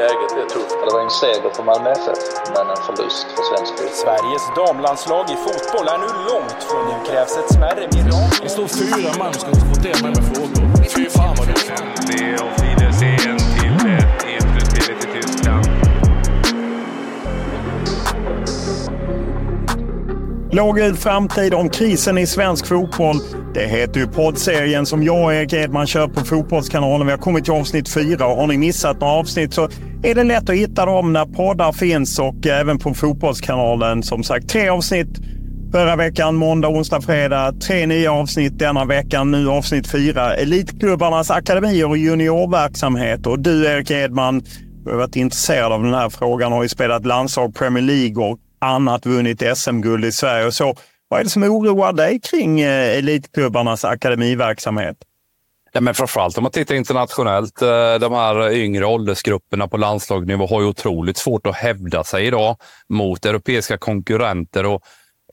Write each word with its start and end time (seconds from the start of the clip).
Läget 0.00 0.32
är 0.42 0.48
tufft. 0.54 0.76
Det 0.84 0.92
var 0.94 1.00
en 1.00 1.10
seger 1.10 1.50
för 1.56 1.62
Malmö 1.62 1.90
FF, 1.90 2.20
men 2.54 2.70
en 2.70 2.82
förlust 2.86 3.26
för 3.36 3.42
svensk 3.50 3.72
fotboll. 3.78 3.94
Sveriges 4.04 4.44
damlandslag 4.56 5.24
i 5.34 5.36
fotboll 5.46 5.86
är 5.88 5.98
nu 5.98 6.10
långt 6.30 6.60
från 6.68 6.84
nu 6.90 6.96
krävs 7.08 7.36
ett 7.36 7.52
smärre 7.54 7.88
mirakel. 7.94 8.42
Det 8.42 8.48
står 8.48 8.68
fyra 8.80 9.10
man 9.18 9.34
ska 9.34 9.48
inte 9.48 9.66
få 9.70 9.76
det 9.86 10.02
med 10.02 10.12
med 10.16 10.24
frågor. 10.30 10.64
Fy 10.94 11.10
fan 11.10 11.34
vad 11.38 11.46
dåligt. 11.46 12.59
Blågul 20.50 20.96
framtid 20.96 21.54
om 21.54 21.68
krisen 21.68 22.18
i 22.18 22.26
svensk 22.26 22.66
fotboll. 22.66 23.16
Det 23.54 23.66
heter 23.66 24.00
ju 24.00 24.06
poddserien 24.06 24.86
som 24.86 25.02
jag 25.02 25.24
och 25.24 25.34
Erik 25.34 25.52
Edman 25.52 25.86
kör 25.86 26.08
på 26.08 26.24
Fotbollskanalen. 26.24 27.06
Vi 27.06 27.12
har 27.12 27.18
kommit 27.18 27.44
till 27.44 27.52
avsnitt 27.52 27.88
fyra 27.88 28.26
och 28.26 28.36
har 28.36 28.46
ni 28.46 28.58
missat 28.58 29.00
några 29.00 29.12
avsnitt 29.12 29.54
så 29.54 29.68
är 30.02 30.14
det 30.14 30.24
lätt 30.24 30.48
att 30.48 30.56
hitta 30.56 30.86
dem 30.86 31.12
när 31.12 31.24
poddar 31.24 31.72
finns 31.72 32.18
och 32.18 32.46
även 32.46 32.78
på 32.78 32.94
Fotbollskanalen. 32.94 34.02
Som 34.02 34.22
sagt, 34.22 34.48
tre 34.48 34.68
avsnitt 34.68 35.08
förra 35.72 35.96
veckan, 35.96 36.34
måndag, 36.34 36.68
onsdag, 36.68 37.00
fredag. 37.00 37.52
Tre 37.52 37.86
nya 37.86 38.12
avsnitt 38.12 38.58
denna 38.58 38.84
veckan. 38.84 39.30
Nu 39.30 39.48
avsnitt 39.48 39.90
fyra. 39.90 40.34
Elitklubbarnas 40.34 41.30
akademier 41.30 41.88
och 41.88 41.96
juniorverksamhet. 41.96 43.26
Och 43.26 43.38
du 43.38 43.66
Erik 43.66 43.90
Edman, 43.90 44.42
du 44.84 44.90
har 44.90 44.98
varit 44.98 45.16
intresserad 45.16 45.72
av 45.72 45.82
den 45.82 45.94
här 45.94 46.08
frågan, 46.08 46.52
och 46.52 46.56
har 46.56 46.62
ju 46.62 46.68
spelat 46.68 47.06
landslag, 47.06 47.54
Premier 47.54 47.84
League 47.84 48.30
och 48.30 48.38
annat, 48.60 49.06
vunnit 49.06 49.42
SM-guld 49.56 50.04
i 50.04 50.12
Sverige 50.12 50.46
och 50.46 50.54
så. 50.54 50.74
Vad 51.08 51.20
är 51.20 51.24
det 51.24 51.30
som 51.30 51.42
oroar 51.42 51.92
dig 51.92 52.20
kring 52.20 52.60
eh, 52.60 52.98
elitklubbarnas 52.98 53.84
akademiverksamhet? 53.84 54.96
Ja, 55.72 55.80
men 55.80 55.94
framförallt 55.94 56.38
om 56.38 56.42
man 56.42 56.52
tittar 56.52 56.74
internationellt. 56.74 57.62
Eh, 57.62 57.94
de 57.94 58.12
här 58.12 58.52
yngre 58.52 58.86
åldersgrupperna 58.86 59.68
på 59.68 59.76
landslagsnivå 59.76 60.46
har 60.46 60.60
ju 60.60 60.66
otroligt 60.66 61.16
svårt 61.16 61.46
att 61.46 61.54
hävda 61.54 62.04
sig 62.04 62.26
idag 62.26 62.56
mot 62.88 63.26
europeiska 63.26 63.78
konkurrenter. 63.78 64.66
Och, 64.66 64.82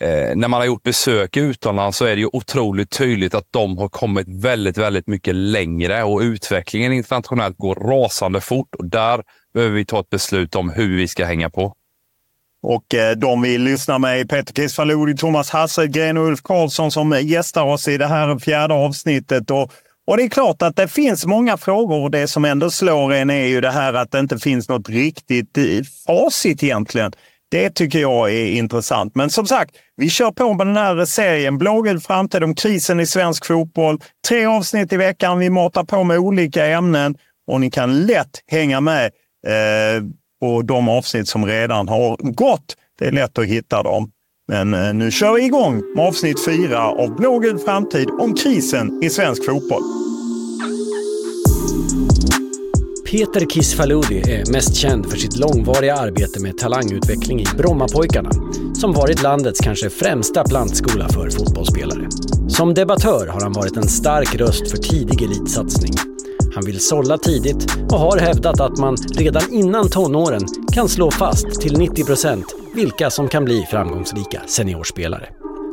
eh, 0.01 0.35
när 0.35 0.47
man 0.47 0.59
har 0.59 0.65
gjort 0.65 0.83
besök 0.83 1.37
utomlands 1.37 1.97
så 1.97 2.05
är 2.05 2.15
det 2.15 2.21
ju 2.21 2.29
otroligt 2.33 2.91
tydligt 2.91 3.35
att 3.35 3.47
de 3.51 3.77
har 3.77 3.89
kommit 3.89 4.27
väldigt, 4.43 4.77
väldigt 4.77 5.07
mycket 5.07 5.35
längre 5.35 6.03
och 6.03 6.19
utvecklingen 6.19 6.93
internationellt 6.93 7.57
går 7.57 7.75
rasande 7.75 8.41
fort 8.41 8.75
och 8.75 8.85
där 8.85 9.23
behöver 9.53 9.75
vi 9.75 9.85
ta 9.85 9.99
ett 9.99 10.09
beslut 10.09 10.55
om 10.55 10.69
hur 10.69 10.97
vi 10.97 11.07
ska 11.07 11.25
hänga 11.25 11.49
på. 11.49 11.73
Och 12.63 12.95
eh, 12.95 13.17
de 13.17 13.41
vi 13.41 13.57
lyssnar 13.57 13.99
med 13.99 14.19
är 14.19 14.25
Peter 14.25 14.53
Kisvalodi, 14.53 15.15
Thomas 15.15 15.49
Hasselgren 15.49 16.17
och 16.17 16.27
Ulf 16.27 16.41
Karlsson 16.41 16.91
som 16.91 17.19
gästar 17.21 17.63
oss 17.63 17.87
i 17.87 17.97
det 17.97 18.07
här 18.07 18.39
fjärde 18.39 18.73
avsnittet. 18.73 19.51
Och, 19.51 19.71
och 20.07 20.17
det 20.17 20.23
är 20.23 20.29
klart 20.29 20.61
att 20.61 20.75
det 20.75 20.87
finns 20.87 21.25
många 21.25 21.57
frågor 21.57 22.03
och 22.03 22.11
det 22.11 22.27
som 22.27 22.45
ändå 22.45 22.69
slår 22.69 23.13
en 23.13 23.29
är 23.29 23.45
ju 23.45 23.61
det 23.61 23.71
här 23.71 23.93
att 23.93 24.11
det 24.11 24.19
inte 24.19 24.37
finns 24.37 24.69
något 24.69 24.89
riktigt 24.89 25.57
eh, 25.57 25.63
facit 26.07 26.63
egentligen. 26.63 27.11
Det 27.51 27.69
tycker 27.69 27.99
jag 27.99 28.33
är 28.33 28.45
intressant. 28.45 29.15
Men 29.15 29.29
som 29.29 29.45
sagt, 29.45 29.75
vi 29.95 30.09
kör 30.09 30.31
på 30.31 30.53
med 30.53 30.67
den 30.67 30.77
här 30.77 31.05
serien 31.05 31.57
Blågul 31.57 31.99
framtid 31.99 32.43
om 32.43 32.55
krisen 32.55 32.99
i 32.99 33.05
svensk 33.05 33.45
fotboll. 33.45 33.99
Tre 34.27 34.45
avsnitt 34.45 34.93
i 34.93 34.97
veckan. 34.97 35.39
Vi 35.39 35.49
matar 35.49 35.83
på 35.83 36.03
med 36.03 36.17
olika 36.17 36.65
ämnen 36.65 37.15
och 37.47 37.61
ni 37.61 37.71
kan 37.71 38.05
lätt 38.05 38.43
hänga 38.47 38.81
med 38.81 39.05
eh, 39.47 40.03
och 40.41 40.65
de 40.65 40.89
avsnitt 40.89 41.27
som 41.27 41.45
redan 41.45 41.87
har 41.87 42.17
gått. 42.33 42.75
Det 42.99 43.05
är 43.05 43.11
lätt 43.11 43.37
att 43.37 43.45
hitta 43.45 43.83
dem. 43.83 44.11
Men 44.47 44.73
eh, 44.73 44.93
nu 44.93 45.11
kör 45.11 45.33
vi 45.33 45.45
igång 45.45 45.83
med 45.95 46.07
avsnitt 46.07 46.45
fyra 46.45 46.87
av 46.87 47.15
Blågul 47.15 47.59
framtid 47.59 48.09
om 48.19 48.35
krisen 48.35 49.03
i 49.03 49.09
svensk 49.09 49.45
fotboll. 49.45 49.83
Peter 53.11 53.45
Kisfaludi 53.45 54.19
är 54.19 54.51
mest 54.51 54.75
känd 54.75 55.09
för 55.09 55.17
sitt 55.17 55.37
långvariga 55.37 55.95
arbete 55.95 56.39
med 56.39 56.57
talangutveckling 56.57 57.41
i 57.41 57.45
Brommapojkarna, 57.57 58.31
som 58.73 58.93
varit 58.93 59.21
landets 59.21 59.59
kanske 59.59 59.89
främsta 59.89 60.43
plantskola 60.43 61.09
för 61.09 61.29
fotbollsspelare. 61.29 62.07
Som 62.47 62.73
debattör 62.73 63.27
har 63.27 63.41
han 63.41 63.53
varit 63.53 63.77
en 63.77 63.87
stark 63.87 64.35
röst 64.35 64.71
för 64.71 64.77
tidig 64.77 65.21
elitsatsning. 65.21 65.93
Han 66.57 66.65
vill 66.65 66.79
sålla 66.79 67.17
tidigt 67.17 67.75
och 67.91 67.99
har 67.99 68.17
hävdat 68.17 68.59
att 68.59 68.77
man 68.77 68.95
redan 68.95 69.53
innan 69.53 69.89
tonåren 69.89 70.41
kan 70.73 70.89
slå 70.89 71.11
fast 71.11 71.61
till 71.61 71.75
90% 71.75 72.43
vilka 72.75 73.09
som 73.09 73.27
kan 73.27 73.45
bli 73.45 73.65
framgångsrika 73.71 74.41
seniorspelare. 74.47 75.29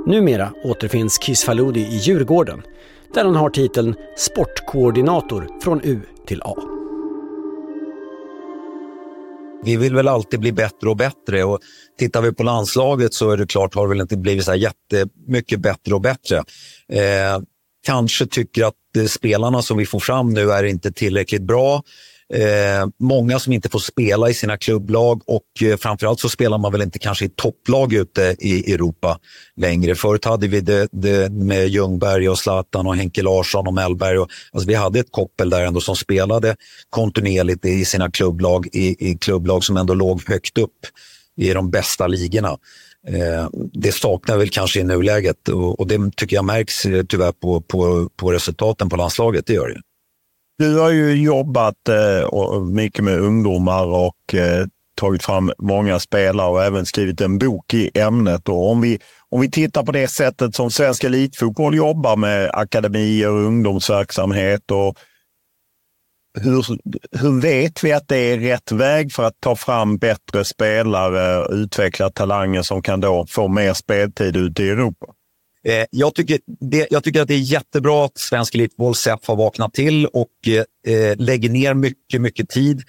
Numera 0.06 0.52
återfinns 0.64 1.18
Kis 1.22 1.44
Faludi 1.44 1.80
i 1.80 1.96
Djurgården, 1.96 2.62
där 3.14 3.24
han 3.24 3.36
har 3.36 3.50
titeln 3.50 3.94
sportkoordinator 4.16 5.48
från 5.62 5.80
U 5.84 6.00
till 6.26 6.42
A. 6.42 6.56
Vi 9.64 9.76
vill 9.76 9.94
väl 9.94 10.08
alltid 10.08 10.40
bli 10.40 10.52
bättre 10.52 10.88
och 10.88 10.96
bättre 10.96 11.44
och 11.44 11.58
tittar 11.98 12.22
vi 12.22 12.32
på 12.32 12.42
landslaget 12.42 13.14
så 13.14 13.30
är 13.30 13.36
det 13.36 13.46
klart 13.46 13.74
har 13.74 13.82
det 13.82 13.88
väl 13.88 14.00
inte 14.00 14.16
blivit 14.16 14.44
så 14.44 14.50
här 14.50 14.58
jättemycket 14.58 15.60
bättre 15.60 15.94
och 15.94 16.00
bättre. 16.00 16.36
Eh, 16.88 17.42
kanske 17.84 18.26
tycker 18.26 18.64
att 18.64 19.10
spelarna 19.10 19.62
som 19.62 19.76
vi 19.76 19.86
får 19.86 20.00
fram 20.00 20.30
nu 20.30 20.50
är 20.50 20.64
inte 20.64 20.92
tillräckligt 20.92 21.42
bra. 21.42 21.82
Eh, 22.34 22.86
många 23.00 23.38
som 23.38 23.52
inte 23.52 23.68
får 23.68 23.78
spela 23.78 24.30
i 24.30 24.34
sina 24.34 24.56
klubblag 24.56 25.22
och 25.26 25.62
eh, 25.62 25.76
framförallt 25.76 26.20
så 26.20 26.28
spelar 26.28 26.58
man 26.58 26.72
väl 26.72 26.82
inte 26.82 26.98
kanske 26.98 27.24
i 27.24 27.28
topplag 27.28 27.92
ute 27.92 28.36
i 28.38 28.72
Europa 28.72 29.18
längre. 29.56 29.94
Förut 29.94 30.24
hade 30.24 30.48
vi 30.48 30.60
det, 30.60 30.88
det 30.92 31.32
med 31.32 31.68
Ljungberg 31.68 32.28
och 32.28 32.38
Zlatan 32.38 32.86
och 32.86 32.96
Henke 32.96 33.22
Larsson 33.22 33.66
och 33.66 33.74
Mellberg. 33.74 34.18
Och, 34.18 34.28
alltså 34.52 34.68
vi 34.68 34.74
hade 34.74 35.00
ett 35.00 35.12
koppel 35.12 35.50
där 35.50 35.66
ändå 35.66 35.80
som 35.80 35.96
spelade 35.96 36.56
kontinuerligt 36.90 37.64
i 37.64 37.84
sina 37.84 38.10
klubblag, 38.10 38.66
i, 38.72 39.10
i 39.10 39.18
klubblag 39.18 39.64
som 39.64 39.76
ändå 39.76 39.94
låg 39.94 40.22
högt 40.28 40.58
upp 40.58 40.80
i 41.36 41.52
de 41.52 41.70
bästa 41.70 42.06
ligorna. 42.06 42.58
Eh, 43.08 43.48
det 43.72 43.92
saknar 43.92 44.36
väl 44.36 44.50
kanske 44.50 44.80
i 44.80 44.84
nuläget 44.84 45.48
och, 45.48 45.80
och 45.80 45.86
det 45.86 46.16
tycker 46.16 46.36
jag 46.36 46.44
märks 46.44 46.86
eh, 46.86 47.04
tyvärr 47.08 47.32
på, 47.32 47.60
på, 47.60 48.08
på 48.16 48.32
resultaten 48.32 48.88
på 48.88 48.96
landslaget. 48.96 49.46
Det 49.46 49.52
gör 49.52 49.68
det. 49.68 49.80
Du 50.58 50.78
har 50.78 50.90
ju 50.90 51.22
jobbat 51.22 51.88
eh, 51.88 52.60
mycket 52.60 53.04
med 53.04 53.20
ungdomar 53.20 53.86
och 53.86 54.34
eh, 54.34 54.66
tagit 54.96 55.22
fram 55.22 55.52
många 55.58 55.98
spelare 55.98 56.50
och 56.50 56.64
även 56.64 56.86
skrivit 56.86 57.20
en 57.20 57.38
bok 57.38 57.74
i 57.74 57.90
ämnet. 57.94 58.48
Och 58.48 58.70
om, 58.70 58.80
vi, 58.80 58.98
om 59.30 59.40
vi 59.40 59.50
tittar 59.50 59.82
på 59.82 59.92
det 59.92 60.08
sättet 60.08 60.54
som 60.54 60.70
svensk 60.70 61.04
elitfotboll 61.04 61.74
jobbar 61.74 62.16
med 62.16 62.50
akademier 62.52 63.30
och 63.30 63.40
ungdomsverksamhet 63.40 64.70
och 64.70 64.98
hur, 66.40 66.64
hur 67.18 67.40
vet 67.40 67.84
vi 67.84 67.92
att 67.92 68.08
det 68.08 68.16
är 68.16 68.38
rätt 68.38 68.72
väg 68.72 69.12
för 69.12 69.24
att 69.24 69.40
ta 69.40 69.56
fram 69.56 69.96
bättre 69.96 70.44
spelare 70.44 71.44
och 71.44 71.52
utveckla 71.52 72.10
talanger 72.10 72.62
som 72.62 72.82
kan 72.82 73.00
då 73.00 73.26
få 73.28 73.48
mer 73.48 73.74
speltid 73.74 74.36
ute 74.36 74.62
i 74.62 74.68
Europa? 74.68 75.06
Eh, 75.66 75.84
jag, 75.90 76.14
tycker 76.14 76.38
det, 76.60 76.86
jag 76.90 77.04
tycker 77.04 77.22
att 77.22 77.28
det 77.28 77.34
är 77.34 77.38
jättebra 77.38 78.04
att 78.04 78.18
Svensk 78.18 78.54
Elitboll 78.54 78.94
SEF 78.94 79.20
har 79.26 79.36
vaknat 79.36 79.74
till 79.74 80.06
och 80.06 80.28
eh, 80.46 80.94
eh, 80.94 81.16
lägger 81.16 81.48
ner 81.48 81.74
mycket, 81.74 82.20
mycket 82.20 82.48
tid, 82.48 82.82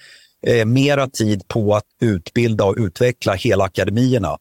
eh, 0.46 0.64
mera 0.64 1.08
tid 1.08 1.48
på 1.48 1.74
att 1.74 1.86
utbilda 2.00 2.64
och 2.64 2.76
utveckla 2.78 3.34
hela 3.34 3.64
akademierna. 3.64 4.38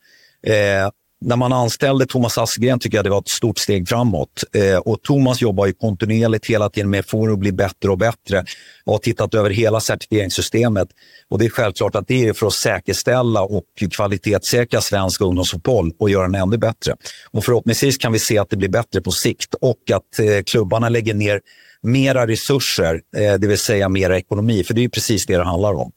Eh, 0.47 0.89
när 1.25 1.35
man 1.35 1.53
anställde 1.53 2.05
Thomas 2.05 2.37
Aspgren 2.37 2.79
tycker 2.79 2.97
jag 2.97 3.05
det 3.05 3.09
var 3.09 3.19
ett 3.19 3.27
stort 3.27 3.57
steg 3.57 3.89
framåt. 3.89 4.43
Eh, 4.53 4.77
och 4.77 5.01
Thomas 5.01 5.41
jobbar 5.41 5.65
ju 5.65 5.73
kontinuerligt 5.73 6.45
hela 6.45 6.69
tiden 6.69 6.89
med 6.89 6.99
att 6.99 7.09
få 7.09 7.27
det 7.27 7.33
att 7.33 7.39
bli 7.39 7.51
bättre 7.51 7.89
och 7.89 7.97
bättre 7.97 8.45
och 8.85 8.93
har 8.93 8.99
tittat 8.99 9.33
över 9.33 9.49
hela 9.49 9.79
certifieringssystemet. 9.79 10.87
Och 11.29 11.39
det 11.39 11.45
är 11.45 11.49
självklart 11.49 11.95
att 11.95 12.07
det 12.07 12.27
är 12.27 12.33
för 12.33 12.47
att 12.47 12.53
säkerställa 12.53 13.41
och 13.41 13.63
kvalitetssäkra 13.91 14.81
svensk 14.81 15.21
ungdomsfotboll 15.21 15.91
och 15.99 16.09
göra 16.09 16.23
den 16.23 16.35
ännu 16.35 16.57
bättre. 16.57 16.95
Och 17.31 17.45
förhoppningsvis 17.45 17.97
kan 17.97 18.11
vi 18.11 18.19
se 18.19 18.37
att 18.37 18.49
det 18.49 18.57
blir 18.57 18.69
bättre 18.69 19.01
på 19.01 19.11
sikt 19.11 19.53
och 19.53 19.91
att 19.93 20.19
eh, 20.19 20.43
klubbarna 20.45 20.89
lägger 20.89 21.13
ner 21.13 21.41
mera 21.81 22.27
resurser, 22.27 23.01
eh, 23.17 23.33
det 23.33 23.47
vill 23.47 23.57
säga 23.57 23.89
mera 23.89 24.17
ekonomi, 24.17 24.63
för 24.63 24.73
det 24.73 24.83
är 24.83 24.89
precis 24.89 25.25
det 25.25 25.37
det 25.37 25.43
handlar 25.43 25.73
om. 25.73 25.91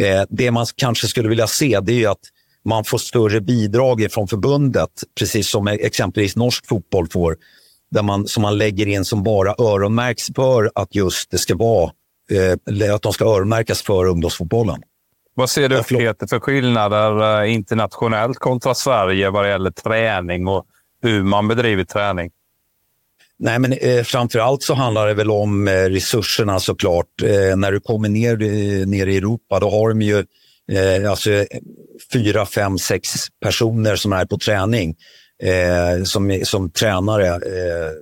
Eh, 0.00 0.22
det 0.28 0.50
man 0.50 0.66
kanske 0.76 1.06
skulle 1.06 1.28
vilja 1.28 1.46
se 1.46 1.80
det 1.80 2.04
är 2.04 2.08
att 2.08 2.20
man 2.66 2.84
får 2.84 2.98
större 2.98 3.40
bidrag 3.40 4.06
från 4.10 4.28
förbundet, 4.28 4.90
precis 5.18 5.50
som 5.50 5.68
exempelvis 5.68 6.36
norsk 6.36 6.66
fotboll 6.66 7.08
får, 7.08 7.36
där 7.90 8.02
man, 8.02 8.26
som 8.26 8.42
man 8.42 8.58
lägger 8.58 8.86
in 8.86 9.04
som 9.04 9.22
bara 9.22 9.54
öronmärks 9.58 10.26
för 10.36 10.70
att 10.74 10.94
just 10.94 11.30
det 11.30 11.38
ska 11.38 11.56
vara, 11.56 11.90
eh, 12.30 12.94
att 12.94 13.02
de 13.02 13.12
ska 13.12 13.24
öronmärkas 13.24 13.82
för 13.82 14.06
ungdomsfotbollen. 14.06 14.82
Vad 15.34 15.50
ser 15.50 15.68
du 15.68 15.82
Peter 15.82 16.26
för 16.26 16.40
skillnader 16.40 17.42
eh, 17.42 17.54
internationellt 17.54 18.38
kontra 18.38 18.74
Sverige 18.74 19.30
vad 19.30 19.44
det 19.44 19.48
gäller 19.48 19.70
träning 19.70 20.48
och 20.48 20.66
hur 21.02 21.22
man 21.22 21.48
bedriver 21.48 21.84
träning? 21.84 22.30
Nej, 23.38 23.58
men 23.58 23.72
eh, 23.72 24.02
framför 24.02 24.38
allt 24.38 24.62
så 24.62 24.74
handlar 24.74 25.06
det 25.06 25.14
väl 25.14 25.30
om 25.30 25.68
eh, 25.68 25.72
resurserna 25.72 26.60
såklart. 26.60 27.22
Eh, 27.22 27.56
när 27.56 27.72
du 27.72 27.80
kommer 27.80 28.08
ner, 28.08 28.42
eh, 28.42 28.86
ner 28.86 29.06
i 29.06 29.16
Europa, 29.16 29.60
då 29.60 29.70
har 29.70 29.88
de 29.88 30.02
ju 30.02 30.24
eh, 30.72 31.10
alltså, 31.10 31.30
fyra, 32.12 32.46
fem, 32.46 32.78
sex 32.78 33.10
personer 33.42 33.96
som 33.96 34.12
är 34.12 34.26
på 34.26 34.38
träning 34.38 34.96
eh, 35.42 36.04
som, 36.04 36.40
som 36.44 36.70
tränare 36.70 37.28
eh, 37.28 37.92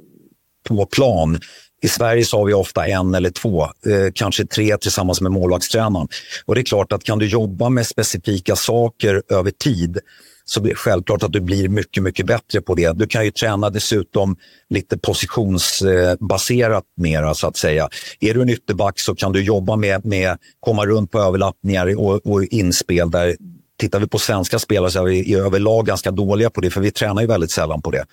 på 0.69 0.87
plan. 0.87 1.41
I 1.83 1.89
Sverige 1.89 2.25
så 2.25 2.39
har 2.39 2.47
vi 2.47 2.55
ofta 2.55 2.87
en 2.87 3.15
eller 3.15 3.31
två, 3.31 3.63
eh, 3.65 4.13
kanske 4.15 4.47
tre 4.47 4.77
tillsammans 4.77 5.21
med 5.21 5.33
målvaktstränaren. 5.33 6.09
Och 6.45 6.55
det 6.55 6.61
är 6.61 6.65
klart 6.65 6.93
att 6.93 7.05
kan 7.05 7.19
du 7.19 7.27
jobba 7.27 7.69
med 7.69 7.87
specifika 7.87 8.57
saker 8.57 9.23
över 9.29 9.51
tid 9.51 9.99
så 10.45 10.61
blir 10.61 10.73
det 10.73 10.77
självklart 10.77 11.23
att 11.23 11.33
du 11.33 11.41
blir 11.41 11.69
mycket, 11.69 12.03
mycket 12.03 12.27
bättre 12.27 12.61
på 12.61 12.75
det. 12.75 12.99
Du 12.99 13.07
kan 13.07 13.25
ju 13.25 13.31
träna 13.31 13.71
dessutom 13.71 14.37
lite 14.71 14.99
positionsbaserat 14.99 16.85
mera 16.97 17.35
så 17.35 17.47
att 17.47 17.57
säga. 17.57 17.89
Är 18.21 18.35
du 18.35 18.43
en 18.43 18.49
ytterback 18.49 18.99
så 18.99 19.15
kan 19.15 19.33
du 19.33 19.43
jobba 19.43 19.77
med, 19.77 20.05
med 20.05 20.39
komma 20.61 20.87
runt 20.87 21.11
på 21.11 21.21
överlappningar 21.21 21.99
och, 21.99 22.27
och 22.27 22.45
inspel 22.45 23.11
där 23.11 23.37
tittar 23.81 24.01
vi 24.01 24.07
på 24.07 24.19
svenska 24.19 24.59
spelare 24.59 24.91
så 24.91 24.99
är 24.99 25.05
vi 25.05 25.35
överlag 25.35 25.87
ganska 25.87 26.11
dåliga 26.11 26.51
på 26.51 26.61
det, 26.61 26.71
för 26.71 26.81
vi 26.81 26.91
tränar 26.91 27.23
ju 27.23 27.29
väldigt 27.29 27.51
sällan 27.51 27.83
på 27.83 27.91
det. 27.91 28.05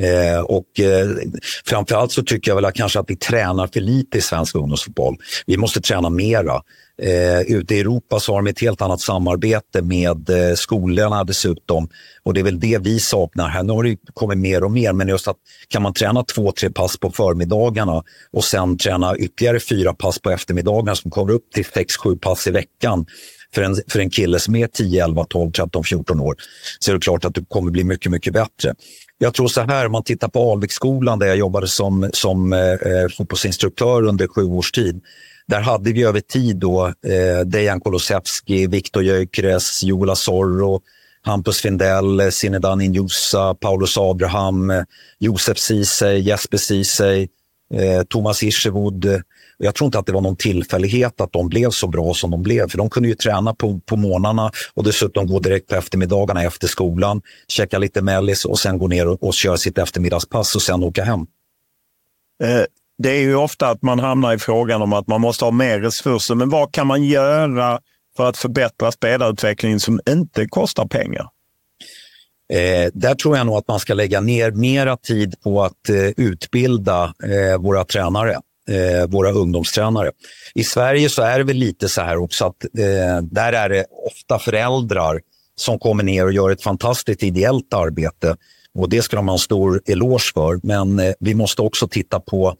Eh, 0.00 0.40
och 0.40 0.80
eh, 0.80 1.08
framförallt 1.64 2.12
så 2.12 2.22
tycker 2.22 2.50
jag 2.50 2.56
väl 2.56 2.64
att 2.64 2.74
kanske 2.74 3.00
att 3.00 3.10
vi 3.10 3.16
tränar 3.16 3.66
för 3.66 3.80
lite 3.80 4.18
i 4.18 4.20
svensk 4.20 4.54
ungdomsfotboll. 4.54 5.16
Vi 5.46 5.56
måste 5.56 5.80
träna 5.80 6.10
mera. 6.10 6.62
Eh, 7.02 7.40
ute 7.40 7.74
i 7.74 7.80
Europa 7.80 8.20
så 8.20 8.32
har 8.32 8.42
de 8.42 8.50
ett 8.50 8.60
helt 8.60 8.82
annat 8.82 9.00
samarbete 9.00 9.82
med 9.82 10.30
eh, 10.30 10.54
skolorna 10.54 11.24
dessutom. 11.24 11.88
Och 12.22 12.34
det 12.34 12.40
är 12.40 12.44
väl 12.44 12.60
det 12.60 12.78
vi 12.78 13.00
saknar 13.00 13.48
här. 13.48 13.62
Nu 13.62 13.72
har 13.72 13.84
det 13.84 13.96
kommit 14.14 14.38
mer 14.38 14.64
och 14.64 14.70
mer, 14.70 14.92
men 14.92 15.08
just 15.08 15.28
att 15.28 15.36
kan 15.68 15.82
man 15.82 15.94
träna 15.94 16.24
två, 16.24 16.52
tre 16.52 16.70
pass 16.70 16.98
på 16.98 17.10
förmiddagarna 17.10 18.02
och 18.32 18.44
sen 18.44 18.78
träna 18.78 19.16
ytterligare 19.16 19.60
fyra 19.60 19.94
pass 19.94 20.18
på 20.18 20.30
eftermiddagarna 20.30 20.94
som 20.94 21.10
kommer 21.10 21.32
upp 21.32 21.50
till 21.54 21.64
sex, 21.64 21.96
sju 21.96 22.16
pass 22.16 22.46
i 22.46 22.50
veckan 22.50 23.06
för 23.54 23.62
en, 23.62 23.76
för 23.88 24.00
en 24.00 24.10
kille 24.10 24.38
som 24.38 24.56
är 24.56 24.66
10, 24.66 25.04
11, 25.04 25.24
12, 25.24 25.52
13, 25.52 25.84
14 25.84 26.20
år 26.20 26.36
så 26.78 26.90
är 26.90 26.94
det 26.94 27.00
klart 27.00 27.24
att 27.24 27.34
du 27.34 27.44
kommer 27.44 27.70
bli 27.70 27.84
mycket, 27.84 28.12
mycket 28.12 28.32
bättre. 28.32 28.74
Jag 29.18 29.34
tror 29.34 29.48
så 29.48 29.60
här, 29.60 29.86
om 29.86 29.92
man 29.92 30.02
tittar 30.02 30.28
på 30.28 30.52
Alviksskolan 30.52 31.18
där 31.18 31.26
jag 31.26 31.36
jobbade 31.36 31.68
som, 31.68 32.10
som 32.12 32.52
eh, 32.52 32.60
eh 32.60 33.08
fotbollsinstruktör 33.16 34.02
under 34.02 34.26
sju 34.26 34.44
års 34.44 34.72
tid. 34.72 35.00
Där 35.48 35.60
hade 35.60 35.92
vi 35.92 36.02
över 36.02 36.20
tid 36.20 36.56
då 36.56 36.86
eh, 36.86 37.46
Dejan 37.46 37.80
Kulusevski, 37.80 38.66
Viktor 38.66 39.02
Gyökeres, 39.02 39.82
Jola 39.82 40.14
Sorro, 40.14 40.80
Hampus 41.22 41.60
Findell, 41.60 42.32
Sinedan 42.32 42.80
Injusa, 42.80 43.54
Paulus 43.54 43.98
Abraham, 43.98 44.72
Josef 45.18 45.58
Ceesay, 45.58 46.18
Jesper 46.18 46.58
Ceesay, 46.58 47.28
eh, 47.74 48.02
Thomas 48.02 48.42
Isherwood, 48.42 49.22
jag 49.58 49.74
tror 49.74 49.86
inte 49.86 49.98
att 49.98 50.06
det 50.06 50.12
var 50.12 50.20
någon 50.20 50.36
tillfällighet 50.36 51.20
att 51.20 51.32
de 51.32 51.48
blev 51.48 51.70
så 51.70 51.88
bra 51.88 52.14
som 52.14 52.30
de 52.30 52.42
blev, 52.42 52.68
för 52.68 52.78
de 52.78 52.90
kunde 52.90 53.08
ju 53.08 53.14
träna 53.14 53.54
på, 53.54 53.80
på 53.86 53.96
morgnarna 53.96 54.50
och 54.74 54.84
dessutom 54.84 55.26
gå 55.26 55.38
direkt 55.38 55.68
på 55.68 55.74
eftermiddagarna 55.74 56.42
efter 56.42 56.68
skolan, 56.68 57.22
käka 57.48 57.78
lite 57.78 58.02
mellis 58.02 58.44
och 58.44 58.58
sen 58.58 58.78
gå 58.78 58.88
ner 58.88 59.08
och, 59.08 59.22
och 59.22 59.34
köra 59.34 59.56
sitt 59.56 59.78
eftermiddagspass 59.78 60.56
och 60.56 60.62
sen 60.62 60.84
åka 60.84 61.04
hem. 61.04 61.20
Eh, 62.42 62.64
det 62.98 63.10
är 63.10 63.20
ju 63.20 63.34
ofta 63.34 63.68
att 63.68 63.82
man 63.82 63.98
hamnar 63.98 64.34
i 64.34 64.38
frågan 64.38 64.82
om 64.82 64.92
att 64.92 65.06
man 65.06 65.20
måste 65.20 65.44
ha 65.44 65.52
mer 65.52 65.80
resurser, 65.80 66.34
men 66.34 66.50
vad 66.50 66.72
kan 66.72 66.86
man 66.86 67.04
göra 67.04 67.80
för 68.16 68.28
att 68.28 68.36
förbättra 68.36 68.92
spelarutvecklingen 68.92 69.80
som 69.80 70.00
inte 70.08 70.46
kostar 70.46 70.86
pengar? 70.86 71.28
Eh, 72.52 72.90
där 72.94 73.14
tror 73.14 73.36
jag 73.36 73.46
nog 73.46 73.56
att 73.56 73.68
man 73.68 73.80
ska 73.80 73.94
lägga 73.94 74.20
ner 74.20 74.50
mera 74.50 74.96
tid 74.96 75.34
på 75.42 75.62
att 75.62 75.88
eh, 75.88 75.96
utbilda 76.16 77.14
eh, 77.24 77.58
våra 77.58 77.84
tränare 77.84 78.36
eh, 78.68 79.06
våra 79.08 79.30
ungdomstränare. 79.30 80.10
I 80.54 80.64
Sverige 80.64 81.08
så 81.08 81.22
är 81.22 81.38
det 81.38 81.44
väl 81.44 81.56
lite 81.56 81.88
så 81.88 82.00
här 82.00 82.16
också 82.16 82.44
att 82.44 82.64
eh, 82.64 83.22
där 83.22 83.52
är 83.52 83.68
det 83.68 83.84
ofta 84.06 84.38
föräldrar 84.38 85.20
som 85.56 85.78
kommer 85.78 86.02
ner 86.02 86.24
och 86.24 86.32
gör 86.32 86.50
ett 86.50 86.62
fantastiskt 86.62 87.22
ideellt 87.22 87.74
arbete 87.74 88.36
och 88.74 88.88
det 88.88 89.02
ska 89.02 89.16
de 89.16 89.28
ha 89.28 89.34
en 89.34 89.38
stor 89.38 89.80
eloge 89.86 90.32
för. 90.34 90.60
Men 90.62 90.98
eh, 90.98 91.12
vi 91.20 91.34
måste 91.34 91.62
också 91.62 91.88
titta 91.88 92.20
på 92.20 92.56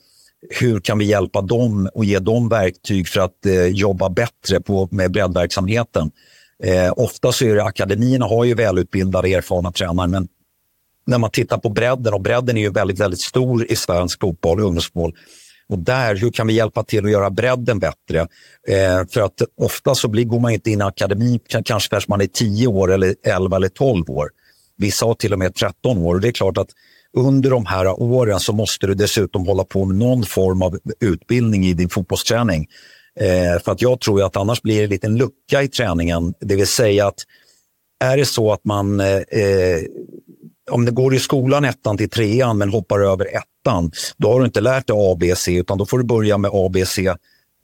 hur 0.51 0.81
kan 0.81 0.99
vi 0.99 1.05
hjälpa 1.05 1.41
dem 1.41 1.89
och 1.95 2.05
ge 2.05 2.19
dem 2.19 2.49
verktyg 2.49 3.09
för 3.09 3.21
att 3.21 3.47
eh, 3.47 3.67
jobba 3.67 4.11
bättre 4.11 4.61
på, 4.61 4.89
med 4.91 5.13
breddverksamheten. 5.13 6.11
Eh, 6.63 6.93
ofta 6.97 7.33
så 7.33 7.45
är 7.45 7.55
det 7.55 7.65
akademierna 7.65 8.27
har 8.27 8.45
ju 8.45 8.55
välutbildade 8.55 9.29
erfarna 9.29 9.73
tränare 9.73 10.09
men 10.09 10.29
när 11.07 11.19
man 11.19 11.31
tittar 11.31 11.59
på 11.59 11.69
bredden 11.69 12.15
och 12.15 12.21
bredden 12.21 12.57
är 12.57 12.61
ju 12.61 12.71
väldigt, 12.71 13.01
väldigt 13.01 13.21
stor 13.21 13.73
i 13.73 13.77
svensk 13.77 14.21
fotboll 14.21 14.61
och 14.61 14.67
ungdomsfotboll 14.67 15.15
och 15.69 15.79
där, 15.79 16.17
hur 16.17 16.31
kan 16.31 16.47
vi 16.47 16.53
hjälpa 16.53 16.85
till 16.85 17.05
att 17.05 17.11
göra 17.11 17.31
bredden 17.31 17.79
bättre? 17.79 18.21
Eh, 18.69 19.07
för 19.11 19.21
att 19.21 19.43
ofta 19.57 19.95
så 19.95 20.09
blir, 20.09 20.25
går 20.25 20.41
man 20.41 20.53
inte 20.53 20.71
in 20.71 20.81
i 20.81 20.85
akademi, 20.85 21.41
kanske 21.65 21.89
förrän 21.89 22.03
man 22.09 22.21
är 22.21 22.27
10 22.27 22.67
år, 22.67 22.93
eller 22.93 23.15
11 23.25 23.57
eller 23.57 23.69
12 23.69 24.11
år. 24.11 24.31
Vissa 24.77 25.07
har 25.07 25.15
till 25.15 25.33
och 25.33 25.39
med 25.39 25.55
13 25.55 25.99
år. 25.99 26.15
Och 26.15 26.21
det 26.21 26.29
är 26.29 26.33
klart 26.33 26.59
att 26.59 26.69
under 27.17 27.51
de 27.51 27.67
här 27.67 28.03
åren 28.03 28.41
så 28.41 28.53
måste 28.53 28.87
du 28.87 28.95
dessutom 28.95 29.47
hålla 29.47 29.65
på 29.65 29.85
med 29.85 29.97
någon 29.97 30.23
form 30.23 30.63
av 30.63 30.79
utbildning 31.01 31.67
i 31.67 31.75
din 31.75 31.89
fotbollsträning. 31.89 32.67
Eh, 33.21 33.63
för 33.65 33.73
att 33.73 33.83
jag 33.83 34.01
tror 34.01 34.23
att 34.23 34.37
annars 34.37 34.63
blir 34.63 34.77
det 34.79 34.85
en 34.85 34.91
liten 34.91 35.17
lucka 35.17 35.63
i 35.63 35.69
träningen. 35.69 36.35
Det 36.41 36.57
vill 36.57 36.67
säga 36.67 37.07
att 37.07 37.19
är 38.05 38.17
det 38.17 38.25
så 38.25 38.53
att 38.53 38.65
man 38.65 39.01
eh, 39.01 39.17
eh 39.17 39.83
om 40.71 40.85
det 40.85 40.91
går 40.91 41.15
i 41.15 41.19
skolan 41.19 41.65
ettan 41.65 41.97
till 41.97 42.11
trean 42.11 42.59
men 42.59 42.71
hoppar 42.71 43.01
över 43.01 43.27
ettan, 43.27 43.91
då 44.17 44.33
har 44.33 44.41
du 44.41 44.47
inte 44.47 44.61
lärt 44.61 44.87
dig 44.87 44.97
ABC 45.13 45.49
utan 45.49 45.79
då 45.79 45.87
får 45.87 45.99
du 45.99 46.05
börja 46.05 46.39
med 46.39 46.51
ABC 46.55 46.99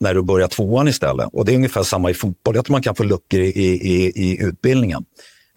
när 0.00 0.14
du 0.14 0.22
börjar 0.22 0.48
tvåan 0.48 0.88
istället. 0.88 1.28
Och 1.32 1.44
det 1.44 1.52
är 1.52 1.56
ungefär 1.56 1.82
samma 1.82 2.10
i 2.10 2.14
fotboll. 2.14 2.58
att 2.58 2.68
man 2.68 2.82
kan 2.82 2.94
få 2.94 3.02
luckor 3.02 3.40
i, 3.40 3.48
i, 3.48 4.12
i 4.14 4.42
utbildningen. 4.42 5.04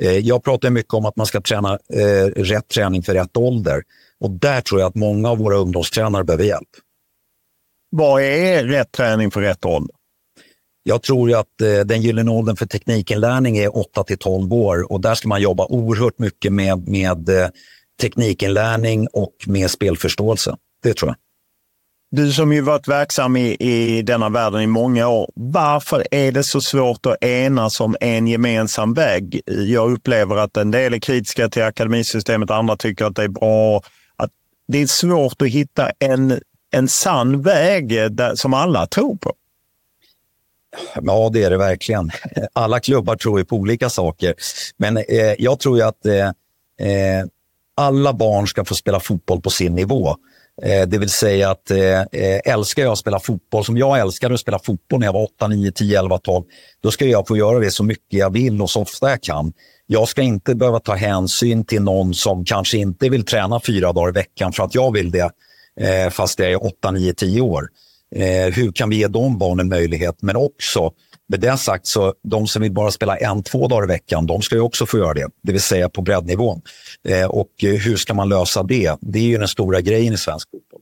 Eh, 0.04 0.18
jag 0.18 0.44
pratar 0.44 0.70
mycket 0.70 0.94
om 0.94 1.06
att 1.06 1.16
man 1.16 1.26
ska 1.26 1.42
träna 1.42 1.80
eh, 1.94 2.26
rätt 2.36 2.68
träning 2.68 3.04
för 3.04 3.14
rätt 3.14 3.38
ålder. 3.38 3.84
Och 4.20 4.32
där 4.32 4.62
tror 4.62 4.82
jag 4.82 4.88
att 4.88 4.96
många 4.96 5.30
av 5.30 5.38
våra 5.38 5.56
ungdomstränare 5.56 6.24
behöver 6.24 6.44
hjälp. 6.44 6.70
Vad 7.90 8.22
är 8.22 8.64
rätt 8.64 8.92
träning 8.92 9.32
för 9.32 9.42
rätt 9.42 9.66
ålder? 9.66 9.96
Jag 10.84 11.02
tror 11.02 11.34
att 11.34 11.62
eh, 11.62 11.80
den 11.80 12.02
gyllene 12.02 12.32
åldern 12.32 12.56
för 12.56 12.66
teknikinlärning 12.66 13.58
är 13.58 13.78
8 13.78 14.04
till 14.04 14.18
12 14.18 14.54
år 14.54 14.92
och 14.92 15.02
där 15.02 15.16
ska 15.16 15.28
man 15.28 15.42
jobba 15.42 15.66
oerhört 15.66 16.20
mycket 16.20 16.54
med, 16.54 16.88
med 16.88 17.30
teknikinlärning 18.02 19.08
och 19.14 19.36
med 19.48 19.72
spelförståelse. 19.72 20.56
Det 20.84 20.94
tror 20.94 21.10
jag. 21.10 21.16
Du 22.16 22.32
som 22.32 22.54
ju 22.54 22.62
varit 22.62 22.88
verksam 22.88 23.38
i, 23.38 23.56
i 23.60 24.02
denna 24.02 24.30
världen 24.30 24.62
i 24.62 24.68
många 24.68 25.08
år, 25.08 25.32
varför 25.36 26.08
är 26.12 26.32
det 26.32 26.44
så 26.44 26.62
svårt 26.62 27.06
att 27.06 27.24
enas 27.24 27.80
om 27.80 27.96
en 28.00 28.28
gemensam 28.28 28.94
väg? 28.94 29.42
Jag 29.46 29.92
upplever 29.92 30.36
att 30.36 30.58
en 30.58 30.72
del 30.72 30.94
är 30.94 31.00
kritiska 31.00 31.50
till 31.50 31.64
akademisystemet, 31.64 32.52
andra 32.52 32.78
tycker 32.78 33.06
att 33.06 33.16
det 33.16 33.24
är 33.24 33.28
bra. 33.28 33.82
Att 34.16 34.32
det 34.68 34.82
är 34.82 34.88
svårt 34.88 35.42
att 35.42 35.48
hitta 35.48 35.92
en, 36.00 36.42
en 36.72 36.88
sann 36.88 37.42
väg 37.42 37.90
där, 38.12 38.36
som 38.36 38.54
alla 38.54 38.88
tror 38.88 39.16
på. 39.16 39.34
Ja, 41.02 41.30
det 41.34 41.44
är 41.44 41.50
det 41.50 41.58
verkligen. 41.58 42.12
Alla 42.54 42.80
klubbar 42.80 43.16
tror 43.16 43.40
ju 43.40 43.46
på 43.46 43.56
olika 43.56 43.90
saker. 43.90 44.36
Men 44.78 44.98
eh, 44.98 45.34
jag 45.40 45.60
tror 45.60 45.78
ju 45.78 45.84
att 45.84 46.06
eh, 46.06 46.28
eh 46.88 47.26
alla 47.76 48.14
barn 48.14 48.48
ska 48.48 48.66
få 48.66 48.76
spela 48.76 49.00
fotboll 49.00 49.42
på 49.42 49.50
sin 49.50 49.76
nivå. 49.76 50.18
Eh, 50.62 50.88
det 50.88 50.98
vill 50.98 51.10
säga 51.10 51.50
att 51.52 51.72
eh, 51.72 52.02
eh, 52.02 52.40
älskar 52.46 52.84
jag 52.84 52.92
att 52.92 52.98
spela 52.98 53.20
fotboll, 53.20 53.66
som 53.66 53.78
jag 53.78 54.00
älskade 54.00 54.34
att 54.34 54.40
spela 54.40 54.60
fotboll 54.60 55.00
när 55.00 55.08
jag 55.08 55.14
var 55.14 55.24
8, 55.24 55.48
9, 55.48 55.72
10, 55.72 56.00
11, 56.00 56.18
12, 56.18 56.46
då 56.82 56.92
ska 56.92 57.06
jag 57.06 57.28
få 57.28 57.38
göra 57.38 57.60
det 57.60 57.72
så 57.72 57.84
mycket 57.84 58.20
jag 58.20 58.34
vill 58.34 58.62
och 58.62 58.70
så 58.70 58.82
ofta 58.82 59.10
jag 59.10 59.24
kan. 59.24 59.54
Jag 59.88 60.08
ska 60.08 60.22
inte 60.22 60.56
behöva 60.56 60.80
ta 60.80 60.94
hänsyn 60.94 61.66
till 61.66 61.82
någon 61.82 62.14
som 62.14 62.46
kanske 62.46 62.78
inte 62.78 63.10
vill 63.10 63.26
träna 63.26 63.60
fyra 63.60 63.94
dagar 63.94 64.10
i 64.10 64.12
veckan 64.12 64.54
för 64.54 64.64
att 64.64 64.76
jag 64.76 64.94
vill 64.94 65.12
det, 65.12 65.32
fast 66.12 66.40
jag 66.40 66.52
är 66.52 66.66
8, 66.66 66.92
9, 66.92 67.14
10 67.14 67.42
år. 67.42 67.68
Hur 68.54 68.72
kan 68.72 68.90
vi 68.90 68.96
ge 68.96 69.08
de 69.08 69.38
barnen 69.38 69.70
möjlighet? 69.70 70.16
Men 70.22 70.36
också, 70.36 70.92
med 71.34 71.40
det 71.40 71.58
sagt, 71.58 71.88
så 71.88 72.14
de 72.24 72.48
som 72.48 72.62
vill 72.62 72.72
bara 72.72 72.92
spela 72.92 73.18
en, 73.18 73.44
två 73.44 73.68
dagar 73.68 73.84
i 73.84 73.88
veckan, 73.88 74.26
de 74.26 74.42
ska 74.42 74.56
ju 74.56 74.62
också 74.62 74.86
få 74.86 74.98
göra 74.98 75.14
det, 75.14 75.28
det 75.44 75.52
vill 75.52 75.62
säga 75.62 75.90
på 75.90 76.02
breddnivån. 76.02 76.62
Eh, 77.08 77.26
och 77.26 77.64
eh, 77.64 77.70
hur 77.70 77.96
ska 77.96 78.14
man 78.14 78.30
lösa 78.30 78.64
det? 78.64 78.96
Det 79.02 79.20
är 79.20 79.24
ju 79.24 79.38
den 79.38 79.48
stora 79.48 79.82
grejen 79.82 80.14
i 80.14 80.18
svensk 80.18 80.50
fotboll. 80.52 80.82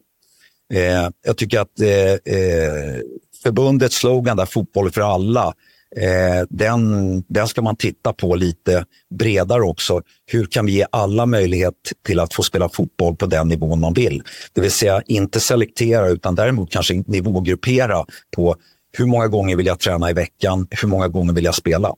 Eh, 0.73 1.09
jag 1.25 1.37
tycker 1.37 1.59
att 1.59 1.79
eh, 1.81 2.35
eh 2.35 3.01
förbundets 3.43 3.95
slogan 3.95 4.37
där, 4.37 4.45
fotboll 4.45 4.91
för 4.91 5.01
alla, 5.01 5.53
eh, 5.95 6.47
den, 6.49 7.23
den 7.27 7.47
ska 7.47 7.61
man 7.61 7.75
titta 7.75 8.13
på 8.13 8.35
lite 8.35 8.85
bredare 9.19 9.61
också. 9.61 10.01
Hur 10.25 10.45
kan 10.45 10.65
vi 10.65 10.71
ge 10.71 10.85
alla 10.91 11.25
möjlighet 11.25 11.73
till 12.05 12.19
att 12.19 12.33
få 12.33 12.43
spela 12.43 12.69
fotboll 12.69 13.15
på 13.15 13.25
den 13.25 13.47
nivån 13.47 13.79
man 13.79 13.93
vill? 13.93 14.23
Det 14.53 14.61
vill 14.61 14.71
säga 14.71 15.01
inte 15.05 15.39
selektera 15.39 16.09
utan 16.09 16.35
däremot 16.35 16.71
kanske 16.71 17.03
nivågruppera 17.07 18.05
på 18.35 18.55
hur 18.97 19.05
många 19.05 19.27
gånger 19.27 19.55
vill 19.55 19.65
jag 19.65 19.79
träna 19.79 20.09
i 20.09 20.13
veckan? 20.13 20.67
Hur 20.69 20.87
många 20.87 21.07
gånger 21.07 21.33
vill 21.33 21.43
jag 21.43 21.55
spela? 21.55 21.93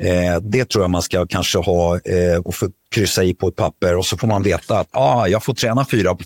Eh, 0.00 0.40
det 0.42 0.64
tror 0.64 0.84
jag 0.84 0.90
man 0.90 1.02
ska 1.02 1.26
kanske 1.26 1.58
ha 1.58 1.98
eh, 1.98 2.38
och 2.44 2.54
få 2.54 2.68
kryssa 2.90 3.24
i 3.24 3.34
på 3.34 3.48
ett 3.48 3.56
papper 3.56 3.96
och 3.96 4.06
så 4.06 4.16
får 4.16 4.26
man 4.26 4.42
veta 4.42 4.78
att 4.78 4.88
ah, 4.90 5.26
jag 5.26 5.44
får 5.44 5.54
träna 5.54 5.86
fyra, 5.90 6.16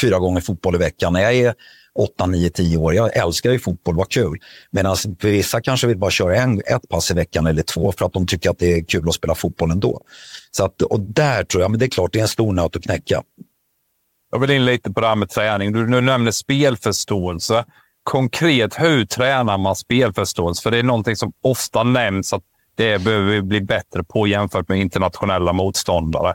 fyra 0.00 0.18
gånger 0.18 0.40
fotboll 0.40 0.74
i 0.74 0.78
veckan 0.78 1.12
när 1.12 1.20
jag 1.20 1.34
är 1.34 1.54
8, 1.98 2.26
9, 2.26 2.50
10 2.50 2.76
år. 2.76 2.94
Jag 2.94 3.16
älskar 3.16 3.50
ju 3.50 3.58
fotboll, 3.58 3.96
vad 3.96 4.08
kul. 4.08 4.38
Medan 4.70 4.96
vissa 5.22 5.60
kanske 5.60 5.86
vill 5.86 5.98
bara 5.98 6.10
köra 6.10 6.36
en, 6.36 6.58
ett 6.58 6.88
pass 6.88 7.10
i 7.10 7.14
veckan 7.14 7.46
eller 7.46 7.62
två 7.62 7.92
för 7.92 8.06
att 8.06 8.12
de 8.12 8.26
tycker 8.26 8.50
att 8.50 8.58
det 8.58 8.72
är 8.72 8.84
kul 8.84 9.08
att 9.08 9.14
spela 9.14 9.34
fotboll 9.34 9.70
ändå. 9.70 10.00
Så 10.50 10.64
att, 10.64 10.82
och 10.82 11.00
där 11.00 11.44
tror 11.44 11.62
jag, 11.62 11.70
men 11.70 11.80
det 11.80 11.86
är 11.86 11.90
klart, 11.90 12.12
det 12.12 12.18
är 12.18 12.22
en 12.22 12.28
stor 12.28 12.52
nöt 12.52 12.76
att 12.76 12.82
knäcka. 12.82 13.22
Jag 14.30 14.38
vill 14.38 14.50
in 14.50 14.64
lite 14.64 14.90
på 14.90 15.00
det 15.00 15.06
här 15.06 15.16
med 15.16 15.28
träning. 15.28 15.72
Du, 15.72 15.86
du 15.86 16.00
nämner 16.00 16.30
spelförståelse. 16.30 17.64
Konkret, 18.08 18.74
hur 18.80 19.04
tränar 19.04 19.58
man 19.58 19.76
spelförståelse? 19.76 20.62
För 20.62 20.70
det 20.70 20.78
är 20.78 20.82
någonting 20.82 21.16
som 21.16 21.32
ofta 21.42 21.82
nämns 21.82 22.32
att 22.32 22.42
det 22.74 23.04
behöver 23.04 23.32
vi 23.32 23.42
bli 23.42 23.60
bättre 23.60 24.04
på 24.04 24.26
jämfört 24.26 24.68
med 24.68 24.80
internationella 24.80 25.52
motståndare. 25.52 26.34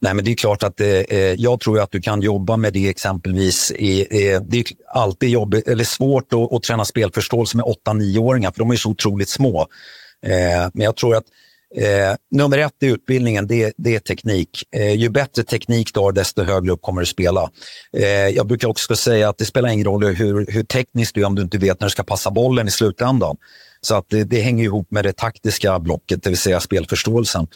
Nej, 0.00 0.14
men 0.14 0.24
det 0.24 0.30
är 0.30 0.34
klart 0.34 0.62
att 0.62 0.80
eh, 0.80 0.88
eh 0.88 1.18
jag 1.18 1.60
tror 1.60 1.80
att 1.80 1.90
du 1.90 2.00
kan 2.00 2.22
jobba 2.22 2.56
med 2.56 2.72
det 2.72 2.88
exempelvis. 2.88 3.70
I, 3.70 4.00
eh, 4.00 4.40
det 4.40 4.58
är 4.58 4.64
alltid 4.88 5.28
jobbigt, 5.28 5.68
eller 5.68 5.84
svårt 5.84 6.32
att, 6.32 6.52
att 6.52 6.62
träna 6.62 6.84
spelförståelse 6.84 7.56
med 7.56 7.66
8-9-åringar 7.86 8.50
för 8.50 8.58
de 8.58 8.70
är 8.70 8.76
så 8.76 8.90
otroligt 8.90 9.28
små. 9.28 9.60
Eh, 10.22 10.70
men 10.74 10.84
jag 10.84 10.96
tror 10.96 11.16
att 11.16 11.26
eh, 11.76 12.16
nummer 12.30 12.58
ett 12.58 12.82
i 12.82 12.86
utbildningen, 12.86 13.46
det, 13.46 13.72
det 13.76 13.94
är 13.94 14.00
teknik. 14.00 14.64
Eh, 14.76 14.92
ju 14.92 15.08
bättre 15.08 15.42
teknik 15.42 15.94
du 15.94 16.00
har, 16.00 16.12
desto 16.12 16.42
högre 16.42 16.72
upp 16.72 16.82
kommer 16.82 17.00
du 17.00 17.06
spela. 17.06 17.50
Eh, 17.96 18.06
jag 18.06 18.46
brukar 18.46 18.68
också 18.68 18.96
säga 18.96 19.28
att 19.28 19.38
det 19.38 19.44
spelar 19.44 19.68
ingen 19.68 19.84
roll 19.84 20.04
hur, 20.04 20.46
hur 20.52 20.62
tekniskt 20.62 21.14
du 21.14 21.20
är 21.20 21.26
om 21.26 21.34
du 21.34 21.42
inte 21.42 21.58
vet 21.58 21.80
när 21.80 21.86
du 21.86 21.90
ska 21.90 22.02
passa 22.02 22.30
bollen 22.30 22.68
i 22.68 22.70
slutändan. 22.70 23.36
Så 23.80 23.94
att 23.94 24.08
det, 24.08 24.24
det, 24.24 24.40
hänger 24.40 24.64
ihop 24.64 24.90
med 24.90 25.04
det 25.04 25.12
taktiska 25.12 25.78
blocket, 25.78 26.22
det 26.22 26.30
vill 26.30 26.38
säga 26.38 26.60
spelförståelsen. 26.60 27.46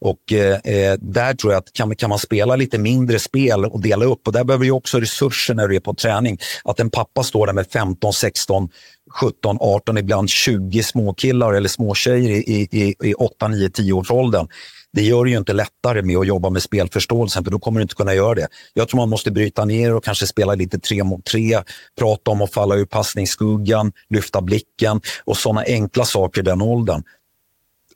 Och 0.00 0.32
eh, 0.32 0.74
eh, 0.74 0.98
där 1.00 1.34
tror 1.34 1.52
jag 1.52 1.60
att 1.60 1.72
kan, 1.72 1.96
kan 1.96 2.10
man 2.10 2.18
spela 2.18 2.56
lite 2.56 2.78
mindre 2.78 3.18
spel 3.18 3.64
och 3.64 3.80
dela 3.80 4.04
upp 4.04 4.26
och 4.26 4.32
där 4.32 4.44
behöver 4.44 4.64
du 4.64 4.70
också 4.70 5.00
resurser 5.00 5.54
när 5.54 5.68
du 5.68 5.76
är 5.76 5.80
på 5.80 5.94
träning. 5.94 6.38
Att 6.64 6.80
en 6.80 6.90
pappa 6.90 7.22
står 7.22 7.46
där 7.46 7.52
med 7.52 7.66
15, 7.72 8.12
16, 8.12 8.68
17, 9.14 9.56
18, 9.60 9.98
ibland 9.98 10.30
20 10.30 10.82
småkillar 10.82 11.52
eller 11.52 11.68
småtjejer 11.68 12.30
i, 12.30 12.68
i, 12.70 12.94
i 13.02 13.14
8, 13.14 13.48
9, 13.48 13.70
10 13.70 13.92
års 13.92 14.10
åldern 14.10 14.48
det 14.92 15.02
gör 15.02 15.24
det 15.24 15.30
ju 15.30 15.38
inte 15.38 15.52
lättare 15.52 16.02
med 16.02 16.16
att 16.16 16.26
jobba 16.26 16.50
med 16.50 16.62
spelförståelsen, 16.62 17.44
för 17.44 17.50
då 17.50 17.58
kommer 17.58 17.80
du 17.80 17.82
inte 17.82 17.94
kunna 17.94 18.14
göra 18.14 18.34
det. 18.34 18.48
Jag 18.74 18.88
tror 18.88 19.00
man 19.00 19.08
måste 19.08 19.30
bryta 19.30 19.64
ner 19.64 19.94
och 19.94 20.04
kanske 20.04 20.26
spela 20.26 20.54
lite 20.54 20.78
tre 20.78 21.04
mot 21.04 21.24
tre, 21.24 21.62
prata 21.98 22.30
om 22.30 22.42
att 22.42 22.52
falla 22.52 22.74
ur 22.74 22.84
passningsskuggan, 22.84 23.92
lyfta 24.10 24.40
blicken 24.40 25.00
och 25.24 25.36
sådana 25.36 25.64
enkla 25.66 26.04
saker 26.04 26.40
i 26.40 26.44
den 26.44 26.62
åldern. 26.62 27.02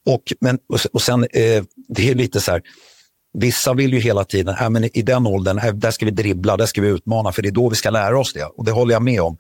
Och, 0.07 0.33
men, 0.41 0.59
och 0.93 1.03
sen, 1.03 1.23
eh, 1.23 1.65
det 1.89 2.11
är 2.11 2.15
lite 2.15 2.41
så 2.41 2.51
här, 2.51 2.63
Vissa 3.39 3.75
vill 3.75 3.93
ju 3.93 4.01
hela 4.01 4.25
tiden, 4.25 4.57
äh, 4.61 4.71
men 4.71 4.97
i 4.97 5.03
den 5.03 5.27
åldern, 5.27 5.59
äh, 5.59 5.75
där 5.75 5.91
ska 5.91 6.05
vi 6.05 6.11
dribbla, 6.11 6.57
där 6.57 6.67
ska 6.67 6.81
vi 6.81 6.89
utmana, 6.89 7.33
för 7.33 7.43
det 7.43 7.49
är 7.49 7.53
då 7.53 7.69
vi 7.69 7.77
ska 7.77 7.91
lära 7.91 8.19
oss 8.19 8.33
det. 8.33 8.45
Och 8.45 8.65
det 8.65 8.73
håller 8.73 8.93
jag 8.93 9.03
med 9.03 9.21
om. 9.23 9.37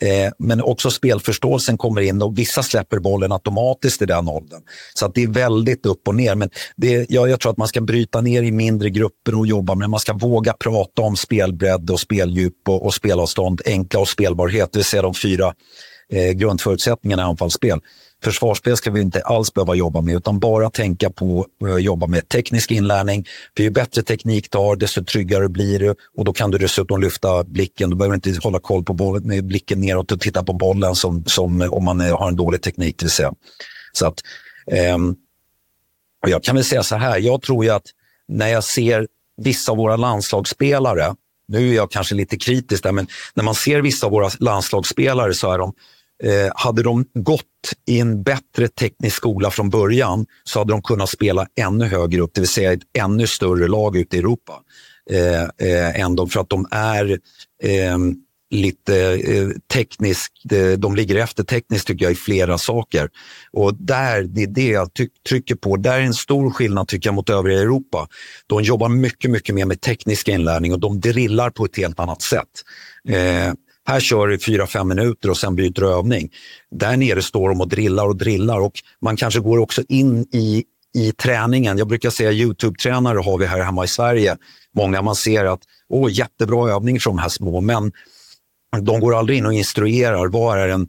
Eh, 0.00 0.32
men 0.38 0.62
också 0.62 0.90
spelförståelsen 0.90 1.78
kommer 1.78 2.00
in 2.00 2.22
och 2.22 2.38
vissa 2.38 2.62
släpper 2.62 2.98
bollen 2.98 3.32
automatiskt 3.32 4.02
i 4.02 4.06
den 4.06 4.28
åldern. 4.28 4.62
Så 4.94 5.06
att 5.06 5.14
det 5.14 5.22
är 5.22 5.28
väldigt 5.28 5.86
upp 5.86 6.08
och 6.08 6.14
ner. 6.14 6.34
Men 6.34 6.50
det, 6.76 7.06
ja, 7.08 7.28
jag 7.28 7.40
tror 7.40 7.52
att 7.52 7.58
man 7.58 7.68
ska 7.68 7.80
bryta 7.80 8.20
ner 8.20 8.42
i 8.42 8.52
mindre 8.52 8.90
grupper 8.90 9.38
och 9.38 9.46
jobba 9.46 9.74
med 9.74 9.90
Man 9.90 10.00
ska 10.00 10.12
våga 10.12 10.52
prata 10.52 11.02
om 11.02 11.16
spelbredd 11.16 11.90
och 11.90 12.00
speldjup 12.00 12.68
och, 12.68 12.86
och 12.86 12.94
spelavstånd, 12.94 13.60
enkla 13.66 14.00
och 14.00 14.08
spelbarhet, 14.08 14.72
det 14.72 14.78
vill 14.78 14.84
säga 14.84 15.02
de 15.02 15.14
fyra 15.14 15.54
eh, 16.12 16.32
grundförutsättningarna 16.32 17.22
i 17.22 17.24
anfallsspel. 17.24 17.80
Försvarsspel 18.24 18.76
ska 18.76 18.90
vi 18.90 19.00
inte 19.00 19.22
alls 19.22 19.54
behöva 19.54 19.74
jobba 19.74 20.00
med 20.00 20.14
utan 20.14 20.38
bara 20.38 20.70
tänka 20.70 21.10
på 21.10 21.46
att 21.74 21.82
jobba 21.82 22.06
med 22.06 22.28
teknisk 22.28 22.70
inlärning. 22.70 23.26
För 23.56 23.62
ju 23.62 23.70
bättre 23.70 24.02
teknik 24.02 24.50
du 24.50 24.58
har, 24.58 24.76
desto 24.76 25.04
tryggare 25.04 25.48
blir 25.48 25.78
du 25.78 25.94
och 26.16 26.24
då 26.24 26.32
kan 26.32 26.50
du 26.50 26.58
dessutom 26.58 27.00
lyfta 27.00 27.44
blicken. 27.44 27.90
Du 27.90 27.96
behöver 27.96 28.14
inte 28.14 28.38
hålla 28.42 28.58
koll 28.58 28.84
på 28.84 28.92
bollen 28.92 29.22
med 29.28 29.44
blicken 29.44 29.80
neråt 29.80 30.12
och 30.12 30.20
titta 30.20 30.44
på 30.44 30.52
bollen 30.52 30.94
som, 30.94 31.24
som 31.24 31.68
om 31.70 31.84
man 31.84 32.00
eh, 32.00 32.18
har 32.18 32.28
en 32.28 32.36
dålig 32.36 32.62
teknik. 32.62 32.96
Till 32.96 33.10
sig. 33.10 33.30
Så 33.92 34.06
att, 34.06 34.20
ehm, 34.70 35.14
jag 36.26 36.42
kan 36.42 36.54
väl 36.54 36.64
säga 36.64 36.82
så 36.82 36.96
här, 36.96 37.18
jag 37.18 37.42
tror 37.42 37.64
ju 37.64 37.70
att 37.70 37.86
när 38.28 38.48
jag 38.48 38.64
ser 38.64 39.06
vissa 39.36 39.72
av 39.72 39.78
våra 39.78 39.96
landslagsspelare 39.96 41.14
nu 41.48 41.70
är 41.70 41.74
jag 41.74 41.90
kanske 41.90 42.14
lite 42.14 42.36
kritisk 42.36 42.82
där, 42.82 42.92
men 42.92 43.06
när 43.34 43.44
man 43.44 43.54
ser 43.54 43.82
vissa 43.82 44.06
av 44.06 44.12
våra 44.12 44.30
landslagsspelare 44.40 45.34
så 45.34 45.52
är 45.52 45.58
de 45.58 45.72
Eh, 46.22 46.52
hade 46.54 46.82
de 46.82 47.04
gått 47.14 47.42
i 47.86 48.00
en 48.00 48.22
bättre 48.22 48.68
teknisk 48.68 49.16
skola 49.16 49.50
från 49.50 49.70
början 49.70 50.26
så 50.44 50.58
hade 50.58 50.72
de 50.72 50.82
kunnat 50.82 51.08
spela 51.08 51.46
ännu 51.60 51.84
högre 51.84 52.20
upp, 52.20 52.30
det 52.34 52.40
vill 52.40 52.48
säga 52.48 52.72
ett 52.72 52.82
ännu 52.98 53.26
större 53.26 53.68
lag 53.68 53.96
ute 53.96 54.16
i 54.16 54.18
Europa. 54.18 54.52
Eh, 55.10 55.42
eh, 55.42 56.00
än 56.00 56.16
de, 56.16 56.28
för 56.28 56.40
att 56.40 56.48
de 56.48 56.66
är 56.70 57.10
eh, 57.62 57.98
lite 58.50 58.96
eh, 59.12 59.48
tekniskt, 59.72 60.52
eh, 60.52 60.78
de 60.78 60.96
ligger 60.96 61.16
efter 61.16 61.44
tekniskt 61.44 61.86
tycker 61.86 62.04
jag 62.04 62.12
i 62.12 62.16
flera 62.16 62.58
saker. 62.58 63.08
Och 63.52 63.74
där, 63.74 64.22
det 64.22 64.42
är 64.42 64.46
det 64.46 64.68
jag 64.68 64.90
trycker 65.28 65.54
på, 65.54 65.76
där 65.76 65.98
är 65.98 66.02
en 66.02 66.14
stor 66.14 66.50
skillnad 66.50 66.88
tycker 66.88 67.08
jag 67.08 67.14
mot 67.14 67.30
övriga 67.30 67.60
Europa. 67.60 68.08
De 68.46 68.62
jobbar 68.62 68.88
mycket, 68.88 69.30
mycket 69.30 69.54
mer 69.54 69.64
med 69.64 69.80
teknisk 69.80 70.28
inlärning 70.28 70.72
och 70.72 70.80
de 70.80 71.00
drillar 71.00 71.50
på 71.50 71.64
ett 71.64 71.76
helt 71.76 72.00
annat 72.00 72.22
sätt. 72.22 72.48
Eh, 73.08 73.52
här 73.86 74.00
kör 74.00 74.26
du 74.26 74.38
fyra, 74.38 74.66
fem 74.66 74.88
minuter 74.88 75.30
och 75.30 75.36
sen 75.36 75.56
byter 75.56 75.80
du 75.80 75.88
övning. 75.88 76.30
Där 76.70 76.96
nere 76.96 77.22
står 77.22 77.48
de 77.48 77.60
och 77.60 77.68
drillar 77.68 78.06
och 78.06 78.16
drillar 78.16 78.60
och 78.60 78.72
man 79.00 79.16
kanske 79.16 79.40
går 79.40 79.58
också 79.58 79.82
in 79.88 80.26
i, 80.32 80.64
i 80.94 81.12
träningen. 81.12 81.78
Jag 81.78 81.88
brukar 81.88 82.10
säga 82.10 82.32
Youtube-tränare 82.32 83.18
har 83.18 83.38
vi 83.38 83.46
här 83.46 83.60
hemma 83.60 83.84
i 83.84 83.88
Sverige. 83.88 84.36
Många 84.76 85.02
man 85.02 85.16
ser 85.16 85.44
att 85.44 85.60
åh, 85.88 86.10
jättebra 86.12 86.70
övning 86.70 87.00
för 87.00 87.10
de 87.10 87.18
här 87.18 87.28
små, 87.28 87.60
men 87.60 87.92
de 88.80 89.00
går 89.00 89.18
aldrig 89.18 89.38
in 89.38 89.46
och 89.46 89.52
instruerar. 89.52 90.28
Vad 90.28 90.58
är 90.58 90.68
en 90.68 90.88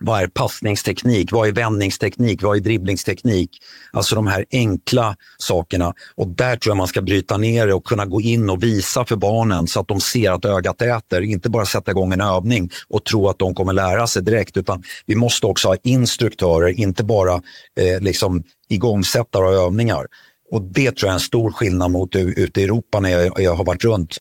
vad 0.00 0.22
är 0.22 0.26
passningsteknik? 0.26 1.32
Vad 1.32 1.48
är 1.48 1.52
vändningsteknik? 1.52 2.42
Vad 2.42 2.56
är 2.56 2.60
dribblingsteknik? 2.60 3.50
Alltså 3.92 4.14
de 4.14 4.26
här 4.26 4.44
enkla 4.50 5.16
sakerna. 5.38 5.94
Och 6.14 6.28
där 6.28 6.56
tror 6.56 6.70
jag 6.70 6.76
man 6.76 6.88
ska 6.88 7.02
bryta 7.02 7.36
ner 7.36 7.66
det 7.66 7.74
och 7.74 7.84
kunna 7.84 8.06
gå 8.06 8.20
in 8.20 8.50
och 8.50 8.62
visa 8.62 9.04
för 9.04 9.16
barnen 9.16 9.66
så 9.66 9.80
att 9.80 9.88
de 9.88 10.00
ser 10.00 10.30
att 10.32 10.44
ögat 10.44 10.82
äter. 10.82 11.22
Inte 11.22 11.50
bara 11.50 11.66
sätta 11.66 11.90
igång 11.90 12.12
en 12.12 12.20
övning 12.20 12.70
och 12.88 13.04
tro 13.04 13.28
att 13.28 13.38
de 13.38 13.54
kommer 13.54 13.72
lära 13.72 14.06
sig 14.06 14.22
direkt, 14.22 14.56
utan 14.56 14.82
vi 15.06 15.16
måste 15.16 15.46
också 15.46 15.68
ha 15.68 15.76
instruktörer, 15.82 16.68
inte 16.68 17.04
bara 17.04 17.34
eh, 17.80 18.00
liksom 18.00 18.42
igångsättare 18.68 19.44
av 19.44 19.54
övningar. 19.54 20.06
Och 20.50 20.62
det 20.62 20.90
tror 20.90 21.08
jag 21.08 21.10
är 21.10 21.14
en 21.14 21.20
stor 21.20 21.52
skillnad 21.52 21.90
mot 21.90 22.16
ute 22.16 22.60
i 22.60 22.64
Europa 22.64 23.00
när 23.00 23.10
jag, 23.10 23.40
jag 23.40 23.54
har 23.54 23.64
varit 23.64 23.84
runt. 23.84 24.16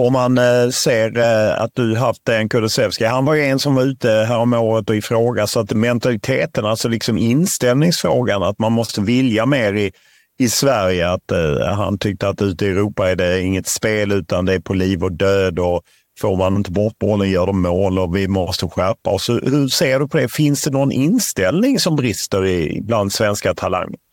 Om 0.00 0.12
man 0.12 0.38
eh, 0.38 0.68
ser 0.70 1.18
eh, 1.18 1.62
att 1.62 1.70
du 1.74 1.96
haft 1.96 2.28
en 2.28 2.48
Kulusevski, 2.48 3.04
han 3.04 3.24
var 3.24 3.34
ju 3.34 3.42
en 3.42 3.58
som 3.58 3.74
var 3.74 3.82
ute 3.82 4.10
häromåret 4.10 4.90
och 4.90 4.96
ifrågasatte 4.96 5.74
mentaliteten, 5.74 6.64
alltså 6.64 6.88
liksom 6.88 7.18
inställningsfrågan, 7.18 8.42
att 8.42 8.58
man 8.58 8.72
måste 8.72 9.00
vilja 9.00 9.46
mer 9.46 9.74
i, 9.74 9.92
i 10.38 10.48
Sverige. 10.48 11.10
Att 11.10 11.32
uh, 11.32 11.64
Han 11.64 11.98
tyckte 11.98 12.28
att 12.28 12.42
ute 12.42 12.66
i 12.66 12.68
Europa 12.68 13.10
är 13.10 13.16
det 13.16 13.42
inget 13.42 13.66
spel 13.66 14.12
utan 14.12 14.44
det 14.44 14.54
är 14.54 14.60
på 14.60 14.74
liv 14.74 15.04
och 15.04 15.12
död 15.12 15.58
och 15.58 15.82
får 16.20 16.36
man 16.36 16.56
inte 16.56 16.70
bort 16.70 16.98
bollen 16.98 17.30
gör 17.30 17.46
de 17.46 17.62
mål 17.62 17.98
och 17.98 18.16
vi 18.16 18.28
måste 18.28 18.68
skärpa 18.68 19.10
oss. 19.10 19.28
Hur 19.28 19.68
ser 19.68 20.00
du 20.00 20.08
på 20.08 20.16
det? 20.16 20.28
Finns 20.28 20.64
det 20.64 20.70
någon 20.70 20.92
inställning 20.92 21.80
som 21.80 21.96
brister 21.96 22.46
i, 22.46 22.80
bland 22.82 23.12
svenska 23.12 23.54
talanger? 23.54 24.09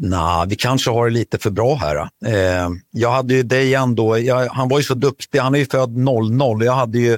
Nej, 0.00 0.46
vi 0.48 0.56
kanske 0.56 0.90
har 0.90 1.04
det 1.06 1.12
lite 1.12 1.38
för 1.38 1.50
bra 1.50 1.74
här. 1.74 1.96
Eh, 2.24 2.70
jag 2.90 3.10
hade 3.10 3.34
ju 3.34 3.42
Dejan 3.42 3.94
då, 3.94 4.18
jag, 4.18 4.48
han 4.48 4.68
var 4.68 4.78
ju 4.78 4.84
så 4.84 4.94
duktig, 4.94 5.38
han 5.38 5.54
är 5.54 5.58
ju 5.58 5.66
född 5.66 5.96
00. 5.96 6.64
Jag 6.64 6.72
hade 6.72 6.98
ju 6.98 7.12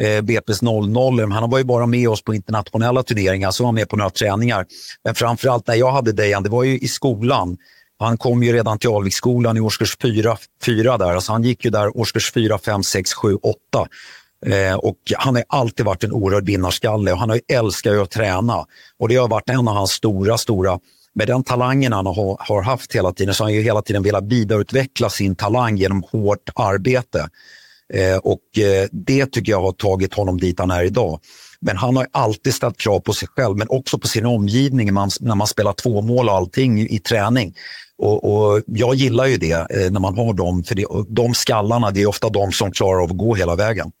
eh, 0.00 0.22
BP's 0.22 0.64
00. 0.64 1.32
Han 1.32 1.50
var 1.50 1.58
ju 1.58 1.64
bara 1.64 1.86
med 1.86 2.08
oss 2.08 2.22
på 2.22 2.34
internationella 2.34 3.02
turneringar, 3.02 3.50
så 3.50 3.62
var 3.62 3.68
han 3.68 3.74
med 3.74 3.88
på 3.88 3.96
några 3.96 4.10
träningar. 4.10 4.66
Men 5.04 5.14
framförallt 5.14 5.66
när 5.66 5.74
jag 5.74 5.92
hade 5.92 6.12
Dejan, 6.12 6.42
det 6.42 6.48
var 6.48 6.64
ju 6.64 6.78
i 6.78 6.88
skolan. 6.88 7.56
Han 7.98 8.18
kom 8.18 8.42
ju 8.42 8.52
redan 8.52 8.78
till 8.78 8.90
Alviksskolan 8.90 9.56
i 9.56 9.60
årskurs 9.60 9.96
4, 10.02 10.36
4 10.64 10.98
där. 10.98 11.14
Alltså 11.14 11.32
han 11.32 11.42
gick 11.42 11.64
ju 11.64 11.70
där 11.70 11.96
årskurs 11.96 12.32
4, 12.32 12.58
5, 12.58 12.82
6, 12.82 13.14
7, 13.14 13.34
8. 13.34 13.58
Eh, 14.46 14.74
och 14.74 14.98
han 15.16 15.34
har 15.34 15.44
alltid 15.48 15.86
varit 15.86 16.04
en 16.04 16.12
oerhörd 16.12 16.46
vinnarskalle 16.46 17.12
och 17.12 17.18
han 17.18 17.30
har 17.30 17.40
älskat 17.48 17.94
att 17.94 18.10
träna. 18.10 18.66
Och 18.98 19.08
det 19.08 19.16
har 19.16 19.28
varit 19.28 19.50
en 19.50 19.68
av 19.68 19.74
hans 19.74 19.90
stora, 19.90 20.38
stora 20.38 20.78
med 21.18 21.26
den 21.26 21.44
talangen 21.44 21.92
han 21.92 22.06
har, 22.06 22.36
har 22.48 22.62
haft 22.62 22.94
hela 22.94 23.12
tiden 23.12 23.34
så 23.34 23.44
har 23.44 23.46
han 23.50 23.54
ju 23.54 23.62
hela 23.62 23.82
tiden 23.82 24.02
velat 24.02 24.24
vidareutveckla 24.24 25.10
sin 25.10 25.36
talang 25.36 25.76
genom 25.76 26.02
hårt 26.12 26.50
arbete. 26.54 27.28
Eh, 27.94 28.16
och 28.16 28.58
eh, 28.58 28.88
det 28.92 29.26
tycker 29.26 29.52
jag 29.52 29.60
har 29.60 29.72
tagit 29.72 30.14
honom 30.14 30.38
dit 30.38 30.58
han 30.58 30.70
är 30.70 30.82
idag. 30.82 31.20
Men 31.60 31.76
han 31.76 31.96
har 31.96 32.06
alltid 32.12 32.54
ställt 32.54 32.76
krav 32.76 33.00
på 33.00 33.12
sig 33.12 33.28
själv, 33.28 33.56
men 33.56 33.68
också 33.70 33.98
på 33.98 34.08
sin 34.08 34.26
omgivning 34.26 34.94
man, 34.94 35.10
när 35.20 35.34
man 35.34 35.46
spelar 35.46 35.72
två 35.72 36.02
mål 36.02 36.28
och 36.28 36.34
allting 36.34 36.80
i, 36.80 36.98
träning. 36.98 37.54
Och, 37.98 38.24
och, 38.24 38.62
Jag 38.66 38.94
gillar 38.94 39.26
ju 39.26 39.36
det 39.36 39.52
eh, 39.52 39.90
när 39.90 40.00
man 40.00 40.18
har 40.18 40.32
dem, 40.32 40.64
för 40.64 40.74
det, 40.74 40.86
de 41.08 41.34
skallarna 41.34 41.90
det 41.90 42.02
är 42.02 42.06
ofta 42.06 42.28
de 42.28 42.52
som 42.52 42.72
klarar 42.72 43.02
av 43.02 43.10
att 43.10 43.16
gå 43.16 43.34
hela 43.34 43.56
vägen. 43.56 43.92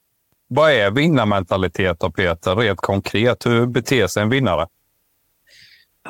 Vad 0.48 0.72
är 0.72 0.90
vinnarmentalitet 0.90 2.00
då, 2.00 2.10
Peter? 2.10 2.56
Rent 2.56 2.80
konkret, 2.80 3.46
hur 3.46 3.66
beter 3.66 4.06
sig 4.06 4.22
en 4.22 4.28
vinnare? 4.28 4.66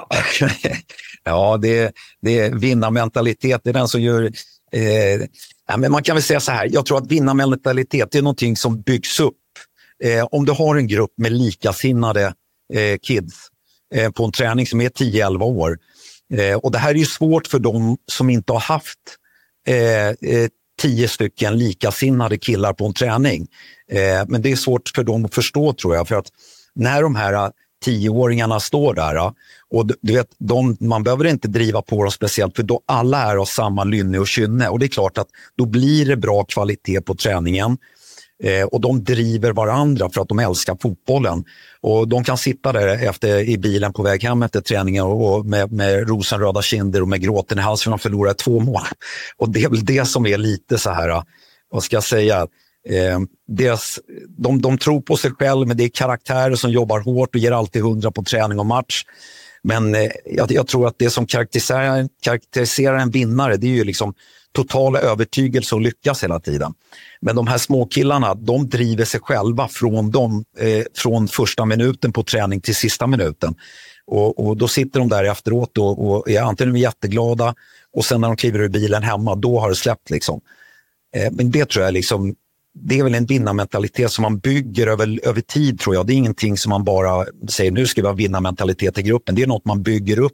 ja, 1.24 1.56
det, 1.56 1.92
det 2.22 2.38
är 2.38 2.50
vinnarmentalitet. 2.50 3.60
Det 3.64 3.70
är 3.70 3.74
den 3.74 3.88
som 3.88 4.00
gör... 4.00 4.30
Eh, 4.72 4.82
ja, 5.68 5.76
men 5.76 5.92
man 5.92 6.02
kan 6.02 6.16
väl 6.16 6.22
säga 6.22 6.40
så 6.40 6.52
här, 6.52 6.68
jag 6.72 6.86
tror 6.86 6.98
att 6.98 7.12
vinnarmentalitet 7.12 8.14
är 8.14 8.22
någonting 8.22 8.56
som 8.56 8.80
byggs 8.80 9.20
upp. 9.20 9.34
Eh, 10.04 10.24
om 10.24 10.44
du 10.44 10.52
har 10.52 10.76
en 10.76 10.86
grupp 10.86 11.12
med 11.16 11.32
likasinnade 11.32 12.34
eh, 12.74 12.98
kids 13.02 13.34
eh, 13.94 14.10
på 14.10 14.24
en 14.24 14.32
träning 14.32 14.66
som 14.66 14.80
är 14.80 14.88
10-11 14.88 15.42
år. 15.42 15.78
Eh, 16.34 16.56
och 16.56 16.72
Det 16.72 16.78
här 16.78 16.90
är 16.90 16.98
ju 16.98 17.06
svårt 17.06 17.46
för 17.46 17.58
dem 17.58 17.96
som 18.06 18.30
inte 18.30 18.52
har 18.52 18.60
haft 18.60 18.98
eh, 19.66 20.08
eh 20.08 20.48
tio 20.80 21.08
stycken 21.08 21.58
likasinnade 21.58 22.38
killar 22.38 22.72
på 22.72 22.86
en 22.86 22.94
träning. 22.94 23.46
Eh, 23.90 24.24
men 24.28 24.42
det 24.42 24.52
är 24.52 24.56
svårt 24.56 24.88
för 24.88 25.04
dem 25.04 25.24
att 25.24 25.34
förstå 25.34 25.72
tror 25.72 25.96
jag. 25.96 26.08
För 26.08 26.14
att 26.14 26.28
när 26.74 27.02
de 27.02 27.16
här 27.16 27.32
eh, 27.32 27.50
tioåringarna 27.84 28.60
står 28.60 28.94
där. 28.94 29.32
Och 29.70 29.86
du 30.00 30.12
vet, 30.12 30.28
de, 30.38 30.76
man 30.80 31.02
behöver 31.02 31.26
inte 31.26 31.48
driva 31.48 31.82
på 31.82 32.02
dem 32.02 32.10
speciellt 32.10 32.56
för 32.56 32.62
då 32.62 32.80
alla 32.86 33.32
är 33.32 33.36
av 33.36 33.44
samma 33.44 33.84
lynne 33.84 34.18
och 34.18 34.28
kynne. 34.28 34.68
Och 34.68 34.78
det 34.78 34.86
är 34.86 34.88
klart 34.88 35.18
att 35.18 35.28
då 35.56 35.66
blir 35.66 36.06
det 36.06 36.16
bra 36.16 36.44
kvalitet 36.44 37.00
på 37.00 37.14
träningen. 37.14 37.78
Eh, 38.42 38.64
och 38.64 38.80
de 38.80 39.04
driver 39.04 39.52
varandra 39.52 40.10
för 40.10 40.20
att 40.20 40.28
de 40.28 40.38
älskar 40.38 40.76
fotbollen. 40.80 41.44
Och 41.80 42.08
de 42.08 42.24
kan 42.24 42.38
sitta 42.38 42.72
där 42.72 42.88
efter, 43.08 43.38
i 43.38 43.58
bilen 43.58 43.92
på 43.92 44.02
väg 44.02 44.22
hem 44.22 44.42
efter 44.42 44.60
träningen 44.60 45.04
och, 45.04 45.34
och 45.34 45.46
med, 45.46 45.72
med 45.72 46.08
rosenröda 46.08 46.62
kinder 46.62 47.02
och 47.02 47.08
med 47.08 47.20
gråten 47.20 47.58
i 47.58 47.62
halsen 47.62 47.84
för 47.84 47.90
de 47.90 47.98
förlorade 47.98 48.34
två 48.34 48.60
mål. 48.60 48.80
Och 49.36 49.48
det 49.48 49.64
är 49.64 49.68
väl 49.68 49.84
det 49.84 50.04
som 50.04 50.26
är 50.26 50.38
lite 50.38 50.78
så 50.78 50.90
här, 50.90 51.22
vad 51.70 51.82
ska 51.82 51.96
jag 51.96 52.04
säga, 52.04 52.46
Eh, 52.88 53.18
deras, 53.48 54.00
de, 54.28 54.60
de 54.60 54.78
tror 54.78 55.00
på 55.00 55.16
sig 55.16 55.30
själva, 55.30 55.64
men 55.64 55.76
det 55.76 55.84
är 55.84 55.88
karaktärer 55.88 56.54
som 56.54 56.70
jobbar 56.70 57.00
hårt 57.00 57.34
och 57.34 57.40
ger 57.40 57.52
alltid 57.52 57.82
hundra 57.82 58.10
på 58.10 58.22
träning 58.22 58.58
och 58.58 58.66
match. 58.66 59.04
Men 59.62 59.94
eh, 59.94 60.10
jag, 60.26 60.52
jag, 60.52 60.66
tror 60.66 60.86
att 60.86 60.98
det 60.98 61.10
som 61.10 61.26
karaktäriserar, 61.26 62.08
karaktäriserar 62.22 62.98
en 62.98 63.10
vinnare, 63.10 63.56
det 63.56 63.66
är 63.66 63.74
ju 63.74 63.84
liksom 63.84 64.14
total 64.52 64.96
övertygelse 64.96 65.74
och 65.74 65.80
lyckas 65.80 66.24
hela 66.24 66.40
tiden. 66.40 66.74
Men 67.20 67.36
de 67.36 67.46
här 67.46 67.58
småkillarna, 67.58 68.34
de 68.34 68.68
driver 68.68 69.04
sig 69.04 69.20
själva 69.20 69.68
från, 69.68 70.10
dem, 70.10 70.44
eh, 70.58 70.84
från 70.94 71.28
första 71.28 71.64
minuten 71.64 72.12
på 72.12 72.22
träning 72.22 72.60
till 72.60 72.74
sista 72.74 73.06
minuten. 73.06 73.54
Och, 74.06 74.46
och 74.46 74.56
Då 74.56 74.68
sitter 74.68 75.00
de 75.00 75.08
där 75.08 75.24
efteråt 75.24 75.78
och, 75.78 76.10
och 76.10 76.30
är 76.30 76.42
antingen 76.42 76.76
jätteglada 76.76 77.54
och 77.92 78.04
sen 78.04 78.20
när 78.20 78.28
de 78.28 78.36
kliver 78.36 78.58
ur 78.58 78.68
bilen 78.68 79.02
hemma, 79.02 79.34
då 79.34 79.60
har 79.60 79.68
det 79.68 79.76
släppt. 79.76 80.10
Liksom. 80.10 80.40
Eh, 81.16 81.32
men 81.32 81.50
det 81.50 81.68
tror 81.68 81.84
jag 81.84 81.94
liksom 81.94 82.34
det 82.74 82.98
är 82.98 83.04
väl 83.04 83.14
en 83.14 83.26
vinnarmentalitet 83.26 84.10
som 84.10 84.22
man 84.22 84.38
bygger 84.38 84.86
över, 84.86 85.20
över 85.28 85.40
tid 85.40 85.80
tror 85.80 85.94
jag. 85.94 86.06
Det 86.06 86.12
är 86.12 86.16
ingenting 86.16 86.56
som 86.56 86.70
man 86.70 86.84
bara 86.84 87.26
säger 87.50 87.70
nu 87.70 87.86
ska 87.86 88.02
vi 88.02 88.06
ha 88.06 88.14
vinnarmentalitet 88.14 88.98
i 88.98 89.02
gruppen. 89.02 89.34
Det 89.34 89.42
är 89.42 89.46
något 89.46 89.64
man 89.64 89.82
bygger 89.82 90.18
upp 90.18 90.32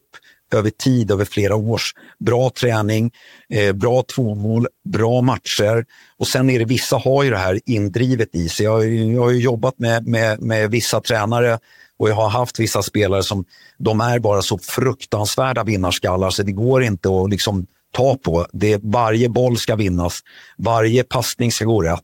över 0.53 0.71
tid, 0.71 1.11
över 1.11 1.25
flera 1.25 1.57
års. 1.57 1.95
Bra 2.21 2.51
träning, 2.51 3.11
eh, 3.49 3.73
bra 3.73 4.03
tvåmål, 4.03 4.67
bra 4.89 5.21
matcher 5.21 5.85
och 6.19 6.29
sen 6.29 6.51
är 6.51 6.59
det 6.59 6.65
vissa 6.65 6.97
har 6.97 7.23
ju 7.23 7.31
det 7.31 7.37
här 7.37 7.61
indrivet 7.67 8.35
i 8.35 8.49
sig. 8.49 8.65
Jag, 8.65 8.95
jag 8.95 9.23
har 9.23 9.31
jobbat 9.31 9.79
med, 9.79 10.07
med, 10.07 10.41
med 10.41 10.71
vissa 10.71 11.01
tränare 11.01 11.59
och 11.97 12.11
jag 12.11 12.15
har 12.15 12.29
haft 12.29 12.61
vissa 12.61 12.83
spelare 12.83 13.23
som 13.23 13.45
de 13.79 14.01
är 14.01 14.19
bara 14.19 14.43
så 14.43 14.59
fruktansvärda 14.59 15.65
vinnarskallar 15.65 16.31
så 16.31 16.43
det 16.43 16.53
går 16.53 16.83
inte 16.83 17.09
att 17.09 17.31
liksom 17.31 17.67
ta 17.95 18.17
på. 18.17 18.47
Det, 18.53 18.81
varje 18.83 19.29
boll 19.29 19.57
ska 19.57 19.77
vinnas, 19.77 20.21
varje 20.59 21.05
passning 21.05 21.53
ska 21.53 21.65
gå 21.65 21.83
rätt. 21.83 22.01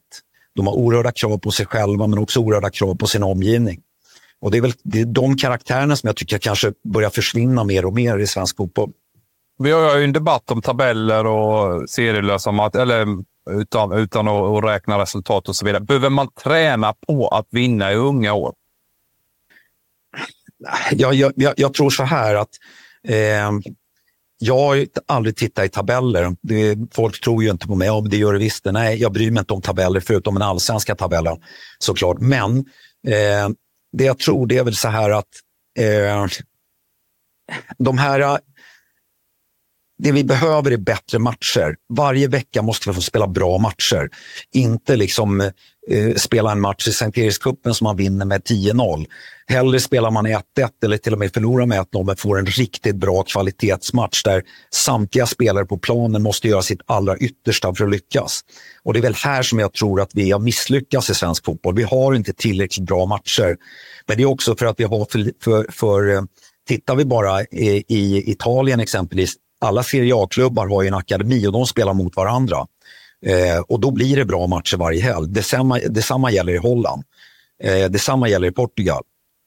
De 0.54 0.66
har 0.66 0.74
oerhörda 0.74 1.12
krav 1.12 1.38
på 1.38 1.50
sig 1.50 1.66
själva 1.66 2.06
men 2.06 2.18
också 2.18 2.40
oerhörda 2.40 2.70
krav 2.70 2.94
på 2.94 3.06
sin 3.06 3.22
omgivning. 3.22 3.80
Och 4.40 4.50
Det 4.50 4.56
är 4.56 4.62
väl 4.62 4.72
det 4.82 5.00
är 5.00 5.04
de 5.04 5.36
karaktärerna 5.36 5.96
som 5.96 6.06
jag 6.06 6.16
tycker 6.16 6.38
kanske 6.38 6.72
börjar 6.84 7.10
försvinna 7.10 7.64
mer 7.64 7.84
och 7.84 7.94
mer 7.94 8.18
i 8.18 8.26
svensk 8.26 8.56
fotboll. 8.56 8.92
Vi 9.58 9.70
har 9.70 9.96
ju 9.96 10.04
en 10.04 10.12
debatt 10.12 10.50
om 10.50 10.62
tabeller 10.62 11.26
och 11.26 11.90
serielösa 11.90 12.70
eller 12.74 13.06
utan, 13.50 13.92
utan 13.92 14.28
att 14.28 14.64
räkna 14.64 14.98
resultat 14.98 15.48
och 15.48 15.56
så 15.56 15.66
vidare. 15.66 15.82
Behöver 15.82 16.10
man 16.10 16.28
träna 16.32 16.94
på 17.06 17.28
att 17.28 17.46
vinna 17.50 17.92
i 17.92 17.94
unga 17.94 18.32
år? 18.32 18.54
Jag, 20.92 21.14
jag, 21.14 21.32
jag, 21.36 21.54
jag 21.56 21.74
tror 21.74 21.90
så 21.90 22.04
här 22.04 22.34
att 22.34 22.50
eh, 23.08 23.50
jag 24.42 24.58
har 24.58 24.86
aldrig 25.06 25.36
tittat 25.36 25.64
i 25.64 25.68
tabeller. 25.68 26.36
Det, 26.42 26.78
folk 26.92 27.20
tror 27.20 27.42
ju 27.42 27.50
inte 27.50 27.66
på 27.66 27.74
mig. 27.74 27.86
Ja, 27.86 28.04
det 28.10 28.16
gör 28.16 28.32
det 28.32 28.38
visst. 28.38 28.64
Nej, 28.64 29.00
jag 29.00 29.12
bryr 29.12 29.30
mig 29.30 29.40
inte 29.40 29.54
om 29.54 29.62
tabeller 29.62 30.00
förutom 30.00 30.34
den 30.34 30.42
allsvenska 30.42 30.94
tabellen 30.94 31.36
såklart. 31.78 32.20
Men 32.20 32.58
eh, 33.06 33.48
det 33.92 34.04
jag 34.04 34.18
tror 34.18 34.46
det 34.46 34.58
är 34.58 34.64
väl 34.64 34.76
så 34.76 34.88
här 34.88 35.10
att 35.10 35.28
eh, 35.78 36.26
de 37.78 37.98
här 37.98 38.40
det 40.02 40.12
vi 40.12 40.24
behöver 40.24 40.70
är 40.70 40.76
bättre 40.76 41.18
matcher. 41.18 41.76
Varje 41.88 42.28
vecka 42.28 42.62
måste 42.62 42.88
vi 42.88 42.94
få 42.94 43.00
spela 43.00 43.26
bra 43.26 43.58
matcher. 43.58 44.08
Inte 44.54 44.96
liksom 44.96 45.40
eh, 45.90 46.14
spela 46.16 46.52
en 46.52 46.60
match 46.60 46.88
i 46.88 46.92
Sankt 46.92 47.18
Erikscupen 47.18 47.74
som 47.74 47.84
man 47.84 47.96
vinner 47.96 48.26
med 48.26 48.42
10-0. 48.42 49.06
Hellre 49.46 49.80
spelar 49.80 50.10
man 50.10 50.26
1-1 50.26 50.42
eller 50.84 50.96
till 50.96 51.12
och 51.12 51.18
med 51.18 51.34
förlorar 51.34 51.66
med 51.66 51.80
1-0 51.80 52.04
men 52.06 52.16
får 52.16 52.38
en 52.38 52.46
riktigt 52.46 52.96
bra 52.96 53.22
kvalitetsmatch 53.22 54.22
där 54.22 54.42
samtliga 54.74 55.26
spelare 55.26 55.64
på 55.64 55.78
planen 55.78 56.22
måste 56.22 56.48
göra 56.48 56.62
sitt 56.62 56.80
allra 56.86 57.16
yttersta 57.16 57.74
för 57.74 57.84
att 57.84 57.90
lyckas. 57.90 58.40
Och 58.82 58.92
Det 58.92 58.98
är 58.98 59.02
väl 59.02 59.14
här 59.14 59.42
som 59.42 59.58
jag 59.58 59.72
tror 59.72 60.00
att 60.00 60.10
vi 60.14 60.30
har 60.30 60.40
misslyckats 60.40 61.10
i 61.10 61.14
svensk 61.14 61.44
fotboll. 61.44 61.74
Vi 61.74 61.82
har 61.82 62.14
inte 62.14 62.32
tillräckligt 62.32 62.86
bra 62.86 63.06
matcher. 63.06 63.56
Men 64.06 64.16
det 64.16 64.22
är 64.22 64.26
också 64.26 64.56
för 64.56 64.66
att 64.66 64.80
vi 64.80 64.84
har 64.84 65.06
för, 65.10 65.32
för, 65.44 65.66
för 65.72 66.14
eh, 66.14 66.22
Tittar 66.70 66.96
vi 66.96 67.04
bara 67.04 67.42
i, 67.42 67.84
i 67.88 68.30
Italien 68.30 68.80
exempelvis, 68.80 69.34
alla 69.60 69.82
Serie 69.82 70.14
A-klubbar 70.16 70.68
har 70.68 70.82
ju 70.82 70.88
en 70.88 70.94
akademi 70.94 71.46
och 71.46 71.52
de 71.52 71.66
spelar 71.66 71.94
mot 71.94 72.16
varandra. 72.16 72.66
Eh, 73.26 73.60
och 73.68 73.80
då 73.80 73.90
blir 73.90 74.16
det 74.16 74.24
bra 74.24 74.46
matcher 74.46 74.76
varje 74.76 75.02
helg. 75.02 75.28
Detsamma, 75.28 75.78
detsamma 75.78 76.30
gäller 76.30 76.52
i 76.52 76.56
Holland. 76.56 77.02
Eh, 77.62 77.90
detsamma 77.90 78.28
gäller 78.28 78.48
i 78.48 78.52
Portugal. 78.52 79.02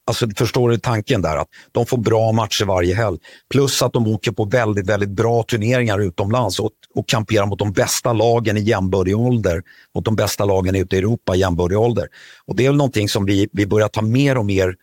Alltså, 0.06 0.28
förstår 0.36 0.70
du 0.70 0.78
tanken 0.78 1.22
där? 1.22 1.36
Att 1.36 1.48
de 1.72 1.86
får 1.86 1.98
bra 1.98 2.32
matcher 2.32 2.64
varje 2.64 2.94
helg. 2.94 3.18
Plus 3.50 3.82
att 3.82 3.92
de 3.92 4.06
åker 4.06 4.32
på 4.32 4.44
väldigt, 4.44 4.86
väldigt 4.86 5.08
bra 5.08 5.42
turneringar 5.42 5.98
utomlands 5.98 6.60
och, 6.60 6.70
och 6.94 7.08
kamperar 7.08 7.46
mot 7.46 7.58
de 7.58 7.72
bästa 7.72 8.12
lagen 8.12 8.56
i 8.56 8.60
jämbördig 8.60 9.16
ålder. 9.16 9.62
Mot 9.94 10.04
de 10.04 10.16
bästa 10.16 10.44
lagen 10.44 10.74
ute 10.74 10.96
i 10.96 10.98
Europa 10.98 11.36
i 11.36 11.38
jämbördig 11.38 11.78
ålder. 11.78 12.08
Och 12.46 12.56
det 12.56 12.64
är 12.64 12.68
väl 12.68 12.76
någonting 12.76 13.08
som 13.08 13.24
vi, 13.24 13.48
vi 13.52 13.66
börjar 13.66 13.88
ta 13.88 14.02
mer 14.02 14.38
och 14.38 14.44
mer 14.44 14.74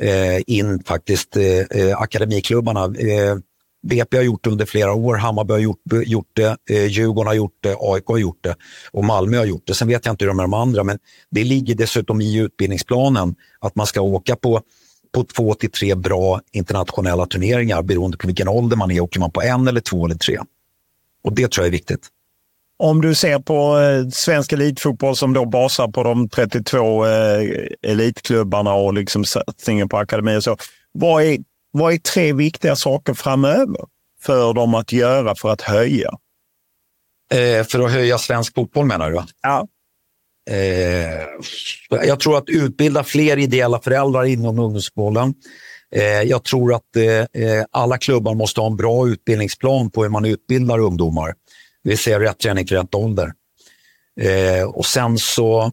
eh, 0.00 0.42
in 0.46 0.82
faktiskt. 0.86 1.36
Eh, 1.36 1.80
eh 1.80 2.00
akademiklubbarna. 2.00 2.84
Eh, 2.84 3.36
BP 3.86 4.16
har 4.16 4.24
gjort 4.24 4.44
det 4.44 4.50
under 4.50 4.66
flera 4.66 4.92
år, 4.92 5.14
Hammarby 5.14 5.52
har 5.52 5.58
gjort, 5.58 5.82
gjort 6.06 6.30
det, 6.32 6.56
eh, 6.70 6.86
Djurgården 6.86 7.26
har 7.26 7.34
gjort 7.34 7.58
det, 7.60 7.76
AIK 7.80 8.06
har 8.06 8.18
gjort 8.18 8.38
det 8.40 8.56
och 8.90 9.04
Malmö 9.04 9.38
har 9.38 9.44
gjort 9.44 9.66
det. 9.66 9.74
Sen 9.74 9.88
vet 9.88 10.06
jag 10.06 10.12
inte 10.12 10.24
hur 10.24 10.28
de 10.28 10.38
är 10.38 10.42
de 10.42 10.54
andra, 10.54 10.84
men 10.84 10.98
det 11.30 11.44
ligger 11.44 11.74
dessutom 11.74 12.20
i 12.20 12.38
utbildningsplanen 12.38 13.34
att 13.60 13.76
man 13.76 13.86
ska 13.86 14.00
åka 14.00 14.36
på, 14.36 14.60
på 15.14 15.24
två 15.24 15.54
till 15.54 15.70
tre 15.70 15.94
bra 15.94 16.40
internationella 16.52 17.26
turneringar 17.26 17.82
beroende 17.82 18.16
på 18.16 18.26
vilken 18.26 18.48
ålder 18.48 18.76
man 18.76 18.90
är. 18.90 19.00
Åker 19.00 19.20
man 19.20 19.30
på 19.30 19.42
en 19.42 19.68
eller 19.68 19.80
två 19.80 20.04
eller 20.06 20.14
tre? 20.14 20.38
Och 21.24 21.32
det 21.32 21.52
tror 21.52 21.64
jag 21.64 21.68
är 21.68 21.72
viktigt. 21.72 22.08
Om 22.78 23.00
du 23.00 23.14
ser 23.14 23.38
på 23.38 23.78
eh, 23.78 24.08
svensk 24.08 24.52
elitfotboll 24.52 25.16
som 25.16 25.32
då 25.32 25.44
basar 25.44 25.88
på 25.88 26.02
de 26.02 26.28
32 26.28 27.06
eh, 27.06 27.42
elitklubbarna 27.82 28.74
och 28.74 28.94
liksom 28.94 29.24
satsningen 29.24 29.88
på 29.88 29.96
akademi 29.96 30.36
och 30.36 30.42
så. 30.42 30.56
Vad 30.92 31.22
är 31.22 31.38
vad 31.78 31.92
är 31.92 31.98
tre 31.98 32.32
viktiga 32.32 32.76
saker 32.76 33.14
framöver 33.14 33.80
för 34.22 34.54
dem 34.54 34.74
att 34.74 34.92
göra 34.92 35.34
för 35.34 35.48
att 35.48 35.60
höja? 35.60 36.10
Eh, 37.32 37.66
för 37.66 37.84
att 37.84 37.92
höja 37.92 38.18
svensk 38.18 38.54
fotboll 38.54 38.86
menar 38.86 39.10
du? 39.10 39.20
Ja. 39.42 39.66
Eh, 40.50 41.26
jag 41.90 42.20
tror 42.20 42.38
att 42.38 42.48
utbilda 42.48 43.04
fler 43.04 43.36
ideella 43.36 43.80
föräldrar 43.80 44.24
inom 44.24 44.58
ungdomsbollen. 44.58 45.34
Eh, 45.94 46.22
jag 46.22 46.44
tror 46.44 46.74
att 46.74 46.96
eh, 46.96 47.42
eh, 47.42 47.64
alla 47.70 47.98
klubbar 47.98 48.34
måste 48.34 48.60
ha 48.60 48.66
en 48.66 48.76
bra 48.76 49.08
utbildningsplan 49.08 49.90
på 49.90 50.02
hur 50.02 50.10
man 50.10 50.24
utbildar 50.24 50.78
ungdomar. 50.78 51.34
Det 51.84 51.88
vill 51.88 51.98
säga 51.98 52.20
rätt 52.20 52.38
träning 52.38 52.64
rätt 52.64 52.94
ålder. 52.94 53.32
Eh, 54.20 54.68
och 54.68 54.86
sen 54.86 55.18
så 55.18 55.72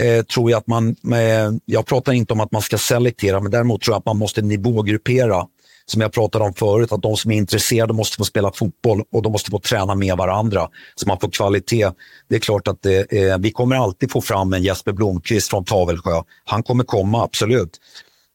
eh, 0.00 0.24
tror 0.24 0.50
jag 0.50 0.58
att 0.58 0.66
man, 0.66 0.96
med, 1.02 1.60
jag 1.64 1.86
pratar 1.86 2.12
inte 2.12 2.32
om 2.32 2.40
att 2.40 2.52
man 2.52 2.62
ska 2.62 2.78
selektera, 2.78 3.40
men 3.40 3.52
däremot 3.52 3.82
tror 3.82 3.94
jag 3.94 3.98
att 3.98 4.06
man 4.06 4.18
måste 4.18 4.42
nivågruppera. 4.42 5.46
Som 5.84 6.00
jag 6.00 6.12
pratade 6.12 6.44
om 6.44 6.54
förut, 6.54 6.92
att 6.92 7.02
de 7.02 7.16
som 7.16 7.30
är 7.30 7.36
intresserade 7.36 7.92
måste 7.92 8.16
få 8.16 8.24
spela 8.24 8.52
fotboll 8.52 9.02
och 9.12 9.22
de 9.22 9.32
måste 9.32 9.50
få 9.50 9.58
träna 9.58 9.94
med 9.94 10.16
varandra 10.16 10.68
så 10.94 11.08
man 11.08 11.20
får 11.20 11.30
kvalitet. 11.30 11.90
Det 12.28 12.34
är 12.34 12.40
klart 12.40 12.68
att 12.68 12.86
eh, 12.86 12.92
eh 12.92 13.38
vi 13.38 13.50
kommer 13.50 13.76
alltid 13.76 14.10
få 14.10 14.20
fram 14.20 14.52
en 14.52 14.62
Jesper 14.62 14.92
Blomqvist 14.92 15.50
från 15.50 15.64
Tavelsjö. 15.64 16.22
Han 16.44 16.62
kommer 16.62 16.84
komma, 16.84 17.24
absolut. 17.24 17.80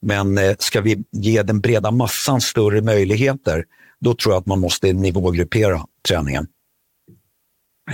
Men 0.02 0.38
eh, 0.38 0.56
ska 0.60 0.82
vi 0.82 1.04
ge 1.12 1.44
den 1.44 1.62
breda 1.62 1.92
massan 1.92 2.42
större 2.42 2.82
möjligheter, 2.82 3.64
då 4.00 4.14
tror 4.14 4.34
jag 4.34 4.42
att 4.42 4.48
man 4.48 4.60
måste 4.60 4.94
nivågruppera 4.94 5.82
träningen. 6.08 6.48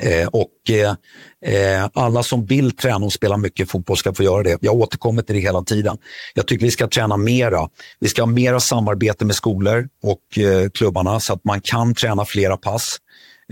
Eh, 0.01 0.27
och 0.27 0.49
eh, 0.69 1.87
alla 1.93 2.23
som 2.23 2.45
vill 2.45 2.71
träna 2.71 3.05
och 3.05 3.13
spela 3.13 3.37
mycket 3.37 3.69
fotboll 3.69 3.97
ska 3.97 4.13
få 4.13 4.23
göra 4.23 4.43
det. 4.43 4.57
Jag 4.61 4.75
återkommer 4.75 5.21
till 5.21 5.35
det 5.35 5.41
hela 5.41 5.63
tiden. 5.63 5.97
Jag 6.33 6.47
tycker 6.47 6.65
vi 6.65 6.71
ska 6.71 6.87
träna 6.87 7.17
mera. 7.17 7.69
Vi 7.99 8.09
ska 8.09 8.21
ha 8.21 8.27
mera 8.27 8.59
samarbete 8.59 9.25
med 9.25 9.35
skolor 9.35 9.87
och 10.03 10.37
eh, 10.37 10.69
klubbarna 10.69 11.19
så 11.19 11.33
att 11.33 11.43
man 11.43 11.61
kan 11.61 11.95
träna 11.95 12.25
flera 12.25 12.57
pass. 12.57 12.97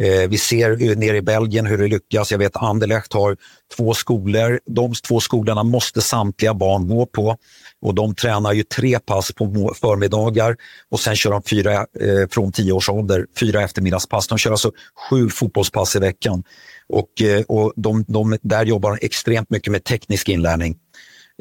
Eh, 0.02 0.30
vi 0.30 0.38
ser 0.38 0.96
nere 0.96 1.18
i 1.18 1.22
Belgien 1.22 1.66
hur 1.66 1.78
det 1.78 1.88
lyckas. 1.88 2.32
Jag 2.32 2.38
vet 2.38 2.56
att 2.56 2.64
Anderlecht 2.64 3.14
har 3.14 3.38
två 3.78 3.94
skolor. 3.94 4.60
De 4.66 4.94
två 4.94 5.20
skolorna 5.20 5.64
måste 5.64 6.02
samtliga 6.02 6.54
barn 6.54 6.88
gå 6.88 7.06
på. 7.06 7.38
Och 7.82 7.96
de 7.96 8.16
tränar 8.16 8.54
ju 8.54 8.64
tre 8.64 9.00
pass 9.00 9.32
på 9.32 9.74
förmiddagar 9.82 10.56
och 10.90 11.00
sen 11.00 11.16
kör 11.16 11.32
de 11.32 11.44
fyra 11.44 11.74
eh, 11.74 12.30
från 12.32 12.52
tio 12.52 12.74
års 12.74 12.90
ålder, 12.90 13.26
fyra 13.40 13.64
eftermiddagspass. 13.64 14.28
De 14.28 14.38
kör 14.38 14.52
alltså 14.52 14.72
sju 15.10 15.30
fotbollspass 15.30 15.96
i 15.96 16.00
veckan. 16.00 16.44
Och, 16.90 17.22
eh, 17.22 17.42
och 17.42 17.74
de, 17.76 18.06
de, 18.08 18.38
där 18.42 18.66
jobbar 18.66 18.90
de 18.92 19.06
extremt 19.06 19.50
mycket 19.50 19.72
med 19.72 19.84
teknisk 19.84 20.30
inlärning. 20.30 20.78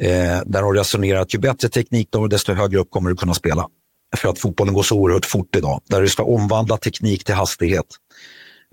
Eh, 0.01 0.41
där 0.47 0.63
har 0.63 0.75
resonerat 0.75 1.23
att 1.23 1.35
ju 1.35 1.39
bättre 1.39 1.69
teknik 1.69 2.09
du 2.11 2.19
har, 2.19 2.29
desto 2.29 2.53
högre 2.53 2.79
upp 2.79 2.91
kommer 2.91 3.11
du 3.11 3.17
kunna 3.17 3.35
spela. 3.35 3.67
För 4.17 4.29
att 4.29 4.39
fotbollen 4.39 4.75
går 4.75 4.83
så 4.83 4.97
oerhört 4.97 5.27
fort 5.27 5.57
idag, 5.57 5.81
där 5.89 6.03
du 6.03 6.09
ska 6.09 6.23
omvandla 6.23 6.77
teknik 6.77 7.25
till 7.25 7.35
hastighet. 7.35 7.87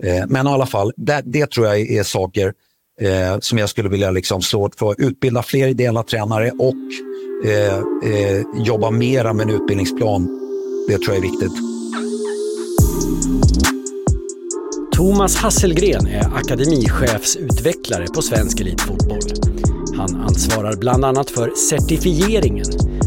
Eh, 0.04 0.24
men 0.28 0.46
i 0.46 0.50
alla 0.50 0.66
fall, 0.66 0.92
det, 0.96 1.22
det 1.24 1.50
tror 1.50 1.66
jag 1.66 1.80
är 1.80 2.02
saker 2.02 2.52
eh, 3.00 3.38
som 3.40 3.58
jag 3.58 3.68
skulle 3.68 3.88
vilja 3.88 4.10
liksom 4.10 4.42
slå 4.42 4.70
för. 4.78 4.94
Utbilda 4.98 5.42
fler 5.42 5.68
ideella 5.68 6.02
tränare 6.02 6.50
och 6.50 6.74
eh, 7.44 7.78
eh, 8.12 8.42
jobba 8.64 8.90
mera 8.90 9.32
med 9.32 9.48
en 9.48 9.54
utbildningsplan. 9.54 10.28
Det 10.88 10.98
tror 10.98 11.16
jag 11.16 11.16
är 11.16 11.30
viktigt. 11.30 11.52
Thomas 14.96 15.36
Hasselgren 15.36 16.06
är 16.06 16.36
akademichefsutvecklare 16.36 18.06
på 18.14 18.22
Svensk 18.22 18.60
Elitfotboll. 18.60 19.20
Han 19.96 20.20
ansvarar 20.20 20.76
bland 20.76 21.04
annat 21.04 21.30
för 21.30 21.50
certifieringen 21.70 22.66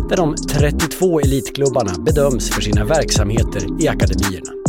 där 0.10 0.18
de 0.18 0.36
32 0.36 1.20
elitklubbarna 1.20 1.92
bedöms 2.06 2.50
för 2.50 2.62
sina 2.62 2.86
verksamheter 2.86 3.84
i 3.84 3.88
akademierna. 3.88 4.61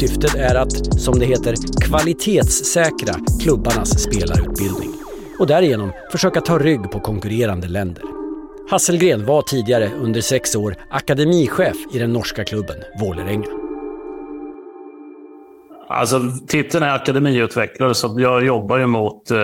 Syftet 0.00 0.34
är 0.34 0.54
att, 0.54 1.00
som 1.00 1.18
det 1.18 1.26
heter, 1.26 1.54
kvalitetssäkra 1.80 3.14
klubbarnas 3.40 4.02
spelarutbildning 4.02 4.90
och 5.38 5.46
därigenom 5.46 5.92
försöka 6.12 6.40
ta 6.40 6.58
rygg 6.58 6.90
på 6.90 7.00
konkurrerande 7.00 7.68
länder. 7.68 8.04
Hasselgren 8.70 9.26
var 9.26 9.42
tidigare 9.42 9.90
under 10.00 10.20
sex 10.20 10.56
år 10.56 10.76
akademichef 10.90 11.76
i 11.92 11.98
den 11.98 12.12
norska 12.12 12.44
klubben 12.44 12.76
Vålerenga. 13.00 13.46
Alltså, 15.88 16.20
titeln 16.46 16.84
är 16.84 16.94
akademiutvecklare, 16.94 17.94
så 17.94 18.16
jag 18.18 18.44
jobbar 18.44 18.78
ju 18.78 18.86
mot 18.86 19.30
eh, 19.30 19.38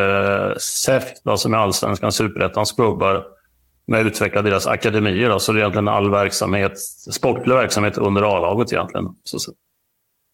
SEF, 0.59 1.05
då, 1.25 1.37
som 1.37 1.55
är 1.55 1.59
allsvenskans 1.59 2.17
superettans 2.17 2.73
klubbar, 2.73 3.25
med 3.87 4.01
att 4.01 4.07
utveckla 4.07 4.43
deras 4.43 4.67
akademier. 4.67 5.29
Då, 5.29 5.39
så 5.39 5.53
det 5.53 5.59
är 5.59 5.61
egentligen 5.61 5.89
all 5.89 6.11
verksamhet, 6.11 6.79
sportlig 7.13 7.55
verksamhet 7.55 7.99
under 7.99 8.23
A-laget 8.23 8.73
egentligen. 8.73 9.07
Så. 9.25 9.53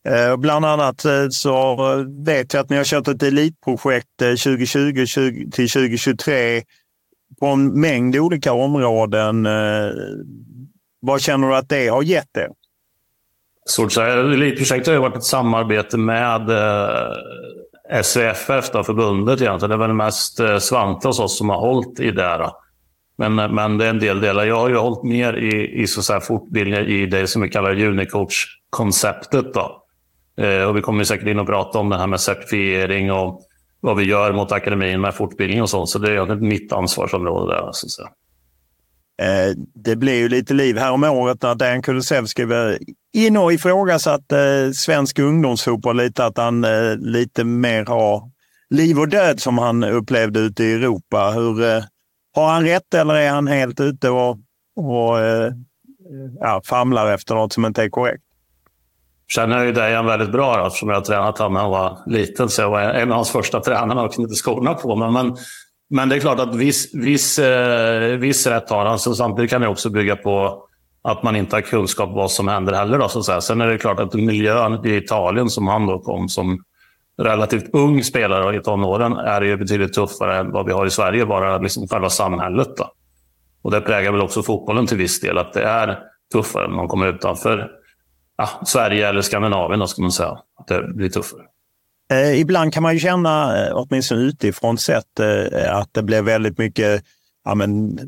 Eh, 0.06 0.36
bland 0.36 0.64
annat 0.64 1.04
eh, 1.04 1.28
så 1.30 1.72
eh, 1.92 2.24
vet 2.24 2.54
jag 2.54 2.60
att 2.60 2.70
ni 2.70 2.76
har 2.76 2.84
kört 2.84 3.08
ett 3.08 3.22
elitprojekt 3.22 4.22
eh, 4.22 4.28
2020 4.28 5.06
till 5.52 5.70
2023 5.70 6.62
på 7.40 7.46
en 7.46 7.80
mängd 7.80 8.16
olika 8.16 8.52
områden. 8.52 9.48
Vad 11.00 11.20
känner 11.20 11.48
du 11.48 11.56
att 11.56 11.68
det 11.68 11.88
har 11.88 12.02
gett 12.02 12.36
er? 12.36 12.48
Elitprojektet 14.32 14.94
har 14.94 15.00
varit 15.00 15.16
ett 15.16 15.24
samarbete 15.24 15.98
med 15.98 16.50
SVFF, 18.02 18.70
då, 18.70 18.84
förbundet 18.84 19.40
egentligen. 19.40 19.70
Det 19.70 19.74
är 19.84 19.88
väl 19.88 19.96
mest 19.96 20.40
Svante 20.60 21.08
hos 21.08 21.20
oss 21.20 21.38
som 21.38 21.48
har 21.48 21.60
hållit 21.60 22.00
i 22.00 22.10
det. 22.10 22.50
Men, 23.18 23.34
men 23.34 23.78
det 23.78 23.84
är 23.86 23.90
en 23.90 23.98
del 23.98 24.20
delar. 24.20 24.44
Jag 24.44 24.56
har 24.56 24.68
ju 24.68 24.76
hållit 24.76 25.02
mer 25.02 25.36
i, 25.36 25.82
i 25.82 25.86
så 25.86 26.02
så 26.02 26.20
fortbildningar 26.20 26.88
i 26.88 27.06
det 27.06 27.26
som 27.26 27.42
vi 27.42 27.48
kallar 27.48 27.80
Unicoach-konceptet. 27.80 29.54
Då. 29.54 29.85
Eh, 30.36 30.62
och 30.62 30.76
vi 30.76 30.82
kommer 30.82 31.04
säkert 31.04 31.28
in 31.28 31.38
och 31.38 31.46
prata 31.46 31.78
om 31.78 31.88
det 31.88 31.98
här 31.98 32.06
med 32.06 32.20
certifiering 32.20 33.12
och 33.12 33.42
vad 33.80 33.96
vi 33.96 34.04
gör 34.04 34.32
mot 34.32 34.52
akademin 34.52 35.00
med 35.00 35.14
fortbildning 35.14 35.62
och 35.62 35.70
sånt. 35.70 35.88
Så 35.88 35.98
det 35.98 36.12
är 36.12 36.34
mitt 36.34 36.72
ansvarsområde 36.72 37.54
där. 37.54 37.70
Så 37.72 37.86
att 37.86 37.90
säga. 37.90 38.08
Eh, 39.22 39.54
det 39.74 39.96
blev 39.96 40.14
ju 40.14 40.28
lite 40.28 40.54
liv 40.54 40.78
här 40.78 40.92
om 40.92 41.04
året 41.04 41.42
när 41.42 41.54
Dan 41.54 41.82
Kulusevski 41.82 42.44
var 42.44 42.78
inne 43.14 43.38
och 43.38 43.52
ifrågasatte 43.52 44.40
eh, 44.40 44.70
svensk 44.70 45.18
ungdomsfotboll 45.18 45.96
lite. 45.96 46.24
Att 46.24 46.38
han 46.38 46.64
eh, 46.64 46.96
lite 46.96 47.44
mer 47.44 47.84
har 47.84 48.30
liv 48.70 48.98
och 48.98 49.08
död 49.08 49.40
som 49.40 49.58
han 49.58 49.84
upplevde 49.84 50.40
ute 50.40 50.64
i 50.64 50.72
Europa. 50.72 51.30
Hur, 51.30 51.84
har 52.34 52.48
han 52.48 52.64
rätt 52.64 52.94
eller 52.94 53.14
är 53.14 53.30
han 53.30 53.46
helt 53.46 53.80
ute 53.80 54.10
och, 54.10 54.30
och 54.76 55.18
ja, 56.40 56.62
famlar 56.64 57.12
efter 57.12 57.34
något 57.34 57.52
som 57.52 57.64
inte 57.64 57.82
är 57.82 57.88
korrekt? 57.88 58.25
Känner 59.28 59.64
ju 59.64 59.72
Dejan 59.72 60.06
väldigt 60.06 60.32
bra 60.32 60.66
eftersom 60.66 60.88
jag 60.88 60.96
har 60.96 61.02
tränat 61.02 61.38
honom 61.38 61.52
när 61.52 61.60
han 61.60 61.70
var 61.70 61.98
liten. 62.06 62.48
Så 62.48 62.62
jag 62.62 62.70
var 62.70 62.80
en 62.80 63.10
av 63.10 63.16
hans 63.16 63.30
första 63.30 63.60
tränare 63.60 64.00
och 64.00 64.18
inte 64.18 64.34
skorna 64.34 64.74
på 64.74 64.96
mig. 64.96 65.10
Men, 65.10 65.36
men 65.90 66.08
det 66.08 66.16
är 66.16 66.20
klart 66.20 66.40
att 66.40 66.54
viss, 66.54 66.94
viss, 66.94 67.38
eh, 67.38 68.16
viss 68.16 68.46
rätt 68.46 68.70
har 68.70 68.86
han. 68.86 68.98
Så 68.98 69.14
samtidigt 69.14 69.50
kan 69.50 69.60
det 69.60 69.68
också 69.68 69.90
bygga 69.90 70.16
på 70.16 70.62
att 71.02 71.22
man 71.22 71.36
inte 71.36 71.56
har 71.56 71.60
kunskap 71.60 72.08
om 72.08 72.14
vad 72.14 72.30
som 72.30 72.48
händer 72.48 72.72
heller. 72.72 72.98
Då, 72.98 73.08
så 73.08 73.18
att 73.18 73.24
säga. 73.24 73.40
Sen 73.40 73.60
är 73.60 73.66
det 73.66 73.78
klart 73.78 74.00
att 74.00 74.14
miljön 74.14 74.86
i 74.86 74.96
Italien 74.96 75.50
som 75.50 75.68
han 75.68 75.86
då 75.86 75.98
kom 75.98 76.28
som 76.28 76.62
relativt 77.22 77.74
ung 77.74 78.04
spelare 78.04 78.56
i 78.56 78.60
tonåren 78.60 79.12
är 79.12 79.42
ju 79.42 79.56
betydligt 79.56 79.92
tuffare 79.92 80.36
än 80.36 80.52
vad 80.52 80.66
vi 80.66 80.72
har 80.72 80.86
i 80.86 80.90
Sverige, 80.90 81.26
bara 81.26 81.58
liksom 81.58 81.88
själva 81.88 82.10
samhället. 82.10 82.68
Då. 82.76 82.90
Och 83.62 83.70
det 83.70 83.80
präglar 83.80 84.12
väl 84.12 84.22
också 84.22 84.42
fotbollen 84.42 84.86
till 84.86 84.96
viss 84.96 85.20
del, 85.20 85.38
att 85.38 85.52
det 85.52 85.62
är 85.62 85.98
tuffare 86.32 86.68
när 86.68 86.76
man 86.76 86.88
kommer 86.88 87.06
utanför 87.06 87.70
ja, 88.36 88.48
Sverige 88.66 89.08
eller 89.08 89.22
Skandinavien, 89.22 89.80
då 89.80 89.86
ska 89.86 90.02
man 90.02 90.12
säga. 90.12 90.38
Att 90.58 90.66
det 90.66 90.94
blir 90.94 91.08
tuffare. 91.08 91.42
Eh, 92.10 92.40
ibland 92.40 92.72
kan 92.72 92.82
man 92.82 92.94
ju 92.94 93.00
känna, 93.00 93.66
eh, 93.66 93.72
åtminstone 93.74 94.20
utifrån 94.20 94.78
sett, 94.78 95.20
eh, 95.20 95.76
att 95.76 95.94
det 95.94 96.02
blev 96.02 96.24
väldigt 96.24 96.58
mycket 96.58 97.04
Ja, 97.48 97.54
men 97.54 97.98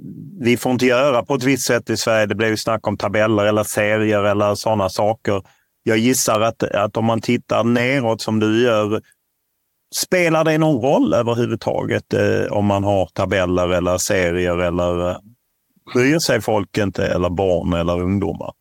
vi 0.41 0.57
får 0.57 0.73
inte 0.73 0.87
göra 0.87 1.23
på 1.23 1.35
ett 1.35 1.43
visst 1.43 1.67
sätt 1.67 1.91
i 1.91 1.97
Sverige. 1.97 2.27
Det 2.27 2.35
blev 2.35 2.51
ju 2.51 2.57
snack 2.57 2.87
om 2.87 2.97
tabeller 2.97 3.45
eller 3.45 3.65
serier 3.65 4.25
eller 4.25 4.55
sådana 4.55 4.89
saker. 4.89 5.43
Jag 5.83 5.99
gissar 5.99 6.41
att, 6.41 6.63
att 6.63 6.97
om 6.97 7.05
man 7.05 7.21
tittar 7.21 7.65
neråt 7.65 8.21
som 8.21 8.41
du 8.41 8.63
gör, 8.63 9.03
spelar 9.95 10.45
det 10.45 10.59
någon 10.59 10.83
roll 10.83 11.15
överhuvudtaget 11.15 12.15
eh, 12.15 12.53
om 12.53 12.67
man 12.67 12.85
har 12.85 13.07
tabeller 13.07 13.69
eller 13.69 13.99
serier 13.99 14.59
eller 14.59 15.11
eh, 15.11 15.17
bryr 15.95 16.19
sig 16.19 16.41
folk 16.41 16.79
inte 16.79 17.07
eller 17.07 17.31
barn 17.31 17.73
eller 17.73 18.01
ungdomar? 18.01 18.53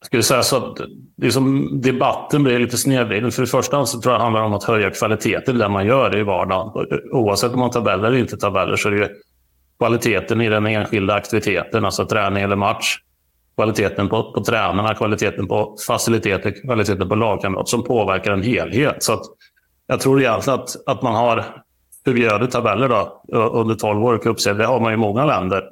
Jag 0.00 0.06
skulle 0.06 0.22
säga 0.22 0.42
så 0.42 0.56
att 0.56 0.78
liksom, 1.16 1.68
debatten 1.80 2.42
blir 2.42 2.58
lite 2.58 2.76
snedvriden. 2.76 3.32
För 3.32 3.42
det 3.42 3.48
första 3.48 3.86
så 3.86 4.00
tror 4.00 4.12
jag 4.12 4.20
det 4.20 4.24
handlar 4.24 4.42
om 4.42 4.52
att 4.52 4.64
höja 4.64 4.90
kvaliteten 4.90 5.56
i 5.56 5.58
det 5.58 5.68
man 5.68 5.86
gör 5.86 6.18
i 6.18 6.22
vardagen. 6.22 6.86
Oavsett 7.12 7.52
om 7.52 7.58
man 7.58 7.70
tabeller 7.70 8.08
eller 8.08 8.18
inte 8.18 8.36
tabeller 8.36 8.76
så 8.76 8.88
är 8.88 8.92
det 8.92 9.10
kvaliteten 9.78 10.40
i 10.40 10.48
den 10.48 10.66
enskilda 10.66 11.14
aktiviteten, 11.14 11.84
alltså 11.84 12.06
träning 12.06 12.42
eller 12.42 12.56
match. 12.56 12.96
Kvaliteten 13.56 14.08
på, 14.08 14.32
på 14.32 14.44
tränarna, 14.44 14.94
kvaliteten 14.94 15.48
på 15.48 15.76
faciliteter, 15.86 16.62
kvaliteten 16.62 17.08
på 17.08 17.14
lagkamrat 17.14 17.68
som 17.68 17.84
påverkar 17.84 18.32
en 18.32 18.42
helhet. 18.42 19.02
Så 19.02 19.12
att 19.12 19.22
jag 19.86 20.00
tror 20.00 20.20
egentligen 20.20 20.60
att, 20.60 20.76
att 20.86 21.02
man 21.02 21.14
har 21.14 21.44
förbjudit 22.04 22.50
tabeller 22.50 22.88
då, 22.88 23.22
under 23.52 23.74
12 23.74 24.04
år, 24.04 24.16
i 24.16 24.18
cupserien? 24.18 24.58
det 24.58 24.66
har 24.66 24.80
man 24.80 24.92
i 24.92 24.96
många 24.96 25.24
länder. 25.24 25.62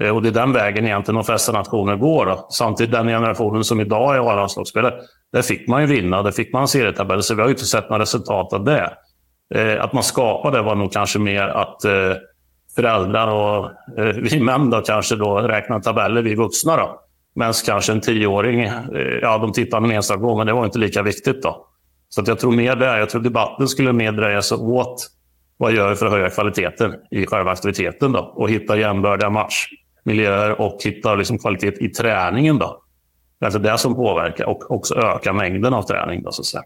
Eh, 0.00 0.16
och 0.16 0.22
det 0.22 0.28
är 0.28 0.32
den 0.32 0.52
vägen 0.52 0.86
egentligen 0.86 1.16
de 1.16 1.24
flesta 1.24 1.52
nationer 1.52 1.96
går. 1.96 2.26
Då. 2.26 2.46
Samtidigt 2.50 2.92
den 2.92 3.06
generationen 3.06 3.64
som 3.64 3.80
idag 3.80 4.16
är 4.16 4.30
A-landslagsspelare, 4.30 4.94
där 5.32 5.42
fick 5.42 5.68
man 5.68 5.80
ju 5.80 5.86
vinna, 5.86 6.22
där 6.22 6.30
fick 6.30 6.52
man 6.52 6.68
serietabeller, 6.68 7.22
så 7.22 7.34
vi 7.34 7.40
har 7.40 7.48
ju 7.48 7.54
inte 7.54 7.64
sett 7.64 7.90
några 7.90 8.02
resultat 8.02 8.52
av 8.52 8.64
det. 8.64 8.92
Eh, 9.54 9.84
att 9.84 9.92
man 9.92 10.02
skapade 10.02 10.62
var 10.62 10.74
nog 10.74 10.92
kanske 10.92 11.18
mer 11.18 11.42
att 11.42 11.84
eh, 11.84 12.12
föräldrar 12.74 13.28
och 13.28 13.64
eh, 13.98 14.14
vi 14.16 14.40
män 14.40 14.70
då 14.70 14.80
kanske 14.80 15.16
då 15.16 15.38
räknar 15.38 15.80
tabeller, 15.80 16.22
vi 16.22 16.34
vuxna 16.34 16.76
då. 16.76 17.00
Medan 17.34 17.52
kanske 17.66 17.92
en 17.92 18.00
tioåring, 18.00 18.60
eh, 18.60 18.72
ja 19.22 19.38
de 19.38 19.52
tittade 19.52 19.86
en 19.86 19.92
enstaka 19.92 20.20
gång, 20.20 20.38
men 20.38 20.46
det 20.46 20.52
var 20.52 20.64
inte 20.64 20.78
lika 20.78 21.02
viktigt 21.02 21.42
då. 21.42 21.66
Så 22.08 22.20
att 22.20 22.28
jag 22.28 22.38
tror 22.38 22.52
mer 22.52 22.76
där, 22.76 22.98
jag 22.98 23.10
tror 23.10 23.22
debatten 23.22 23.68
skulle 23.68 23.92
mer 23.92 24.12
dreja 24.12 24.42
sig 24.42 24.58
åt 24.58 25.10
vad 25.56 25.72
gör 25.72 25.90
vi 25.90 25.96
för 25.96 26.06
att 26.06 26.12
höja 26.12 26.30
kvaliteten 26.30 26.94
i 27.10 27.26
själva 27.26 27.50
aktiviteten 27.50 28.12
då? 28.12 28.18
Och 28.18 28.50
hitta 28.50 28.76
jämbördiga 28.76 29.30
match 29.30 29.68
miljöer 30.04 30.60
och 30.60 30.78
hitta 30.84 31.14
liksom 31.14 31.38
kvalitet 31.38 31.72
i 31.80 31.88
träningen 31.88 32.58
då. 32.58 32.82
Det 33.38 33.44
är 33.44 33.46
alltså 33.46 33.58
det 33.58 33.78
som 33.78 33.94
påverkar 33.94 34.44
och 34.44 34.70
också 34.70 34.94
öka 34.94 35.32
mängden 35.32 35.74
av 35.74 35.82
träning 35.82 36.22
då 36.22 36.32
så 36.32 36.42
att 36.42 36.46
säga. 36.46 36.62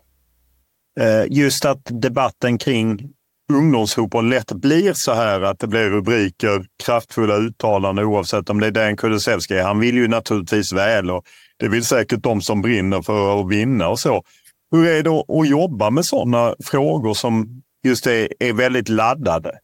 Eh, 1.00 1.26
just 1.30 1.64
att 1.64 1.80
debatten 1.84 2.58
kring 2.58 3.10
ungdomsfotboll 3.52 4.28
lätt 4.28 4.52
blir 4.52 4.92
så 4.92 5.12
här 5.12 5.40
att 5.40 5.58
det 5.58 5.66
blir 5.66 5.90
rubriker, 5.90 6.66
kraftfulla 6.84 7.36
uttalanden 7.36 8.04
oavsett 8.04 8.50
om 8.50 8.60
det 8.60 8.66
är 8.66 8.70
Dan 8.70 8.96
Kulusevski. 8.96 9.58
Han 9.58 9.80
vill 9.80 9.94
ju 9.94 10.08
naturligtvis 10.08 10.72
väl 10.72 11.10
och 11.10 11.24
det 11.56 11.68
vill 11.68 11.84
säkert 11.84 12.22
de 12.22 12.40
som 12.40 12.62
brinner 12.62 13.02
för 13.02 13.40
att 13.40 13.50
vinna 13.50 13.88
och 13.88 13.98
så. 13.98 14.22
Hur 14.70 14.86
är 14.86 15.02
det 15.02 15.10
att 15.10 15.48
jobba 15.48 15.90
med 15.90 16.04
sådana 16.04 16.54
frågor 16.64 17.14
som 17.14 17.62
just 17.84 18.06
är, 18.06 18.28
är 18.40 18.52
väldigt 18.52 18.88
laddade? 18.88 19.58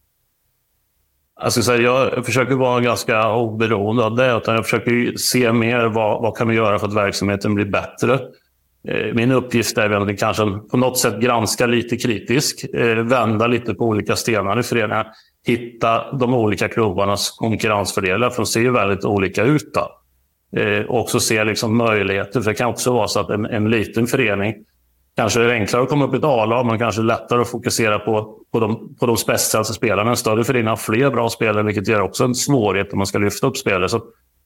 Jag, 1.42 1.52
ska 1.52 1.62
säga, 1.62 1.82
jag 1.82 2.26
försöker 2.26 2.54
vara 2.54 2.80
ganska 2.80 3.32
oberoende 3.32 4.04
av 4.04 4.16
det. 4.16 4.36
Utan 4.36 4.54
jag 4.54 4.64
försöker 4.64 5.16
se 5.16 5.52
mer 5.52 5.84
vad, 5.86 6.22
vad 6.22 6.36
kan 6.36 6.48
vi 6.48 6.54
göra 6.54 6.78
för 6.78 6.86
att 6.86 6.94
verksamheten 6.94 7.54
blir 7.54 7.64
bättre. 7.64 8.18
Eh, 8.88 9.14
min 9.14 9.32
uppgift 9.32 9.78
är 9.78 9.88
väl 9.88 10.02
att 10.02 10.18
kanske 10.18 10.44
på 10.70 10.76
något 10.76 10.98
sätt 10.98 11.20
granska 11.20 11.66
lite 11.66 11.96
kritisk, 11.96 12.64
eh, 12.74 12.96
vända 12.96 13.46
lite 13.46 13.74
på 13.74 13.84
olika 13.84 14.16
stenar 14.16 14.60
i 14.60 14.62
föreningen, 14.62 15.04
hitta 15.46 16.12
de 16.12 16.34
olika 16.34 16.68
klubbarnas 16.68 17.30
konkurrensfördelar, 17.30 18.30
för 18.30 18.36
de 18.36 18.46
ser 18.46 18.60
ju 18.60 18.70
väldigt 18.70 19.04
olika 19.04 19.42
ut. 19.42 19.74
Då. 19.74 20.00
Eh, 20.60 20.84
och 20.84 21.00
också 21.00 21.20
se 21.20 21.44
liksom 21.44 21.76
möjligheter, 21.76 22.40
för 22.40 22.50
det 22.50 22.56
kan 22.56 22.70
också 22.70 22.92
vara 22.92 23.08
så 23.08 23.20
att 23.20 23.30
en, 23.30 23.46
en 23.46 23.70
liten 23.70 24.06
förening 24.06 24.54
kanske 25.16 25.40
är 25.40 25.44
det 25.44 25.52
enklare 25.52 25.82
att 25.82 25.88
komma 25.88 26.04
upp 26.04 26.14
i 26.14 26.16
ett 26.16 26.24
A-lag, 26.24 26.66
men 26.66 26.78
kanske 26.78 27.02
lättare 27.02 27.40
att 27.40 27.48
fokusera 27.48 27.98
på, 27.98 28.38
på 28.52 28.60
de, 28.60 28.96
på 29.00 29.06
de 29.06 29.16
spetsigaste 29.16 29.74
spelarna. 29.74 30.10
En 30.10 30.16
större 30.16 30.44
förening 30.44 30.68
har 30.68 30.76
fler 30.76 31.10
bra 31.10 31.30
spelare, 31.30 31.62
vilket 31.62 31.88
ger 31.88 32.00
också 32.00 32.24
en 32.24 32.34
svårighet 32.34 32.92
om 32.92 32.98
man 32.98 33.06
ska 33.06 33.18
lyfta 33.18 33.46
upp 33.46 33.56
spelare. 33.56 33.88
Så 33.88 34.02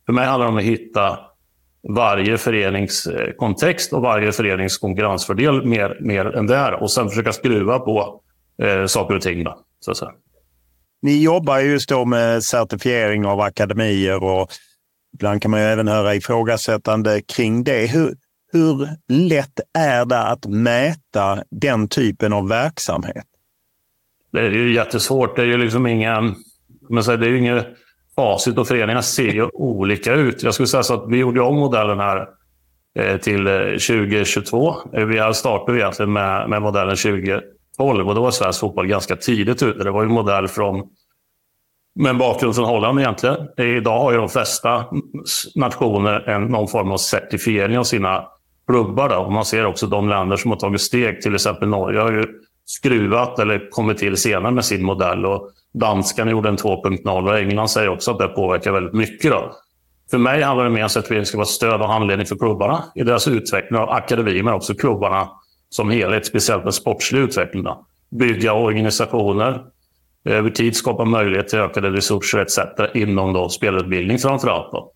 för 0.07 0.13
mig 0.13 0.27
handlar 0.27 0.47
det 0.47 0.53
om 0.53 0.59
att 0.59 0.65
hitta 0.65 1.19
varje 1.89 2.39
förenings 2.39 3.07
eh, 3.07 3.33
kontext 3.33 3.93
och 3.93 4.03
varje 4.03 4.33
förenings 4.33 4.79
konkurrensfördel 4.79 5.67
mer, 5.67 5.99
mer 6.01 6.37
än 6.37 6.47
det 6.47 6.57
här. 6.57 6.83
Och 6.83 6.91
sen 6.91 7.09
försöka 7.09 7.33
skruva 7.33 7.79
på 7.79 8.21
eh, 8.63 8.87
saker 8.87 9.17
och 9.17 9.23
ting. 9.23 9.45
Då, 9.45 9.59
så 9.81 9.91
att 9.91 9.97
säga. 9.97 10.13
Ni 11.03 11.23
jobbar 11.23 11.59
just 11.59 11.89
då 11.89 12.05
med 12.05 12.45
certifiering 12.45 13.27
av 13.27 13.41
akademier 13.41 14.25
och 14.25 14.49
ibland 15.15 15.43
kan 15.43 15.51
man 15.51 15.61
ju 15.61 15.67
även 15.67 15.89
höra 15.89 16.15
ifrågasättande 16.15 17.23
kring 17.23 17.65
det. 17.65 17.87
Hur, 17.87 18.15
hur 18.55 18.89
lätt 19.09 19.61
är 19.79 20.05
det 20.05 20.23
att 20.23 20.47
mäta 20.47 21.43
den 21.51 21.89
typen 21.89 22.33
av 22.33 22.49
verksamhet? 22.49 23.25
Det 24.33 24.41
är 24.41 24.51
ju 24.51 24.75
jättesvårt. 24.75 25.37
Det 25.37 25.43
är 25.43 25.47
ju 25.47 25.57
liksom 25.57 25.87
ingen, 25.87 26.35
men 26.89 27.05
det 27.05 27.13
är 27.13 27.31
ju 27.31 27.39
inget 27.39 27.67
facit 28.17 28.59
och 28.59 28.69
föreningarna 28.69 29.03
ser 29.03 29.33
ju 29.33 29.45
olika 29.45 30.15
ut. 30.15 30.43
Jag 30.43 30.55
skulle 30.55 30.67
säga 30.67 30.83
så 30.83 30.95
att 30.95 31.11
vi 31.11 31.19
gjorde 31.19 31.41
om 31.41 31.57
modellen 31.57 31.99
här 31.99 32.29
eh, 32.99 33.17
till 33.17 33.47
eh, 33.47 33.53
2022. 33.55 34.75
Eh, 34.93 35.05
vi 35.05 35.35
startade 35.35 35.79
egentligen 35.79 36.13
med, 36.13 36.51
med 36.51 36.63
modellen 36.63 36.97
2012 36.97 38.09
och 38.09 38.15
då 38.15 38.23
var 38.23 38.31
svensk 38.31 38.61
fotboll 38.61 38.87
ganska 38.87 39.17
tidigt 39.17 39.63
ute. 39.63 39.85
Det 39.85 39.91
var 39.91 40.03
en 40.03 40.13
modell 40.13 40.49
från 40.49 40.83
med 42.01 42.11
en 42.11 42.19
bakgrund 42.19 42.55
från 42.55 42.65
Holland 42.65 43.01
egentligen. 43.01 43.37
Idag 43.57 44.01
har 44.01 44.13
ju 44.13 44.19
de 44.19 44.29
flesta 44.29 44.85
nationer 45.55 46.29
en, 46.29 46.43
någon 46.43 46.69
form 46.69 46.91
av 46.91 46.97
certifiering 46.97 47.79
av 47.79 47.85
sina 47.85 48.27
klubbar. 48.67 49.09
Då. 49.09 49.17
Och 49.17 49.33
man 49.33 49.45
ser 49.45 49.67
också 49.67 49.87
de 49.87 50.09
länder 50.09 50.37
som 50.37 50.51
har 50.51 50.59
tagit 50.59 50.81
steg, 50.81 51.23
till 51.23 51.35
exempel 51.35 51.69
Norge 51.69 52.01
har 52.01 52.13
ju 52.13 52.27
skruvat 52.65 53.39
eller 53.39 53.71
kommit 53.71 53.99
till 53.99 54.17
senare 54.17 54.53
med 54.53 54.65
sin 54.65 54.85
modell. 54.85 55.27
Och 55.27 55.51
danskarna 55.75 56.31
gjorde 56.31 56.49
en 56.49 56.57
2.0 56.57 57.29
och 57.29 57.39
England 57.39 57.69
säger 57.69 57.89
också 57.89 58.11
att 58.11 58.19
det 58.19 58.29
påverkar 58.29 58.73
väldigt 58.73 58.95
mycket. 58.95 59.31
Då. 59.31 59.53
För 60.11 60.19
mig 60.19 60.43
handlar 60.43 60.65
det 60.65 60.71
mer 60.71 60.83
om 60.83 60.89
att 60.97 61.11
vi 61.11 61.25
ska 61.25 61.39
vara 61.39 61.47
stöd 61.47 61.81
och 61.81 61.89
handledning 61.89 62.27
för 62.27 62.37
klubbarna 62.37 62.85
i 62.95 63.03
deras 63.03 63.29
utveckling 63.29 63.81
av 63.81 63.91
akademi, 63.91 64.43
men 64.43 64.55
också 64.55 64.75
klubbarna 64.75 65.29
som 65.69 65.91
helhet, 65.91 66.27
speciellt 66.27 66.65
med 66.65 66.75
sportslig 66.75 67.21
utveckling. 67.21 67.63
Då. 67.63 67.87
Bygga 68.11 68.53
organisationer, 68.53 69.63
över 70.25 70.51
tid 70.51 70.77
skapa 70.77 71.05
möjlighet 71.05 71.49
till 71.49 71.59
ökade 71.59 71.91
resurser 71.91 72.39
etc. 72.39 72.59
inom 72.95 73.33
då 73.33 73.49
spelutbildning 73.49 74.19
framför 74.19 74.49
allt. 74.49 74.73
Då. 74.73 74.93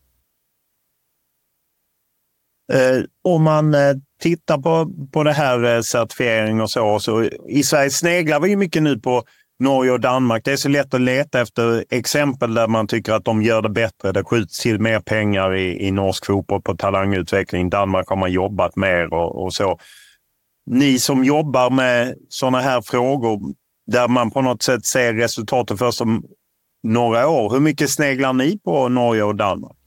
Eh, 2.73 3.03
om 3.25 3.43
man 3.43 3.75
eh, 3.75 3.95
tittar 4.23 4.59
på, 4.59 4.93
på 5.13 5.23
det 5.25 5.33
här 5.33 5.77
eh, 5.77 5.81
certifiering 5.81 6.61
och 6.61 6.71
så, 6.71 7.01
så 7.01 7.25
i 7.49 7.63
Sverige 7.63 7.91
sneglar 7.91 8.41
vi 8.41 8.57
mycket 8.57 8.83
nu 8.83 8.99
på 8.99 9.23
Norge 9.61 9.93
och 9.93 10.01
Danmark. 10.01 10.45
Det 10.45 10.53
är 10.53 10.57
så 10.57 10.69
lätt 10.69 10.95
att 10.95 11.01
leta 11.01 11.41
efter 11.41 11.85
exempel 11.91 12.55
där 12.55 12.69
man 12.69 12.87
tycker 12.87 13.13
att 13.13 13.25
de 13.25 13.43
gör 13.43 13.63
det 13.63 13.69
bättre. 13.69 14.13
Det 14.13 14.25
skjuts 14.25 14.61
till 14.61 14.81
mer 14.81 15.01
pengar 15.01 15.55
i, 15.55 15.87
i 15.87 15.91
norsk 15.91 16.27
fotboll 16.27 16.63
på 16.63 16.77
talangutveckling. 16.77 17.71
Danmark 17.71 18.09
har 18.09 18.17
man 18.17 18.33
jobbat 18.33 18.77
mer 18.77 19.15
och, 19.15 19.45
och 19.45 19.55
så. 19.55 19.79
Ni 20.71 20.99
som 20.99 21.25
jobbar 21.25 21.71
med 21.71 22.15
sådana 22.29 22.61
här 22.61 22.81
frågor 22.81 23.41
där 23.87 24.09
man 24.09 24.31
på 24.31 24.43
något 24.43 24.63
sätt 24.63 24.85
ser 24.85 25.15
resultatet 25.15 25.79
först 25.79 26.01
om 26.01 26.25
några 26.83 27.29
år. 27.29 27.51
Hur 27.51 27.61
mycket 27.61 27.91
sneglar 27.91 28.33
ni 28.33 28.59
på 28.59 28.89
Norge 28.89 29.23
och 29.23 29.37
Danmark? 29.37 29.78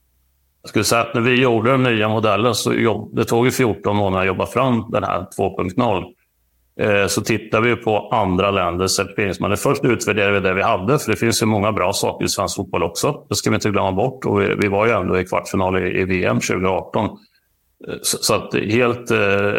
Jag 0.61 0.69
skulle 0.69 0.85
säga 0.85 1.01
att 1.01 1.13
när 1.13 1.21
vi 1.21 1.41
gjorde 1.41 1.71
den 1.71 1.83
nya 1.83 2.09
modellen 2.09 2.55
så 2.55 2.73
jobb, 2.73 3.15
det 3.15 3.25
tog 3.25 3.53
14 3.53 3.95
månader 3.95 4.21
att 4.21 4.27
jobba 4.27 4.45
fram 4.45 4.85
den 4.91 5.03
här 5.03 5.25
2.0. 5.37 6.03
Eh, 6.79 7.07
så 7.07 7.21
tittar 7.21 7.61
vi 7.61 7.75
på 7.75 8.09
andra 8.09 8.51
länders 8.51 8.91
certifieringsmodeller. 8.91 9.55
Först 9.55 9.85
utvärderade 9.85 10.33
vi 10.33 10.39
det 10.39 10.53
vi 10.53 10.61
hade, 10.61 10.99
för 10.99 11.11
det 11.11 11.17
finns 11.17 11.41
ju 11.41 11.45
många 11.45 11.71
bra 11.71 11.93
saker 11.93 12.25
i 12.25 12.29
svensk 12.29 12.55
fotboll 12.55 12.83
också. 12.83 13.25
Det 13.29 13.35
ska 13.35 13.49
vi 13.49 13.55
inte 13.55 13.69
glömma 13.69 13.91
bort. 13.91 14.25
Och 14.25 14.41
vi, 14.41 14.55
vi 14.55 14.67
var 14.67 14.85
ju 14.85 14.91
ändå 14.91 15.19
i 15.19 15.25
kvartsfinal 15.25 15.77
i, 15.77 15.99
i 15.99 16.05
VM 16.05 16.39
2018. 16.39 17.05
Eh, 17.05 17.09
så, 18.01 18.17
så, 18.17 18.33
att 18.33 18.53
helt 18.53 19.11
eh, 19.11 19.17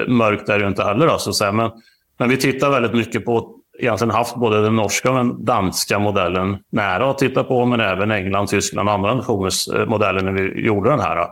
mörkt 0.08 0.48
är 0.48 0.58
det 0.58 0.62
ju 0.62 0.68
inte 0.68 0.84
heller. 0.84 1.06
Då, 1.06 1.18
så 1.18 1.30
att 1.30 1.36
säga. 1.36 1.52
Men, 1.52 1.70
men 2.18 2.28
vi 2.28 2.36
tittar 2.36 2.70
väldigt 2.70 2.94
mycket 2.94 3.24
på 3.24 3.61
egentligen 3.78 4.10
haft 4.10 4.36
både 4.36 4.62
den 4.62 4.76
norska 4.76 5.10
och 5.10 5.16
den 5.16 5.44
danska 5.44 5.98
modellen 5.98 6.58
nära 6.72 7.10
att 7.10 7.18
titta 7.18 7.44
på, 7.44 7.66
men 7.66 7.80
även 7.80 8.10
England, 8.10 8.46
Tyskland 8.46 8.88
och 8.88 8.94
andra 8.94 9.14
nationers 9.14 9.68
eh, 9.68 9.86
modeller 9.86 10.22
när 10.22 10.32
vi 10.32 10.66
gjorde 10.66 10.90
den 10.90 11.00
här. 11.00 11.26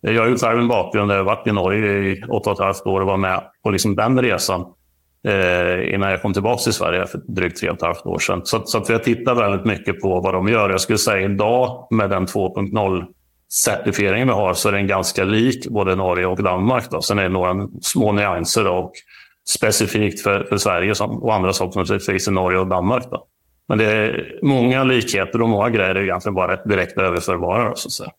Jag 0.00 0.22
har 0.22 0.28
ju 0.28 0.38
själv 0.38 0.58
en 0.58 0.68
bakgrund 0.68 1.10
där 1.10 1.16
jag 1.16 1.24
varit 1.24 1.46
i 1.46 1.52
Norge 1.52 1.92
i 1.92 2.22
åtta 2.28 2.50
och 2.50 2.56
ett 2.56 2.64
halvt 2.64 2.86
år 2.86 3.00
och 3.00 3.06
var 3.06 3.16
med 3.16 3.42
på 3.62 3.70
liksom 3.70 3.96
den 3.96 4.22
resan 4.22 4.60
eh, 5.28 5.94
innan 5.94 6.10
jag 6.10 6.22
kom 6.22 6.32
tillbaka 6.32 6.62
till 6.62 6.72
Sverige 6.72 7.06
för 7.06 7.18
drygt 7.18 7.60
tre 7.60 7.70
och 7.70 7.76
ett 7.76 7.82
halvt 7.82 8.06
år 8.06 8.18
sedan. 8.18 8.40
Så, 8.44 8.62
så 8.64 8.78
att 8.78 8.90
vi 8.90 8.94
har 8.94 9.00
tittat 9.00 9.38
väldigt 9.38 9.64
mycket 9.64 10.00
på 10.00 10.20
vad 10.20 10.34
de 10.34 10.48
gör. 10.48 10.70
Jag 10.70 10.80
skulle 10.80 10.98
säga 10.98 11.24
idag 11.24 11.86
med 11.90 12.10
den 12.10 12.26
2.0 12.26 13.04
certifieringen 13.52 14.28
vi 14.28 14.34
har 14.34 14.54
så 14.54 14.68
är 14.68 14.72
den 14.72 14.86
ganska 14.86 15.24
lik 15.24 15.66
både 15.68 15.96
Norge 15.96 16.26
och 16.26 16.42
Danmark. 16.42 16.90
Då. 16.90 17.02
Sen 17.02 17.18
är 17.18 17.22
det 17.22 17.28
några 17.28 17.68
små 17.80 18.12
nyanser. 18.12 18.64
Då, 18.64 18.72
och 18.72 18.92
specifikt 19.48 20.20
för, 20.20 20.44
för 20.44 20.56
Sverige 20.56 20.94
som, 20.94 21.22
och 21.22 21.34
andra 21.34 21.52
saker 21.52 21.72
som 21.72 21.82
naturligtvis 21.82 22.28
i 22.28 22.30
Norge 22.30 22.58
och 22.58 22.66
Danmark. 22.66 23.04
Då. 23.10 23.26
Men 23.68 23.78
det 23.78 23.84
är 23.84 24.38
många 24.42 24.84
likheter 24.84 25.42
och 25.42 25.48
många 25.48 25.70
grejer 25.70 25.94
är 25.94 26.02
egentligen 26.02 26.34
bara 26.34 26.64
direkt 26.64 26.98
överförbara. 26.98 27.74
Så 27.74 27.88
att 27.88 27.92
säga. 27.92 28.10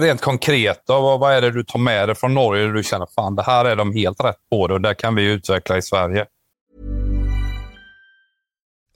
Rent 0.00 0.20
konkret, 0.20 0.82
då, 0.86 1.00
vad, 1.00 1.20
vad 1.20 1.32
är 1.32 1.40
det 1.40 1.50
du 1.50 1.64
tar 1.64 1.78
med 1.78 2.08
dig 2.08 2.14
från 2.14 2.34
Norge 2.34 2.62
där 2.62 2.72
du 2.72 2.82
känner 2.82 3.06
fan 3.14 3.36
det 3.36 3.42
här 3.42 3.64
är 3.64 3.76
de 3.76 3.94
helt 3.94 4.24
rätt 4.24 4.48
på 4.50 4.66
det 4.66 4.74
och 4.74 4.80
det 4.80 4.94
kan 4.94 5.14
vi 5.14 5.32
utveckla 5.32 5.76
i 5.76 5.82
Sverige? 5.82 6.26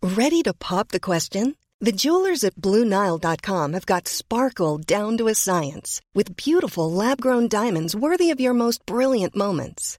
Ready 0.02 0.42
to 0.42 0.52
pop 0.58 0.88
the 0.88 0.98
question? 0.98 1.54
The 1.84 1.92
jewelers 1.92 2.44
at 2.44 2.54
BlueNile.com 2.54 3.72
have 3.72 3.86
got 3.86 4.08
sparkle 4.08 4.98
down 4.98 5.18
to 5.18 5.28
a 5.28 5.34
science 5.34 6.00
with 6.14 6.36
beautiful 6.36 6.92
lab-grown 6.92 7.48
diamonds 7.48 7.94
worthy 7.94 8.30
of 8.30 8.40
your 8.40 8.54
most 8.54 8.86
brilliant 8.86 9.34
moments. 9.36 9.98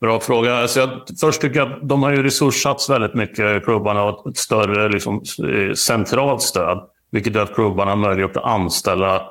Bra 0.00 0.20
fråga. 0.20 0.54
Alltså 0.54 0.80
jag, 0.80 0.90
först 1.20 1.40
tycker 1.40 1.58
jag 1.58 1.72
att 1.72 1.88
de 1.88 2.02
har 2.02 2.10
ju 2.10 2.22
resurssats 2.22 2.90
väldigt 2.90 3.14
mycket, 3.14 3.64
klubbarna, 3.64 4.02
och 4.02 4.30
ett 4.30 4.36
större 4.36 4.88
liksom, 4.88 5.14
eh, 5.14 5.72
centralt 5.72 6.42
stöd. 6.42 6.78
Vilket 7.10 7.34
gör 7.34 7.42
att 7.42 7.54
klubbarna 7.54 7.90
har 7.90 7.96
möjlighet 7.96 8.36
att 8.36 8.44
anställa 8.44 9.22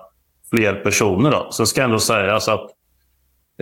fler 0.49 0.73
personer. 0.73 1.31
Då. 1.31 1.51
Sen 1.51 1.67
ska 1.67 1.83
ändå 1.83 1.99
sägas 1.99 2.47
att 2.47 2.69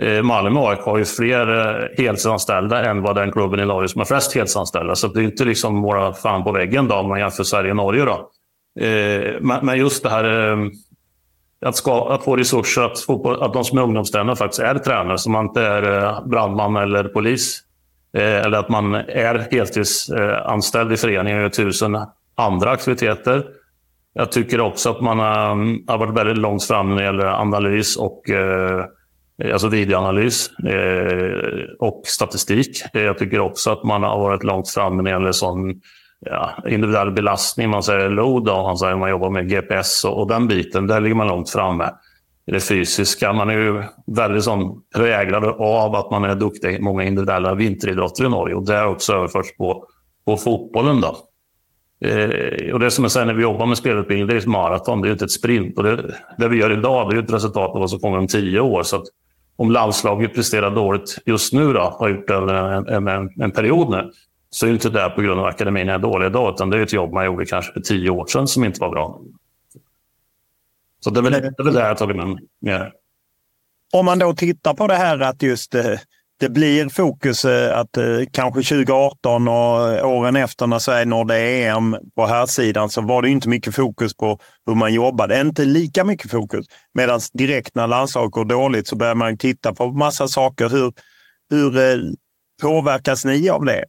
eh, 0.02 0.22
Malmö 0.22 0.60
AIK 0.60 0.80
har 0.80 0.98
ju 0.98 1.04
fler 1.04 1.58
eh, 1.58 2.04
heltidsanställda 2.04 2.84
än 2.84 3.02
vad 3.02 3.16
den 3.16 3.32
klubben 3.32 3.60
i 3.60 3.64
Norge 3.64 3.88
som 3.88 3.98
har 3.98 4.06
flest 4.06 4.34
heltidsanställda. 4.34 4.94
Så 4.94 5.08
det 5.08 5.20
är 5.20 5.24
inte 5.24 5.44
liksom 5.44 5.82
våra 5.82 6.12
fan 6.12 6.44
på 6.44 6.52
väggen 6.52 6.88
då, 6.88 6.94
om 6.94 7.08
man 7.08 7.18
jämför 7.18 7.44
Sverige 7.44 7.70
och 7.70 7.76
Norge. 7.76 8.04
Då. 8.04 8.30
Men, 9.40 9.78
just 9.78 10.02
det 10.02 10.10
här 10.10 10.56
att, 11.66 11.76
ska, 11.76 12.08
att 12.14 12.24
få 12.24 12.36
resurser, 12.36 12.82
att, 12.82 13.00
fotboll, 13.00 13.42
att 13.42 13.52
de 13.52 13.64
som 13.64 13.78
är 13.78 13.82
ungdomstränare 13.82 14.36
faktiskt 14.36 14.62
är 14.62 14.78
tränare, 14.78 15.18
så 15.18 15.30
man 15.30 15.46
inte 15.46 15.62
är 15.62 16.02
eh, 16.02 16.26
brandman 16.26 16.76
eller 16.76 17.04
polis. 17.04 17.62
Eh, 18.16 18.22
eller 18.22 18.58
att 18.58 18.68
man 18.68 18.94
är 18.94 19.48
heltidsanställd 19.50 20.92
i 20.92 20.96
föreningen 20.96 21.38
och 21.38 21.42
gör 21.42 21.48
tusen 21.48 21.98
andra 22.34 22.70
aktiviteter. 22.70 23.44
Jag 24.12 24.32
tycker 24.32 24.60
också 24.60 24.90
att 24.90 25.00
man 25.00 25.18
har, 25.18 25.52
mm, 25.52 25.84
har 25.86 25.98
varit 25.98 26.18
väldigt 26.18 26.38
långt 26.38 26.64
fram 26.64 26.88
när 26.88 26.96
det 26.96 27.04
gäller 27.04 27.26
analys 27.26 27.96
och 27.96 28.30
eh, 28.30 28.84
alltså 29.52 29.68
videoanalys 29.68 30.50
eh, 30.58 31.76
och 31.78 32.02
statistik. 32.04 32.82
Eh, 32.94 33.02
jag 33.02 33.18
tycker 33.18 33.40
också 33.40 33.70
att 33.70 33.84
man 33.84 34.02
har 34.02 34.18
varit 34.18 34.42
långt 34.42 34.70
fram 34.70 34.96
när 34.96 35.04
det 35.04 35.10
gäller 35.10 35.32
sån 35.32 35.80
ja, 36.20 36.50
individuell 36.68 37.10
belastning, 37.10 37.70
man 37.70 37.82
säger 37.82 38.08
load, 38.08 38.48
och 38.48 38.62
man, 38.62 38.78
säger, 38.78 38.96
man 38.96 39.10
jobbar 39.10 39.30
med 39.30 39.48
GPS 39.48 40.04
och, 40.04 40.20
och, 40.20 40.28
den 40.28 40.48
biten, 40.48 40.86
där 40.86 41.00
ligger 41.00 41.14
man 41.14 41.28
långt 41.28 41.50
framme. 41.50 41.90
I 42.46 42.52
det 42.52 42.60
fysiska, 42.60 43.32
man 43.32 43.50
är 43.50 43.58
ju 43.58 43.82
väldigt 44.06 44.44
sån 44.44 44.82
präglad 44.94 45.44
av 45.44 45.94
att 45.94 46.10
man 46.10 46.24
är 46.24 46.34
duktig 46.34 46.74
i 46.74 46.80
många 46.80 47.04
individuella 47.04 47.54
vinteridrotter 47.54 48.24
i 48.24 48.28
Norge 48.28 48.54
och 48.54 48.66
det 48.66 48.76
har 48.76 48.86
också 48.86 49.12
överförts 49.12 49.56
på, 49.56 49.84
på 50.24 50.36
fotbollen. 50.36 51.00
Då. 51.00 51.16
Eh, 52.08 52.72
och 52.72 52.80
det 52.80 52.90
som 52.90 53.04
jag 53.04 53.12
säger 53.12 53.26
när 53.26 53.34
vi 53.34 53.42
jobbar 53.42 53.66
med 53.66 53.78
spelutbildning, 53.78 54.26
det 54.26 54.34
är 54.34 54.38
ett 54.38 54.46
maraton, 54.46 55.00
det 55.00 55.08
är 55.08 55.12
inte 55.12 55.24
ett 55.24 55.30
sprint. 55.30 55.78
Och 55.78 55.84
det, 55.84 56.14
det 56.38 56.48
vi 56.48 56.56
gör 56.56 56.72
idag 56.72 57.10
det 57.10 57.16
är 57.16 57.22
ett 57.22 57.32
resultat 57.32 57.70
av 57.70 57.80
vad 57.80 57.90
som 57.90 57.98
kommer 57.98 58.18
om 58.18 58.26
tio 58.26 58.60
år. 58.60 58.82
Så 58.82 59.04
om 59.56 59.70
landslaget 59.70 60.34
presterar 60.34 60.70
dåligt 60.70 61.18
just 61.26 61.52
nu, 61.52 61.72
då, 61.72 61.80
har 61.80 62.08
gjort 62.08 62.30
en, 62.30 62.48
en, 62.48 63.08
en, 63.08 63.30
en 63.42 63.50
period 63.50 63.90
nu, 63.90 64.10
så 64.56 64.66
är 64.66 64.70
det 64.70 64.74
inte 64.74 64.90
det 64.90 65.10
på 65.10 65.22
grund 65.22 65.40
av 65.40 65.46
akademin 65.46 65.88
är 65.88 65.98
dålig 65.98 66.26
idag, 66.26 66.54
utan 66.54 66.70
det 66.70 66.78
är 66.78 66.82
ett 66.82 66.92
jobb 66.92 67.12
man 67.12 67.24
gjorde 67.24 67.46
kanske 67.46 67.72
för 67.72 67.80
tio 67.80 68.10
år 68.10 68.26
sedan 68.26 68.48
som 68.48 68.64
inte 68.64 68.80
var 68.80 68.90
bra. 68.90 69.20
Så 71.00 71.10
det 71.10 71.20
är 71.20 71.22
väl 71.22 71.32
det, 71.32 71.38
är 71.38 71.64
väl 71.64 71.74
det 71.74 71.80
jag 71.80 71.98
tagit 71.98 72.16
med 72.16 72.28
mig. 72.28 72.92
Om 73.92 74.04
man 74.04 74.18
då 74.18 74.34
tittar 74.34 74.74
på 74.74 74.86
det 74.86 74.94
här 74.94 75.20
att 75.20 75.42
just 75.42 75.74
eh, 75.74 75.84
det 76.40 76.48
blir 76.48 76.88
fokus 76.88 77.44
eh, 77.44 77.78
att 77.78 77.96
eh, 77.96 78.04
kanske 78.32 78.62
2018 78.62 79.48
och 79.48 79.54
åren 80.10 80.36
efter 80.36 80.66
när 80.66 80.78
Sverige 80.78 81.04
nådde 81.04 81.36
EM 81.38 81.96
på 82.14 82.26
här 82.26 82.46
sidan 82.46 82.88
så 82.88 83.00
var 83.00 83.22
det 83.22 83.28
inte 83.28 83.48
mycket 83.48 83.74
fokus 83.74 84.16
på 84.16 84.38
hur 84.66 84.74
man 84.74 84.94
jobbade. 84.94 85.40
Inte 85.40 85.64
lika 85.64 86.04
mycket 86.04 86.30
fokus. 86.30 86.66
Medan 86.94 87.20
direkt 87.32 87.74
när 87.74 87.86
landslaget 87.86 88.32
går 88.32 88.44
dåligt 88.44 88.88
så 88.88 88.96
börjar 88.96 89.14
man 89.14 89.38
titta 89.38 89.74
på 89.74 89.92
massa 89.92 90.28
saker. 90.28 90.68
Hur, 90.68 90.92
hur 91.50 92.00
påverkas 92.62 93.24
ni 93.24 93.50
av 93.50 93.64
det? 93.64 93.84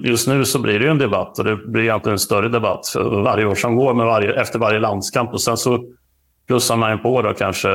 Just 0.00 0.28
nu 0.28 0.44
så 0.44 0.58
blir 0.58 0.78
det 0.78 0.84
ju 0.84 0.90
en 0.90 0.98
debatt 0.98 1.38
och 1.38 1.44
det 1.44 1.56
blir 1.56 1.82
egentligen 1.82 2.14
en 2.14 2.18
större 2.18 2.48
debatt 2.48 2.88
för 2.88 3.22
varje 3.22 3.46
år 3.46 3.54
som 3.54 3.76
går 3.76 3.94
med 3.94 4.06
varje, 4.06 4.40
efter 4.40 4.58
varje 4.58 4.78
landskamp. 4.78 5.32
Och 5.32 5.40
sen 5.40 5.56
så 5.56 5.84
plussar 6.46 6.76
man 6.76 6.92
ju 6.92 6.98
på 6.98 7.22
då 7.22 7.34
kanske 7.34 7.68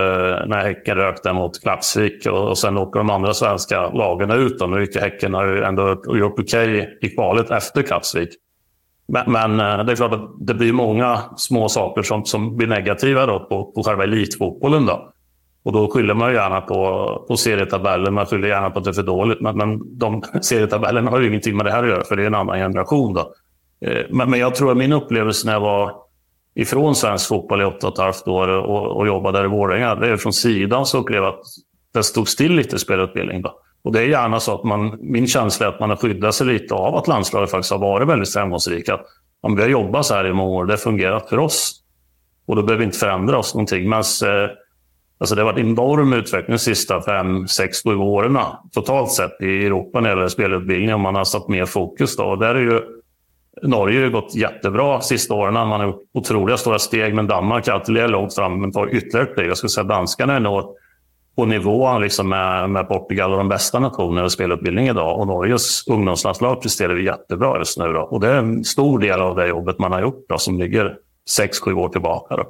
när 0.47 0.63
Häcken 0.63 0.95
rökte 0.95 1.33
mot 1.33 1.61
Klappsvik 1.61 2.25
och, 2.25 2.49
och 2.49 2.57
sen 2.57 2.77
åker 2.77 2.99
de 2.99 3.09
andra 3.09 3.33
svenska 3.33 3.89
lagen 3.89 4.31
ut. 4.31 4.59
Då. 4.59 4.67
nu 4.67 4.81
gick 4.81 4.95
Häcken 4.95 5.33
har 5.33 5.45
ju 5.45 5.63
ändå 5.63 5.89
gjort 5.89 6.39
okej 6.39 6.81
okay 6.81 6.87
i 7.01 7.09
kvalet 7.09 7.51
efter 7.51 7.81
Klappsvik. 7.81 8.29
Men, 9.07 9.31
men, 9.31 9.59
eh, 9.59 9.85
det 9.85 9.91
är 9.91 9.95
klart 9.95 10.13
att 10.13 10.29
det 10.39 10.53
blir 10.53 10.73
många 10.73 11.19
små 11.37 11.69
saker 11.69 12.01
som, 12.01 12.25
som 12.25 12.57
blir 12.57 12.67
negativa 12.67 13.25
då 13.25 13.39
på, 13.39 13.71
på 13.71 13.83
själva 13.83 14.03
elitfotbollen. 14.03 14.85
Då. 14.85 15.11
Och 15.69 15.73
då 15.73 15.89
skyller 15.91 16.13
man 16.13 16.33
gärna 16.33 16.61
på, 16.61 17.25
på 17.27 17.37
serietabellen, 17.37 18.13
man 18.13 18.25
skyller 18.25 18.47
gärna 18.47 18.69
på 18.69 18.79
att 18.79 18.85
det 18.85 18.91
är 18.91 18.93
för 18.93 19.03
dåligt. 19.03 19.41
Men, 19.41 19.57
men 19.57 19.97
de 19.97 20.23
serietabellerna 20.41 21.11
har 21.11 21.19
ju 21.19 21.27
ingenting 21.27 21.57
med 21.57 21.65
det 21.65 21.71
här 21.71 21.83
att 21.83 21.89
göra, 21.89 22.03
för 22.03 22.15
det 22.15 22.23
är 22.23 22.27
en 22.27 22.35
annan 22.35 22.57
generation. 22.57 23.13
Då. 23.13 23.33
Eh, 23.85 24.05
men, 24.09 24.29
men 24.29 24.39
jag 24.39 24.55
tror 24.55 24.71
att 24.71 24.77
min 24.77 24.93
upplevelse 24.93 25.47
när 25.47 25.53
jag 25.53 25.59
var 25.59 25.95
ifrån 26.55 26.95
svensk 26.95 27.27
fotboll 27.27 27.61
i 27.61 27.65
åtta 27.65 27.87
och 27.87 27.93
ett 27.93 27.99
halvt 27.99 28.27
år 28.27 28.47
och, 28.47 28.97
och 28.97 29.07
jobbade 29.07 29.37
där 29.37 29.45
i 29.45 29.47
Våränga, 29.47 29.95
det 29.95 30.07
är 30.07 30.17
från 30.17 30.33
sidan 30.33 30.85
så 30.85 30.97
upplevde 30.97 31.27
jag 31.27 31.33
att 31.33 31.45
det 31.93 32.03
stod 32.03 32.27
still 32.27 32.55
lite 32.55 32.75
i 32.75 32.79
spelutbildning. 32.79 33.41
Då. 33.41 33.59
Och 33.83 33.91
det 33.91 33.99
är 33.99 34.07
gärna 34.07 34.39
så 34.39 34.55
att 34.55 34.63
man, 34.63 34.97
min 35.01 35.27
känsla 35.27 35.65
är 35.65 35.69
att 35.69 35.79
man 35.79 35.89
har 35.89 35.97
skyddat 35.97 36.35
sig 36.35 36.47
lite 36.47 36.73
av 36.73 36.95
att 36.95 37.07
landslaget 37.07 37.51
faktiskt 37.51 37.71
har 37.71 37.79
varit 37.79 38.07
väldigt 38.07 38.33
framgångsrika. 38.33 38.99
Om 39.41 39.55
vi 39.55 39.61
har 39.61 39.69
jobbat 39.69 40.05
så 40.05 40.13
här 40.13 40.27
i 40.27 40.33
många 40.33 40.51
år, 40.51 40.65
det 40.65 40.73
har 40.73 40.77
fungerat 40.77 41.29
för 41.29 41.39
oss. 41.39 41.81
Och 42.45 42.55
då 42.55 42.63
behöver 42.63 42.79
vi 42.79 42.85
inte 42.85 42.97
förändra 42.97 43.37
oss 43.37 43.53
någonting. 43.53 43.89
Men 43.89 43.99
eh, 43.99 44.49
Alltså 45.19 45.35
det 45.35 45.41
har 45.41 45.51
varit 45.51 45.65
enorm 45.65 46.13
utveckling 46.13 46.55
de 46.55 46.59
sista 46.59 47.01
fem, 47.01 47.47
sex, 47.47 47.83
sju 47.83 47.95
åren 47.95 48.37
totalt 48.71 49.11
sett 49.11 49.41
i 49.41 49.65
Europa 49.65 49.99
när 49.99 50.09
det 50.09 50.15
gäller 50.15 50.27
spelutbildning. 50.27 50.93
Och 50.93 50.99
man 50.99 51.15
har 51.15 51.23
satt 51.23 51.47
mer 51.47 51.65
fokus. 51.65 52.15
Då. 52.15 52.23
Och 52.23 52.39
där 52.39 52.55
är 52.55 52.59
ju, 52.59 52.81
Norge 53.63 54.03
har 54.03 54.09
gått 54.09 54.35
jättebra 54.35 54.91
de 54.91 55.01
sista 55.01 55.33
åren. 55.33 55.53
Man 55.53 55.79
har 55.79 55.87
gjort 55.87 56.01
otroliga 56.13 56.57
stora 56.57 56.79
steg. 56.79 57.15
Men 57.15 57.27
Danmark 57.27 57.67
är 57.67 57.71
alltid 57.71 58.09
långt 58.09 58.35
fram, 58.35 58.61
men 58.61 58.71
tar 58.71 58.95
ytterligare 58.95 59.33
steg. 59.33 59.47
Jag 59.47 59.57
skulle 59.57 59.69
säga 59.69 59.81
att 59.81 59.89
danskarna 59.89 60.35
är 60.35 60.39
nog 60.39 60.75
på 61.35 61.45
nivå 61.45 61.99
liksom 61.99 62.29
med, 62.29 62.69
med 62.69 62.87
Portugal 62.87 63.31
och 63.31 63.37
de 63.37 63.49
bästa 63.49 63.79
nationerna 63.79 64.27
i 64.27 64.29
spelutbildning 64.29 64.87
idag. 64.87 65.19
Och 65.19 65.27
Norges 65.27 65.87
ungdomslandslag 65.87 66.61
presterar 66.61 66.95
jättebra 66.95 67.57
just 67.57 67.77
nu. 67.77 67.93
Då. 67.93 68.01
Och 68.01 68.19
det 68.19 68.27
är 68.27 68.35
en 68.35 68.63
stor 68.63 68.99
del 68.99 69.19
av 69.19 69.35
det 69.35 69.47
jobbet 69.47 69.79
man 69.79 69.91
har 69.91 70.01
gjort 70.01 70.25
då, 70.29 70.37
som 70.37 70.59
ligger 70.59 70.97
sex, 71.29 71.59
sju 71.59 71.73
år 71.73 71.89
tillbaka. 71.89 72.35
Då. 72.35 72.43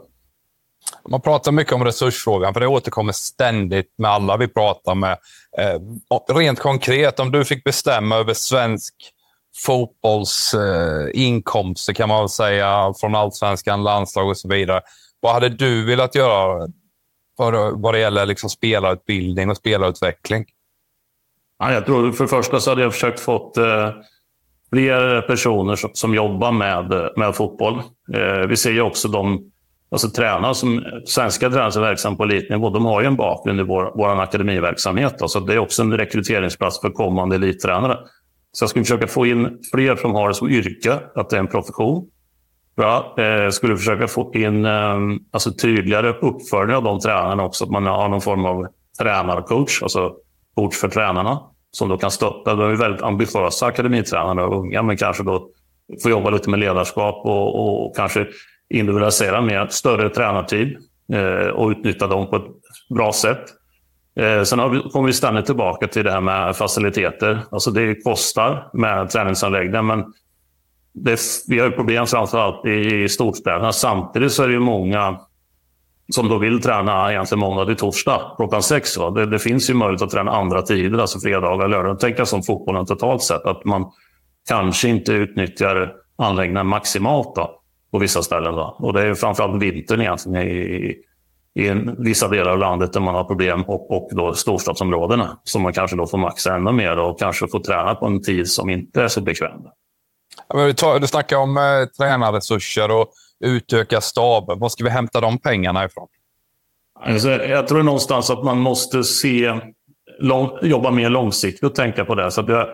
Man 1.07 1.21
pratar 1.21 1.51
mycket 1.51 1.73
om 1.73 1.85
resursfrågan, 1.85 2.53
för 2.53 2.59
det 2.59 2.67
återkommer 2.67 3.13
ständigt 3.13 3.93
med 3.97 4.11
alla 4.11 4.37
vi 4.37 4.47
pratar 4.47 4.95
med. 4.95 5.17
Eh, 5.57 6.35
rent 6.35 6.59
konkret, 6.59 7.19
om 7.19 7.31
du 7.31 7.45
fick 7.45 7.63
bestämma 7.63 8.15
över 8.15 8.33
svensk 8.33 8.93
fotbolls 9.65 10.53
eh, 10.53 11.09
inkomster 11.13 11.93
kan 11.93 12.09
man 12.09 12.19
väl 12.19 12.29
säga, 12.29 12.93
från 12.99 13.15
allsvenskan, 13.15 13.83
landslag 13.83 14.29
och 14.29 14.37
så 14.37 14.47
vidare. 14.47 14.81
Vad 15.19 15.33
hade 15.33 15.49
du 15.49 15.85
velat 15.85 16.15
göra 16.15 16.67
för, 17.37 17.71
vad 17.75 17.93
det 17.93 17.99
gäller 17.99 18.25
liksom 18.25 18.49
spelarutbildning 18.49 19.49
och 19.49 19.57
spelarutveckling? 19.57 20.45
Ja, 21.59 21.73
jag 21.73 21.85
tror 21.85 22.11
för 22.11 22.23
det 22.23 22.27
första 22.27 22.59
så 22.59 22.71
hade 22.71 22.81
jag 22.81 22.93
försökt 22.93 23.19
få 23.19 23.53
eh, 23.57 23.93
fler 24.69 25.21
personer 25.21 25.75
som, 25.75 25.89
som 25.93 26.15
jobbar 26.15 26.51
med, 26.51 27.11
med 27.15 27.35
fotboll. 27.35 27.81
Eh, 28.13 28.47
vi 28.47 28.57
ser 28.57 28.71
ju 28.71 28.81
också 28.81 29.07
de 29.07 29.51
Alltså 29.91 30.09
tränare 30.09 30.55
som, 30.55 30.83
svenska 31.05 31.49
tränare 31.49 31.71
som 31.71 31.83
är 31.83 31.87
verksamma 31.87 32.15
på 32.15 32.23
elitnivå, 32.23 32.69
de 32.69 32.85
har 32.85 33.01
ju 33.01 33.07
en 33.07 33.15
bakgrund 33.15 33.59
i 33.59 33.63
vår, 33.63 33.91
vår 33.95 34.21
akademiverksamhet. 34.21 35.15
Då, 35.19 35.27
så 35.27 35.39
det 35.39 35.53
är 35.53 35.59
också 35.59 35.81
en 35.81 35.97
rekryteringsplats 35.97 36.81
för 36.81 36.89
kommande 36.89 37.35
elittränare. 37.35 37.97
Så 38.51 38.63
jag 38.63 38.69
skulle 38.69 38.85
försöka 38.85 39.07
få 39.07 39.25
in 39.25 39.59
fler 39.71 39.95
som 39.95 40.13
har 40.13 40.27
det 40.27 40.33
som 40.33 40.49
yrke, 40.49 40.99
att 41.15 41.29
det 41.29 41.35
är 41.35 41.39
en 41.39 41.47
profession. 41.47 42.09
Jag 42.75 43.19
eh, 43.19 43.49
skulle 43.49 43.77
försöka 43.77 44.07
få 44.07 44.31
in 44.33 44.65
eh, 44.65 44.97
alltså 45.31 45.51
tydligare 45.53 46.09
uppföljning 46.09 46.75
av 46.75 46.83
de 46.83 46.99
tränarna 46.99 47.43
också. 47.43 47.63
Att 47.63 47.71
man 47.71 47.85
har 47.85 48.09
någon 48.09 48.21
form 48.21 48.45
av 48.45 48.67
tränarcoach, 48.99 49.83
alltså 49.83 50.13
coach 50.55 50.75
för 50.75 50.87
tränarna. 50.87 51.39
som 51.71 51.89
då 51.89 51.97
kan 51.97 52.11
stötta. 52.11 52.55
De 52.55 52.71
är 52.71 52.75
väldigt 52.75 53.01
ambitiösa 53.01 53.65
akademitränare 53.65 54.45
och 54.45 54.59
unga, 54.59 54.81
men 54.83 54.97
kanske 54.97 55.23
då 55.23 55.49
får 56.03 56.11
jobba 56.11 56.29
lite 56.29 56.49
med 56.49 56.59
ledarskap 56.59 57.25
och, 57.25 57.85
och 57.85 57.95
kanske 57.95 58.27
individualisera 58.69 59.41
med 59.41 59.71
större 59.71 60.09
tränartid 60.09 60.77
eh, 61.13 61.47
och 61.47 61.69
utnyttja 61.69 62.07
dem 62.07 62.29
på 62.29 62.35
ett 62.35 62.43
bra 62.95 63.13
sätt. 63.13 63.43
Eh, 64.19 64.43
sen 64.43 64.59
kommer 64.59 65.07
vi 65.07 65.13
ständigt 65.13 65.45
tillbaka 65.45 65.87
till 65.87 66.03
det 66.03 66.11
här 66.11 66.21
med 66.21 66.55
faciliteter. 66.55 67.39
Alltså 67.51 67.71
det 67.71 68.03
kostar 68.03 68.69
med 68.73 69.09
träningsanläggningar, 69.09 69.81
men 69.81 70.13
det, 70.93 71.19
vi 71.47 71.59
har 71.59 71.65
ju 71.65 71.71
problem 71.71 72.05
framförallt 72.05 72.65
i, 72.65 73.03
i 73.03 73.09
storstäderna. 73.09 73.71
Samtidigt 73.71 74.31
så 74.31 74.43
är 74.43 74.47
det 74.47 74.53
ju 74.53 74.59
många 74.59 75.19
som 76.11 76.29
då 76.29 76.37
vill 76.37 76.61
träna 76.61 77.11
egentligen 77.11 77.39
måndag 77.39 77.65
till 77.65 77.75
torsdag 77.75 78.33
klockan 78.37 78.63
sex. 78.63 78.97
Va? 78.97 79.09
Det, 79.09 79.25
det, 79.25 79.39
finns 79.39 79.69
ju 79.69 79.73
möjlighet 79.73 80.01
att 80.01 80.09
träna 80.09 80.31
andra 80.31 80.61
tider, 80.61 80.99
alltså 80.99 81.19
fredagar 81.19 81.63
och 81.63 81.69
lördagar. 81.69 81.97
Tänk 81.99 82.19
alltså 82.19 82.35
som 82.35 82.43
fotbollen 82.43 82.85
totalt 82.85 83.23
sett, 83.23 83.45
att 83.45 83.65
man 83.65 83.91
kanske 84.47 84.89
inte 84.89 85.11
utnyttjar 85.11 85.93
anläggningarna 86.17 86.63
maximalt 86.63 87.35
då, 87.35 87.58
på 87.91 87.97
vissa 87.97 88.21
ställen. 88.21 88.55
Då. 88.55 88.75
Och 88.79 88.93
det 88.93 89.01
är 89.01 89.13
framförallt 89.13 89.61
vintern 89.61 90.01
egentligen 90.01 90.47
i, 90.47 90.95
i 91.55 91.73
vissa 91.97 92.27
delar 92.27 92.51
av 92.51 92.57
landet 92.57 92.93
där 92.93 92.99
man 92.99 93.15
har 93.15 93.23
problem 93.23 93.63
och, 93.63 93.91
och 93.91 94.09
då 94.11 94.33
storstadsområdena 94.33 95.39
som 95.43 95.61
man 95.61 95.73
kanske 95.73 95.97
då 95.97 96.07
får 96.07 96.17
maxa 96.17 96.55
ännu 96.55 96.71
mer 96.71 96.99
och 96.99 97.19
kanske 97.19 97.47
får 97.47 97.59
träna 97.59 97.95
på 97.95 98.05
en 98.05 98.21
tid 98.21 98.47
som 98.47 98.69
inte 98.69 99.03
är 99.03 99.07
så 99.07 99.21
bekväm. 99.21 99.61
Du 101.01 101.07
snackar 101.07 101.37
om 101.37 101.57
eh, 101.57 101.85
tränarresurser 101.97 102.91
och 102.91 103.11
utöka 103.39 104.01
staben. 104.01 104.59
Var 104.59 104.69
ska 104.69 104.83
vi 104.83 104.89
hämta 104.89 105.21
de 105.21 105.37
pengarna 105.37 105.85
ifrån? 105.85 106.07
Alltså, 106.99 107.29
jag 107.29 107.67
tror 107.67 107.83
någonstans 107.83 108.29
att 108.29 108.43
man 108.43 108.57
måste 108.59 109.03
se, 109.03 109.59
lång, 110.19 110.49
jobba 110.61 110.91
mer 110.91 111.09
långsiktigt 111.09 111.63
och 111.63 111.75
tänka 111.75 112.05
på 112.05 112.15
det. 112.15 112.31
Så 112.31 112.45
jag, 112.47 112.67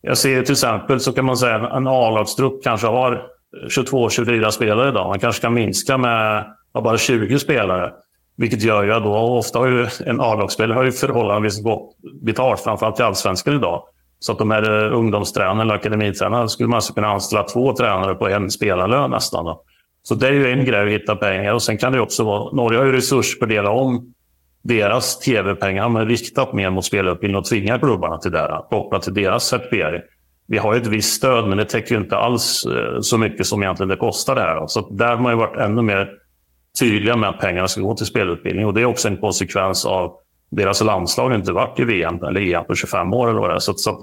jag 0.00 0.18
ser 0.18 0.42
till 0.42 0.52
exempel 0.52 1.00
så 1.00 1.12
kan 1.12 1.24
man 1.24 1.36
säga 1.36 1.54
en 1.54 1.86
A-lagstrupp 1.86 2.64
kanske 2.64 2.86
har 2.86 3.26
22-24 3.68 4.50
spelare 4.50 4.88
idag. 4.88 5.08
Man 5.08 5.18
kanske 5.18 5.42
kan 5.42 5.54
minska 5.54 5.98
med 5.98 6.44
bara 6.74 6.98
20 6.98 7.38
spelare. 7.38 7.92
Vilket 8.36 8.62
gör 8.62 8.82
ju 8.82 8.92
att 8.92 9.02
då 9.02 9.14
ofta 9.14 9.58
har 9.58 9.66
ju 9.66 9.86
en 10.06 10.20
A-lagsspelare 10.20 10.76
har 10.76 10.84
ju 10.84 10.92
förhållandevis 10.92 11.62
gott 11.62 11.96
betalt, 12.22 12.60
framförallt 12.60 13.00
i 13.00 13.02
allsvenskan 13.02 13.54
idag. 13.54 13.82
Så 14.18 14.32
att 14.32 14.38
de 14.38 14.50
här 14.50 14.84
eh, 14.84 14.98
ungdomstränarna 14.98 15.62
eller 15.62 15.74
akademitränarna 15.74 16.48
skulle 16.48 16.68
man 16.68 16.76
alltså 16.76 16.94
kunna 16.94 17.08
anställa 17.08 17.42
två 17.42 17.72
tränare 17.72 18.14
på 18.14 18.28
en 18.28 18.50
spelarlön 18.50 19.10
nästan. 19.10 19.44
Då. 19.44 19.62
Så 20.02 20.14
det 20.14 20.26
är 20.26 20.32
ju 20.32 20.50
en 20.50 20.64
grej 20.64 20.82
att 20.82 21.00
hitta 21.02 21.16
pengar. 21.16 21.54
Och 21.54 21.62
sen 21.62 21.78
kan 21.78 21.92
det 21.92 22.00
också 22.00 22.24
vara, 22.24 22.52
Norge 22.52 22.78
har 22.78 22.86
ju 22.86 22.92
resursfördelat 22.92 23.72
om 23.72 24.14
deras 24.62 25.18
tv-pengar 25.18 25.88
men 25.88 26.08
riktat 26.08 26.52
mer 26.52 26.70
mot 26.70 26.84
spelarutbildning 26.84 27.38
och 27.38 27.44
tvingar 27.44 27.78
klubbarna 27.78 28.18
till 28.18 28.30
det, 28.30 28.62
kopplat 28.70 29.02
till 29.02 29.14
deras 29.14 29.44
certifiering. 29.44 30.02
Vi 30.46 30.58
har 30.58 30.74
ju 30.74 30.80
ett 30.80 30.86
visst 30.86 31.14
stöd, 31.16 31.48
men 31.48 31.58
det 31.58 31.64
täcker 31.64 31.94
ju 31.94 32.00
inte 32.00 32.16
alls 32.16 32.66
eh, 32.66 33.00
så 33.00 33.18
mycket 33.18 33.46
som 33.46 33.62
egentligen 33.62 33.88
det 33.88 33.96
kostar 33.96 34.34
det 34.34 34.40
här. 34.40 34.66
Så 34.66 34.90
där 34.90 35.08
har 35.08 35.22
man 35.22 35.32
ju 35.32 35.38
varit 35.38 35.56
ännu 35.56 35.82
mer 35.82 36.10
tydliga 36.78 37.16
med 37.16 37.28
att 37.28 37.40
pengarna 37.40 37.68
ska 37.68 37.80
gå 37.80 37.94
till 37.94 38.06
spelutbildning. 38.06 38.66
Och 38.66 38.74
det 38.74 38.80
är 38.80 38.84
också 38.84 39.08
en 39.08 39.16
konsekvens 39.16 39.84
av 39.84 40.16
deras 40.50 40.80
landslag 40.80 41.34
inte 41.34 41.52
varit 41.52 41.80
i 41.80 41.84
VM 41.84 42.24
eller 42.24 42.40
EM 42.40 42.64
på 42.64 42.74
25 42.74 43.12
år. 43.14 43.30
Eller 43.30 43.40
vad 43.40 43.50
det 43.50 43.54
är. 43.54 43.58
Så, 43.58 43.74
så 43.74 43.90
eh, 43.90 43.96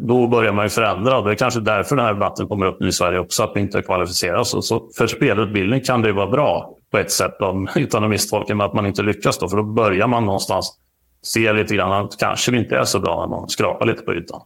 då 0.00 0.26
börjar 0.26 0.52
man 0.52 0.64
ju 0.64 0.68
förändra. 0.68 1.22
Det 1.22 1.30
är 1.30 1.34
kanske 1.34 1.60
därför 1.60 1.96
den 1.96 2.04
här 2.04 2.14
debatten 2.14 2.48
kommer 2.48 2.66
upp 2.66 2.80
nu 2.80 2.88
i 2.88 2.92
Sverige 2.92 3.18
också, 3.18 3.42
att 3.42 3.52
vi 3.54 3.60
inte 3.60 3.82
kvalificerar 3.82 4.36
oss. 4.36 4.68
Så 4.68 4.90
för 4.98 5.06
spelutbildning 5.06 5.80
kan 5.80 6.02
det 6.02 6.12
vara 6.12 6.30
bra 6.30 6.76
på 6.90 6.98
ett 6.98 7.10
sätt, 7.10 7.40
om, 7.40 7.68
utan 7.76 8.04
att 8.04 8.10
misstolka 8.10 8.54
med 8.54 8.66
att 8.66 8.74
man 8.74 8.86
inte 8.86 9.02
lyckas. 9.02 9.38
Då, 9.38 9.48
för 9.48 9.56
då 9.56 9.62
börjar 9.62 10.06
man 10.06 10.26
någonstans 10.26 10.78
se 11.22 11.52
lite 11.52 11.74
grann 11.74 11.92
att 11.92 12.18
kanske 12.18 12.52
vi 12.52 12.58
inte 12.58 12.76
är 12.76 12.84
så 12.84 12.98
bra 12.98 13.20
när 13.20 13.36
man 13.36 13.48
skrapar 13.48 13.86
lite 13.86 14.02
på 14.02 14.14
ytan. 14.14 14.40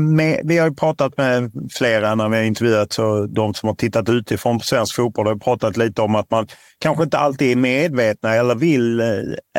Med, 0.00 0.40
vi 0.44 0.58
har 0.58 0.68
ju 0.68 0.74
pratat 0.74 1.16
med 1.16 1.52
flera 1.72 2.14
när 2.14 2.28
vi 2.28 2.36
har 2.36 2.44
intervjuat 2.44 2.92
så 2.92 3.26
de 3.26 3.54
som 3.54 3.68
har 3.68 3.74
tittat 3.74 4.08
utifrån 4.08 4.58
på 4.58 4.64
svensk 4.64 4.96
fotboll 4.96 5.26
har 5.26 5.36
pratat 5.36 5.76
lite 5.76 6.02
om 6.02 6.14
att 6.14 6.30
man 6.30 6.46
kanske 6.78 7.04
inte 7.04 7.18
alltid 7.18 7.52
är 7.52 7.56
medvetna 7.56 8.34
eller 8.34 8.54
vill 8.54 9.00
eh, 9.00 9.06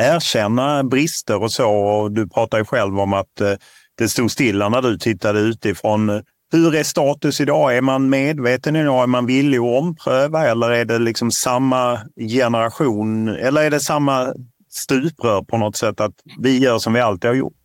erkänna 0.00 0.84
brister 0.84 1.42
och 1.42 1.52
så. 1.52 1.70
Och 1.70 2.12
du 2.12 2.28
pratar 2.28 2.58
ju 2.58 2.64
själv 2.64 3.00
om 3.00 3.12
att 3.12 3.40
eh, 3.40 3.52
det 3.98 4.08
stod 4.08 4.30
stilla 4.30 4.68
när 4.68 4.82
du 4.82 4.98
tittade 4.98 5.40
utifrån. 5.40 6.22
Hur 6.52 6.74
är 6.74 6.82
status 6.82 7.40
idag? 7.40 7.76
Är 7.76 7.80
man 7.80 8.10
medveten 8.10 8.76
idag? 8.76 9.02
Är 9.02 9.06
man 9.06 9.26
villig 9.26 9.58
att 9.58 9.82
ompröva 9.82 10.46
eller 10.46 10.70
är 10.70 10.84
det 10.84 10.98
liksom 10.98 11.30
samma 11.30 12.00
generation? 12.30 13.28
Eller 13.28 13.62
är 13.62 13.70
det 13.70 13.80
samma 13.80 14.34
stuprör 14.70 15.42
på 15.42 15.58
något 15.58 15.76
sätt 15.76 16.00
att 16.00 16.14
vi 16.38 16.58
gör 16.58 16.78
som 16.78 16.92
vi 16.92 17.00
alltid 17.00 17.30
har 17.30 17.34
gjort? 17.34 17.63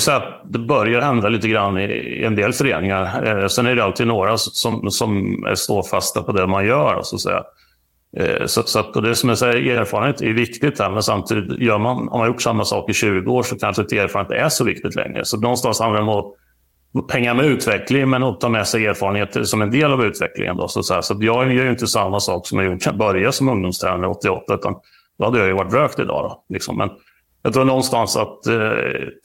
Skulle 0.00 0.18
säga 0.18 0.28
att 0.28 0.52
det 0.52 0.58
börjar 0.58 1.00
hända 1.00 1.28
lite 1.28 1.48
grann 1.48 1.78
i 1.78 2.22
en 2.26 2.36
del 2.36 2.52
föreningar. 2.52 3.26
Eh, 3.26 3.46
sen 3.46 3.66
är 3.66 3.76
det 3.76 3.84
alltid 3.84 4.06
några 4.06 4.38
som, 4.38 4.90
som 4.90 5.44
är 5.46 5.54
ståfasta 5.54 6.22
på 6.22 6.32
det 6.32 6.46
man 6.46 6.66
gör. 6.66 7.00
Så 7.02 7.16
att 7.16 7.22
säga. 7.22 7.42
Eh, 8.16 8.46
så, 8.46 8.62
så 8.62 8.78
att, 8.78 8.94
det 8.94 9.14
som 9.14 9.28
jag 9.28 9.38
säger, 9.38 9.80
erfarenhet 9.80 10.22
är 10.22 10.32
viktigt 10.32 10.78
här, 10.78 10.90
men 10.90 11.02
samtidigt 11.02 11.60
gör 11.60 11.78
man, 11.78 12.08
har 12.08 12.18
man 12.18 12.26
gjort 12.26 12.42
samma 12.42 12.64
sak 12.64 12.90
i 12.90 12.92
20 12.92 13.32
år 13.32 13.42
så 13.42 13.58
kanske 13.58 13.82
inte 13.82 13.98
erfarenhet 13.98 14.44
är 14.44 14.48
så 14.48 14.64
viktigt 14.64 14.94
längre. 14.94 15.24
Så 15.24 15.40
någonstans 15.40 15.80
handlar 15.80 16.00
det 16.00 16.10
om 16.10 16.32
att 16.98 17.12
hänga 17.12 17.34
med 17.34 17.44
utveckling, 17.44 18.10
men 18.10 18.22
att 18.22 18.40
ta 18.40 18.48
med 18.48 18.66
sig 18.66 18.86
erfarenheter 18.86 19.44
som 19.44 19.62
en 19.62 19.70
del 19.70 19.92
av 19.92 20.04
utvecklingen. 20.04 20.56
Då, 20.56 20.68
så, 20.68 20.82
så, 20.82 21.02
så 21.02 21.16
jag 21.20 21.52
gör 21.52 21.64
ju 21.64 21.70
inte 21.70 21.86
samma 21.86 22.20
sak 22.20 22.46
som 22.46 22.58
jag 22.58 22.64
gjorde 22.64 22.76
när 22.76 22.92
jag 22.92 22.98
började 22.98 23.32
som 23.32 23.48
ungdomstränare 23.48 24.08
88, 24.08 24.54
utan 24.54 24.74
då 25.18 25.24
hade 25.24 25.38
jag 25.38 25.46
ju 25.46 25.54
varit 25.54 25.74
rökt 25.74 25.98
idag. 25.98 26.22
Då, 26.22 26.44
liksom. 26.54 26.76
Men 26.76 26.90
jag 27.44 27.52
tror 27.52 27.64
någonstans 27.64 28.16
att 28.16 28.46
eh, 28.46 28.70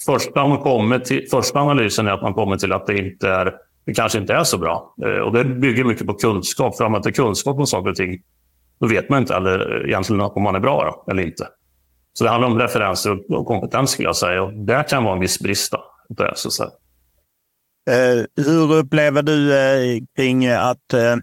första, 0.06 0.48
man 0.48 0.58
kommer 0.58 1.00
till, 1.00 1.28
första 1.32 1.60
analysen 1.60 2.08
är 2.08 2.12
att 2.12 2.22
man 2.22 2.34
kommer 2.34 2.58
till 2.58 2.72
att 2.72 2.88
det, 2.88 2.98
inte 2.98 3.30
är, 3.30 3.54
det 3.86 3.94
kanske 3.94 4.18
inte 4.18 4.34
är 4.34 4.44
så 4.44 4.58
bra. 4.58 4.96
Eh, 5.06 5.22
och 5.22 5.34
det 5.34 5.46
bygger 5.46 5.84
mycket 5.84 6.08
på 6.08 6.14
kunskap. 6.14 6.78
För 6.78 6.86
om 6.86 6.92
man 6.92 7.00
inte 7.00 7.12
kunskap 7.12 7.60
om 7.60 7.68
saker 7.68 7.90
och 7.90 7.96
ting, 7.96 8.22
då 8.80 8.88
vet 8.88 9.10
man 9.10 9.20
inte 9.20 9.36
eller, 9.36 9.82
eh, 9.82 9.90
egentligen 9.90 10.22
om 10.22 10.44
man 10.44 10.56
är 10.56 10.60
bra 10.60 11.04
då, 11.06 11.12
eller 11.12 11.24
inte. 11.24 11.48
Så 12.14 12.24
det 12.24 12.30
handlar 12.30 12.50
om 12.50 12.60
referenser 12.60 13.34
och 13.34 13.46
kompetens 13.46 13.92
skulle 13.92 14.08
jag 14.08 14.16
säga. 14.16 14.44
Och 14.44 14.54
det 14.54 14.86
kan 14.90 15.04
vara 15.04 15.14
en 15.14 15.20
viss 15.20 15.40
brist. 15.40 15.74
Då, 16.10 16.32
så 16.36 16.48
att 16.48 16.54
säga. 16.54 16.70
Eh, 17.90 18.46
hur 18.46 18.74
upplever 18.74 19.22
du 19.22 19.58
eh, 19.58 20.02
kring 20.16 20.48
att 20.48 20.94
eh, 20.94 21.16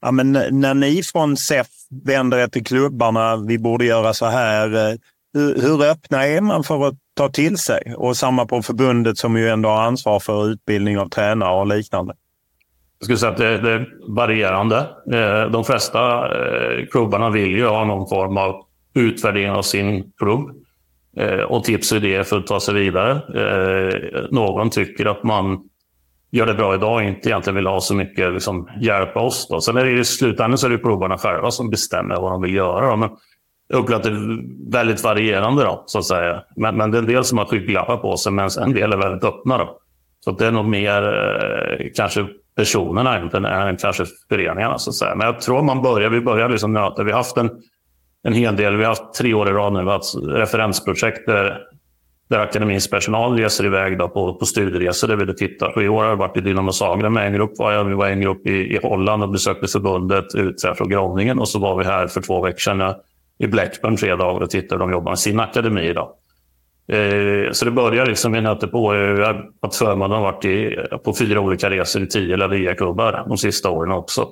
ja, 0.00 0.10
men 0.10 0.32
när 0.50 0.74
ni 0.74 1.02
från 1.02 1.36
SEF 1.36 1.66
vänder 2.04 2.38
er 2.38 2.48
till 2.48 2.64
klubbarna, 2.64 3.36
vi 3.36 3.58
borde 3.58 3.84
göra 3.84 4.14
så 4.14 4.26
här. 4.26 4.90
Eh, 4.90 4.96
hur, 5.36 5.62
hur 5.62 5.82
öppna 5.82 6.26
är 6.26 6.40
man 6.40 6.64
för 6.64 6.88
att 6.88 6.94
ta 7.14 7.28
till 7.28 7.58
sig? 7.58 7.94
Och 7.96 8.16
samma 8.16 8.46
på 8.46 8.62
förbundet 8.62 9.18
som 9.18 9.36
ju 9.36 9.48
ändå 9.48 9.68
har 9.68 9.82
ansvar 9.82 10.20
för 10.20 10.48
utbildning 10.48 10.98
av 10.98 11.08
tränare 11.08 11.60
och 11.60 11.66
liknande. 11.66 12.14
Jag 12.98 13.04
skulle 13.04 13.18
säga 13.18 13.32
att 13.32 13.38
det, 13.38 13.58
det 13.58 13.70
är 13.70 13.88
varierande. 14.08 14.76
Eh, 15.12 15.50
de 15.50 15.64
flesta 15.64 16.26
eh, 16.26 16.86
klubbarna 16.86 17.30
vill 17.30 17.50
ju 17.50 17.66
ha 17.66 17.84
någon 17.84 18.08
form 18.08 18.36
av 18.36 18.64
utvärdering 18.94 19.50
av 19.50 19.62
sin 19.62 20.12
klubb 20.18 20.50
eh, 21.16 21.40
och 21.40 21.64
tips 21.64 21.92
och 21.92 21.98
idéer 21.98 22.22
för 22.22 22.38
att 22.38 22.46
ta 22.46 22.60
sig 22.60 22.74
vidare. 22.74 23.22
Någon 24.30 24.70
tycker 24.70 25.06
att 25.06 25.22
man 25.22 25.58
gör 26.30 26.46
det 26.46 26.54
bra 26.54 26.74
idag 26.74 26.94
och 26.94 27.02
inte 27.02 27.28
egentligen 27.28 27.56
vill 27.56 27.66
ha 27.66 27.80
så 27.80 27.94
mycket 27.94 28.32
liksom, 28.32 28.68
hjälp 28.80 29.16
av 29.16 29.24
oss. 29.24 29.46
Då. 29.50 29.60
Sen 29.60 29.76
är 29.76 29.84
det 29.84 30.00
i 30.00 30.04
slutändan 30.04 30.58
så 30.58 30.66
är 30.66 30.70
det 30.70 30.78
klubbarna 30.78 31.18
själva 31.18 31.50
som 31.50 31.70
bestämmer 31.70 32.16
vad 32.16 32.32
de 32.32 32.42
vill 32.42 32.54
göra. 32.54 32.96
Men 32.96 33.10
jag 33.68 33.78
upplever 33.78 33.96
att 33.96 34.04
det 34.04 34.10
är 34.10 34.70
väldigt 34.70 35.04
varierande 35.04 35.64
då, 35.64 35.82
så 35.86 35.98
att 35.98 36.04
säga. 36.04 36.42
Men, 36.56 36.76
men 36.76 36.90
det 36.90 36.98
är 36.98 37.02
en 37.02 37.08
del 37.08 37.24
som 37.24 37.38
har 37.38 37.44
skygglappar 37.44 37.96
på 37.96 38.16
sig, 38.16 38.32
men 38.32 38.48
en 38.60 38.72
del 38.72 38.92
är 38.92 38.96
väldigt 38.96 39.24
öppna. 39.24 39.58
Då. 39.58 39.78
Så 40.24 40.30
det 40.30 40.46
är 40.46 40.50
nog 40.50 40.64
mer 40.64 41.02
eh, 41.02 41.86
kanske 41.94 42.26
personerna 42.56 43.16
än, 43.16 43.44
än 43.44 43.76
kanske 43.76 44.04
föreningarna. 44.28 44.78
Så 44.78 44.90
att 44.90 44.96
säga. 44.96 45.14
Men 45.14 45.26
jag 45.26 45.40
tror 45.40 45.62
man 45.62 45.82
börjar, 45.82 46.10
vi 46.10 46.20
börjar 46.20 46.48
liksom 46.48 46.72
möta, 46.72 47.02
vi 47.02 47.10
har 47.10 47.18
haft 47.18 47.36
en, 47.36 47.50
en 48.22 48.32
hel 48.32 48.56
del, 48.56 48.76
vi 48.76 48.84
har 48.84 48.88
haft 48.88 49.14
tre 49.14 49.34
år 49.34 49.48
i 49.48 49.52
rad 49.52 49.72
nu, 49.72 49.78
vi 49.78 49.86
har 49.86 49.92
haft 49.92 50.14
referensprojekt 50.16 51.26
där, 51.26 51.58
där 52.30 52.38
akademins 52.38 52.90
personal 52.90 53.38
reser 53.38 53.64
iväg 53.64 53.98
då 53.98 54.08
på, 54.08 54.34
på 54.34 54.46
studieresor 54.46 55.08
där 55.08 55.16
vi 55.16 55.34
tittar. 55.34 55.76
Och 55.76 55.82
I 55.82 55.88
år 55.88 56.02
har 56.02 56.10
jag 56.10 56.16
varit 56.16 56.36
i 56.36 56.40
Dynamo 56.40 56.72
Zagreb 56.72 57.12
med 57.12 57.26
en 57.26 57.32
grupp. 57.32 57.58
Var 57.58 57.72
jag, 57.72 57.84
vi 57.84 57.94
var 57.94 58.06
en 58.06 58.20
grupp 58.20 58.46
i, 58.46 58.74
i 58.74 58.78
Holland 58.82 59.22
och 59.22 59.30
besökte 59.30 59.66
förbundet, 59.66 60.34
Utrecht 60.34 60.80
och 60.80 60.90
Groningen. 60.90 61.38
Och 61.38 61.48
så 61.48 61.58
var 61.58 61.76
vi 61.78 61.84
här 61.84 62.06
för 62.06 62.20
två 62.20 62.42
veckor 62.42 62.58
sedan 62.58 62.94
i 63.38 63.46
Blackburn 63.46 63.96
tre 63.96 64.16
dagar 64.16 64.40
och 64.40 64.50
tittar 64.50 64.76
hur 64.76 64.80
de 64.80 64.92
jobbar 64.92 65.10
med 65.10 65.18
sin 65.18 65.40
akademi 65.40 65.82
idag. 65.82 66.12
Eh, 66.88 67.52
så 67.52 67.64
det 67.64 67.70
börjar 67.70 68.06
liksom, 68.06 68.32
vi 68.32 68.40
nöter 68.40 68.66
på, 68.66 68.88
har 68.88 69.50
haft 69.62 69.76
förmånen 69.76 70.16
att 70.16 70.22
varit 70.22 70.44
i, 70.44 70.76
på 71.04 71.14
fyra 71.14 71.40
olika 71.40 71.70
resor 71.70 72.02
i 72.02 72.06
tio 72.06 72.36
Lavia-klubbar 72.36 73.24
de 73.28 73.38
sista 73.38 73.70
åren 73.70 73.92
också. 73.92 74.28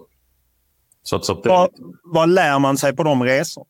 Så, 1.03 1.19
så 1.19 1.35
det... 1.35 1.49
vad, 1.49 1.71
vad 2.05 2.29
lär 2.29 2.59
man 2.59 2.77
sig 2.77 2.97
på 2.97 3.03
de 3.03 3.23
resorna? 3.25 3.67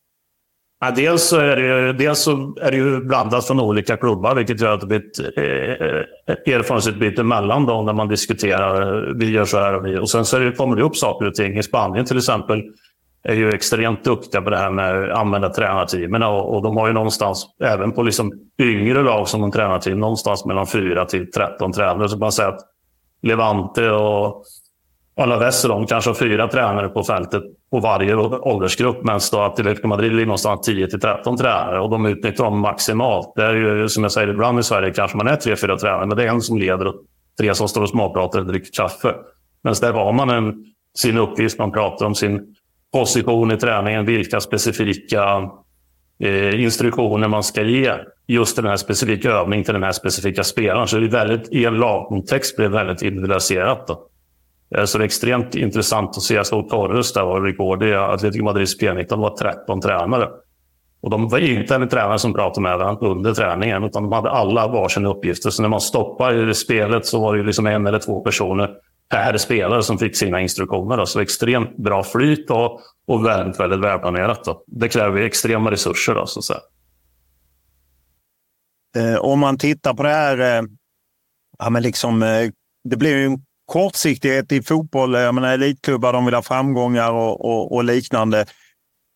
Ja, 0.81 0.91
dels, 0.91 1.23
så 1.23 1.37
är 1.37 1.57
det, 1.57 1.93
dels 1.93 2.19
så 2.19 2.57
är 2.61 2.71
det 2.71 2.77
ju 2.77 3.01
blandat 3.01 3.47
från 3.47 3.61
olika 3.61 3.97
klubbar, 3.97 4.35
vilket 4.35 4.61
gör 4.61 4.75
att 4.75 4.81
det 4.81 4.87
blir 4.87 4.99
ett 4.99 5.19
eh, 5.19 6.55
erfarenhetsutbyte 6.55 7.23
mellan 7.23 7.67
dem 7.67 7.87
när 7.87 7.93
man 7.93 8.09
diskuterar. 8.09 9.13
Vi 9.19 9.31
gör 9.31 9.45
så 9.45 9.59
här 9.59 9.75
och 9.75 9.87
vi. 9.87 9.99
Och 9.99 10.11
sen 10.11 10.25
så 10.25 10.39
det, 10.39 10.53
kommer 10.53 10.77
det 10.77 10.83
upp 10.83 10.97
saker 10.97 11.27
och 11.27 11.35
ting. 11.35 11.59
I 11.59 11.63
Spanien 11.63 12.05
till 12.05 12.17
exempel 12.17 12.63
är 13.25 13.35
ju 13.35 13.51
extremt 13.51 14.05
duktiga 14.05 14.43
på 14.43 14.51
det 14.51 14.57
här 14.57 14.71
med 14.71 15.11
att 15.11 15.19
använda 15.19 15.49
tränarteamen. 15.49 16.23
Och, 16.23 16.55
och 16.55 16.63
de 16.63 16.77
har 16.77 16.87
ju 16.87 16.93
någonstans, 16.93 17.47
även 17.63 17.93
på 17.93 18.03
liksom 18.03 18.33
yngre 18.59 19.03
lag 19.03 19.29
som 19.29 19.41
de 19.41 19.53
tränar 19.53 19.79
till, 19.79 19.97
någonstans 19.97 20.45
mellan 20.45 20.67
4 20.67 21.05
till 21.05 21.31
13 21.31 21.73
tränare. 21.73 22.09
Så 22.09 22.19
man 22.19 22.33
säger 22.33 22.49
att 22.49 22.61
Levante 23.23 23.91
och 23.91 24.45
Alaves 25.17 25.63
de 25.63 25.87
kanske 25.87 26.11
har 26.11 26.15
fyra 26.15 26.49
tränare 26.49 26.89
på 26.89 27.03
fältet 27.03 27.43
på 27.71 27.81
varje 27.81 28.15
åldersgrupp. 28.17 29.05
Medan 29.05 29.21
Atletico 29.33 29.89
Madrid 29.89 30.13
ligger 30.13 30.27
någonstans 30.27 30.67
10 30.67 30.87
till 30.87 31.01
13 31.01 31.37
tränare 31.37 31.81
och 31.81 31.91
de 31.91 32.07
utnyttjar 32.07 32.45
dem 32.45 32.61
maximalt. 32.61 33.33
Det 33.37 33.45
är 33.45 33.55
ju 33.55 33.89
som 33.89 34.03
jag 34.03 34.13
säger 34.13 34.29
ibland 34.29 34.59
i 34.59 34.63
Sverige 34.63 34.93
kanske 34.93 35.17
man 35.17 35.27
är 35.27 35.37
tre, 35.37 35.57
fyra 35.57 35.77
tränare, 35.77 36.07
men 36.07 36.17
det 36.17 36.25
är 36.25 36.29
en 36.29 36.41
som 36.41 36.59
leder 36.59 36.87
och 36.87 36.95
tre 37.39 37.55
som 37.55 37.69
står 37.69 37.83
och 37.83 37.89
småpratar 37.89 38.39
och 38.39 38.47
dricker 38.47 38.73
kaffe. 38.73 39.15
Men 39.63 39.75
där 39.81 39.93
har 39.93 40.13
man 40.13 40.31
en, 40.31 40.55
sin 40.99 41.19
uppgift, 41.19 41.59
man 41.59 41.73
pratar 41.73 42.07
om 42.07 42.15
sin 42.15 42.55
position 42.95 43.53
i 43.53 43.57
träningen, 43.57 44.07
vilka 44.07 44.41
specifika 44.41 45.51
eh, 46.19 46.63
instruktioner 46.63 47.29
man 47.29 47.43
ska 47.43 47.63
ge 47.63 47.93
just 48.27 48.57
den 48.57 48.65
här 48.65 48.77
specifika 48.77 49.31
övningen 49.31 49.65
till 49.65 49.75
den 49.75 49.83
här 49.83 49.93
specifika 49.93 50.45
spelaren. 50.45 50.89
Så 50.89 50.97
det 50.97 51.07
är 51.07 51.11
väldigt, 51.11 51.49
i 51.53 51.65
en 51.65 51.75
lagkontext 51.75 52.57
blir 52.57 52.69
det 52.69 52.75
väldigt 52.75 53.03
individualiserat. 53.03 53.87
Då. 53.87 54.09
Eh, 54.77 54.85
så 54.85 54.99
det 54.99 55.05
är 55.05 55.07
extremt 55.07 55.55
intressant 55.55 56.11
att 56.11 56.23
se. 56.23 56.35
Jag 56.35 56.47
såg 56.47 56.69
Torres 56.69 57.13
där 57.13 57.25
och 57.25 57.83
är 57.83 58.15
Atletico 58.15 58.45
Madrids 58.45 58.81
P19, 58.81 59.07
det 59.09 59.17
var 59.17 59.37
13 59.37 59.81
tränare. 59.81 60.29
Och 61.01 61.11
de 61.11 61.29
var 61.29 61.39
inte 61.39 61.75
en 61.75 61.89
tränare 61.89 62.19
som 62.19 62.35
pratade 62.35 62.61
med 62.61 62.79
varandra 62.79 63.09
under 63.09 63.35
träningen, 63.35 63.85
utan 63.85 64.03
de 64.03 64.13
hade 64.13 64.31
alla 64.31 64.69
varsin 64.69 65.07
uppgifter. 65.07 65.51
Så 65.51 65.63
när 65.63 65.69
man 65.69 65.81
stoppade 65.81 66.51
i 66.51 66.55
spelet 66.55 67.07
så 67.07 67.21
var 67.21 67.37
det 67.37 67.43
liksom 67.43 67.67
en 67.67 67.87
eller 67.87 67.99
två 67.99 68.21
personer 68.21 68.71
per 69.09 69.37
spelare 69.37 69.83
som 69.83 69.99
fick 69.99 70.17
sina 70.17 70.41
instruktioner. 70.41 70.97
Då. 70.97 71.07
Så 71.07 71.21
extremt 71.21 71.77
bra 71.77 72.05
flyt 72.05 72.51
och, 72.51 72.81
och 73.07 73.27
väldigt, 73.27 73.61
väldigt 73.61 73.81
välplanerat. 73.81 74.45
Då. 74.45 74.65
Det 74.67 74.89
kräver 74.89 75.23
extrema 75.23 75.71
resurser. 75.71 76.15
Då, 76.15 76.27
så 76.27 76.39
att 76.39 76.45
säga. 76.45 76.61
Eh, 78.97 79.17
om 79.17 79.39
man 79.39 79.59
tittar 79.59 79.95
på 79.95 80.03
det 80.03 80.09
här, 80.09 80.39
eh, 80.39 80.63
ja, 81.59 81.71
men 81.71 81.83
liksom, 81.83 82.23
eh, 82.23 82.51
det 82.85 82.97
blir 82.97 83.17
ju 83.17 83.25
en 83.25 83.39
kortsiktighet 83.67 84.53
i 84.53 84.63
fotboll. 84.63 85.15
Jag 85.15 85.35
menar, 85.35 85.53
elitklubbar 85.53 86.13
de 86.13 86.25
vill 86.25 86.35
ha 86.35 86.43
framgångar 86.43 87.13
och, 87.13 87.45
och, 87.45 87.75
och, 87.75 87.85
liknande. 87.85 88.47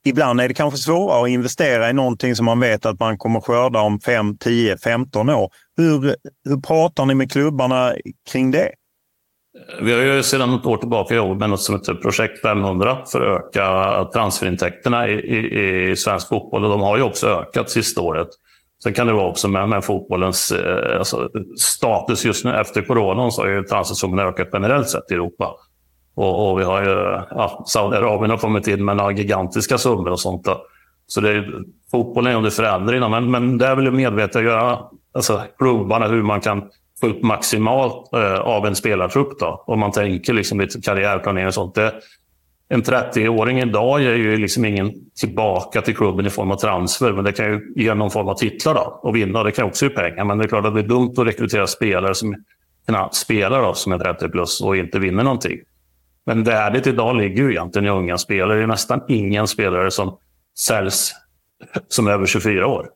Ibland 0.04 0.40
är 0.40 0.48
det 0.48 0.54
kanske 0.54 0.78
svårare 0.78 1.22
att 1.22 1.28
investera 1.28 1.90
i 1.90 1.92
någonting 1.92 2.36
som 2.36 2.46
man 2.46 2.60
vet 2.60 2.86
att 2.86 3.00
man 3.00 3.18
kommer 3.18 3.40
skörda 3.40 3.80
om 3.80 4.00
5, 4.00 4.38
10, 4.38 4.78
15 4.78 5.28
år. 5.28 5.50
Hur, 5.76 6.16
hur 6.44 6.60
pratar 6.60 7.06
ni 7.06 7.14
med 7.14 7.32
klubbarna 7.32 7.94
kring 8.30 8.50
det? 8.50 8.72
Vi 9.80 9.92
har 9.92 10.00
ju 10.00 10.22
sedan 10.22 10.50
något 10.50 10.66
år 10.66 10.76
tillbaka 10.76 11.14
jobbat 11.14 11.38
med 11.38 11.50
något 11.50 11.60
som 11.60 11.74
heter 11.74 11.94
Projekt 11.94 12.42
500 12.42 12.98
för 13.12 13.20
att 13.20 13.40
öka 13.40 14.04
transferintäkterna 14.12 15.08
i, 15.08 15.12
i, 15.12 15.90
i 15.90 15.96
svensk 15.96 16.28
fotboll. 16.28 16.64
Och 16.64 16.70
de 16.70 16.80
har 16.80 16.96
ju 16.96 17.02
också 17.02 17.26
ökat 17.26 17.70
sista 17.70 18.00
året. 18.00 18.28
Sen 18.82 18.92
kan 18.92 19.06
det 19.06 19.12
vara 19.12 19.28
också 19.28 19.48
med, 19.48 19.68
med 19.68 19.84
fotbollens 19.84 20.52
eh, 20.52 20.98
alltså, 20.98 21.28
status 21.58 22.24
just 22.24 22.44
nu 22.44 22.54
efter 22.54 22.82
coronan 22.82 23.32
så 23.32 23.42
har 23.42 23.48
ju 23.48 23.62
transfersumman 23.62 24.18
ökat 24.18 24.48
generellt 24.52 24.88
sett 24.88 25.10
i 25.10 25.14
Europa. 25.14 25.54
Och, 26.14 26.50
och 26.50 26.60
vi 26.60 26.64
har 26.64 26.84
ju, 26.84 26.90
ja, 27.30 27.64
Saudiarabien 27.66 28.30
har 28.30 28.38
kommit 28.38 28.66
in 28.66 28.84
med 28.84 28.96
några 28.96 29.12
gigantiska 29.12 29.78
summor 29.78 30.10
och 30.10 30.20
sånt. 30.20 30.44
Då. 30.44 30.62
Så 31.06 31.20
det 31.20 31.30
är, 31.30 31.62
fotbollen 31.90 32.32
är 32.32 32.36
under 32.36 32.50
förändring, 32.50 33.10
men, 33.10 33.30
men 33.30 33.58
det 33.58 33.66
är 33.66 33.76
väl 33.76 33.90
medvetet 33.90 34.42
göra 34.42 34.78
alltså, 35.14 35.42
klubbarna 35.58 36.06
hur 36.06 36.22
man 36.22 36.40
kan 36.40 36.62
få 37.00 37.06
upp 37.06 37.22
maximalt 37.22 38.12
eh, 38.12 38.40
av 38.40 38.66
en 38.66 38.76
spelartrupp. 38.76 39.38
Då. 39.38 39.64
Om 39.66 39.80
man 39.80 39.92
tänker 39.92 40.32
liksom 40.32 40.60
lite 40.60 40.80
karriärplanering 40.80 41.46
och 41.46 41.54
sånt. 41.54 41.74
Det, 41.74 41.94
en 42.68 42.82
30-åring 42.82 43.58
idag 43.58 44.02
ger 44.02 44.14
ju 44.14 44.36
liksom 44.36 44.64
ingen 44.64 44.92
tillbaka 45.20 45.82
till 45.82 45.96
klubben 45.96 46.26
i 46.26 46.30
form 46.30 46.50
av 46.50 46.56
transfer, 46.56 47.12
men 47.12 47.24
det 47.24 47.32
kan 47.32 47.46
ju 47.46 47.72
ge 47.76 47.94
någon 47.94 48.10
form 48.10 48.28
av 48.28 48.34
titlar 48.34 48.74
då, 48.74 49.00
och 49.02 49.16
vinna. 49.16 49.42
Det 49.42 49.52
kan 49.52 49.66
också 49.66 49.84
ge 49.86 49.90
pengar, 49.90 50.24
men 50.24 50.38
det 50.38 50.44
är 50.44 50.48
klart 50.48 50.64
att 50.64 50.74
det 50.74 50.80
är 50.80 50.88
dumt 50.88 51.14
att 51.16 51.26
rekrytera 51.26 51.66
spelare 51.66 52.14
som 52.14 52.36
knappt 52.86 53.14
spelar 53.14 53.62
då, 53.62 53.74
som 53.74 53.92
är 53.92 53.98
30 53.98 54.28
plus 54.28 54.60
och 54.60 54.76
inte 54.76 54.98
vinner 54.98 55.24
någonting. 55.24 55.58
Men 56.26 56.44
värdet 56.44 56.86
idag 56.86 57.16
ligger 57.16 57.42
ju 57.42 57.50
egentligen 57.50 57.86
i 57.86 57.90
unga 57.90 58.18
spelare. 58.18 58.58
Det 58.58 58.62
är 58.62 58.66
nästan 58.66 59.00
ingen 59.08 59.46
spelare 59.46 59.90
som 59.90 60.18
säljs 60.58 61.12
som 61.88 62.06
är 62.06 62.10
över 62.10 62.26
24 62.26 62.66
år. 62.66 62.88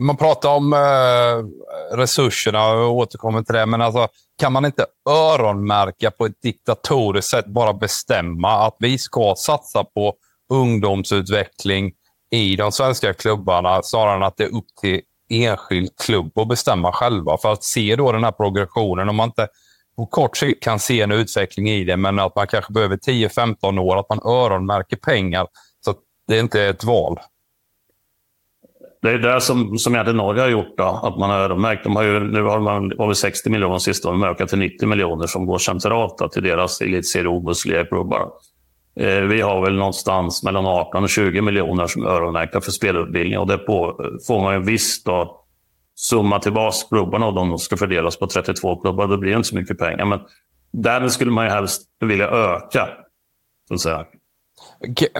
Man 0.00 0.16
pratar 0.16 0.48
om 0.48 0.72
eh, 0.72 1.96
resurserna 1.96 2.72
och 2.72 2.94
återkommer 2.94 3.42
till 3.42 3.54
det, 3.54 3.66
men 3.66 3.80
alltså, 3.80 4.08
kan 4.38 4.52
man 4.52 4.64
inte 4.64 4.86
öronmärka 5.10 6.10
på 6.10 6.26
ett 6.26 6.42
diktatoriskt 6.42 7.30
sätt, 7.30 7.46
bara 7.46 7.72
bestämma 7.72 8.66
att 8.66 8.76
vi 8.78 8.98
ska 8.98 9.34
satsa 9.36 9.84
på 9.84 10.14
ungdomsutveckling 10.52 11.92
i 12.30 12.56
de 12.56 12.72
svenska 12.72 13.14
klubbarna 13.14 13.82
snarare 13.82 14.16
än 14.16 14.22
att 14.22 14.36
det 14.36 14.44
är 14.44 14.56
upp 14.56 14.66
till 14.80 15.00
enskild 15.30 15.90
klubb 16.04 16.38
att 16.38 16.48
bestämma 16.48 16.92
själva. 16.92 17.38
För 17.38 17.52
att 17.52 17.64
se 17.64 17.96
då 17.96 18.12
den 18.12 18.24
här 18.24 18.32
progressionen, 18.32 19.08
om 19.08 19.16
man 19.16 19.28
inte 19.28 19.48
på 19.96 20.06
kort 20.06 20.36
sikt 20.36 20.62
kan 20.62 20.78
se 20.78 21.00
en 21.00 21.12
utveckling 21.12 21.70
i 21.70 21.84
det, 21.84 21.96
men 21.96 22.18
att 22.18 22.36
man 22.36 22.46
kanske 22.46 22.72
behöver 22.72 22.96
10-15 22.96 23.78
år, 23.78 23.96
att 23.96 24.08
man 24.08 24.20
öronmärker 24.24 24.96
pengar 24.96 25.46
så 25.84 25.90
att 25.90 25.98
det 26.28 26.38
inte 26.38 26.60
är 26.62 26.70
ett 26.70 26.84
val. 26.84 27.18
Det 29.02 29.10
är 29.10 29.18
det 29.18 29.40
som, 29.40 29.78
som 29.78 29.94
egentligen 29.94 30.16
Norge 30.16 30.42
har 30.42 30.48
gjort. 30.48 30.74
Då, 30.76 30.84
att 30.84 31.18
man 31.18 31.30
har 31.30 31.38
öronmärkt. 31.38 31.84
De 31.84 31.96
har 31.96 32.02
ju, 32.02 32.20
nu 32.20 32.42
har 32.42 32.60
man 32.60 32.92
var 32.96 33.14
60 33.14 33.50
miljoner 33.50 33.78
sist. 33.78 34.02
De 34.02 34.22
har 34.22 34.28
ökat 34.28 34.48
till 34.48 34.58
90 34.58 34.88
miljoner 34.88 35.26
som 35.26 35.46
går 35.46 35.58
centralt 35.58 36.18
då, 36.18 36.28
till 36.28 36.42
deras 36.42 36.80
elitserie 36.80 37.28
obusliga-klubbar. 37.28 38.30
Eh, 38.96 39.20
vi 39.20 39.40
har 39.40 39.64
väl 39.64 39.74
någonstans 39.74 40.42
mellan 40.42 40.66
18 40.66 41.02
och 41.02 41.08
20 41.08 41.40
miljoner 41.40 41.86
som 41.86 42.02
är 42.02 42.06
öronmärkta 42.06 42.60
för 42.60 42.70
spelutbildning. 42.70 43.38
Och 43.38 43.46
det 43.46 43.58
på, 43.58 44.04
får 44.26 44.40
man 44.40 44.54
en 44.54 44.64
viss 44.64 45.04
då, 45.04 45.44
summa 45.94 46.38
tillbaka 46.38 46.76
klubbarna 46.88 47.26
och 47.26 47.34
de 47.34 47.58
ska 47.58 47.76
fördelas 47.76 48.18
på 48.18 48.26
32 48.26 48.80
klubbar. 48.80 49.06
Då 49.06 49.16
blir 49.16 49.30
det 49.30 49.36
inte 49.36 49.48
så 49.48 49.56
mycket 49.56 49.78
pengar. 49.78 50.04
Men 50.04 50.20
därmed 50.72 51.12
skulle 51.12 51.30
man 51.30 51.44
ju 51.44 51.50
helst 51.50 51.82
vilja 52.00 52.28
öka. 52.28 52.88
Så 53.68 53.74
att 53.74 53.80
säga. 53.80 54.04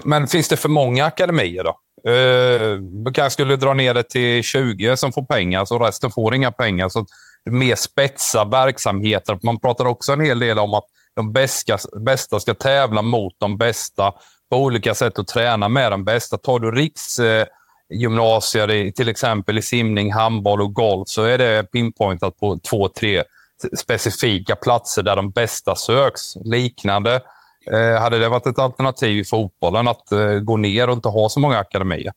Men 0.04 0.26
finns 0.26 0.48
det 0.48 0.56
för 0.56 0.68
många 0.68 1.04
akademier 1.04 1.64
då? 1.64 1.76
Eh, 2.04 2.78
kanske 3.14 3.30
skulle 3.30 3.56
dra 3.56 3.74
ner 3.74 3.94
det 3.94 4.02
till 4.02 4.42
20 4.42 4.96
som 4.96 5.12
får 5.12 5.22
pengar, 5.22 5.64
så 5.64 5.78
resten 5.78 6.10
får 6.10 6.34
inga 6.34 6.52
pengar. 6.52 6.88
Så 6.88 7.06
mer 7.44 7.74
spetsa 7.74 8.44
verksamheter. 8.44 9.38
Man 9.42 9.60
pratar 9.60 9.84
också 9.84 10.12
en 10.12 10.20
hel 10.20 10.38
del 10.38 10.58
om 10.58 10.74
att 10.74 10.84
de 11.16 11.32
bästa, 11.32 11.78
bästa 12.00 12.40
ska 12.40 12.54
tävla 12.54 13.02
mot 13.02 13.34
de 13.38 13.58
bästa 13.58 14.12
på 14.50 14.56
olika 14.56 14.94
sätt 14.94 15.18
och 15.18 15.26
träna 15.26 15.68
med 15.68 15.92
de 15.92 16.04
bästa. 16.04 16.38
Tar 16.38 16.58
du 16.58 16.70
riksgymnasier, 16.70 18.68
eh, 18.68 18.90
till 18.90 19.08
exempel 19.08 19.58
i 19.58 19.62
simning, 19.62 20.12
handboll 20.12 20.62
och 20.62 20.74
golf, 20.74 21.08
så 21.08 21.22
är 21.22 21.38
det 21.38 21.72
pinpointat 21.72 22.36
på 22.36 22.58
två, 22.58 22.88
tre 22.88 23.22
specifika 23.78 24.56
platser 24.56 25.02
där 25.02 25.16
de 25.16 25.30
bästa 25.30 25.76
söks. 25.76 26.36
Liknande 26.36 27.20
Eh, 27.72 28.00
hade 28.00 28.18
det 28.18 28.28
varit 28.28 28.46
ett 28.46 28.58
alternativ 28.58 29.18
i 29.18 29.24
fotbollen 29.24 29.88
att 29.88 30.12
eh, 30.12 30.34
gå 30.34 30.56
ner 30.56 30.88
och 30.88 30.94
inte 30.94 31.08
ha 31.08 31.28
så 31.28 31.40
många 31.40 31.58
akademier? 31.58 32.12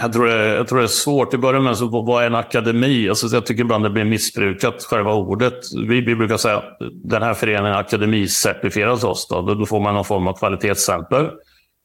Jag 0.00 0.12
tror, 0.12 0.26
det, 0.26 0.46
jag 0.46 0.68
tror 0.68 0.78
det 0.78 0.84
är 0.84 0.88
svårt. 0.88 1.34
I 1.34 1.38
början 1.38 1.64
med 1.64 1.76
så 1.76 2.02
vad 2.02 2.22
är 2.22 2.26
en 2.26 2.34
akademi? 2.34 3.08
Alltså, 3.08 3.26
jag 3.36 3.46
tycker 3.46 3.60
ibland 3.60 3.84
det 3.84 3.90
blir 3.90 4.04
missbrukat, 4.04 4.82
själva 4.82 5.14
ordet. 5.14 5.58
Vi, 5.88 6.00
vi 6.00 6.16
brukar 6.16 6.36
säga 6.36 6.56
att 6.56 6.78
den 7.04 7.22
här 7.22 7.34
föreningen 7.34 7.76
akademicertifieras 7.76 9.04
oss. 9.04 9.28
Då. 9.28 9.40
Då 9.40 9.66
får 9.66 9.80
man 9.80 9.94
någon 9.94 10.04
form 10.04 10.26
av 10.26 10.32
kvalitetsstämpel. 10.32 11.24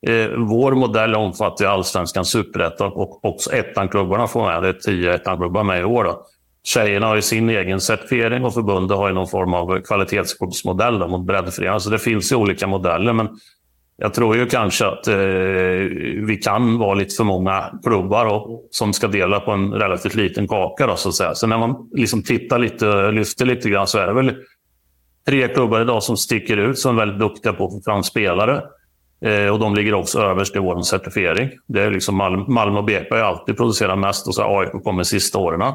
Eh, 0.08 0.28
vår 0.38 0.72
modell 0.72 1.16
omfattar 1.16 1.66
allsvenskan, 1.66 2.26
superettan 2.26 2.92
och 2.92 3.26
också 3.26 3.52
ettan-klubbarna 3.52 4.28
får 4.28 4.46
med. 4.46 4.64
Det 4.64 4.70
är 4.70 4.74
tio 4.74 5.14
ettan-klubbar 5.14 5.64
med 5.64 5.82
i 5.82 5.84
år. 5.84 6.04
Då. 6.04 6.26
Tjejerna 6.68 7.08
har 7.08 7.16
ju 7.16 7.22
sin 7.22 7.50
egen 7.50 7.82
certifiering 7.82 8.46
och 8.46 8.54
förbundet 8.54 8.98
har 8.98 9.08
ju 9.08 9.14
någon 9.14 9.28
form 9.28 9.54
av 9.54 9.82
kvalitetskortsmodell 9.82 11.08
mot 11.08 11.26
breddföreningar. 11.26 11.80
Så 11.80 11.90
det 11.90 12.00
finns 12.00 12.32
ju 12.32 12.36
olika 12.36 12.68
modeller. 12.68 13.14
Men 13.14 13.30
jag 13.98 14.14
tror 14.14 14.36
ju 14.36 14.46
kanske 14.46 14.86
att 14.86 15.08
eh, 15.08 15.16
vi 16.28 16.40
kan 16.44 16.78
vara 16.80 16.94
lite 16.94 17.16
för 17.16 17.24
många 17.24 17.80
klubbar 17.84 18.42
som 18.72 18.94
ska 18.94 19.08
dela 19.08 19.40
på 19.40 19.52
en 19.52 19.74
relativt 19.74 20.16
liten 20.16 20.48
kaka. 20.48 20.88
Då, 20.88 20.96
så 20.96 21.10
att 21.10 21.16
säga. 21.16 21.36
Så 21.36 21.48
när 21.48 21.58
man 21.58 21.90
liksom 21.92 22.24
tittar 22.24 22.60
lite, 22.60 23.12
lyfter 23.12 23.46
lite 23.46 23.70
grann 23.70 23.88
så 23.88 23.98
är 23.98 24.08
det 24.08 24.14
väl 24.14 24.36
tre 25.28 25.48
klubbar 25.48 25.82
idag 25.82 26.04
som 26.04 26.18
sticker 26.18 26.58
ut, 26.58 26.80
som 26.80 26.96
är 26.96 27.00
väldigt 27.00 27.20
duktiga 27.20 27.54
på 27.54 27.66
att 27.66 27.74
få 27.74 27.82
fram 27.86 28.04
spelare. 28.04 28.62
Eh, 29.26 29.48
och 29.48 29.60
de 29.60 29.76
ligger 29.76 29.94
också 29.94 30.20
överst 30.20 30.56
i 30.56 30.60
vår 30.60 30.82
certifiering. 30.82 31.50
Det 31.68 31.82
är 31.82 31.92
liksom 31.92 32.16
Malmö, 32.16 32.46
Malmö 32.48 32.78
och 32.78 32.86
BP 32.86 33.16
har 33.16 33.24
alltid 33.24 33.58
producerat 33.58 34.00
mest 34.00 34.28
och 34.28 34.36
så 34.36 34.60
AIK 34.60 34.84
kommer 34.84 35.04
sista 35.04 35.38
åren. 35.38 35.74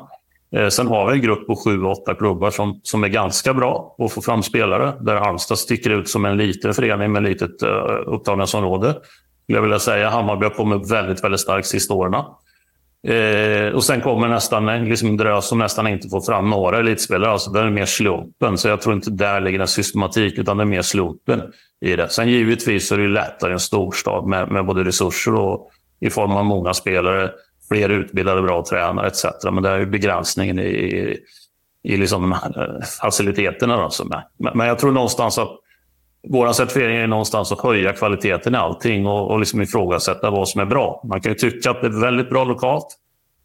Eh, 0.57 0.69
sen 0.69 0.87
har 0.87 1.11
vi 1.11 1.13
en 1.13 1.23
grupp 1.23 1.47
på 1.47 1.57
sju, 1.57 1.85
åtta 1.85 2.15
klubbar 2.15 2.51
som, 2.51 2.81
som 2.83 3.05
är 3.05 3.09
ganska 3.09 3.55
bra 3.55 3.95
på 3.99 4.05
att 4.05 4.13
få 4.13 4.23
fram 4.23 4.43
spelare. 4.43 4.93
Där 5.01 5.17
Halmstad 5.17 5.59
sticker 5.59 5.91
ut 5.91 6.09
som 6.09 6.25
en 6.25 6.37
liten 6.37 6.75
förening 6.75 7.13
med 7.13 7.23
litet 7.23 7.63
uh, 7.63 7.69
upptagningsområde. 8.07 8.95
Jag 9.47 9.63
vill 9.63 9.81
säga 9.81 10.11
Hammarby 10.11 10.45
har 10.45 10.51
kommit 10.51 10.91
väldigt, 10.91 11.25
väldigt 11.25 11.41
starkt 11.41 11.67
sista 11.67 11.95
åren. 11.95 12.15
Eh, 13.09 13.75
och 13.75 13.85
sen 13.85 14.01
kommer 14.01 14.29
nästan 14.29 14.69
en 14.69 14.85
liksom 14.85 15.17
drös 15.17 15.49
som 15.49 15.59
nästan 15.59 15.87
inte 15.87 16.09
får 16.09 16.21
fram 16.21 16.51
några 16.51 16.79
elitspelare. 16.79 17.31
Alltså 17.31 17.51
där 17.51 17.65
är 17.65 17.71
mer 17.71 17.85
slumpen. 17.85 18.59
Så 18.59 18.69
jag 18.69 18.81
tror 18.81 18.95
inte 18.95 19.11
där 19.11 19.41
ligger 19.41 19.61
en 19.61 19.69
systematik, 19.69 20.39
utan 20.39 20.57
det 20.57 20.63
är 20.63 20.67
mer 20.67 20.83
slumpen 20.83 21.43
i 21.81 21.97
det. 21.97 22.09
Sen 22.09 22.29
givetvis 22.29 22.93
är 22.93 22.99
det 22.99 23.09
lättare 23.09 23.51
i 23.51 23.53
en 23.53 23.61
storstad 23.61 24.27
med, 24.27 24.51
med 24.51 24.67
både 24.67 24.85
resurser 24.85 25.35
och 25.35 25.71
i 26.01 26.11
form 26.11 26.33
av 26.33 26.45
många 26.45 26.75
spelare, 26.75 27.31
fler 27.73 27.89
utbildade 27.89 28.43
bra 28.43 28.65
tränare 28.65 29.07
etc. 29.07 29.25
Men 29.45 29.63
det 29.63 29.71
är 29.71 29.79
ju 29.79 29.87
begränsningen 29.87 30.59
i, 30.59 31.19
i 31.83 31.97
liksom, 31.97 32.33
eh, 32.33 32.39
faciliteterna. 33.01 33.77
Då, 33.77 33.91
som 33.91 34.13
är. 34.13 34.25
Men, 34.39 34.59
men 34.59 34.67
jag 34.67 34.79
tror 34.79 34.93
någonstans 34.93 35.39
att 35.39 35.51
vår 36.29 36.53
certifiering 36.53 36.97
är 36.97 37.07
någonstans 37.07 37.53
att 37.53 37.61
höja 37.61 37.93
kvaliteten 37.93 38.55
i 38.55 38.59
allting 38.59 39.07
och, 39.07 39.31
och 39.31 39.39
liksom 39.39 39.63
ifrågasätta 39.63 40.31
vad 40.31 40.49
som 40.49 40.61
är 40.61 40.65
bra. 40.65 41.03
Man 41.05 41.21
kan 41.21 41.33
ju 41.33 41.39
tycka 41.39 41.71
att 41.71 41.81
det 41.81 41.87
är 41.87 42.01
väldigt 42.01 42.31
bra 42.31 42.45
lokalt, 42.45 42.87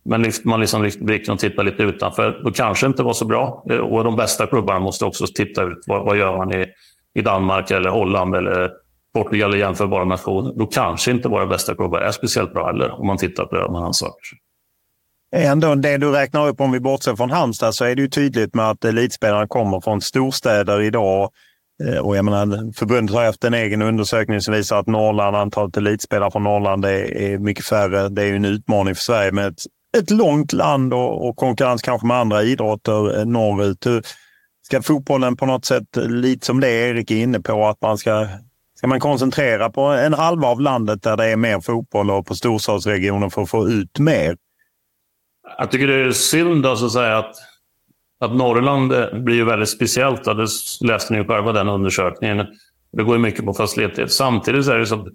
men 0.06 0.22
lyfter 0.22 0.48
man 0.48 0.60
liksom 0.60 0.92
blicken 1.00 1.34
och 1.34 1.40
tittar 1.40 1.64
lite 1.64 1.84
utanför, 1.84 2.42
då 2.44 2.52
kanske 2.52 2.86
det 2.86 2.88
inte 2.88 3.04
var 3.04 3.14
så 3.14 3.26
bra. 3.26 3.64
Eh, 3.70 3.78
och 3.78 4.04
de 4.04 4.16
bästa 4.16 4.48
klubbarna 4.48 4.80
måste 4.80 5.06
också 5.06 5.26
titta 5.28 5.64
ut. 5.64 5.84
Vad, 5.88 6.06
vad 6.06 6.18
gör 6.18 6.38
man 6.38 6.54
i, 6.54 6.66
i 7.14 7.22
Danmark, 7.22 7.72
eller 7.72 7.90
Holland 7.90 8.36
eller 8.36 8.72
Portugal 9.24 9.50
eller 9.50 9.66
jämförbara 9.66 10.06
nationer? 10.06 10.54
Då 10.58 10.66
kanske 10.66 11.12
inte 11.12 11.28
våra 11.28 11.46
bästa 11.46 11.76
klubbar 11.76 12.00
är 12.00 12.12
speciellt 12.12 12.54
bra 12.54 12.66
heller, 12.66 13.00
om 13.00 13.08
man 13.08 13.18
tittar 13.18 13.46
på 13.46 13.56
det 13.56 13.72
man 13.72 13.84
ansöker 13.84 14.22
Ändå 15.36 15.76
det 15.76 15.98
du 15.98 16.12
räknar 16.12 16.48
upp, 16.48 16.62
om 16.62 16.72
vi 16.72 16.80
bortser 16.80 17.16
från 17.16 17.32
Halmstad, 17.32 17.76
så 17.76 17.86
är 17.86 17.96
det 17.96 18.02
ju 18.02 18.08
tydligt 18.08 18.56
med 18.56 18.70
att 18.70 18.86
elitspelarna 18.86 19.48
kommer 19.48 19.82
från 19.82 20.02
storstäder 20.02 20.82
idag. 20.82 21.30
Eh, 21.84 21.98
och 21.98 22.18
jag 22.18 22.26
menar, 22.26 22.74
förbundet 22.74 23.16
har 23.16 23.26
haft 23.26 23.44
en 23.44 23.54
egen 23.54 23.82
undersökning 23.82 24.42
som 24.42 24.54
visar 24.54 24.80
att 24.80 24.88
Norrland, 24.88 25.36
antalet 25.36 25.78
elitspelare 25.78 26.32
från 26.32 26.44
Norrland 26.44 26.86
är, 26.86 27.18
är 27.18 27.38
mycket 27.38 27.66
färre. 27.66 28.10
Det 28.10 28.22
är 28.22 28.26
ju 28.26 28.36
en 28.36 28.46
utmaning 28.46 28.96
för 28.96 29.02
Sverige 29.02 29.32
med 29.32 29.48
ett, 29.48 29.62
ett 29.98 30.12
långt 30.12 30.54
land 30.54 30.94
och, 30.94 31.28
och 31.28 31.36
konkurrens 31.36 31.82
kanske 31.82 32.08
med 32.08 32.18
andra 32.18 32.44
idrotter 32.44 33.20
eh, 33.20 33.26
norrut. 33.26 33.86
Hur, 33.86 34.04
ska 34.68 34.82
fotbollen 34.82 35.38
på 35.38 35.46
något 35.46 35.66
sätt, 35.66 35.96
lite 35.96 36.46
som 36.46 36.60
det 36.60 36.70
Erik 36.70 37.12
är 37.12 37.16
inne 37.16 37.40
på, 37.40 37.68
att 37.68 37.82
man 37.82 37.98
ska, 37.98 38.28
ska 38.78 38.88
man 38.88 39.00
koncentrera 39.00 39.70
på 39.70 39.82
en 39.82 40.14
halva 40.14 40.48
av 40.48 40.62
landet 40.62 41.04
där 41.04 41.18
det 41.18 41.26
är 41.26 41.36
mer 41.36 41.60
fotboll 41.60 42.12
och 42.12 42.26
på 42.26 42.36
storstadsregionen 42.36 43.32
för 43.32 43.42
att 43.42 43.50
få 43.50 43.70
ut 43.70 44.00
mer? 44.00 44.38
Jag 45.58 45.72
tycker 45.72 45.88
det 45.88 46.08
är 46.08 46.12
synd 46.12 46.66
alltså 46.66 46.86
att 46.86 46.92
säga 46.92 47.18
att 47.18 47.36
att 48.20 48.36
Norrland 48.36 48.94
eh, 48.94 49.14
blir 49.14 49.36
ju 49.36 49.46
väldigt 49.46 49.70
speciellt. 49.70 50.24
Det 50.24 50.48
läste 50.88 51.14
ni 51.14 51.20
ju 51.20 51.26
själva 51.26 51.52
den 51.52 51.70
undersökningen. 51.70 52.46
Det 52.92 53.04
går 53.04 53.16
ju 53.16 53.22
mycket 53.22 53.46
på 53.46 53.54
facilitet. 53.54 54.12
Samtidigt 54.12 54.68
är 54.68 54.80
det 54.80 54.86
så 54.86 55.08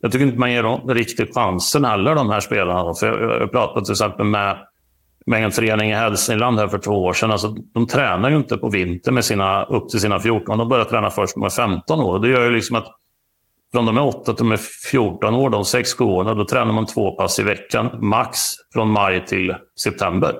jag 0.00 0.12
tycker 0.12 0.26
inte 0.26 0.38
man 0.38 0.52
ger 0.52 0.62
dem 0.62 0.88
riktigt 0.88 1.34
chansen 1.34 1.84
heller, 1.84 2.14
de 2.14 2.30
här 2.30 2.40
spelarna. 2.40 2.94
För 2.94 3.06
jag, 3.06 3.40
jag 3.40 3.50
pratade 3.52 3.84
till 3.84 3.92
exempel 3.92 4.26
med, 4.26 4.58
med 5.26 5.44
en 5.44 5.52
förening 5.52 5.90
i 5.90 5.94
Hälsingland 5.94 6.58
här 6.58 6.68
för 6.68 6.78
två 6.78 7.04
år 7.04 7.12
sedan. 7.12 7.30
Alltså, 7.30 7.48
de 7.74 7.86
tränar 7.86 8.30
ju 8.30 8.36
inte 8.36 8.56
på 8.56 8.68
vintern 8.68 9.14
med 9.14 9.24
sina, 9.24 9.64
upp 9.64 9.88
till 9.88 10.00
sina 10.00 10.20
14. 10.20 10.58
De 10.58 10.68
börjar 10.68 10.84
träna 10.84 11.10
först 11.10 11.36
när 11.36 11.40
de 11.40 11.46
är 11.46 11.50
15 11.50 12.00
år. 12.00 12.18
Det 12.18 12.28
gör 12.28 12.44
ju 12.44 12.50
liksom 12.50 12.76
att 12.76 12.86
från 13.76 13.86
de 13.86 13.96
är 13.96 14.02
8 14.02 14.24
till 14.24 14.44
de 14.44 14.52
är 14.52 14.60
14 14.90 15.34
år, 15.34 15.50
de 15.50 15.62
6-7 15.62 16.02
åren, 16.02 16.38
då 16.38 16.44
tränar 16.44 16.72
man 16.72 16.86
två 16.86 17.16
pass 17.16 17.38
i 17.38 17.42
veckan, 17.42 17.90
max 18.00 18.38
från 18.72 18.90
maj 18.90 19.26
till 19.26 19.54
september. 19.82 20.34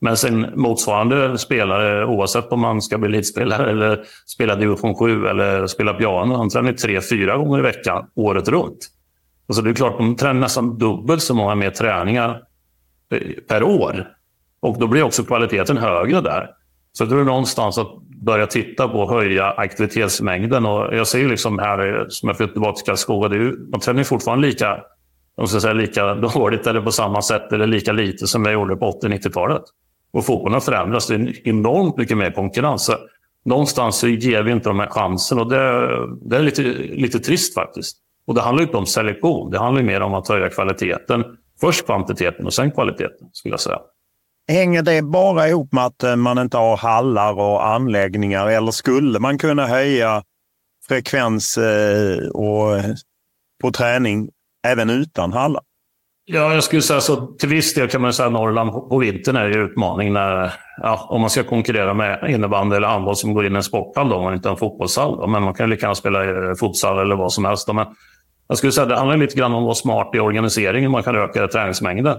Men 0.00 0.16
sen 0.16 0.46
motsvarande 0.54 1.38
spelare, 1.38 2.06
oavsett 2.06 2.52
om 2.52 2.60
man 2.60 2.82
ska 2.82 2.98
bli 2.98 3.08
elitspelare 3.08 3.70
eller 3.70 4.04
spela 4.26 4.56
division 4.56 4.94
7 4.94 5.26
eller 5.26 5.66
spela 5.66 5.94
piano, 5.94 6.34
han 6.34 6.50
tränar 6.50 6.72
tre, 6.72 7.00
fyra 7.00 7.36
gånger 7.36 7.58
i 7.58 7.62
veckan 7.62 8.06
året 8.14 8.48
runt. 8.48 8.88
Så 9.52 9.62
det 9.62 9.70
är 9.70 9.74
klart, 9.74 9.98
de 9.98 10.16
tränar 10.16 10.40
nästan 10.40 10.78
dubbelt 10.78 11.22
så 11.22 11.34
många 11.34 11.54
mer 11.54 11.70
träningar 11.70 12.42
eh, 13.10 13.20
per 13.48 13.62
år. 13.62 14.08
Och 14.60 14.78
då 14.78 14.86
blir 14.86 15.02
också 15.02 15.24
kvaliteten 15.24 15.76
högre 15.76 16.20
där. 16.20 16.50
Så 16.92 17.02
jag 17.02 17.10
tror 17.10 17.24
någonstans 17.24 17.78
att 17.78 18.02
börja 18.24 18.46
titta 18.46 18.88
på 18.88 19.02
att 19.02 19.10
höja 19.10 19.50
aktivitetsmängden. 19.50 20.66
Och 20.66 20.96
jag 20.96 21.06
ser 21.06 21.18
ju 21.18 21.28
liksom 21.28 21.58
här, 21.58 22.06
som 22.08 22.28
jag 22.28 22.36
flyttat 22.36 22.54
tillbaka 22.54 22.76
till 22.76 22.86
Karlskoga, 22.86 23.28
det 23.28 23.36
är 23.36 23.40
ju, 23.40 23.56
man 23.70 23.80
tränar 23.80 24.04
fortfarande 24.04 24.48
lika, 24.48 24.80
om 25.36 25.48
ska 25.48 25.60
säga, 25.60 25.72
lika 25.72 26.14
dåligt 26.14 26.66
eller 26.66 26.80
på 26.80 26.92
samma 26.92 27.22
sätt 27.22 27.52
eller 27.52 27.66
lika 27.66 27.92
lite 27.92 28.26
som 28.26 28.44
jag 28.44 28.52
gjorde 28.54 28.76
på 28.76 29.00
80-90-talet. 29.02 29.62
Och 30.12 30.26
fotbollen 30.26 30.54
har 30.54 30.60
förändrats. 30.60 31.06
Det 31.06 31.14
är 31.14 31.48
enormt 31.48 31.96
mycket 31.96 32.16
mer 32.16 32.30
konkurrens. 32.30 32.84
Så 32.84 32.92
någonstans 33.44 33.98
så 33.98 34.08
ger 34.08 34.42
vi 34.42 34.52
inte 34.52 34.68
de 34.68 34.80
här 34.80 34.90
chansen 34.90 35.38
och 35.38 35.50
det, 35.50 35.88
det 36.22 36.36
är 36.36 36.42
lite, 36.42 36.62
lite 36.62 37.18
trist 37.18 37.54
faktiskt. 37.54 37.96
Och 38.26 38.34
det 38.34 38.40
handlar 38.40 38.62
inte 38.62 38.76
om 38.76 38.86
selektion. 38.86 39.50
Det 39.50 39.58
handlar 39.58 39.82
mer 39.82 40.00
om 40.00 40.14
att 40.14 40.28
höja 40.28 40.48
kvaliteten. 40.50 41.24
Först 41.60 41.86
kvantiteten 41.86 42.46
och 42.46 42.52
sen 42.52 42.70
kvaliteten, 42.70 43.28
skulle 43.32 43.52
jag 43.52 43.60
säga. 43.60 43.78
Hänger 44.48 44.82
det 44.82 45.02
bara 45.02 45.48
ihop 45.48 45.72
med 45.72 45.84
att 45.84 46.02
eh, 46.02 46.16
man 46.16 46.38
inte 46.38 46.56
har 46.56 46.76
hallar 46.76 47.32
och 47.32 47.66
anläggningar? 47.66 48.46
Eller 48.46 48.70
skulle 48.70 49.18
man 49.18 49.38
kunna 49.38 49.66
höja 49.66 50.22
frekvens 50.88 51.58
eh, 51.58 52.28
och 52.28 52.76
eh, 52.78 52.84
på 53.62 53.70
träning 53.70 54.28
även 54.66 54.90
utan 54.90 55.32
hallar? 55.32 55.62
Ja, 56.24 56.54
jag 56.54 56.64
skulle 56.64 56.82
säga 56.82 57.00
så. 57.00 57.26
Till 57.26 57.48
viss 57.48 57.74
del 57.74 57.88
kan 57.88 58.00
man 58.00 58.12
säga 58.12 58.26
att 58.26 58.32
Norrland 58.32 58.72
på 58.72 58.98
vintern 58.98 59.36
är 59.36 59.44
en 59.44 59.60
utmaning 59.60 60.12
när, 60.12 60.52
ja, 60.82 61.06
om 61.10 61.20
man 61.20 61.30
ska 61.30 61.44
konkurrera 61.44 61.94
med 61.94 62.30
innebandy 62.30 62.76
eller 62.76 62.88
handboll 62.88 63.16
som 63.16 63.34
går 63.34 63.46
in 63.46 63.52
i 63.52 63.56
en 63.56 63.62
sporthall 63.62 64.08
då, 64.08 64.16
om 64.16 64.24
man 64.24 64.34
inte 64.34 64.48
har 64.48 64.54
en 64.54 64.58
fotbollshall. 64.58 65.16
Då. 65.16 65.26
Men 65.26 65.42
man 65.42 65.54
kan 65.54 65.70
lika 65.70 65.86
gärna 65.86 65.94
spela 65.94 66.24
i 66.52 66.54
futsal 66.54 66.98
eller 66.98 67.16
vad 67.16 67.32
som 67.32 67.44
helst. 67.44 67.66
Då. 67.66 67.72
Men 67.72 67.86
jag 68.48 68.58
skulle 68.58 68.72
säga 68.72 68.82
att 68.82 68.88
det 68.88 68.96
handlar 68.96 69.16
lite 69.16 69.36
grann 69.36 69.52
om 69.52 69.58
att 69.58 69.64
vara 69.64 69.74
smart 69.74 70.10
i 70.14 70.18
organiseringen. 70.18 70.90
Man 70.90 71.02
kan 71.02 71.16
öka 71.16 71.48
träningsmängden. 71.48 72.16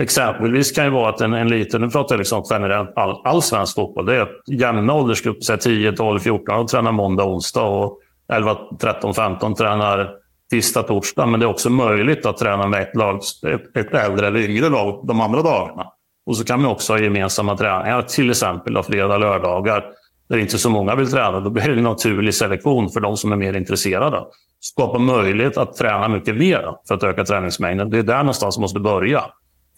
Exempelvis 0.00 0.72
kan 0.72 0.84
det 0.84 0.90
vara 0.90 1.08
att 1.08 1.20
en, 1.20 1.32
en 1.32 1.48
liten, 1.48 1.80
nu 1.80 1.90
pratar 1.90 2.14
jag 2.14 2.18
liksom 2.18 2.42
generellt 2.50 2.92
all, 2.96 3.20
all 3.24 3.42
svensk 3.42 3.74
fotboll, 3.74 4.06
det 4.06 4.16
är 4.16 4.20
att 4.20 4.42
jämna 4.46 4.94
åldersgrupper, 4.94 5.56
10, 5.56 5.92
12, 5.92 6.18
14 6.18 6.60
och 6.60 6.68
tränar 6.68 6.92
måndag, 6.92 7.24
onsdag 7.24 7.62
och 7.62 7.98
11, 8.32 8.56
13, 8.80 9.14
15 9.14 9.54
tränar 9.54 10.10
tisdag, 10.50 10.82
torsdag. 10.82 11.26
Men 11.26 11.40
det 11.40 11.46
är 11.46 11.50
också 11.50 11.70
möjligt 11.70 12.26
att 12.26 12.36
träna 12.36 12.66
med 12.66 12.82
ett, 12.82 12.96
lag, 12.96 13.20
ett, 13.46 13.76
ett 13.76 13.94
äldre 13.94 14.26
eller 14.26 14.40
yngre 14.40 14.68
lag 14.68 15.06
de 15.06 15.20
andra 15.20 15.42
dagarna. 15.42 15.86
Och 16.26 16.36
så 16.36 16.44
kan 16.44 16.62
man 16.62 16.70
också 16.70 16.92
ha 16.92 17.00
gemensamma 17.00 17.56
träningar, 17.56 18.02
till 18.02 18.30
exempel 18.30 18.76
av 18.76 18.82
fredag 18.82 19.18
lördagar. 19.18 19.84
Där 20.28 20.38
inte 20.38 20.58
så 20.58 20.70
många 20.70 20.94
vill 20.94 21.10
träna. 21.10 21.40
Då 21.40 21.50
blir 21.50 21.68
det 21.68 21.72
en 21.72 21.82
naturlig 21.82 22.34
selektion 22.34 22.88
för 22.88 23.00
de 23.00 23.16
som 23.16 23.32
är 23.32 23.36
mer 23.36 23.56
intresserade. 23.56 24.24
Skapa 24.60 24.98
möjlighet 24.98 25.56
att 25.56 25.76
träna 25.76 26.08
mycket 26.08 26.36
mer 26.36 26.74
för 26.88 26.94
att 26.94 27.02
öka 27.02 27.24
träningsmängden. 27.24 27.90
Det 27.90 27.98
är 27.98 28.02
där 28.02 28.18
någonstans 28.18 28.58
man 28.58 28.62
måste 28.62 28.80
börja. 28.80 29.24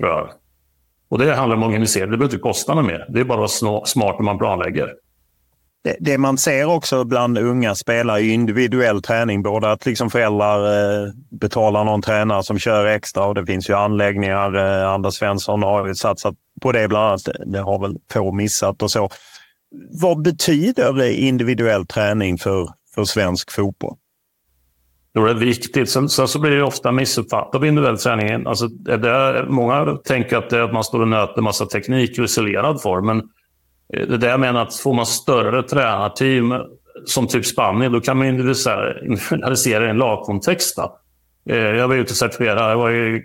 För. 0.00 0.32
Och 1.08 1.18
det 1.18 1.34
handlar 1.34 1.56
om 1.56 1.62
organisering. 1.62 2.10
Det 2.10 2.16
behöver 2.16 2.34
inte 2.34 2.42
kosta 2.42 2.74
något 2.74 2.86
mer. 2.86 3.06
Det 3.08 3.20
är 3.20 3.24
bara 3.24 3.44
att 3.44 3.62
vara 3.62 3.84
smart 3.84 4.18
när 4.18 4.24
man 4.24 4.38
planlägger 4.38 4.94
det, 5.84 5.96
det, 6.00 6.18
man 6.18 6.38
ser 6.38 6.64
också 6.64 7.04
bland 7.04 7.38
unga 7.38 7.74
spelare 7.74 8.20
är 8.20 8.24
individuell 8.24 9.02
träning. 9.02 9.42
Både 9.42 9.72
att 9.72 9.86
liksom 9.86 10.10
föräldrar 10.10 11.04
eh, 11.04 11.12
betalar 11.30 11.84
någon 11.84 12.02
tränare 12.02 12.42
som 12.42 12.58
kör 12.58 12.86
extra 12.86 13.24
och 13.24 13.34
det 13.34 13.46
finns 13.46 13.70
ju 13.70 13.74
anläggningar. 13.74 14.54
Eh, 14.54 14.88
Anders 14.88 15.14
Svensson 15.14 15.62
har 15.62 15.86
ju 15.86 15.94
satsat 15.94 16.34
på 16.60 16.72
det 16.72 16.88
bland 16.88 17.06
annat. 17.06 17.28
Det 17.46 17.58
har 17.58 17.78
väl 17.78 17.96
få 18.12 18.32
missat 18.32 18.82
och 18.82 18.90
så. 18.90 19.08
Vad 20.02 20.22
betyder 20.22 21.10
individuell 21.10 21.86
träning 21.86 22.38
för, 22.38 22.68
för 22.94 23.04
svensk 23.04 23.52
fotboll? 23.52 23.96
Då 25.14 25.24
är 25.24 25.34
det 25.34 25.40
viktigt. 25.40 25.90
Sen, 25.90 26.08
sen, 26.08 26.28
så 26.28 26.38
blir 26.38 26.50
det 26.50 26.62
ofta 26.62 26.92
missuppfattat 26.92 27.54
av 27.54 27.66
individuell 27.66 27.98
träning. 27.98 28.46
Alltså, 28.46 28.66
det, 28.68 29.44
många 29.48 29.96
tänker 30.04 30.36
att 30.36 30.50
det 30.50 30.58
är 30.58 30.62
att 30.62 30.72
man 30.72 30.84
står 30.84 31.00
och 31.00 31.08
nöter 31.08 31.42
massa 31.42 31.66
teknik 31.66 32.18
i 32.18 32.22
isolerad 32.22 32.82
form. 32.82 33.06
Men 33.06 33.18
eh, 33.94 34.06
det 34.08 34.14
är 34.14 34.18
det 34.18 34.28
jag 34.28 34.40
menar, 34.40 34.62
att 34.62 34.76
får 34.76 34.94
man 34.94 35.06
större 35.06 35.62
tränarteam 35.62 36.54
som 37.04 37.26
typ 37.26 37.46
Spanien, 37.46 37.92
då 37.92 38.00
kan 38.00 38.16
man 38.16 38.26
individualisera 38.26 39.86
i 39.86 39.90
en 39.90 39.98
lagkontext. 39.98 40.78
Eh, 41.50 41.56
jag 41.56 41.88
var 41.88 41.94
ute 41.94 42.10
och 42.10 42.16
certifierade. 42.16 42.70
Jag 42.70 42.76
var 42.76 42.90
i, 42.90 43.22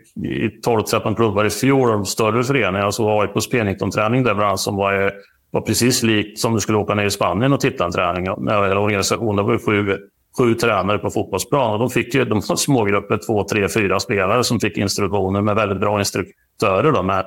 12-13 0.65 1.15
klubbar 1.15 1.45
i 1.45 1.49
fjol, 1.49 1.89
de 1.89 2.05
större 2.05 2.43
föreningar. 2.43 2.81
Så 2.81 2.85
alltså 2.85 3.03
var 3.03 3.25
jag 3.25 3.33
på 3.33 3.41
Spenington-träning 3.41 4.23
där 4.23 4.33
bland 4.33 4.47
annat, 4.47 4.59
som 4.59 4.75
var, 4.75 5.05
eh, 5.05 5.11
var 5.51 5.61
precis 5.61 6.03
likt 6.03 6.39
som 6.39 6.53
du 6.53 6.59
skulle 6.59 6.77
åka 6.77 6.95
ner 6.95 7.05
i 7.05 7.11
Spanien 7.11 7.53
och 7.53 7.59
titta 7.59 7.85
en 7.85 7.91
träning. 7.91 8.27
När 8.37 8.77
organisationen 8.77 9.35
det 9.35 9.43
var 9.43 9.57
sju, 9.65 9.97
sju 10.37 10.53
tränare 10.53 10.97
på 10.97 11.09
fotbollsplan. 11.09 11.73
Och 11.73 11.79
de 11.79 11.89
fick 11.89 12.15
ju, 12.15 12.25
de 12.25 12.41
var 12.49 12.55
smågrupper, 12.55 13.19
två, 13.27 13.43
tre, 13.43 13.69
fyra 13.69 13.99
spelare 13.99 14.43
som 14.43 14.59
fick 14.59 14.77
instruktioner 14.77 15.41
med 15.41 15.55
väldigt 15.55 15.79
bra 15.79 15.99
instruktörer. 15.99 16.91
Då, 16.91 17.03
med 17.03 17.25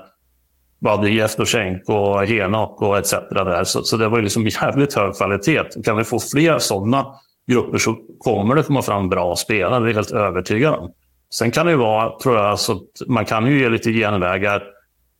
både 0.80 1.10
Jevtusjenko 1.10 1.92
och 1.92 2.26
Henok 2.26 2.82
och 2.82 2.98
etc. 2.98 3.14
Där. 3.30 3.64
Så, 3.64 3.82
så 3.82 3.96
det 3.96 4.08
var 4.08 4.18
ju 4.18 4.22
liksom 4.22 4.46
jävligt 4.46 4.94
hög 4.94 5.16
kvalitet. 5.16 5.82
Kan 5.84 5.96
vi 5.96 6.04
få 6.04 6.18
fler 6.32 6.58
sådana 6.58 7.06
grupper 7.46 7.78
så 7.78 7.96
kommer 8.18 8.54
det 8.54 8.62
komma 8.62 8.82
fram 8.82 9.08
bra 9.08 9.36
spelare. 9.36 9.80
Det 9.80 9.86
är 9.86 9.88
jag 9.88 9.94
helt 9.94 10.10
övertygad 10.10 10.74
om. 10.74 10.92
Sen 11.34 11.50
kan 11.50 11.66
det 11.66 11.72
ju 11.72 11.78
vara, 11.78 12.18
tror 12.18 12.36
jag, 12.36 12.58
så 12.58 12.72
att 12.72 13.08
man 13.08 13.24
kan 13.24 13.46
ju 13.46 13.60
ge 13.60 13.68
lite 13.68 13.92
genvägar 13.92 14.62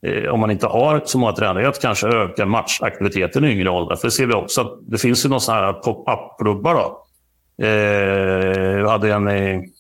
eh, 0.07 0.31
om 0.31 0.41
man 0.41 0.51
inte 0.51 0.67
har 0.67 1.03
så 1.05 1.19
många 1.19 1.33
tränare, 1.33 1.69
att 1.69 1.83
kanske 1.83 2.09
öka 2.09 2.47
matchaktiviteten 2.47 3.45
i 3.45 3.53
yngre 3.53 3.71
åldrar. 3.71 3.97
För 3.97 4.07
det 4.07 4.13
ser 4.13 4.27
vi 4.27 4.35
också 4.35 4.61
att 4.61 4.79
det 4.91 4.99
finns 4.99 5.25
ju 5.25 5.29
några 5.29 5.41
sådana 5.41 5.67
här 5.67 5.73
pop-up-klubbar. 5.73 6.93
Eh, 7.61 8.89
hade 8.89 9.13
en 9.13 9.29
i 9.29 9.73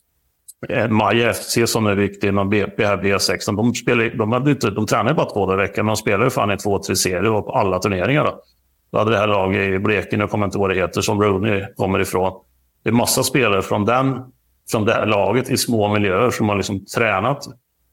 eh, 0.68 0.88
Maja 0.88 1.32
FC 1.32 1.58
som 1.66 1.86
är 1.86 1.94
viktig 1.94 2.28
inom 2.28 2.50
BP 2.50 2.86
här, 2.86 2.96
B16. 2.96 3.56
De, 3.56 3.74
spelade, 3.74 4.10
de, 4.10 4.32
hade 4.32 4.50
inte, 4.50 4.70
de 4.70 4.86
tränade 4.86 5.14
bara 5.14 5.30
två 5.30 5.46
dagar 5.46 5.64
i 5.64 5.66
veckan, 5.66 5.86
men 5.86 5.92
de 5.92 5.96
spelade 5.96 6.24
ju 6.24 6.30
fan 6.30 6.50
i 6.50 6.56
två, 6.56 6.78
tre 6.78 6.96
serier 6.96 7.30
och 7.30 7.46
på 7.46 7.52
alla 7.52 7.78
turneringar. 7.78 8.24
Då. 8.24 8.42
då 8.92 8.98
hade 8.98 9.10
det 9.10 9.18
här 9.18 9.26
laget 9.26 9.68
i 9.68 9.78
Blekinge, 9.78 10.22
jag 10.22 10.30
kommer 10.30 10.46
inte 10.46 10.58
ihåg 10.58 10.68
vad 10.68 10.76
det 10.76 10.80
heter, 10.80 11.00
som 11.00 11.22
Rooney 11.22 11.64
kommer 11.76 11.98
ifrån. 11.98 12.32
Det 12.82 12.90
är 12.90 12.94
massa 12.94 13.22
spelare 13.22 13.62
från, 13.62 13.84
den, 13.84 14.20
från 14.70 14.84
det 14.84 14.92
här 14.92 15.06
laget 15.06 15.50
i 15.50 15.56
små 15.56 15.88
miljöer 15.94 16.30
som 16.30 16.48
har 16.48 16.56
liksom 16.56 16.84
tränat 16.84 17.44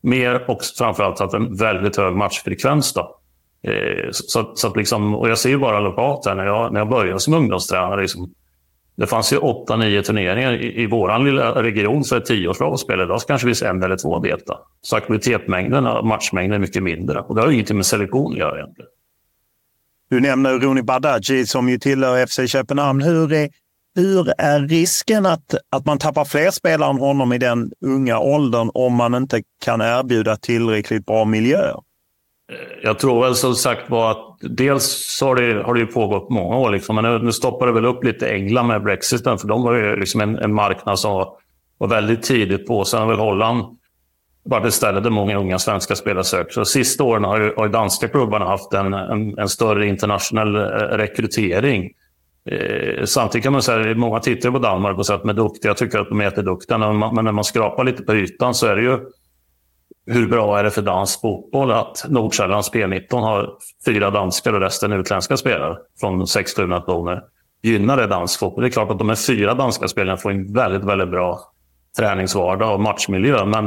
mer 0.02 0.50
och 0.50 0.60
framförallt 0.78 1.20
haft 1.20 1.34
en 1.34 1.56
väldigt 1.56 1.98
hög 1.98 2.14
matchfrekvens. 2.16 2.94
Då. 2.94 3.20
Eh, 3.64 4.10
så, 4.12 4.52
så 4.56 4.68
att 4.68 4.78
liksom, 4.78 5.16
och 5.16 5.30
jag 5.30 5.38
ser 5.38 5.50
ju 5.50 5.58
bara 5.58 5.80
lokalt 5.80 6.26
här, 6.26 6.36
när 6.36 6.46
jag, 6.46 6.74
när 6.74 6.80
jag 6.80 6.90
började 6.90 7.20
som 7.20 7.34
ungdomstränare. 7.34 8.02
Liksom, 8.02 8.34
det 8.98 9.08
fanns 9.08 9.34
ju 9.34 9.38
åtta, 9.38 9.76
nio 9.76 10.04
turneringar. 10.04 10.54
I, 10.54 10.82
i 10.84 10.88
vår 10.88 11.26
lilla 11.26 11.64
region 11.64 12.04
så 12.04 12.16
är 12.16 12.20
tioårslag 12.20 12.74
att 12.74 12.80
spela. 12.80 13.04
Idag 13.04 13.22
kanske 13.28 13.48
det 13.48 13.50
finns 13.50 13.62
en 13.62 13.84
eller 13.84 13.98
två 13.98 14.20
delta. 14.20 14.58
Så 14.82 14.96
aktivitetsmängden 14.96 15.88
och 15.88 16.08
matchmängden 16.08 16.56
är 16.56 16.60
mycket 16.60 16.84
mindre. 16.84 17.20
Och 17.20 17.36
det 17.36 17.42
har 17.42 17.52
ingenting 17.52 17.78
med 17.78 17.86
selektion 17.86 18.32
att 18.32 18.38
göra 18.38 18.58
egentligen. 18.58 18.90
Du 20.10 20.20
nämner 20.20 20.60
Roni 20.60 20.84
Badaji 20.84 21.46
som 21.46 21.70
ju 21.70 21.80
tillhör 21.80 22.26
FC 22.26 22.52
Köpenhamn. 22.52 23.02
Hur 23.02 23.34
är, 23.34 23.50
hur 23.96 24.34
är 24.38 24.60
risken 24.60 25.26
att, 25.26 25.56
att 25.72 25.86
man 25.86 25.98
tappar 25.98 26.26
fler 26.26 26.52
spelare 26.52 26.90
än 26.90 27.00
honom 27.00 27.34
i 27.34 27.38
den 27.38 27.72
unga 27.86 28.20
åldern 28.20 28.72
om 28.74 28.94
man 28.94 29.16
inte 29.16 29.42
kan 29.66 29.82
erbjuda 29.82 30.36
tillräckligt 30.36 31.06
bra 31.06 31.26
miljöer? 31.26 31.87
Eh, 32.52 32.80
jag 32.84 33.00
tror 33.00 33.24
väl 33.24 33.36
som 33.36 33.56
sagt 33.56 33.90
var 33.90 34.12
att 34.12 34.38
dels 34.42 35.22
har 35.22 35.36
det, 35.36 35.64
har 35.64 35.74
det 35.74 35.80
ju 35.80 35.88
pågått 35.88 36.30
många 36.30 36.58
år, 36.58 36.72
liksom, 36.72 36.96
men 36.96 37.04
nu, 37.04 37.20
nu 37.20 37.32
stoppar 37.32 37.68
det 37.68 37.74
väl 37.74 37.86
upp 37.86 38.04
lite 38.04 38.30
England 38.30 38.68
med 38.68 38.84
brexiten, 38.84 39.38
för 39.38 39.48
de 39.48 39.64
var 39.64 39.74
ju 39.74 39.96
liksom 39.96 40.22
en, 40.22 40.38
en 40.38 40.54
marknad 40.54 41.00
som 41.00 41.12
var, 41.12 41.30
var, 41.78 41.88
väldigt 41.88 42.24
tidigt 42.24 42.68
på. 42.68 42.86
Sen 42.86 43.00
har 43.00 43.08
väl 43.08 43.20
Holland 43.20 43.78
varit 44.44 44.66
ett 44.66 44.74
ställe 44.74 45.00
där 45.00 45.10
många 45.10 45.38
unga 45.38 45.60
svenska 45.60 45.96
spelare 45.96 46.24
söker. 46.24 46.52
Så 46.52 46.66
sista 46.66 47.04
åren 47.04 47.24
har 47.24 47.40
ju, 47.40 47.54
har 47.58 47.66
ju 47.66 47.72
danska 47.72 48.08
klubbarna 48.08 48.46
haft 48.46 48.74
en, 48.74 48.94
en, 48.94 49.38
en 49.40 49.50
större 49.50 49.88
internationell 49.88 50.56
eh, 50.56 50.62
rekrytering. 50.98 51.92
Eh, 52.50 53.06
samtidigt 53.06 53.44
kan 53.44 53.54
man 53.54 53.62
säga 53.62 53.92
att 53.92 53.98
många 53.98 54.20
tittar 54.20 54.52
på 54.52 54.60
Danmark 54.60 54.98
och 54.98 55.06
säger 55.06 55.18
att 55.18 55.24
de 55.24 55.30
är 55.30 55.34
duktiga. 55.34 55.70
Jag 55.70 55.78
tycker 55.78 56.00
att 56.00 56.10
de 56.10 56.20
är 56.20 56.26
jätteduktiga, 56.26 56.78
men 56.78 57.26
när 57.26 57.32
man 57.32 57.44
skrapar 57.44 57.84
lite 57.84 58.04
på 58.04 58.16
ytan 58.16 58.54
så 58.54 58.68
är 58.68 58.76
det 58.76 58.82
ju 58.82 59.00
hur 60.08 60.28
bra 60.28 60.60
är 60.60 60.64
det 60.64 60.72
för 60.72 60.82
dansk 60.82 61.22
fotboll 61.22 61.72
att 61.72 62.06
Nordsjällands 62.10 62.72
P19 62.72 63.22
har 63.22 63.50
fyra 63.86 64.12
danskar 64.12 64.54
och 64.54 64.62
resten 64.62 64.94
utländska 64.94 65.38
spelare 65.38 65.78
från 66.00 66.28
60 66.28 66.66
nationer? 66.66 67.24
Gynnar 67.64 67.98
det 67.98 68.08
dansk 68.08 68.40
fotboll? 68.40 68.62
Det 68.62 68.68
är 68.68 68.72
klart 68.72 68.92
att 68.92 69.00
de 69.00 69.10
här 69.10 69.16
fyra 69.16 69.54
danska 69.54 69.88
spelarna 69.88 70.18
får 70.18 70.32
en 70.32 70.54
väldigt, 70.54 70.84
väldigt 70.84 71.10
bra 71.10 71.40
träningsvardag 71.98 72.74
och 72.74 72.80
matchmiljö. 72.80 73.46
Men 73.46 73.66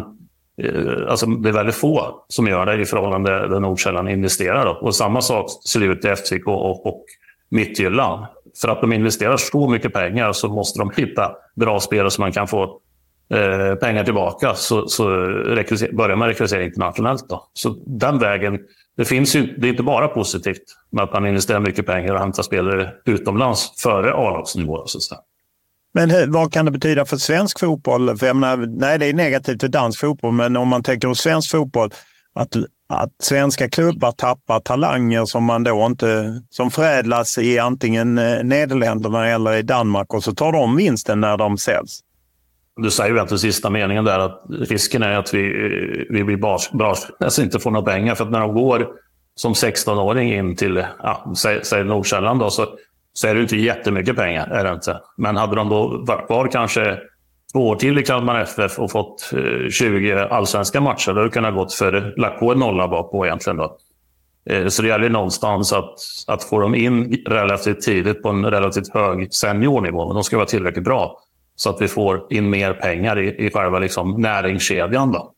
eh, 0.63 1.11
alltså, 1.11 1.27
det 1.27 1.49
är 1.49 1.53
väldigt 1.53 1.75
få 1.75 2.25
som 2.29 2.47
gör 2.47 2.67
det 2.67 2.83
i 2.83 2.85
förhållande 2.85 3.41
till 3.77 3.95
där 3.95 4.09
investerar. 4.09 4.65
Då. 4.65 4.71
Och 4.71 4.95
samma 4.95 5.21
sak 5.21 5.47
ser 5.69 5.81
det 5.81 5.87
ut 5.87 6.05
i 6.05 6.17
FCK 6.17 6.47
och, 6.47 6.87
och 6.87 7.05
Midtjylland. 7.51 8.27
För 8.61 8.69
att 8.69 8.81
de 8.81 8.93
investerar 8.93 9.37
så 9.37 9.69
mycket 9.69 9.93
pengar 9.93 10.33
så 10.33 10.49
måste 10.49 10.79
de 10.79 10.91
hitta 10.97 11.33
bra 11.57 11.81
spelare 11.81 12.11
som 12.11 12.23
man 12.23 12.33
kan 12.33 12.49
få 12.49 12.81
eh, 13.31 13.75
pengar 13.75 14.05
tillbaka 14.05 14.55
så, 14.55 14.89
så 14.89 15.05
börjar 15.93 16.17
man 16.17 16.29
rekrytera 16.29 16.63
internationellt. 16.63 17.29
Då. 17.29 17.49
Så 17.53 17.77
den 17.87 18.19
vägen, 18.19 18.59
det 18.97 19.05
finns 19.05 19.37
ju, 19.37 19.57
det 19.57 19.67
är 19.67 19.71
inte 19.71 19.83
bara 19.83 20.09
positivt 20.09 20.63
med 20.91 21.05
att 21.05 21.13
man 21.13 21.27
investerar 21.27 21.61
mycket 21.61 21.87
pengar 21.87 22.15
och 22.15 22.21
hämtar 22.21 22.43
spelare 22.43 22.93
utomlands 23.05 23.83
före 23.83 24.13
A-lagsnivå. 24.13 24.85
Men 25.95 26.33
vad 26.33 26.53
kan 26.53 26.65
det 26.65 26.71
betyda 26.71 27.05
för 27.05 27.17
svensk 27.17 27.61
fotboll? 27.61 28.19
För 28.19 28.35
menar, 28.35 28.57
nej, 28.57 28.99
det 28.99 29.07
är 29.07 29.15
negativt 29.15 29.61
för 29.61 29.69
dansk 29.69 30.01
fotboll, 30.01 30.33
men 30.33 30.57
om 30.57 30.69
man 30.69 30.83
tänker 30.83 31.09
på 31.09 31.15
svensk 31.15 31.51
fotboll, 31.51 31.91
att, 32.35 32.57
att 32.89 33.11
svenska 33.23 33.69
klubbar 33.69 34.13
tappar 34.13 34.61
talanger 34.61 35.25
som 35.25 35.45
man 35.45 35.65
då 35.65 35.87
inte, 35.87 36.41
som 36.51 36.71
förädlas 36.71 37.39
i 37.39 37.59
antingen 37.59 38.19
eh, 38.19 38.45
Nederländerna 38.45 39.29
eller 39.29 39.57
i 39.57 39.63
Danmark 39.63 40.15
och 40.15 40.25
så 40.25 40.35
tar 40.35 40.53
de 40.53 40.77
vinsten 40.77 41.21
när 41.21 41.37
de 41.37 41.59
säljs. 41.59 42.01
Du 42.83 42.91
säger 42.91 43.11
ju 43.11 43.17
egentligen 43.17 43.39
sista 43.39 43.71
meningen 43.71 44.05
där 44.05 44.19
att 44.19 44.43
risken 44.49 45.03
är 45.03 45.19
att 45.19 45.35
vi, 45.35 45.47
eh, 45.47 46.05
vi 46.11 46.25
blir 46.25 46.37
bars, 46.37 46.71
bars, 46.71 46.99
alltså 47.21 47.43
inte 47.43 47.59
får 47.59 47.71
några 47.71 47.93
pengar. 47.93 48.15
För 48.15 48.25
att 48.25 48.31
när 48.31 48.41
de 48.41 48.55
går 48.55 48.89
som 49.35 49.53
16-åring 49.53 50.33
in 50.33 50.57
till, 50.57 50.85
ja, 51.03 51.33
säg, 51.37 51.65
säg 51.65 51.85
Nordkällan 51.85 52.39
då, 52.39 52.51
så, 52.51 52.67
så 53.13 53.29
är 53.29 53.35
det 53.35 53.41
inte 53.41 53.57
jättemycket 53.57 54.17
pengar. 54.17 54.47
Är 54.47 54.65
det 54.65 54.73
inte. 54.73 55.01
Men 55.17 55.37
hade 55.37 55.57
de 55.57 55.69
då 55.69 56.05
varit 56.07 56.27
kvar 56.27 56.49
kanske 56.53 56.99
två 57.53 57.69
år 57.69 57.77
till 57.77 57.99
i 57.99 58.03
Kalmar 58.03 58.41
FF 58.41 58.79
och 58.79 58.91
fått 58.91 59.33
eh, 59.33 59.71
20 59.71 60.13
allsvenska 60.13 60.81
matcher, 60.81 61.13
då 61.13 61.15
hade 61.15 61.29
det 61.29 61.33
kunnat 61.33 61.55
gått 61.55 61.75
för, 61.75 62.15
lagt 62.17 62.41
på 62.41 62.53
en 62.53 62.59
nolla 62.59 62.89
bakpå 62.89 63.27
egentligen. 63.27 63.57
Då. 63.57 63.77
Eh, 64.51 64.67
så 64.67 64.83
det 64.83 64.89
gäller 64.89 65.09
någonstans 65.09 65.73
att, 65.73 65.95
att 66.27 66.45
få 66.45 66.61
dem 66.61 66.75
in 66.75 67.25
relativt 67.27 67.81
tidigt 67.81 68.23
på 68.23 68.29
en 68.29 68.47
relativt 68.47 68.95
hög 68.95 69.35
seniornivå. 69.35 70.07
Men 70.07 70.15
de 70.15 70.25
ska 70.25 70.37
vara 70.37 70.47
tillräckligt 70.47 70.85
bra 70.85 71.19
så 71.61 71.71
att 71.71 71.81
vi 71.81 71.89
får 71.89 72.27
in 72.31 72.51
mer 72.51 72.73
pengar 72.73 73.19
i, 73.19 73.47
i 73.47 73.51
själva 73.51 73.79
liksom 73.79 74.21
näringskedjan. 74.21 75.13
Då. 75.13 75.33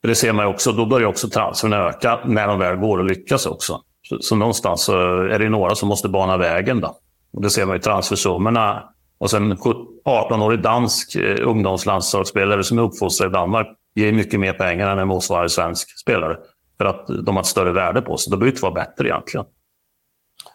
För 0.00 0.08
det 0.08 0.14
ser 0.14 0.32
man 0.32 0.46
också, 0.46 0.72
då 0.72 0.86
börjar 0.86 1.08
också 1.08 1.28
transfern 1.28 1.72
öka 1.72 2.20
när 2.24 2.46
de 2.46 2.58
väl 2.58 2.76
går 2.76 2.98
och 2.98 3.04
lyckas 3.04 3.46
också. 3.46 3.80
Så, 4.02 4.18
så 4.20 4.36
någonstans 4.36 4.84
så 4.84 5.22
är 5.22 5.38
det 5.38 5.48
några 5.48 5.74
som 5.74 5.88
måste 5.88 6.08
bana 6.08 6.36
vägen. 6.36 6.80
Då. 6.80 6.96
Och 7.32 7.42
det 7.42 7.50
ser 7.50 7.66
man 7.66 7.76
i 7.76 7.80
transfersummorna. 7.80 8.84
Och 9.18 9.30
sen 9.30 9.56
18-årig 10.04 10.62
dansk 10.62 11.16
eh, 11.16 11.48
ungdomslandslagsspelare 11.48 12.64
som 12.64 12.78
är 12.78 12.82
uppfostrad 12.82 13.30
i 13.30 13.32
Danmark 13.32 13.66
ger 13.94 14.12
mycket 14.12 14.40
mer 14.40 14.52
pengar 14.52 14.88
än 14.88 14.98
en 14.98 15.08
motsvarande 15.08 15.48
svensk 15.48 15.98
spelare. 15.98 16.36
För 16.78 16.84
att 16.84 17.06
de 17.06 17.36
har 17.36 17.42
ett 17.42 17.46
större 17.46 17.72
värde 17.72 18.02
på 18.02 18.16
sig. 18.16 18.30
De 18.30 18.36
behöver 18.36 18.52
inte 18.52 18.62
vara 18.62 18.74
bättre 18.74 19.08
egentligen. 19.08 19.46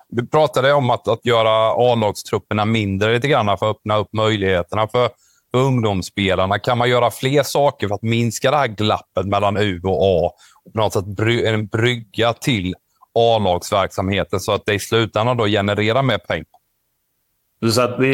Du 0.10 0.28
pratade 0.28 0.74
om 0.74 0.90
att, 0.90 1.08
att 1.08 1.26
göra 1.26 1.74
A-lagstrupperna 1.92 2.66
mindre 2.66 3.14
lite 3.14 3.28
grann 3.28 3.58
för 3.58 3.70
att 3.70 3.76
öppna 3.76 3.98
upp 3.98 4.14
möjligheterna 4.14 4.88
för, 4.88 5.10
för 5.52 5.58
ungdomsspelarna. 5.58 6.60
Kan 6.60 6.78
man 6.78 6.90
göra 6.90 7.12
fler 7.12 7.44
saker 7.44 7.88
för 7.88 7.96
att 7.96 8.02
minska 8.02 8.52
det 8.52 8.58
här 8.58 8.68
glappet 8.68 9.26
mellan 9.26 9.58
U 9.58 9.82
och 9.84 10.04
A? 10.04 10.32
Och 10.66 10.74
på 10.74 10.80
något 10.80 10.94
sätt 10.94 11.06
bry, 11.06 11.46
en 11.46 11.68
brygga 11.68 12.34
till 12.34 12.76
A-lagsverksamheten 13.16 14.40
så 14.40 14.52
att 14.52 14.66
det 14.66 14.74
i 14.74 14.80
slutändan 14.80 15.38
då 15.38 15.46
genererar 15.46 16.04
mer 16.04 16.18
pengar? 16.18 16.46
Så 17.72 17.82
att 17.82 18.00
vi, 18.00 18.14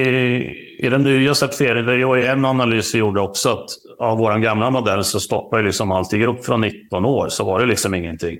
I 0.79 0.89
den 0.89 1.03
nya 1.03 1.35
certifieringen, 1.35 1.85
det 1.85 2.05
var 2.05 2.17
en 2.17 2.45
analys 2.45 2.95
vi 2.95 2.99
gjorde 2.99 3.21
också, 3.21 3.49
att 3.49 3.69
av 3.99 4.17
vår 4.17 4.37
gamla 4.37 4.69
modell 4.69 5.03
så 5.03 5.19
stoppar 5.19 5.63
liksom 5.63 5.91
allting 5.91 6.25
upp 6.25 6.45
från 6.45 6.61
19 6.61 7.05
år, 7.05 7.29
så 7.29 7.45
var 7.45 7.59
det 7.59 7.65
liksom 7.65 7.93
ingenting. 7.93 8.39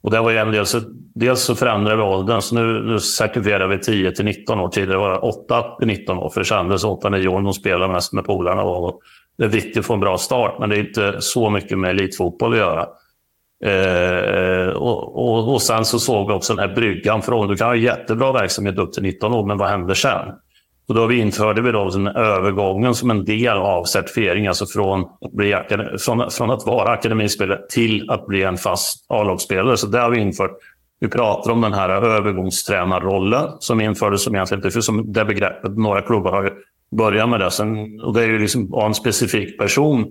Och 0.00 0.10
det 0.10 0.20
var 0.20 0.32
en 0.32 0.52
del, 0.52 0.66
så, 0.66 0.80
dels 1.14 1.40
så 1.40 1.54
förändrade 1.54 1.96
vi 1.96 2.02
åldern, 2.02 2.40
så 2.40 2.54
nu, 2.54 2.82
nu 2.82 3.00
certifierar 3.00 3.68
vi 3.68 3.78
10 3.78 4.12
till 4.12 4.24
19 4.24 4.60
år. 4.60 4.68
Tidigare 4.68 4.98
var 4.98 5.10
det 5.10 5.18
8 5.18 5.62
till 5.78 5.86
19 5.86 6.18
år, 6.18 6.30
för 6.30 6.40
det 6.40 6.44
kändes 6.44 6.84
8-9 6.84 7.26
år. 7.26 7.42
De 7.42 7.52
spelade 7.52 7.92
mest 7.92 8.12
med 8.12 8.24
polarna. 8.24 8.62
Och 8.62 9.00
det 9.38 9.44
är 9.44 9.48
viktigt 9.48 9.76
att 9.76 9.86
få 9.86 9.94
en 9.94 10.00
bra 10.00 10.18
start, 10.18 10.56
men 10.60 10.68
det 10.68 10.76
är 10.76 10.80
inte 10.80 11.16
så 11.20 11.50
mycket 11.50 11.78
med 11.78 11.90
elitfotboll 11.90 12.52
att 12.52 12.58
göra. 12.58 12.86
Eh, 13.64 14.68
och, 14.68 15.28
och, 15.28 15.52
och, 15.52 15.62
sen 15.62 15.84
så 15.84 15.98
såg 15.98 16.28
vi 16.28 16.34
också 16.34 16.54
den 16.54 16.68
här 16.68 16.74
bryggan 16.74 17.22
från, 17.22 17.48
du 17.48 17.56
kan 17.56 17.68
ha 17.68 17.74
jättebra 17.74 18.32
verksamhet 18.32 18.78
upp 18.78 18.92
till 18.92 19.02
19 19.02 19.34
år, 19.34 19.46
men 19.46 19.58
vad 19.58 19.68
händer 19.68 19.94
sen? 19.94 20.28
Och 20.88 20.94
då 20.94 21.12
införde 21.12 21.62
vi 21.62 21.72
då 21.72 21.90
den 21.90 22.06
övergången 22.06 22.94
som 22.94 23.10
en 23.10 23.24
del 23.24 23.56
av 23.56 23.84
certifiering, 23.84 24.46
alltså 24.46 24.66
från 24.66 25.00
att, 25.00 25.32
bli, 25.32 25.54
från, 25.98 26.30
från 26.30 26.50
att 26.50 26.66
vara 26.66 26.90
akademispelare 26.90 27.60
till 27.68 28.10
att 28.10 28.26
bli 28.26 28.42
en 28.42 28.56
fast 28.56 29.06
A-lagsspelare. 29.08 29.76
Så 29.76 29.86
det 29.86 30.00
har 30.00 30.10
vi 30.10 30.20
infört. 30.20 30.50
Vi 31.00 31.08
pratar 31.08 31.50
om 31.50 31.60
den 31.60 31.72
här 31.72 31.88
övergångstränarrollen 31.88 33.48
som 33.58 33.80
infördes 33.80 34.22
som 34.22 34.34
egentligen 34.34 34.64
inte 34.64 34.82
som 34.82 35.12
det 35.12 35.24
begreppet. 35.24 35.78
Några 35.78 36.02
klubbar 36.02 36.32
har 36.32 36.52
börjat 36.96 37.28
med 37.28 37.40
det. 37.40 37.50
Sen, 37.50 38.00
och 38.00 38.14
det 38.14 38.22
är 38.22 38.26
ju 38.26 38.38
liksom 38.38 38.74
en 38.74 38.94
specifik 38.94 39.58
person, 39.58 40.06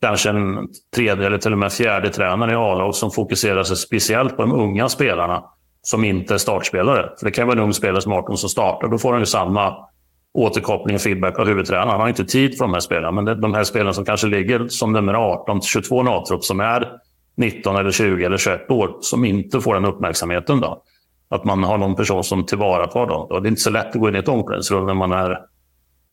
kanske 0.00 0.30
en 0.30 0.68
tredje 0.94 1.26
eller 1.26 1.38
till 1.38 1.52
och 1.52 1.58
med 1.58 1.72
fjärde 1.72 2.10
tränare 2.10 2.52
i 2.52 2.54
A-lag 2.54 2.94
som 2.94 3.10
fokuserar 3.10 3.62
sig 3.62 3.76
speciellt 3.76 4.36
på 4.36 4.42
de 4.42 4.52
unga 4.52 4.88
spelarna 4.88 5.44
som 5.82 6.04
inte 6.04 6.34
är 6.34 6.38
startspelare. 6.38 7.10
För 7.18 7.26
det 7.26 7.32
kan 7.32 7.46
vara 7.46 7.58
en 7.58 7.64
ung 7.64 7.72
spelare 7.72 8.00
som 8.00 8.12
18 8.12 8.36
som 8.36 8.48
startar. 8.48 8.88
Då 8.88 8.98
får 8.98 9.12
han 9.12 9.20
ju 9.20 9.26
samma 9.26 9.90
återkoppling 10.34 10.94
och 10.94 11.02
feedback 11.02 11.38
av 11.38 11.46
huvudtränaren. 11.46 11.88
Han 11.88 12.00
har 12.00 12.08
inte 12.08 12.24
tid 12.24 12.58
för 12.58 12.64
de 12.64 12.72
här 12.72 12.80
spelarna, 12.80 13.22
men 13.22 13.40
de 13.40 13.54
här 13.54 13.64
spelarna 13.64 13.92
som 13.92 14.04
kanske 14.04 14.26
ligger 14.26 14.68
som 14.68 14.92
nummer 14.92 15.14
18 15.14 15.62
22 15.62 16.02
NATO 16.02 16.40
som 16.40 16.60
är 16.60 16.92
19 17.36 17.76
eller 17.76 17.90
20 17.90 18.24
eller 18.24 18.36
21 18.36 18.70
år 18.70 18.96
som 19.00 19.24
inte 19.24 19.60
får 19.60 19.74
den 19.74 19.84
uppmärksamheten. 19.84 20.60
Då. 20.60 20.82
Att 21.28 21.44
man 21.44 21.64
har 21.64 21.78
någon 21.78 21.96
person 21.96 22.24
som 22.24 22.46
tillvaratar 22.46 23.06
dem. 23.06 23.26
Det 23.28 23.48
är 23.48 23.50
inte 23.50 23.60
så 23.60 23.70
lätt 23.70 23.86
att 23.86 24.00
gå 24.00 24.08
in 24.08 24.16
i 24.16 24.18
ett 24.18 24.28
omklädningsrum 24.28 24.86
när 24.86 24.94
man 24.94 25.12
är 25.12 25.38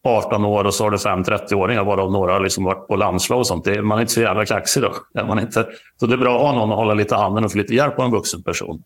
18 0.04 0.46
år 0.46 0.64
och 0.64 0.74
så 0.74 0.84
har 0.84 0.92
du 0.92 0.98
fem 0.98 1.24
30-åringar 1.24 1.84
varav 1.84 2.12
några 2.12 2.34
har 2.34 2.40
liksom 2.40 2.64
varit 2.64 2.88
på 2.88 2.96
landslag 2.96 3.40
och 3.40 3.48
sånt. 3.48 3.66
Det 3.66 3.74
är, 3.74 3.82
man 3.82 3.98
är 3.98 4.02
inte 4.02 4.14
så 4.14 4.22
jävla 4.22 4.46
kaxig 4.46 4.84
då. 4.84 4.94
Är 5.14 5.26
man 5.26 5.40
inte. 5.40 5.68
Så 6.00 6.06
det 6.06 6.14
är 6.14 6.18
bra 6.18 6.36
att 6.36 6.42
ha 6.42 6.52
någon 6.52 6.72
att 6.72 6.78
hålla 6.78 6.94
lite 6.94 7.16
handen 7.16 7.46
och 7.46 7.52
få 7.52 7.58
lite 7.58 7.76
hjälp 7.76 8.00
av 8.00 8.06
en 8.06 8.12
vuxen 8.12 8.44
person. 8.44 8.84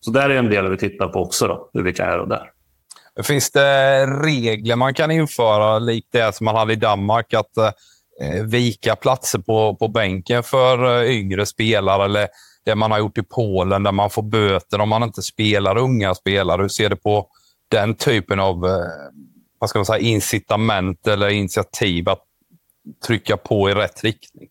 Så 0.00 0.10
där 0.10 0.30
är 0.30 0.34
en 0.34 0.50
del 0.50 0.70
vi 0.70 0.76
tittar 0.76 1.08
på 1.08 1.20
också, 1.20 1.48
då, 1.48 1.70
hur 1.72 1.82
vi 1.82 1.92
kan 1.92 2.06
göra 2.06 2.26
där. 2.26 2.50
Finns 3.22 3.50
det 3.50 4.06
regler 4.06 4.76
man 4.76 4.94
kan 4.94 5.10
införa, 5.10 5.78
likt 5.78 6.12
det 6.12 6.34
som 6.34 6.44
man 6.44 6.56
hade 6.56 6.72
i 6.72 6.76
Danmark? 6.76 7.34
Att 7.34 7.56
eh, 7.56 8.42
vika 8.44 8.96
platser 8.96 9.38
på, 9.38 9.76
på 9.76 9.88
bänken 9.88 10.42
för 10.42 11.02
eh, 11.02 11.10
yngre 11.10 11.46
spelare 11.46 12.04
eller 12.04 12.28
det 12.64 12.74
man 12.74 12.90
har 12.90 12.98
gjort 12.98 13.18
i 13.18 13.22
Polen 13.22 13.82
där 13.82 13.92
man 13.92 14.10
får 14.10 14.22
böter 14.22 14.80
om 14.80 14.88
man 14.88 15.02
inte 15.02 15.22
spelar 15.22 15.78
unga 15.78 16.14
spelare. 16.14 16.62
Hur 16.62 16.68
ser 16.68 16.90
du 16.90 16.96
på 16.96 17.26
den 17.68 17.94
typen 17.94 18.40
av 18.40 18.66
eh, 18.66 18.70
vad 19.58 19.70
ska 19.70 19.78
man 19.78 19.86
säga, 19.86 19.98
incitament 19.98 21.06
eller 21.06 21.28
initiativ 21.28 22.08
att 22.08 22.22
trycka 23.06 23.36
på 23.36 23.70
i 23.70 23.74
rätt 23.74 24.04
riktning? 24.04 24.48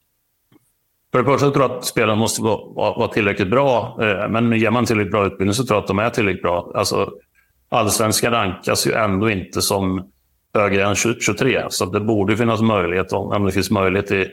För 1.11 1.20
det 1.20 1.26
första 1.26 1.51
tror 1.51 1.70
jag 1.70 1.78
att 1.78 1.86
spelarna 1.86 2.16
måste 2.16 2.41
vara, 2.41 2.97
vara 2.97 3.07
tillräckligt 3.07 3.49
bra. 3.49 3.97
Eh, 4.01 4.30
men 4.30 4.59
ger 4.59 4.72
man 4.72 4.86
tillräckligt 4.86 5.11
bra 5.11 5.26
utbildning 5.26 5.53
så 5.53 5.66
tror 5.66 5.78
jag 5.78 5.82
att 5.82 5.88
de 5.88 5.99
är 5.99 6.09
tillräckligt 6.09 6.41
bra. 6.41 6.72
Alltså, 6.76 7.11
allsvenskan 7.70 8.32
rankas 8.32 8.88
ju 8.88 8.93
ändå 8.93 9.30
inte 9.30 9.61
som 9.61 10.11
högre 10.53 10.86
än 10.86 10.95
23. 10.95 11.66
Så 11.70 11.86
det 11.86 11.99
borde 11.99 12.38
finnas 12.38 12.61
möjlighet, 12.61 13.13
om 13.13 13.45
det 13.45 13.51
finns 13.51 13.72
möjlighet 13.72 14.11
i, 14.11 14.28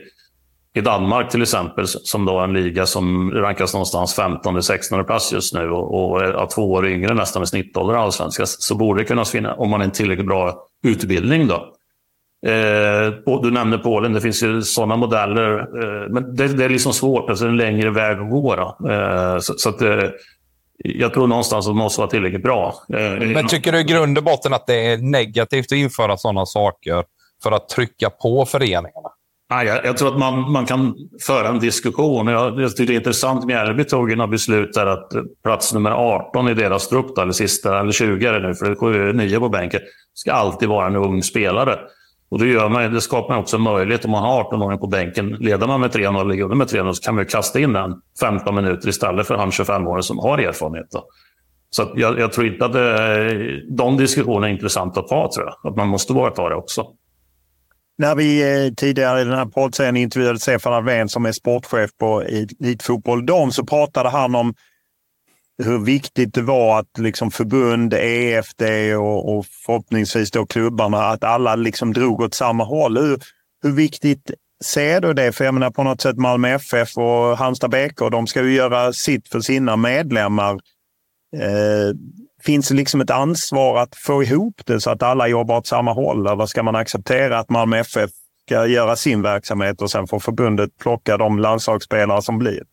i 0.73 0.81
Danmark 0.81 1.29
till 1.29 1.41
exempel, 1.41 1.87
som 1.87 2.25
då 2.25 2.39
är 2.39 2.43
en 2.43 2.53
liga 2.53 2.85
som 2.85 3.31
rankas 3.31 3.73
någonstans 3.73 4.19
15-16 4.19 5.03
plats 5.03 5.33
just 5.33 5.53
nu 5.53 5.69
och, 5.69 6.13
och 6.13 6.21
är 6.21 6.47
två 6.55 6.71
år 6.71 6.87
yngre 6.87 7.13
nästan 7.13 7.43
i 7.43 7.47
snittålder 7.47 7.93
i 7.93 7.97
allsvenskan, 7.97 8.47
så 8.47 8.75
borde 8.75 9.01
det 9.01 9.05
kunna 9.05 9.25
finnas, 9.25 9.55
om 9.57 9.69
man 9.69 9.79
har 9.79 9.85
en 9.85 9.91
tillräckligt 9.91 10.27
bra 10.27 10.67
utbildning 10.83 11.47
då, 11.47 11.73
Eh, 12.45 13.39
du 13.41 13.51
nämnde 13.51 13.77
Polen, 13.77 14.13
det 14.13 14.21
finns 14.21 14.43
ju 14.43 14.61
sådana 14.61 14.95
modeller. 14.95 15.59
Eh, 15.59 16.09
men 16.09 16.35
det, 16.35 16.47
det, 16.47 16.65
är 16.65 16.69
liksom 16.69 16.93
svårt, 16.93 17.29
alltså 17.29 17.45
en 17.45 17.57
längre 17.57 17.89
väg 17.89 18.19
att 18.19 18.29
gå. 18.29 18.53
Eh, 18.89 19.39
så, 19.39 19.53
så 19.57 19.69
att, 19.69 19.81
eh, 19.81 20.09
jag 20.77 21.13
tror 21.13 21.27
någonstans 21.27 21.67
att 21.67 21.73
det 21.73 21.77
måste 21.77 22.01
vara 22.01 22.09
tillräckligt 22.09 22.43
bra. 22.43 22.75
Eh, 22.93 23.27
men 23.27 23.47
tycker 23.47 23.71
du 23.71 23.79
i 23.79 23.83
grund 23.83 24.17
och 24.17 24.23
botten 24.23 24.53
att 24.53 24.67
det 24.67 24.85
är 24.85 24.97
negativt 24.97 25.65
att 25.65 25.77
införa 25.77 26.17
sådana 26.17 26.45
saker 26.45 27.03
för 27.43 27.51
att 27.51 27.69
trycka 27.69 28.09
på 28.09 28.45
föreningarna? 28.45 29.09
Nej, 29.49 29.67
jag, 29.67 29.85
jag 29.85 29.97
tror 29.97 30.07
att 30.07 30.19
man, 30.19 30.51
man 30.51 30.65
kan 30.65 30.95
föra 31.21 31.47
en 31.47 31.59
diskussion. 31.59 32.27
Jag, 32.27 32.61
jag 32.61 32.75
tycker 32.75 32.93
det 32.93 32.95
är 32.95 32.99
intressant. 32.99 33.45
Mjällby 33.45 33.83
tog 33.83 34.17
några 34.17 34.27
beslut 34.27 34.73
där 34.73 34.85
att 34.85 35.11
plats 35.43 35.73
nummer 35.73 35.91
18 35.91 36.47
i 36.47 36.53
deras 36.53 36.87
trupp, 36.87 37.17
eller 37.17 37.31
sista, 37.31 37.79
eller 37.79 37.91
20 37.91 38.25
är 38.25 38.33
det 38.33 38.47
nu, 38.47 38.55
för 38.55 38.91
det 38.91 39.09
är 39.09 39.13
nio 39.13 39.39
på 39.39 39.49
bänken, 39.49 39.81
ska 40.13 40.31
alltid 40.31 40.69
vara 40.69 40.87
en 40.87 40.95
ung 40.95 41.23
spelare. 41.23 41.79
Och 42.33 42.39
det, 42.39 42.47
gör 42.47 42.69
man, 42.69 42.93
det 42.93 43.01
skapar 43.01 43.37
också 43.37 43.55
en 43.55 43.61
möjlighet 43.61 44.05
om 44.05 44.11
man 44.11 44.23
har 44.23 44.43
18-åringen 44.43 44.77
på 44.77 44.87
bänken. 44.87 45.29
Leder 45.29 45.67
man 45.67 45.81
med 45.81 45.91
3-0 45.91 46.21
eller 46.21 46.29
ligger 46.29 46.43
under 46.43 46.55
med 46.55 46.67
3-0 46.67 46.93
så 46.93 47.03
kan 47.03 47.15
man 47.15 47.25
kasta 47.25 47.59
in 47.59 47.73
den 47.73 47.93
15 48.19 48.55
minuter 48.55 48.89
istället 48.89 49.27
för 49.27 49.35
han 49.35 49.49
25-åringen 49.49 50.01
som 50.01 50.19
har 50.19 50.37
erfarenhet. 50.37 50.87
Då. 50.91 51.05
Så 51.69 51.91
jag, 51.95 52.19
jag, 52.19 52.31
tror 52.33 52.47
inte 52.47 52.65
att 52.65 52.73
det, 52.73 53.75
de 53.77 53.97
diskussionerna 53.97 54.47
är 54.47 54.51
intressanta 54.51 54.99
att 54.99 55.07
ta, 55.07 55.31
tror 55.35 55.45
jag. 55.45 55.71
Att 55.71 55.77
man 55.77 55.87
måste 55.87 56.13
våga 56.13 56.31
ta 56.31 56.49
det 56.49 56.55
också. 56.55 56.87
När 57.97 58.15
vi 58.15 58.65
eh, 58.65 58.73
tidigare 58.73 59.21
i 59.21 59.23
den 59.23 59.37
här 59.37 59.45
poddserien 59.45 59.97
intervjuade 59.97 60.39
Stefan 60.39 60.73
Alvén 60.73 61.09
som 61.09 61.25
är 61.25 61.31
sportchef 61.31 61.89
på 61.99 62.21
Elitfotboll 62.21 63.25
Dam 63.25 63.51
så 63.51 63.65
pratade 63.65 64.09
han 64.09 64.35
om 64.35 64.53
hur 65.57 65.79
viktigt 65.79 66.33
det 66.33 66.41
var 66.41 66.79
att 66.79 66.97
liksom 66.97 67.31
förbund, 67.31 67.93
EFD 67.93 68.61
och, 68.97 69.37
och 69.37 69.45
förhoppningsvis 69.65 70.31
då 70.31 70.45
klubbarna, 70.45 70.97
att 70.97 71.23
alla 71.23 71.55
liksom 71.55 71.93
drog 71.93 72.21
åt 72.21 72.33
samma 72.33 72.63
håll. 72.63 72.97
Hur, 72.97 73.19
hur 73.63 73.71
viktigt 73.71 74.31
ser 74.63 75.01
du 75.01 75.13
det? 75.13 75.31
För 75.31 75.45
jag 75.45 75.53
menar 75.53 75.71
på 75.71 75.83
något 75.83 76.01
sätt 76.01 76.17
Malmö 76.17 76.49
FF 76.49 76.97
och 76.97 77.37
Halmstad 77.37 77.71
BK, 77.71 78.09
de 78.11 78.27
ska 78.27 78.43
ju 78.43 78.53
göra 78.53 78.93
sitt 78.93 79.27
för 79.27 79.39
sina 79.39 79.75
medlemmar. 79.75 80.53
Eh, 81.35 81.95
finns 82.43 82.67
det 82.67 82.75
liksom 82.75 83.01
ett 83.01 83.11
ansvar 83.11 83.81
att 83.81 83.95
få 83.95 84.23
ihop 84.23 84.61
det 84.65 84.81
så 84.81 84.89
att 84.89 85.03
alla 85.03 85.27
jobbar 85.27 85.57
åt 85.57 85.67
samma 85.67 85.93
håll? 85.93 86.27
Eller 86.27 86.45
ska 86.45 86.63
man 86.63 86.75
acceptera 86.75 87.39
att 87.39 87.49
Malmö 87.49 87.77
FF 87.77 88.09
ska 88.45 88.67
göra 88.67 88.95
sin 88.95 89.21
verksamhet 89.21 89.81
och 89.81 89.91
sen 89.91 90.07
får 90.07 90.19
förbundet 90.19 90.77
plocka 90.77 91.17
de 91.17 91.39
landslagsspelare 91.39 92.21
som 92.21 92.37
blir? 92.37 92.72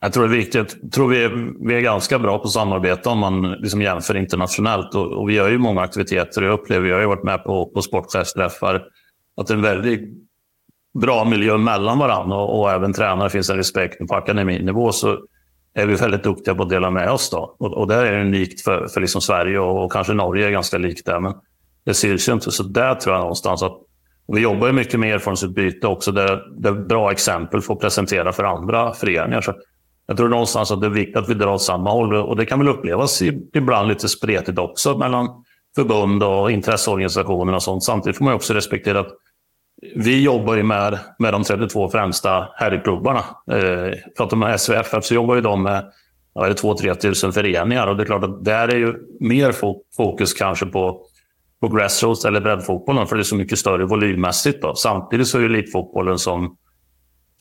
Jag 0.00 0.12
tror 0.12 0.28
det 0.28 0.34
är 0.34 0.38
viktigt. 0.38 0.76
Jag 0.82 0.92
tror 0.92 1.08
vi 1.08 1.24
är, 1.24 1.66
vi 1.68 1.74
är 1.74 1.80
ganska 1.80 2.18
bra 2.18 2.38
på 2.38 2.48
samarbete 2.48 3.08
om 3.08 3.18
man 3.18 3.52
liksom 3.52 3.82
jämför 3.82 4.16
internationellt. 4.16 4.94
Och, 4.94 5.12
och 5.12 5.28
vi 5.28 5.34
gör 5.34 5.48
ju 5.48 5.58
många 5.58 5.80
aktiviteter. 5.80 6.42
Jag 6.42 6.52
upplever, 6.52 6.88
jag 6.88 6.96
har 6.96 7.00
ju 7.00 7.06
varit 7.06 7.24
med 7.24 7.44
på, 7.44 7.66
på 7.66 7.82
sportchefsträffar, 7.82 8.82
att 9.36 9.46
det 9.46 9.54
är 9.54 9.56
en 9.56 9.62
väldigt 9.62 10.00
bra 11.00 11.24
miljö 11.24 11.58
mellan 11.58 11.98
varandra 11.98 12.36
och, 12.36 12.60
och 12.60 12.70
även 12.70 12.92
tränare 12.92 13.30
finns 13.30 13.50
en 13.50 13.56
respekt. 13.56 14.08
På 14.08 14.14
akademinivå 14.14 14.92
så 14.92 15.18
är 15.74 15.86
vi 15.86 15.94
väldigt 15.94 16.22
duktiga 16.22 16.54
på 16.54 16.62
att 16.62 16.70
dela 16.70 16.90
med 16.90 17.10
oss. 17.10 17.30
Då. 17.30 17.56
Och, 17.58 17.74
och 17.74 17.86
det 17.86 17.94
är 17.94 18.20
unikt 18.20 18.60
för, 18.60 18.86
för 18.86 19.00
liksom 19.00 19.20
Sverige 19.20 19.58
och, 19.58 19.84
och, 19.84 19.92
kanske 19.92 20.12
Norge 20.12 20.46
är 20.46 20.50
ganska 20.50 20.78
likt 20.78 21.06
där. 21.06 21.20
Men 21.20 21.34
det 21.84 21.94
syns 21.94 22.28
ju 22.28 22.32
inte. 22.32 22.50
Så 22.50 22.62
där 22.62 22.94
tror 22.94 23.14
jag 23.14 23.20
någonstans 23.20 23.62
att 23.62 23.76
vi 24.32 24.40
jobbar 24.40 24.66
ju 24.66 24.72
mycket 24.72 25.00
med 25.00 25.14
erfarenhetsutbyte 25.14 25.86
också. 25.86 26.12
Där, 26.12 26.42
där 26.58 26.72
bra 26.72 27.12
exempel 27.12 27.60
får 27.60 27.76
presentera 27.76 28.32
för 28.32 28.44
andra 28.44 28.94
föreningar. 28.94 29.40
Så 29.40 29.54
jag 30.10 30.16
tror 30.16 30.28
någonstans 30.28 30.70
att 30.70 30.80
det 30.80 30.86
är 30.86 30.90
viktigt 30.90 31.16
att 31.16 31.28
vi 31.28 31.34
drar 31.34 31.52
åt 31.52 31.62
samma 31.62 31.90
håll 31.90 32.14
och 32.14 32.36
det 32.36 32.46
kan 32.46 32.58
väl 32.58 32.68
upplevas 32.68 33.22
ibland 33.54 33.88
lite 33.88 34.08
spretigt 34.08 34.58
också 34.58 34.98
mellan 34.98 35.28
förbund 35.76 36.22
och 36.22 36.50
intresseorganisationer 36.50 37.54
och 37.54 37.62
sånt. 37.62 37.84
Samtidigt 37.84 38.18
får 38.18 38.24
man 38.24 38.34
också 38.34 38.54
respektera 38.54 39.00
att 39.00 39.08
vi 39.94 40.22
jobbar 40.22 40.56
ju 40.56 40.62
med, 40.62 40.98
med 41.18 41.32
de 41.32 41.42
32 41.44 41.88
främsta 41.88 42.48
herrklubbarna. 42.54 43.24
Eh, 43.52 43.94
pratar 44.16 44.36
man 44.36 44.58
SVFF 44.58 45.04
så 45.04 45.14
jobbar 45.14 45.34
ju 45.34 45.40
de 45.40 45.62
med 45.62 45.92
ja, 46.34 46.48
2-3 46.48 46.94
tusen 46.94 47.32
föreningar 47.32 47.86
och 47.86 47.96
det 47.96 48.02
är 48.02 48.06
klart 48.06 48.24
att 48.24 48.44
där 48.44 48.68
är 48.68 48.76
ju 48.76 48.94
mer 49.20 49.52
fokus 49.96 50.34
kanske 50.34 50.66
på, 50.66 51.02
på 51.60 51.68
grassroots 51.68 52.24
eller 52.24 52.40
breddfotbollen 52.40 53.06
för 53.06 53.16
det 53.16 53.22
är 53.22 53.24
så 53.24 53.36
mycket 53.36 53.58
större 53.58 53.84
volymmässigt. 53.84 54.62
Då. 54.62 54.74
Samtidigt 54.74 55.28
så 55.28 55.38
är 55.38 55.42
ju 55.42 55.46
elitfotbollen 55.46 56.18
som 56.18 56.56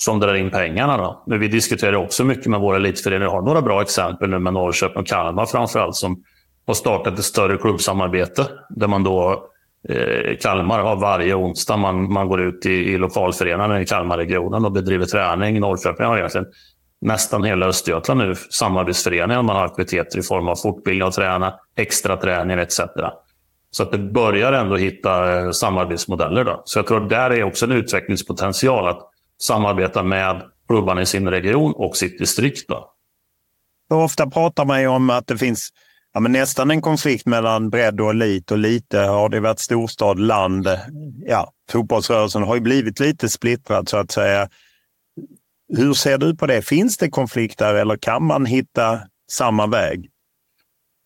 som 0.03 0.19
drar 0.19 0.33
in 0.33 0.51
pengarna. 0.51 0.97
Då. 0.97 1.23
Men 1.27 1.39
vi 1.39 1.47
diskuterar 1.47 1.93
också 1.93 2.23
mycket 2.23 2.45
med 2.45 2.59
våra 2.59 2.75
elitföreningar. 2.75 3.25
Jag 3.25 3.31
har 3.31 3.41
några 3.41 3.61
bra 3.61 3.81
exempel 3.81 4.29
nu 4.29 4.39
med 4.39 4.53
Norrköping 4.53 4.97
och 4.97 5.07
Kalmar 5.07 5.45
framförallt 5.45 5.95
som 5.95 6.23
har 6.67 6.73
startat 6.73 7.19
ett 7.19 7.25
större 7.25 7.57
klubbsamarbete 7.57 8.47
där 8.69 8.87
man 8.87 9.03
då 9.03 9.49
eh, 9.89 10.37
Kalmar 10.41 10.79
har 10.79 10.95
varje 10.95 11.35
onsdag 11.35 11.77
man, 11.77 12.13
man 12.13 12.27
går 12.27 12.41
ut 12.41 12.65
i, 12.65 12.69
i 12.69 12.97
lokalföreningarna 12.97 13.81
i 13.81 13.85
Kalmarregionen 13.85 14.65
och 14.65 14.71
bedriver 14.71 15.05
träning. 15.05 15.59
Norrköping 15.59 16.05
har 16.05 16.17
egentligen 16.17 16.47
nästan 17.01 17.43
hela 17.43 17.65
Östergötland 17.65 18.19
nu 18.19 18.35
samarbetsföreningar. 18.35 19.41
Man 19.41 19.55
har 19.55 19.65
aktiviteter 19.65 20.19
i 20.19 20.21
form 20.21 20.47
av 20.47 20.55
fortbildning 20.55 21.03
av 21.03 21.11
träna, 21.11 21.53
extra 21.77 22.17
träning 22.17 22.59
etc. 22.59 22.79
Så 23.71 23.83
att 23.83 23.91
det 23.91 23.97
börjar 23.97 24.53
ändå 24.53 24.75
hitta 24.75 25.39
eh, 25.39 25.51
samarbetsmodeller. 25.51 26.43
Då. 26.43 26.61
Så 26.65 26.79
jag 26.79 26.87
tror 26.87 27.03
att 27.03 27.09
där 27.09 27.29
är 27.29 27.43
också 27.43 27.65
en 27.65 27.71
utvecklingspotential. 27.71 28.87
att 28.87 29.08
samarbeta 29.41 30.03
med 30.03 30.43
klubbarna 30.67 31.01
i 31.01 31.05
sin 31.05 31.27
region 31.27 31.73
och 31.75 31.97
sitt 31.97 32.19
distrikt. 32.19 32.69
Då. 32.69 32.93
Ofta 33.89 34.29
pratar 34.29 34.65
man 34.65 34.81
ju 34.81 34.87
om 34.87 35.09
att 35.09 35.27
det 35.27 35.37
finns 35.37 35.69
ja, 36.13 36.19
men 36.19 36.31
nästan 36.31 36.71
en 36.71 36.81
konflikt 36.81 37.25
mellan 37.25 37.69
bredd 37.69 38.01
och 38.01 38.09
elit 38.09 38.51
och 38.51 38.57
lite 38.57 38.99
har 38.99 39.29
det 39.29 39.39
varit 39.39 39.59
storstad, 39.59 40.19
land. 40.19 40.67
Ja, 41.25 41.51
fotbollsrörelsen 41.71 42.43
har 42.43 42.55
ju 42.55 42.61
blivit 42.61 42.99
lite 42.99 43.29
splittrad 43.29 43.89
så 43.89 43.97
att 43.97 44.11
säga. 44.11 44.49
Hur 45.77 45.93
ser 45.93 46.17
du 46.17 46.35
på 46.35 46.47
det? 46.47 46.61
Finns 46.61 46.97
det 46.97 47.09
konflikter 47.09 47.75
eller 47.75 47.97
kan 47.97 48.23
man 48.23 48.45
hitta 48.45 48.99
samma 49.31 49.67
väg? 49.67 50.09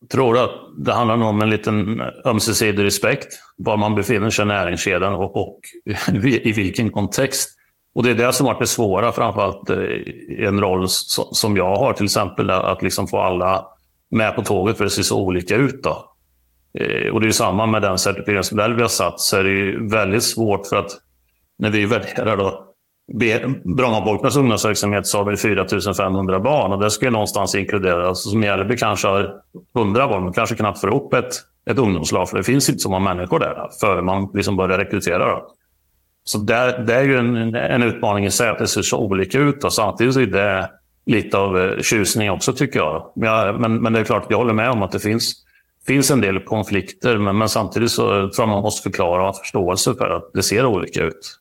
Jag 0.02 0.10
tror 0.10 0.38
att 0.38 0.52
det 0.78 0.94
handlar 0.94 1.16
om 1.16 1.42
en 1.42 1.50
liten 1.50 2.02
ömsesidig 2.26 2.84
respekt, 2.84 3.28
var 3.58 3.78
man 3.78 3.96
befinner 3.96 4.30
sig 4.30 4.44
i 4.44 4.48
näringskedjan 4.48 5.14
och, 5.14 5.36
och 5.36 5.60
i 6.24 6.52
vilken 6.52 6.92
kontext. 6.92 7.50
Och 7.96 8.04
det 8.04 8.12
är 8.12 8.16
det 8.16 8.34
som 8.34 8.46
varit 8.46 8.60
det 8.60 8.68
svåra, 8.68 9.12
framförallt 9.12 9.70
eh, 9.70 9.78
i 9.78 10.46
en 10.48 10.62
roll 10.62 10.86
som 10.88 11.58
jag 11.58 11.76
har, 11.76 11.94
till 11.94 12.06
exempel 12.06 12.50
att 12.50 12.82
liksom 12.82 13.08
få 13.08 13.20
alla 13.20 13.66
med 14.12 14.36
på 14.36 14.42
tåget 14.42 14.78
för 14.78 14.84
det 14.84 14.90
ser 14.90 15.04
så 15.04 15.22
olika 15.22 15.56
ut. 15.56 15.84
Då. 15.84 16.14
Eh, 16.80 17.14
och 17.14 17.22
det 17.22 17.28
är 17.28 17.32
samma 17.32 17.66
med 17.66 17.82
den 17.82 17.98
certifieringsmodell 17.98 18.74
vi 18.74 18.82
har 18.82 18.90
satt, 18.90 19.20
så 19.20 19.38
är 19.38 19.44
det 19.44 19.96
väldigt 19.96 20.24
svårt 20.24 20.68
för 20.68 20.76
att 20.76 20.92
när 21.58 21.70
vi 21.70 21.86
värderar 21.86 22.38
då 22.38 22.74
Brommapojkarnas 23.64 24.36
ungdomsverksamhet 24.36 25.08
så 25.08 25.18
har 25.18 25.32
vi 25.32 25.38
4 25.38 25.94
500 25.98 26.40
barn 26.40 26.72
och 26.74 26.80
det 26.80 26.92
ska 26.92 27.10
någonstans 27.10 27.56
inkluderas. 27.56 28.24
Som 28.24 28.40
Mjällby 28.40 28.78
kanske 28.78 29.08
har 29.08 29.36
100 29.76 30.08
barn, 30.08 30.24
men 30.24 30.34
kanske 30.34 30.56
knappt 30.56 30.80
får 30.80 30.90
ihop 30.90 31.14
ett, 31.14 31.34
ett 31.70 31.78
ungdomslag 31.78 32.30
för 32.30 32.38
det 32.38 32.44
finns 32.44 32.70
inte 32.70 32.80
så 32.80 32.90
många 32.90 33.14
människor 33.14 33.40
där 33.40 33.70
för 33.82 34.02
man 34.02 34.30
liksom 34.34 34.58
börjar 34.58 34.78
rekrytera. 34.78 35.28
Då. 35.28 35.48
Så 36.24 36.38
där, 36.38 36.80
det 36.80 36.96
är 36.96 37.04
ju 37.04 37.18
en, 37.18 37.56
en 37.56 37.84
utmaning 37.84 38.26
i 38.26 38.32
sig 38.32 38.50
att 38.50 38.60
det 38.60 38.68
ser 38.68 38.82
så 38.82 38.98
olika 38.98 39.40
ut. 39.40 39.64
Och 39.64 39.74
samtidigt 39.74 40.16
är 40.16 40.26
det 40.26 40.70
lite 41.06 41.38
av 41.38 41.60
eh, 41.60 41.82
tjusning 41.82 42.32
också 42.32 42.54
tycker 42.54 42.80
jag. 42.80 43.12
Men, 43.16 43.30
jag, 43.30 43.60
men, 43.60 43.82
men 43.82 43.94
det 43.94 44.00
är 44.00 44.04
klart, 44.04 44.26
jag 44.30 44.38
håller 44.38 44.54
med 44.54 44.70
om 44.70 44.84
att 44.84 44.92
det 44.92 45.00
finns, 45.00 45.34
finns 45.88 46.12
en 46.12 46.22
del 46.22 46.40
konflikter. 46.40 47.18
Men, 47.18 47.38
men 47.38 47.50
samtidigt 47.50 47.92
så 47.92 48.08
tror 48.08 48.32
jag 48.38 48.50
man 48.50 48.62
måste 48.62 48.84
förklara 48.84 49.22
och 49.22 49.28
ha 49.28 49.34
förståelse 49.34 49.94
för 49.94 50.10
att 50.10 50.32
det 50.34 50.44
ser 50.44 50.66
olika 50.66 51.04
ut. 51.04 51.40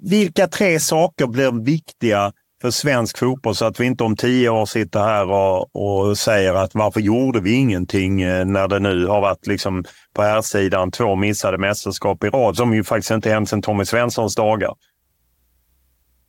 Vilka 0.00 0.46
tre 0.46 0.80
saker 0.80 1.26
blir 1.26 1.64
viktiga 1.64 2.32
för 2.64 2.70
svensk 2.70 3.18
fotboll 3.18 3.54
så 3.54 3.64
att 3.64 3.80
vi 3.80 3.84
inte 3.84 4.04
om 4.04 4.16
tio 4.16 4.48
år 4.48 4.66
sitter 4.66 5.00
här 5.00 5.30
och, 5.30 5.76
och 5.76 6.18
säger 6.18 6.54
att 6.54 6.74
varför 6.74 7.00
gjorde 7.00 7.40
vi 7.40 7.54
ingenting 7.54 8.22
eh, 8.22 8.44
när 8.44 8.68
det 8.68 8.78
nu 8.78 9.06
har 9.06 9.20
varit 9.20 9.46
liksom 9.46 9.84
på 10.14 10.22
här 10.22 10.42
sidan 10.42 10.90
två 10.90 11.14
missade 11.14 11.58
mästerskap 11.58 12.24
i 12.24 12.28
rad 12.28 12.56
som 12.56 12.74
ju 12.74 12.84
faktiskt 12.84 13.10
inte 13.10 13.30
hänt 13.30 13.48
sedan 13.48 13.62
Tommy 13.62 13.84
Svenssons 13.84 14.34
dagar. 14.34 14.74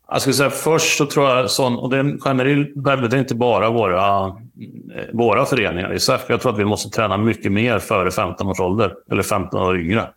Jag 0.07 0.21
skulle 0.21 0.33
säga 0.33 0.49
först 0.49 0.97
så 0.97 1.05
tror 1.05 1.29
jag, 1.29 1.49
sån, 1.49 1.77
och 1.77 1.89
det 1.89 1.97
är 1.97 2.17
generellt 2.25 2.69
det 3.11 3.17
är 3.17 3.19
inte 3.19 3.35
bara 3.35 3.69
våra, 3.69 4.35
våra 5.13 5.45
föreningar 5.45 5.93
i 5.93 5.99
SEF. 5.99 6.21
Jag 6.29 6.41
tror 6.41 6.53
att 6.53 6.59
vi 6.59 6.65
måste 6.65 6.89
träna 6.89 7.17
mycket 7.17 7.51
mer 7.51 7.79
före 7.79 8.11
15 8.11 8.47
års 8.47 8.59
ålder, 8.59 8.93
eller 9.11 9.23
15 9.23 9.61
år 9.61 9.79
yngre. 9.79 10.09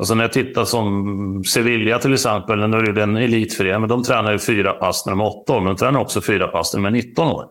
Alltså 0.00 0.14
när 0.14 0.24
jag 0.24 0.32
tittar 0.32 0.64
som 0.64 1.44
Sevilla 1.44 1.98
till 1.98 2.12
exempel, 2.12 2.68
nu 2.68 2.76
är 2.76 2.92
det 2.92 3.02
en 3.02 3.16
elitförening, 3.16 3.80
men 3.80 3.88
de 3.88 4.02
tränar 4.02 4.32
ju 4.32 4.38
fyra 4.38 4.72
pass 4.72 5.06
när 5.06 5.12
de 5.12 5.20
är 5.20 5.42
8 5.42 5.52
år, 5.52 5.60
men 5.60 5.66
de 5.66 5.76
tränar 5.76 6.00
också 6.00 6.20
fyra 6.20 6.48
pass 6.48 6.74
när 6.74 6.80
de 6.80 6.86
är 6.86 6.90
19 6.90 7.28
år. 7.28 7.44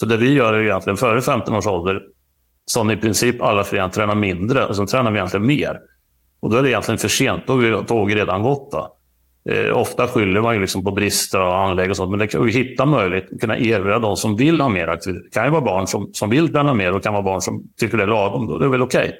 Så 0.00 0.06
det 0.06 0.16
vi 0.16 0.32
gör 0.32 0.52
är 0.52 0.62
egentligen 0.62 0.96
före 0.96 1.22
15 1.22 1.54
års 1.54 1.66
ålder, 1.66 2.02
som 2.64 2.90
i 2.90 2.96
princip 2.96 3.42
alla 3.42 3.64
föreningar 3.64 3.88
tränar 3.88 4.14
mindre, 4.14 4.66
och 4.66 4.76
så 4.76 4.86
tränar 4.86 5.10
vi 5.10 5.16
egentligen 5.18 5.46
mer. 5.46 5.78
Och 6.40 6.50
då 6.50 6.56
är 6.56 6.62
det 6.62 6.70
egentligen 6.70 6.98
för 6.98 7.08
sent, 7.08 7.42
då 7.46 7.52
har 7.52 7.84
tåget 7.84 8.16
redan 8.16 8.42
gått. 8.42 8.72
Då. 8.72 8.96
Eh, 9.52 9.76
ofta 9.76 10.08
skyller 10.08 10.40
man 10.40 10.54
ju 10.54 10.60
liksom 10.60 10.84
på 10.84 10.90
brister 10.90 11.40
och 11.40 11.56
anlägg 11.56 11.90
och 11.90 11.96
sånt, 11.96 12.10
men 12.10 12.18
det 12.18 12.26
kan 12.26 12.44
vi 12.44 12.52
hitta 12.52 12.86
möjlighet 12.86 13.32
att 13.32 13.40
kunna 13.40 13.58
erbjuda 13.58 13.98
de 13.98 14.16
som 14.16 14.36
vill 14.36 14.60
ha 14.60 14.68
mer 14.68 14.88
aktivitet. 14.88 15.24
Det 15.24 15.34
kan 15.34 15.44
ju 15.44 15.50
vara 15.50 15.62
barn 15.62 15.86
som, 15.86 16.10
som 16.12 16.30
vill 16.30 16.52
träna 16.52 16.74
mer 16.74 16.92
och 16.92 17.02
kan 17.02 17.12
vara 17.12 17.22
barn 17.22 17.40
som 17.40 17.62
tycker 17.80 17.96
det 17.96 18.02
är 18.02 18.06
lagom. 18.06 18.46
Då 18.46 18.54
är 18.54 18.58
det 18.58 18.68
väl 18.68 18.82
okej. 18.82 19.04
Okay. 19.04 19.16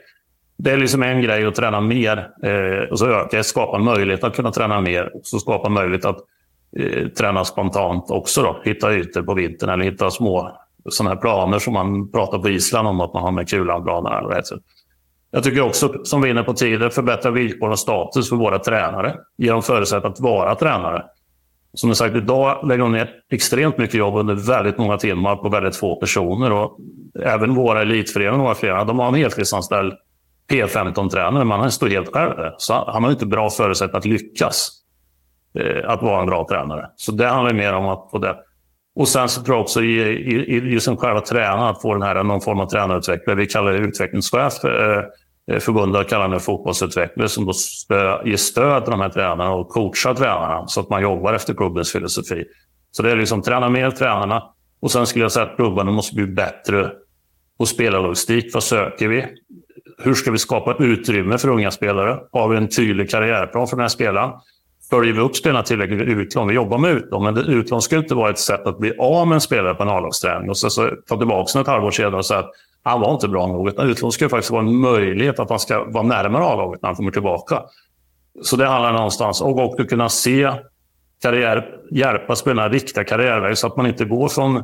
Det 0.59 0.71
är 0.71 0.77
liksom 0.77 1.03
en 1.03 1.23
grej 1.23 1.47
att 1.47 1.55
träna 1.55 1.81
mer 1.81 2.31
eh, 2.43 2.91
och 2.91 2.99
så 2.99 3.07
öka, 3.07 3.43
skapa 3.43 3.79
möjlighet 3.79 4.25
att 4.25 4.37
kunna 4.37 4.53
träna 4.53 4.81
mer 4.81 5.17
och 5.17 5.21
så 5.25 5.39
skapa 5.39 5.69
möjlighet 5.69 6.05
att 6.05 6.19
eh, 6.77 7.09
träna 7.09 7.45
spontant 7.45 8.11
också. 8.11 8.43
Då. 8.43 8.61
Hitta 8.65 8.95
ytor 8.95 9.23
på 9.23 9.35
vintern 9.35 9.71
eller 9.71 9.85
hitta 9.85 10.11
små 10.11 10.59
sådana 10.91 11.15
här 11.15 11.21
planer 11.21 11.59
som 11.59 11.73
man 11.73 12.11
pratar 12.11 12.39
på 12.39 12.49
Island 12.49 12.89
om 12.89 13.01
att 13.01 13.15
man 13.15 13.23
har 13.23 13.33
med 13.33 13.49
kulanplaner. 13.49 14.43
Jag 15.31 15.45
tycker 15.45 15.61
också, 15.61 15.95
som 16.05 16.21
vi 16.21 16.29
är 16.29 16.31
inne 16.31 16.43
på 16.43 16.55
tidigare, 16.55 16.91
förbättra 16.91 17.31
villkoren 17.31 17.73
och 17.73 17.79
status 17.79 18.29
för 18.29 18.37
våra 18.37 18.59
tränare. 18.59 19.17
Ge 19.39 19.51
dem 19.51 19.63
förutsättningar 19.63 20.13
att 20.13 20.21
vara 20.21 20.55
tränare. 20.55 21.05
Som 21.75 21.91
jag 21.91 21.97
sagt, 21.97 22.17
idag 22.17 22.69
lägger 22.69 22.83
de 22.83 22.93
ner 22.93 23.11
extremt 23.31 23.79
mycket 23.79 23.95
jobb 23.95 24.17
under 24.17 24.35
väldigt 24.35 24.79
många 24.79 24.97
timmar 24.97 25.37
på 25.37 25.49
väldigt 25.49 25.77
få 25.77 25.97
personer. 25.97 26.53
Och 26.53 26.79
även 27.23 27.55
våra 27.55 27.83
elitföreningar, 27.83 28.85
de 28.85 28.99
har 28.99 29.09
en 29.09 29.15
heltidsanställd 29.15 29.93
P15-tränare, 30.51 31.45
men 31.45 31.61
han 31.61 31.73
står 31.73 31.89
helt 31.89 32.13
själv 32.13 32.37
där. 32.37 32.55
Så 32.59 32.91
han 32.91 33.05
har 33.05 33.11
inte 33.11 33.27
bra 33.27 33.51
förutsättningar 33.51 33.99
att 33.99 34.05
lyckas. 34.05 34.79
Eh, 35.55 35.91
att 35.91 36.03
vara 36.03 36.21
en 36.21 36.27
bra 36.27 36.47
tränare. 36.49 36.91
Så 36.97 37.13
det 37.13 37.27
handlar 37.27 37.53
mer 37.53 37.73
om 37.73 37.89
att 37.89 38.09
få 38.11 38.19
det. 38.19 38.37
Och 38.95 39.09
sen 39.09 39.29
så 39.29 39.43
tror 39.43 39.57
jag 39.57 39.63
också 39.63 39.83
i, 39.83 40.01
i, 40.01 40.57
i 40.57 40.73
just 40.73 40.89
själva 40.99 41.21
tränaren 41.21 41.69
att 41.69 41.83
få 41.83 41.93
den 41.93 42.03
här 42.03 42.23
någon 42.23 42.41
form 42.41 42.61
av 42.61 42.67
tränarutvecklare. 42.67 43.37
Vi 43.37 43.47
kallar 43.47 43.73
det 43.73 43.79
utvecklingschef. 43.79 44.65
Eh, 44.65 45.05
eh 45.51 45.59
förbundet 45.59 46.09
kallar 46.09 46.29
det 46.29 46.41
fotbollsutvecklare 46.41 47.29
som 47.29 47.47
då 47.47 47.53
stö, 47.53 48.23
ger 48.25 48.37
stöd 48.37 48.85
till 48.85 48.91
de 48.91 49.01
här 49.01 49.09
tränarna 49.09 49.51
och 49.51 49.69
coachar 49.69 50.15
tränarna 50.15 50.67
så 50.67 50.81
att 50.81 50.91
man 50.91 51.03
jobbar 51.03 51.33
efter 51.33 51.55
klubbens 51.55 51.93
filosofi. 51.93 52.45
Så 52.91 53.03
det 53.03 53.11
är 53.11 53.17
liksom 53.17 53.43
träna 53.43 53.69
mer 53.69 53.91
tränarna 53.91 54.43
och 54.81 54.91
sen 54.91 55.07
skulle 55.07 55.25
jag 55.25 55.33
säga 55.33 55.47
att 55.47 55.57
klubbarna 55.57 55.91
måste 55.91 56.15
bli 56.15 56.27
bättre 56.27 56.91
på 57.59 57.67
spelarlogistik. 57.67 58.55
Vad 58.55 58.63
söker 58.63 59.09
vi? 59.09 59.27
Hur 59.99 60.15
ska 60.15 60.31
vi 60.31 60.39
skapa 60.39 60.77
utrymme 60.79 61.39
för 61.39 61.49
unga 61.49 61.71
spelare? 61.71 62.19
Har 62.33 62.49
vi 62.49 62.57
en 62.57 62.69
tydlig 62.69 63.11
karriärplan 63.11 63.67
för 63.67 63.77
den 63.77 63.83
här 63.83 63.89
spelaren? 63.89 64.31
Följer 64.91 65.15
vi 65.15 65.21
upp 65.21 65.37
spelarna 65.37 65.63
tillräckligt 65.63 65.99
med 65.99 66.09
utlån? 66.09 66.49
Vi 66.49 66.55
jobbar 66.55 66.79
med 66.79 66.91
utlån, 66.91 67.25
men 67.25 67.37
utlån 67.37 67.83
ska 67.83 67.97
inte 67.97 68.15
vara 68.15 68.31
ett 68.31 68.39
sätt 68.39 68.67
att 68.67 68.79
bli 68.79 68.93
av 68.99 69.27
med 69.27 69.35
en 69.35 69.41
spelare 69.41 69.75
på 69.75 69.83
en 69.83 69.89
A-lagsträning 69.89 70.51
och 70.51 70.57
så, 70.57 70.71
så 70.71 70.91
ta 71.07 71.19
tillbaka 71.19 71.51
den 71.53 71.63
ett 71.63 71.69
halvår 71.69 71.91
senare 71.91 72.17
och 72.17 72.27
säga 72.27 72.41
att 72.41 72.51
han 72.83 73.01
var 73.01 73.13
inte 73.13 73.29
bra 73.29 73.47
nog. 73.47 73.81
Utlån 73.81 74.13
ska 74.13 74.29
faktiskt 74.29 74.51
vara 74.51 74.63
en 74.63 74.77
möjlighet 74.77 75.39
att 75.39 75.51
han 75.51 75.59
ska 75.59 75.85
vara 75.85 76.05
närmare 76.05 76.45
A-laget 76.45 76.83
när 76.83 76.89
han 76.89 76.97
kommer 76.97 77.11
tillbaka. 77.11 77.63
Så 78.43 78.57
det 78.57 78.67
handlar 78.67 78.93
någonstans 78.93 79.41
om 79.41 79.59
att 79.59 79.89
kunna 79.89 80.09
se 80.09 80.53
karriär, 81.23 81.67
hjälpa 81.91 82.37
spelarna 82.37 82.69
riktiga 82.69 83.05
karriärväg 83.05 83.59
så 83.59 83.67
att 83.67 83.77
man 83.77 83.87
inte 83.87 84.05
går 84.05 84.29
från 84.29 84.57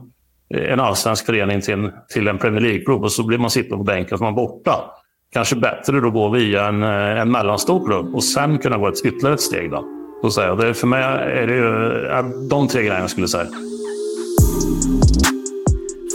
eh, 0.55 0.73
en 0.73 0.81
allsvensk 0.81 1.27
förening 1.27 1.61
till, 1.61 1.91
till 2.09 2.29
en 2.29 2.39
Premier 2.39 2.61
League-klubb 2.61 3.05
och 3.05 3.13
så 3.13 3.27
blir 3.27 3.39
man 3.39 3.51
sittande 3.51 3.77
på 3.77 3.83
bänken 3.83 4.13
och 4.13 4.19
så 4.19 4.25
är 4.25 4.27
man 4.27 4.35
borta 4.35 4.91
kanske 5.35 5.57
bättre 5.57 6.07
att 6.07 6.13
gå 6.13 6.29
via 6.29 6.69
en, 6.69 6.83
eh, 6.83 7.21
en 7.21 7.31
mellanstor 7.31 7.87
klubb 7.87 8.15
och 8.15 8.25
sen 8.25 8.59
kunna 8.59 8.79
gå 8.79 8.89
ett, 8.89 9.05
ytterligare 9.05 9.35
ett 9.35 9.41
steg. 9.41 9.71
Då. 9.71 9.85
Så 10.23 10.31
säga. 10.31 10.55
Det, 10.55 10.75
för 10.75 10.87
mig 10.87 11.03
är 11.03 11.47
det 11.47 11.55
ju 11.55 12.49
de 12.49 12.69
tre 12.69 12.81
grejerna 12.81 13.01
jag 13.01 13.11
skulle 13.11 13.29
säga. 13.29 13.47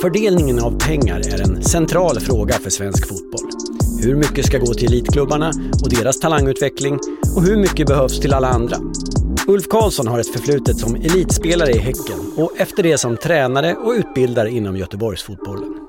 Fördelningen 0.01 0.59
av 0.59 0.79
pengar 0.79 1.19
är 1.19 1.41
en 1.41 1.63
central 1.63 2.19
fråga 2.19 2.53
för 2.53 2.69
svensk 2.69 3.07
fotboll. 3.07 3.49
Hur 4.03 4.15
mycket 4.15 4.45
ska 4.45 4.57
gå 4.57 4.73
till 4.73 4.93
elitklubbarna 4.93 5.51
och 5.83 5.89
deras 5.89 6.19
talangutveckling 6.19 6.99
och 7.35 7.43
hur 7.43 7.57
mycket 7.57 7.87
behövs 7.87 8.19
till 8.19 8.33
alla 8.33 8.47
andra? 8.47 8.77
Ulf 9.47 9.67
Karlsson 9.67 10.07
har 10.07 10.19
ett 10.19 10.33
förflutet 10.33 10.77
som 10.77 10.95
elitspelare 10.95 11.71
i 11.71 11.77
Häcken 11.77 12.19
och 12.37 12.51
efter 12.57 12.83
det 12.83 12.97
som 12.97 13.17
tränare 13.17 13.75
och 13.75 13.91
utbildare 13.91 14.49
inom 14.49 14.77
Göteborgsfotbollen. 14.77 15.88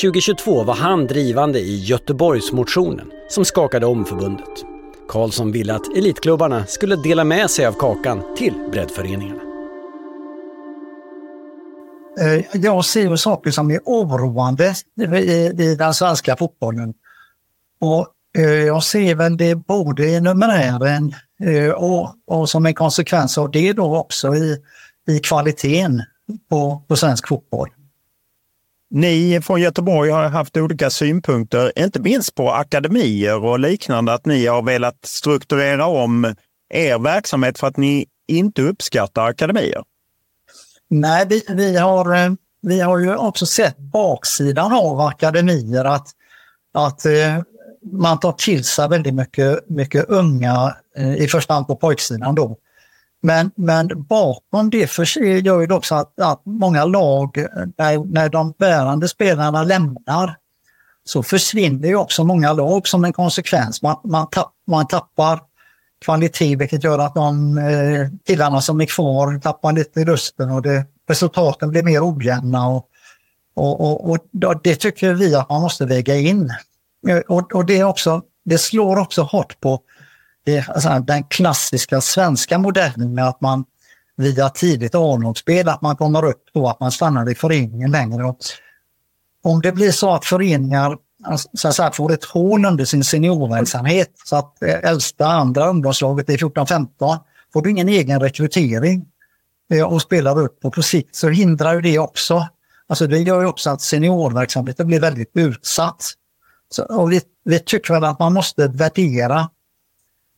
2022 0.00 0.64
var 0.64 0.74
han 0.74 1.06
drivande 1.06 1.58
i 1.58 1.76
Göteborgsmotionen 1.76 3.12
som 3.28 3.44
skakade 3.44 3.86
om 3.86 4.04
förbundet. 4.04 4.64
Karlsson 5.08 5.52
ville 5.52 5.74
att 5.74 5.96
elitklubbarna 5.96 6.66
skulle 6.66 6.96
dela 6.96 7.24
med 7.24 7.50
sig 7.50 7.66
av 7.66 7.72
kakan 7.72 8.22
till 8.36 8.54
breddföreningarna. 8.72 9.40
Eh, 12.20 12.60
jag 12.60 12.84
ser 12.84 13.16
saker 13.16 13.50
som 13.50 13.70
är 13.70 13.80
oroande 13.84 14.74
i 15.58 15.74
den 15.78 15.94
svenska 15.94 16.36
fotbollen. 16.36 16.94
Och 17.80 18.06
eh, 18.38 18.44
jag 18.44 18.82
ser 18.82 19.14
väl 19.14 19.36
det 19.36 19.54
både 19.54 20.06
i 20.06 20.20
numerären 20.20 21.14
eh, 21.44 21.70
och, 21.70 22.14
och 22.26 22.48
som 22.48 22.66
en 22.66 22.74
konsekvens 22.74 23.38
av 23.38 23.50
det 23.50 23.72
då 23.72 23.96
också 23.96 24.34
i, 24.34 24.56
i 25.08 25.18
kvaliteten 25.18 26.02
på, 26.50 26.82
på 26.88 26.96
svensk 26.96 27.28
fotboll. 27.28 27.68
Ni 28.94 29.40
från 29.42 29.60
Göteborg 29.60 30.10
har 30.10 30.28
haft 30.28 30.56
olika 30.56 30.90
synpunkter, 30.90 31.72
inte 31.78 32.00
minst 32.00 32.34
på 32.34 32.50
akademier 32.50 33.44
och 33.44 33.58
liknande, 33.58 34.12
att 34.12 34.26
ni 34.26 34.46
har 34.46 34.62
velat 34.62 34.98
strukturera 35.04 35.86
om 35.86 36.34
er 36.74 36.98
verksamhet 36.98 37.58
för 37.58 37.66
att 37.66 37.76
ni 37.76 38.06
inte 38.28 38.62
uppskattar 38.62 39.26
akademier. 39.26 39.82
Nej, 40.90 41.26
vi, 41.28 41.44
vi, 41.48 41.76
har, 41.76 42.14
eh, 42.14 42.32
vi 42.62 42.80
har 42.80 42.98
ju 42.98 43.16
också 43.16 43.46
sett 43.46 43.78
baksidan 43.78 44.72
av 44.72 45.00
akademier, 45.00 45.84
att, 45.84 46.08
att 46.74 47.06
eh, 47.06 47.38
man 47.92 48.20
tar 48.20 48.32
till 48.32 48.64
sig 48.64 48.88
väldigt 48.88 49.14
mycket, 49.14 49.68
mycket 49.68 50.08
unga, 50.08 50.76
eh, 50.96 51.14
i 51.14 51.28
första 51.28 51.54
hand 51.54 51.66
på 51.66 51.76
pojksidan 51.76 52.34
då, 52.34 52.56
men, 53.22 53.50
men 53.54 53.88
bakom 54.02 54.70
det 54.70 54.98
gör 55.18 55.60
ju 55.60 55.72
också 55.72 55.94
att, 55.94 56.20
att 56.20 56.40
många 56.44 56.84
lag, 56.84 57.38
eh, 57.38 57.44
när, 57.76 58.12
när 58.12 58.28
de 58.28 58.54
bärande 58.58 59.08
spelarna 59.08 59.62
lämnar, 59.62 60.36
så 61.04 61.22
försvinner 61.22 61.88
ju 61.88 61.96
också 61.96 62.24
många 62.24 62.52
lag 62.52 62.88
som 62.88 63.04
en 63.04 63.12
konsekvens. 63.12 63.82
Man, 63.82 63.96
man, 64.04 64.30
tapp, 64.30 64.52
man 64.66 64.86
tappar 64.86 65.40
kvalitet 66.04 66.56
vilket 66.56 66.84
gör 66.84 66.98
att 66.98 67.14
de 67.14 67.58
eh, 67.58 68.08
killarna 68.26 68.60
som 68.60 68.80
är 68.80 68.86
kvar 68.86 69.38
tappar 69.38 69.72
lite 69.72 70.00
i 70.00 70.04
lusten 70.04 70.50
och 70.50 70.62
det, 70.62 70.86
resultaten 71.08 71.70
blir 71.70 71.82
mer 71.82 72.16
ojämna. 72.16 72.68
Och, 72.68 72.88
och, 73.54 73.80
och, 73.80 74.10
och, 74.10 74.18
det 74.62 74.76
tycker 74.76 75.14
vi 75.14 75.34
att 75.34 75.48
man 75.48 75.62
måste 75.62 75.86
väga 75.86 76.16
in. 76.16 76.54
Eh, 77.08 77.18
och, 77.18 77.54
och 77.54 77.66
det, 77.66 77.84
också, 77.84 78.22
det 78.44 78.58
slår 78.58 78.98
också 78.98 79.22
hårt 79.22 79.60
på 79.60 79.80
det, 80.44 80.68
alltså, 80.68 80.88
den 81.06 81.24
klassiska 81.24 82.00
svenska 82.00 82.58
modellen 82.58 83.14
med 83.14 83.28
att 83.28 83.40
man 83.40 83.64
via 84.16 84.48
tidigt 84.48 84.94
A-lagsspel, 84.94 85.68
att 85.68 85.82
man 85.82 85.96
kommer 85.96 86.24
upp 86.24 86.44
då, 86.54 86.68
att 86.68 86.80
man 86.80 86.92
stannar 86.92 87.30
i 87.30 87.34
föreningen 87.34 87.90
längre. 87.90 88.24
Och 88.24 88.38
om 89.42 89.60
det 89.60 89.72
blir 89.72 89.90
så 89.90 90.14
att 90.14 90.24
föreningar 90.24 90.96
alltså, 91.24 91.48
så 91.54 91.68
att 91.68 91.74
säga, 91.74 91.90
får 91.90 92.12
ett 92.12 92.24
hål 92.24 92.64
under 92.64 92.84
sin 92.84 93.04
seniorverksamhet 93.04 94.12
så 94.24 94.36
att 94.36 94.62
äldsta 94.62 95.26
andra 95.26 95.68
ungdomslaget 95.68 96.28
är 96.28 96.36
14-15 96.36 97.18
får 97.52 97.62
du 97.62 97.70
ingen 97.70 97.88
egen 97.88 98.20
rekrytering 98.20 99.06
eh, 99.72 99.92
och 99.92 100.02
spelar 100.02 100.38
upp 100.38 100.64
och 100.64 100.72
på 100.72 100.82
sikt 100.82 101.16
så 101.16 101.28
hindrar 101.28 101.74
ju 101.74 101.80
det 101.80 101.98
också. 101.98 102.48
Alltså 102.86 103.06
det 103.06 103.18
gör 103.18 103.40
ju 103.40 103.46
också 103.46 103.70
att 103.70 103.80
seniorverksamheten 103.80 104.86
blir 104.86 105.00
väldigt 105.00 105.30
utsatt. 105.34 106.04
Så, 106.70 106.84
och 106.84 107.12
vi, 107.12 107.20
vi 107.44 107.58
tycker 107.58 107.94
väl 107.94 108.04
att 108.04 108.18
man 108.18 108.32
måste 108.32 108.68
värdera 108.68 109.48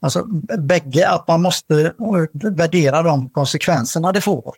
Alltså 0.05 0.25
bägge, 0.59 1.09
att 1.09 1.29
man 1.29 1.43
måste 1.43 1.81
eh, 1.81 2.51
värdera 2.51 3.03
de 3.03 3.31
konsekvenserna 3.31 4.13
det 4.13 4.21
får. 4.21 4.55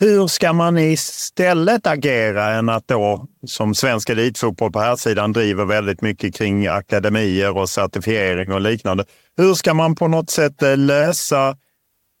Hur 0.00 0.26
ska 0.26 0.52
man 0.52 0.78
istället 0.78 1.86
agera 1.86 2.54
än 2.54 2.68
att 2.68 2.88
då, 2.88 3.26
som 3.46 3.74
svensk 3.74 4.10
elitfotboll 4.10 4.72
på 4.72 4.80
här 4.80 4.96
sidan 4.96 5.32
driver 5.32 5.64
väldigt 5.64 6.02
mycket 6.02 6.34
kring 6.34 6.66
akademier 6.66 7.56
och 7.56 7.68
certifiering 7.68 8.52
och 8.52 8.60
liknande. 8.60 9.04
Hur 9.36 9.54
ska 9.54 9.74
man 9.74 9.94
på 9.94 10.08
något 10.08 10.30
sätt 10.30 10.62
eh, 10.62 10.76
lösa, 10.76 11.56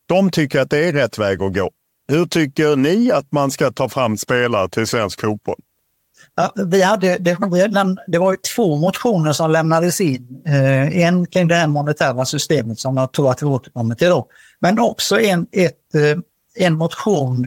de 0.08 0.30
tycker 0.30 0.60
att 0.60 0.70
det 0.70 0.88
är 0.88 0.92
rätt 0.92 1.18
väg 1.18 1.42
att 1.42 1.54
gå. 1.54 1.70
Hur 2.08 2.26
tycker 2.26 2.76
ni 2.76 3.10
att 3.10 3.32
man 3.32 3.50
ska 3.50 3.72
ta 3.72 3.88
fram 3.88 4.16
spelare 4.16 4.68
till 4.68 4.86
svensk 4.86 5.20
fotboll? 5.20 5.60
Vi 6.66 6.82
hade, 6.82 7.18
det, 7.18 7.36
det 8.06 8.18
var 8.18 8.54
två 8.54 8.76
motioner 8.76 9.32
som 9.32 9.50
lämnades 9.50 10.00
in. 10.00 10.42
Eh, 10.46 10.98
en 10.98 11.26
kring 11.26 11.48
det 11.48 11.54
här 11.54 11.66
monetära 11.66 12.24
systemet 12.24 12.78
som 12.78 12.96
jag 12.96 13.12
tror 13.12 13.30
att 13.30 13.42
vi 13.42 13.46
återkommer 13.46 13.94
till 13.94 14.08
då. 14.08 14.26
Men 14.60 14.78
också 14.78 15.20
en, 15.20 15.46
ett, 15.52 15.94
eh, 15.94 16.18
en 16.66 16.74
motion 16.74 17.46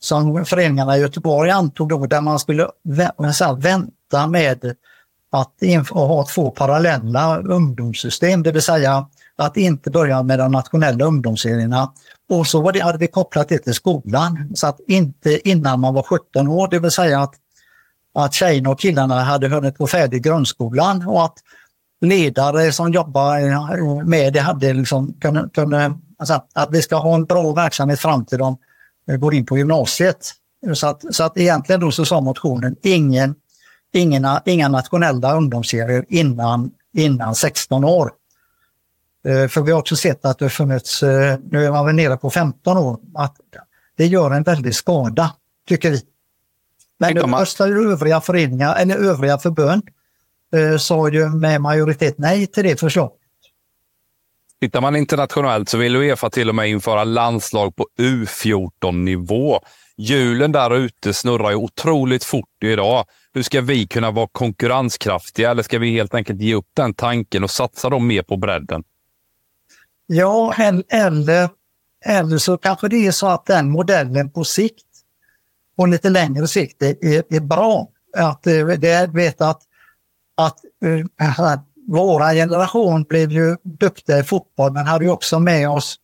som 0.00 0.44
föreningarna 0.44 0.96
i 0.96 1.00
Göteborg 1.00 1.50
antog 1.50 1.88
då 1.88 2.06
där 2.06 2.20
man 2.20 2.38
skulle 2.38 2.68
vänta 3.58 4.26
med 4.26 4.74
att 5.30 5.54
ha 5.90 6.26
två 6.34 6.50
parallella 6.50 7.38
ungdomssystem, 7.38 8.42
det 8.42 8.52
vill 8.52 8.62
säga 8.62 9.06
att 9.36 9.56
inte 9.56 9.90
börja 9.90 10.22
med 10.22 10.38
de 10.38 10.52
nationella 10.52 11.04
ungdomsserierna. 11.04 11.92
Och 12.30 12.46
så 12.46 12.62
var 12.62 12.72
det, 12.72 12.80
hade 12.80 12.98
vi 12.98 13.06
kopplat 13.06 13.48
det 13.48 13.58
till 13.58 13.74
skolan, 13.74 14.50
så 14.54 14.66
att 14.66 14.80
inte 14.88 15.48
innan 15.48 15.80
man 15.80 15.94
var 15.94 16.02
17 16.02 16.48
år, 16.48 16.68
det 16.68 16.78
vill 16.78 16.90
säga 16.90 17.20
att, 17.20 17.34
att 18.24 18.34
tjejerna 18.34 18.70
och 18.70 18.80
killarna 18.80 19.20
hade 19.20 19.48
hunnit 19.48 19.78
gå 19.78 19.86
färdigt 19.86 20.22
grundskolan 20.22 21.06
och 21.06 21.24
att 21.24 21.38
ledare 22.00 22.72
som 22.72 22.92
jobbar 22.92 23.38
eh, 23.38 24.04
med 24.04 24.32
det 24.32 24.40
hade 24.40 24.72
liksom 24.72 25.12
kunde, 25.20 25.48
kunde 25.54 25.98
alltså 26.18 26.42
att 26.54 26.68
vi 26.70 26.82
ska 26.82 26.96
ha 26.96 27.14
en 27.14 27.24
bra 27.24 27.52
verksamhet 27.52 28.00
fram 28.00 28.24
till 28.24 28.38
de 28.38 28.56
eh, 29.10 29.16
går 29.16 29.34
in 29.34 29.46
på 29.46 29.58
gymnasiet. 29.58 30.32
Så 30.74 30.86
att, 30.86 31.14
så 31.14 31.24
att 31.24 31.36
egentligen 31.36 31.80
då 31.80 31.90
så 31.90 32.04
sa 32.04 32.20
motionen 32.20 32.76
ingen, 32.82 33.34
ingen, 33.92 34.26
inga 34.44 34.68
nationella 34.68 35.36
ungdomsserier 35.36 36.04
innan, 36.08 36.70
innan 36.92 37.34
16 37.34 37.84
år. 37.84 38.10
Eh, 39.26 39.48
för 39.48 39.62
vi 39.62 39.72
har 39.72 39.78
också 39.78 39.96
sett 39.96 40.24
att 40.24 40.38
det 40.38 40.44
har 40.44 40.50
funnits, 40.50 41.02
nu 41.50 41.64
är 41.64 41.70
man 41.70 41.86
väl 41.86 41.94
nere 41.94 42.16
på 42.16 42.30
15 42.30 42.76
år, 42.76 42.98
att 43.14 43.36
det 43.96 44.06
gör 44.06 44.30
en 44.30 44.42
väldig 44.42 44.74
skada, 44.74 45.32
tycker 45.68 45.90
vi. 45.90 46.02
Men 46.98 47.14
nu 47.14 47.20
röstar 47.20 47.90
övriga 47.92 48.20
föreningar, 48.20 48.76
eller 48.76 48.96
övriga 48.96 49.38
förbund, 49.38 49.82
eh, 50.54 50.78
sa 50.78 51.08
ju 51.08 51.28
med 51.28 51.60
majoritet 51.60 52.14
nej 52.18 52.46
till 52.46 52.64
det 52.64 52.80
förslaget. 52.80 53.18
Tittar 54.60 54.80
man 54.80 54.96
internationellt 54.96 55.68
så 55.68 55.78
vill 55.78 55.96
Uefa 55.96 56.30
till 56.30 56.48
och 56.48 56.54
med 56.54 56.68
införa 56.68 57.04
landslag 57.04 57.76
på 57.76 57.86
U14-nivå. 57.98 59.60
Hjulen 59.96 60.52
där 60.52 60.76
ute 60.76 61.14
snurrar 61.14 61.50
ju 61.50 61.56
otroligt 61.56 62.24
fort 62.24 62.64
idag. 62.64 63.04
Hur 63.34 63.42
ska 63.42 63.60
vi 63.60 63.86
kunna 63.86 64.10
vara 64.10 64.28
konkurrenskraftiga? 64.32 65.50
Eller 65.50 65.62
ska 65.62 65.78
vi 65.78 65.90
helt 65.92 66.14
enkelt 66.14 66.40
ge 66.40 66.54
upp 66.54 66.68
den 66.74 66.94
tanken 66.94 67.44
och 67.44 67.50
satsa 67.50 67.90
då 67.90 67.98
mer 67.98 68.22
på 68.22 68.36
bredden? 68.36 68.84
Ja, 70.06 70.54
eller, 70.88 71.48
eller 72.04 72.38
så 72.38 72.58
kanske 72.58 72.88
det 72.88 73.06
är 73.06 73.10
så 73.10 73.26
att 73.26 73.46
den 73.46 73.70
modellen 73.70 74.30
på 74.30 74.44
sikt, 74.44 74.87
på 75.78 75.86
lite 75.86 76.10
längre 76.10 76.48
sikt, 76.48 76.82
är, 76.82 77.34
är 77.34 77.40
bra. 77.40 77.88
Att 78.16 78.46
eh, 78.46 78.66
det 78.66 79.10
vet 79.14 79.40
att, 79.40 79.62
att 80.36 80.56
äh, 81.20 81.60
våra 81.88 82.32
generation 82.32 83.02
blev 83.02 83.32
ju 83.32 83.56
duktiga 83.62 84.18
i 84.18 84.22
fotboll 84.22 84.72
men 84.72 84.86
hade 84.86 85.04
ju 85.04 85.10
också 85.10 85.38
med 85.38 85.70
oss 85.70 85.96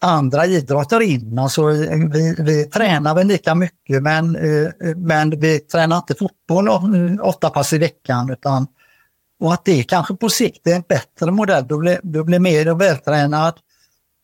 andra 0.00 0.46
idrotter 0.46 1.00
in. 1.00 1.38
Alltså, 1.38 1.66
vi, 2.12 2.36
vi 2.38 2.64
tränar 2.64 3.14
väl 3.14 3.26
lika 3.26 3.54
mycket 3.54 4.02
men, 4.02 4.36
eh, 4.36 4.70
men 4.96 5.40
vi 5.40 5.58
tränar 5.58 5.96
inte 5.96 6.14
fotboll 6.14 6.68
åtta 7.22 7.50
pass 7.50 7.72
i 7.72 7.78
veckan. 7.78 8.30
Utan, 8.30 8.66
och 9.40 9.52
att 9.52 9.64
det 9.64 9.82
kanske 9.82 10.14
på 10.14 10.28
sikt 10.28 10.66
är 10.66 10.74
en 10.74 10.84
bättre 10.88 11.30
modell. 11.30 11.66
Du 11.66 11.78
blir, 11.78 12.00
du 12.02 12.24
blir 12.24 12.38
mer 12.38 12.74
vältränad, 12.74 13.54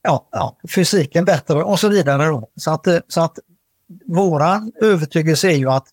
ja, 0.03 0.29
ja, 0.33 0.57
fysiken 0.75 1.25
bättre 1.25 1.63
och 1.63 1.81
så 1.81 1.89
vidare. 1.89 2.27
Då. 2.27 2.49
Så 2.57 2.71
att, 2.71 2.87
så 3.09 3.21
att 3.21 3.39
vår 4.07 4.43
övertygelse 4.81 5.49
är 5.49 5.57
ju 5.57 5.71
att 5.71 5.87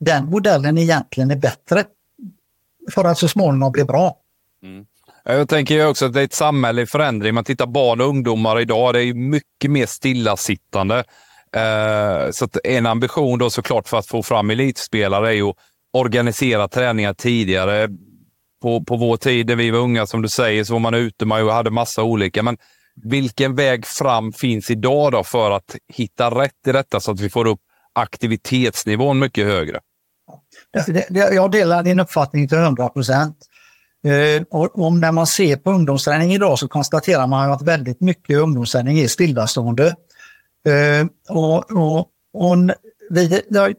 den 0.00 0.26
modellen 0.26 0.78
egentligen 0.78 1.30
är 1.30 1.36
bättre 1.36 1.84
för 2.94 3.04
att 3.04 3.18
så 3.18 3.28
småningom 3.28 3.72
bli 3.72 3.84
bra. 3.84 4.16
Mm. 4.62 4.86
Jag 5.24 5.48
tänker 5.48 5.86
också 5.86 6.06
att 6.06 6.12
det 6.12 6.20
är 6.20 6.24
ett 6.24 6.34
samhälle 6.34 6.82
i 6.82 6.86
förändring. 6.86 7.34
Man 7.34 7.44
tittar 7.44 7.66
barn 7.66 8.00
och 8.00 8.06
ungdomar 8.06 8.60
idag, 8.60 8.94
det 8.94 9.04
är 9.04 9.14
mycket 9.14 9.70
mer 9.70 9.86
stillasittande. 9.86 11.04
Eh, 11.56 12.30
så 12.30 12.48
en 12.64 12.86
ambition 12.86 13.38
då 13.38 13.50
såklart 13.50 13.88
för 13.88 13.98
att 13.98 14.06
få 14.06 14.22
fram 14.22 14.50
elitspelare 14.50 15.28
är 15.28 15.32
ju 15.32 15.48
att 15.48 15.56
organisera 15.92 16.68
träningar 16.68 17.14
tidigare. 17.14 17.88
På, 18.62 18.84
på 18.84 18.96
vår 18.96 19.16
tid 19.16 19.46
när 19.46 19.56
vi 19.56 19.70
var 19.70 19.78
unga, 19.78 20.06
som 20.06 20.22
du 20.22 20.28
säger, 20.28 20.64
så 20.64 20.72
var 20.72 20.80
man 20.80 20.94
ute, 20.94 21.24
man 21.26 21.48
hade 21.48 21.70
massa 21.70 22.02
olika. 22.02 22.42
Men 22.42 22.56
vilken 23.04 23.54
väg 23.54 23.86
fram 23.86 24.32
finns 24.32 24.70
idag 24.70 25.12
då 25.12 25.24
för 25.24 25.50
att 25.50 25.76
hitta 25.92 26.30
rätt 26.30 26.66
i 26.66 26.72
detta 26.72 27.00
så 27.00 27.10
att 27.10 27.20
vi 27.20 27.30
får 27.30 27.46
upp 27.46 27.60
aktivitetsnivån 27.92 29.18
mycket 29.18 29.46
högre? 29.46 29.80
Jag 31.10 31.50
delar 31.50 31.82
din 31.82 32.00
uppfattning 32.00 32.48
till 32.48 32.58
100 32.58 32.88
procent. 32.88 33.36
Eh, 34.04 34.42
och 34.50 34.92
när 34.92 35.12
man 35.12 35.26
ser 35.26 35.56
på 35.56 35.70
ungdomsträning 35.70 36.32
idag 36.32 36.58
så 36.58 36.68
konstaterar 36.68 37.26
man 37.26 37.52
att 37.52 37.62
väldigt 37.62 38.00
mycket 38.00 38.38
ungdomsträning 38.38 38.98
är 38.98 39.08
stillastående. 39.08 39.96
Eh, 40.66 41.06
och, 41.36 41.72
och, 41.72 42.08
och 42.32 42.56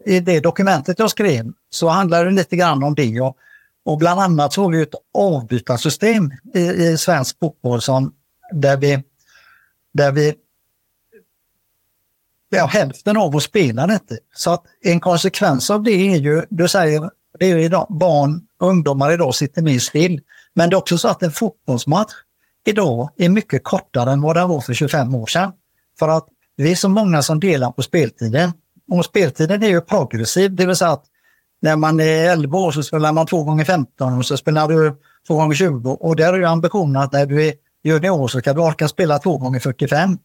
I 0.05 0.19
det 0.19 0.39
dokumentet 0.39 0.99
jag 0.99 1.09
skrev 1.11 1.51
så 1.69 1.87
handlar 1.87 2.25
det 2.25 2.31
lite 2.31 2.55
grann 2.55 2.83
om 2.83 2.95
det. 2.95 3.21
Och, 3.21 3.37
och 3.85 3.97
bland 3.97 4.19
annat 4.19 4.53
så 4.53 4.63
har 4.63 4.71
vi 4.71 4.81
ett 4.81 4.95
avbytarsystem 5.13 6.31
i, 6.53 6.59
i 6.59 6.97
svensk 6.97 7.39
fotboll 7.39 7.81
som, 7.81 8.13
där 8.51 8.77
vi, 8.77 9.03
där 9.93 10.11
vi 10.11 10.35
ja, 12.49 12.65
hälften 12.65 13.17
av 13.17 13.35
oss 13.35 13.43
spelar 13.43 13.91
inte. 13.93 14.17
Så 14.35 14.51
att 14.51 14.63
en 14.81 14.99
konsekvens 14.99 15.69
av 15.69 15.83
det 15.83 15.91
är 15.91 16.17
ju, 16.17 16.45
du 16.49 16.67
säger, 16.67 17.09
det 17.39 17.45
är 17.45 17.57
ju 17.57 17.63
idag, 17.63 17.87
barn 17.89 18.41
och 18.59 18.67
ungdomar 18.67 19.11
idag 19.11 19.35
sitter 19.35 19.61
mer 19.61 19.79
still. 19.79 20.21
Men 20.53 20.69
det 20.69 20.73
är 20.73 20.77
också 20.77 20.97
så 20.97 21.07
att 21.07 21.23
en 21.23 21.31
fotbollsmatch 21.31 22.13
idag 22.65 23.09
är 23.17 23.29
mycket 23.29 23.63
kortare 23.63 24.11
än 24.11 24.21
vad 24.21 24.35
den 24.35 24.49
var 24.49 24.61
för 24.61 24.73
25 24.73 25.15
år 25.15 25.25
sedan. 25.25 25.51
För 25.99 26.07
att 26.07 26.27
vi 26.55 26.71
är 26.71 26.75
så 26.75 26.89
många 26.89 27.21
som 27.21 27.39
delar 27.39 27.71
på 27.71 27.81
speltiden. 27.81 28.51
Och 28.91 29.05
speltiden 29.05 29.63
är 29.63 29.67
ju 29.67 29.81
progressiv, 29.81 30.55
det 30.55 30.65
vill 30.65 30.75
säga 30.75 30.91
att 30.91 31.05
när 31.61 31.75
man 31.75 31.99
är 31.99 32.31
11 32.31 32.57
år 32.57 32.71
så 32.71 32.83
spelar 32.83 33.11
man 33.11 33.25
2 33.25 33.43
gånger 33.43 33.65
15 33.65 34.17
och 34.17 34.25
så 34.25 34.37
spelar 34.37 34.67
du 34.67 34.95
2 35.27 35.35
gånger 35.35 35.55
20 35.55 35.91
och 35.91 36.15
där 36.15 36.33
är 36.33 36.37
ju 36.37 36.45
ambitionen 36.45 37.01
att 37.01 37.11
när 37.11 37.25
du 37.25 37.47
är 37.47 37.53
junior 37.83 38.27
så 38.27 38.41
kan 38.41 38.55
du 38.55 38.61
orka 38.61 38.87
spela 38.87 39.19
två 39.19 39.37
gånger 39.37 39.59
45. 39.59 40.17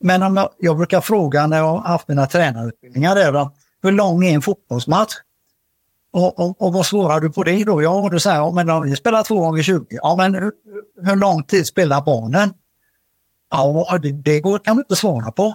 Men 0.00 0.22
om 0.22 0.36
jag, 0.36 0.50
jag 0.58 0.76
brukar 0.76 1.00
fråga 1.00 1.46
när 1.46 1.56
jag 1.56 1.64
har 1.64 1.78
haft 1.78 2.08
mina 2.08 2.26
tränarutbildningar 2.26 3.14
där, 3.14 3.48
hur 3.82 3.92
lång 3.92 4.24
är 4.24 4.34
en 4.34 4.42
fotbollsmatch? 4.42 5.14
Och, 6.12 6.38
och, 6.40 6.62
och 6.62 6.72
vad 6.72 6.86
svarar 6.86 7.20
du 7.20 7.30
på 7.30 7.42
det 7.42 7.64
då? 7.64 7.82
Ja, 7.82 8.08
du 8.12 8.20
säger, 8.20 8.36
ja, 8.36 8.52
men 8.52 8.70
om 8.70 8.82
vi 8.82 8.96
spelar 8.96 9.22
två 9.22 9.40
gånger 9.40 9.62
20, 9.62 9.86
ja 9.90 10.16
men 10.16 10.34
hur, 10.34 10.52
hur 11.02 11.16
lång 11.16 11.42
tid 11.42 11.66
spelar 11.66 12.02
barnen? 12.02 12.54
Ja, 13.50 13.98
det, 14.02 14.12
det 14.12 14.40
går, 14.40 14.58
kan 14.58 14.76
du 14.76 14.82
inte 14.82 14.96
svara 14.96 15.32
på. 15.32 15.54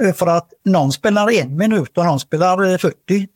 Eh, 0.00 0.12
för 0.12 0.26
att 0.26 0.52
någon 0.64 0.92
spelar 0.92 1.30
en 1.30 1.56
minut 1.56 1.98
och 1.98 2.04
någon 2.04 2.20
spelar 2.20 2.78
40. 2.78 3.28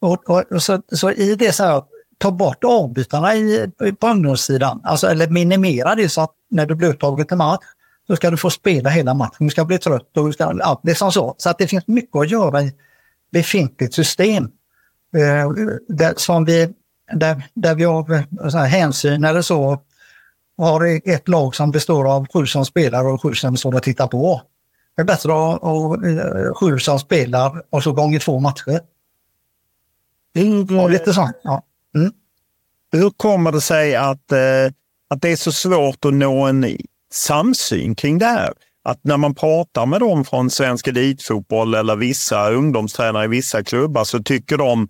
Och, 0.00 0.30
och, 0.30 0.52
och 0.52 0.62
så, 0.62 0.82
så, 0.92 1.10
i 1.10 1.34
det 1.34 1.52
så 1.52 1.64
här, 1.64 1.82
ta 2.18 2.30
bort 2.30 2.64
avbytarna 2.64 3.34
i, 3.34 3.70
på 4.00 4.06
ungdomssidan, 4.06 4.80
alltså, 4.84 5.06
eller 5.06 5.28
minimera 5.28 5.94
det 5.94 6.08
så 6.08 6.20
att 6.20 6.34
när 6.50 6.66
du 6.66 6.74
blir 6.74 6.88
uttagen 6.88 7.26
till 7.26 7.36
match 7.36 7.64
så 8.06 8.16
ska 8.16 8.30
du 8.30 8.36
få 8.36 8.50
spela 8.50 8.90
hela 8.90 9.14
matchen. 9.14 9.46
Du 9.46 9.50
ska 9.50 9.64
bli 9.64 9.78
trött 9.78 10.16
och 10.16 10.34
ska, 10.34 10.56
ja, 10.58 10.80
det 10.82 10.90
är 10.90 10.94
som 10.94 11.12
så. 11.12 11.34
Så 11.38 11.50
att 11.50 11.58
det 11.58 11.66
finns 11.66 11.86
mycket 11.86 12.16
att 12.16 12.30
göra 12.30 12.62
i 12.62 12.72
befintligt 13.32 13.94
system. 13.94 14.44
Eh, 15.16 15.50
där, 15.88 16.14
som 16.16 16.44
vi, 16.44 16.74
där, 17.12 17.42
där 17.54 17.74
vi 17.74 17.84
har 17.84 18.14
eh, 18.14 18.48
så 18.48 18.58
här, 18.58 18.66
hänsyn 18.66 19.24
eller 19.24 19.42
så 19.42 19.82
har 20.58 21.00
ett 21.10 21.28
lag 21.28 21.54
som 21.54 21.70
består 21.70 22.12
av 22.12 22.26
sju 22.32 22.46
som 22.46 22.64
spelar 22.64 23.04
och 23.04 23.22
sju 23.22 23.34
som 23.34 23.56
står 23.56 23.74
och 23.74 23.82
tittar 23.82 24.06
på. 24.06 24.42
Det 24.96 25.02
är 25.02 25.06
bättre 25.06 25.32
att 25.32 25.62
ha 25.62 26.06
eh, 26.06 26.54
sju 26.54 26.78
som 26.78 26.98
spelar 26.98 27.62
och 27.70 27.82
så 27.82 27.92
gånger 27.92 28.18
två 28.18 28.40
matcher. 28.40 28.80
Mm, 30.36 30.80
och 30.80 30.90
lite 30.90 31.12
sånt. 31.12 31.36
Ja. 31.42 31.62
Mm. 32.00 32.12
Hur 32.92 33.10
kommer 33.10 33.52
det 33.52 33.60
sig 33.60 33.96
att, 33.96 34.32
eh, 34.32 34.72
att 35.10 35.22
det 35.22 35.28
är 35.28 35.36
så 35.36 35.52
svårt 35.52 36.04
att 36.04 36.14
nå 36.14 36.42
en 36.42 36.76
samsyn 37.12 37.94
kring 37.94 38.18
det 38.18 38.26
här. 38.26 38.52
Att 38.84 39.04
när 39.04 39.16
man 39.16 39.34
pratar 39.34 39.86
med 39.86 40.00
dem 40.00 40.24
från 40.24 40.50
svensk 40.50 40.86
elitfotboll 40.86 41.74
eller 41.74 41.96
vissa 41.96 42.50
ungdomstränare 42.50 43.24
i 43.24 43.28
vissa 43.28 43.64
klubbar 43.64 44.04
så 44.04 44.22
tycker 44.22 44.56
de 44.56 44.88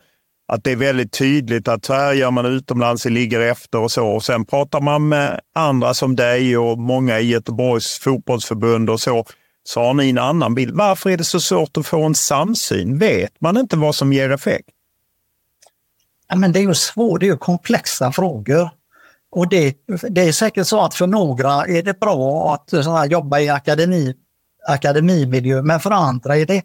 att 0.52 0.64
det 0.64 0.72
är 0.72 0.76
väldigt 0.76 1.12
tydligt 1.12 1.68
att 1.68 1.84
så 1.84 1.94
här 1.94 2.12
gör 2.12 2.30
man 2.30 2.46
utomlands, 2.46 3.02
det 3.02 3.10
ligger 3.10 3.40
efter 3.40 3.78
och 3.78 3.92
så. 3.92 4.06
Och 4.06 4.24
sen 4.24 4.44
pratar 4.44 4.80
man 4.80 5.08
med 5.08 5.40
andra 5.54 5.94
som 5.94 6.16
dig 6.16 6.58
och 6.58 6.78
många 6.78 7.20
i 7.20 7.28
Göteborgs 7.28 7.98
fotbollsförbund 7.98 8.90
och 8.90 9.00
så, 9.00 9.24
så 9.64 9.80
har 9.80 9.94
ni 9.94 10.10
en 10.10 10.18
annan 10.18 10.54
bild. 10.54 10.76
Varför 10.76 11.10
är 11.10 11.16
det 11.16 11.24
så 11.24 11.40
svårt 11.40 11.76
att 11.76 11.86
få 11.86 12.02
en 12.02 12.14
samsyn? 12.14 12.98
Vet 12.98 13.40
man 13.40 13.56
inte 13.56 13.76
vad 13.76 13.94
som 13.94 14.12
ger 14.12 14.30
effekt? 14.30 14.68
Ja, 16.28 16.36
men 16.36 16.52
det 16.52 16.58
är 16.58 16.62
ju 16.62 16.74
svårt, 16.74 17.20
det 17.20 17.26
är 17.26 17.30
ju 17.30 17.36
komplexa 17.36 18.12
frågor. 18.12 18.70
Och 19.30 19.48
det, 19.48 19.76
det 20.10 20.20
är 20.28 20.32
säkert 20.32 20.66
så 20.66 20.80
att 20.80 20.94
för 20.94 21.06
några 21.06 21.66
är 21.66 21.82
det 21.82 22.00
bra 22.00 22.54
att 22.54 22.84
så 22.84 22.96
här, 22.96 23.06
jobba 23.06 23.38
i 23.38 23.48
akademi, 23.48 24.14
akademimiljö, 24.66 25.62
men 25.62 25.80
för 25.80 25.90
andra 25.90 26.36
är 26.36 26.46
det, 26.46 26.62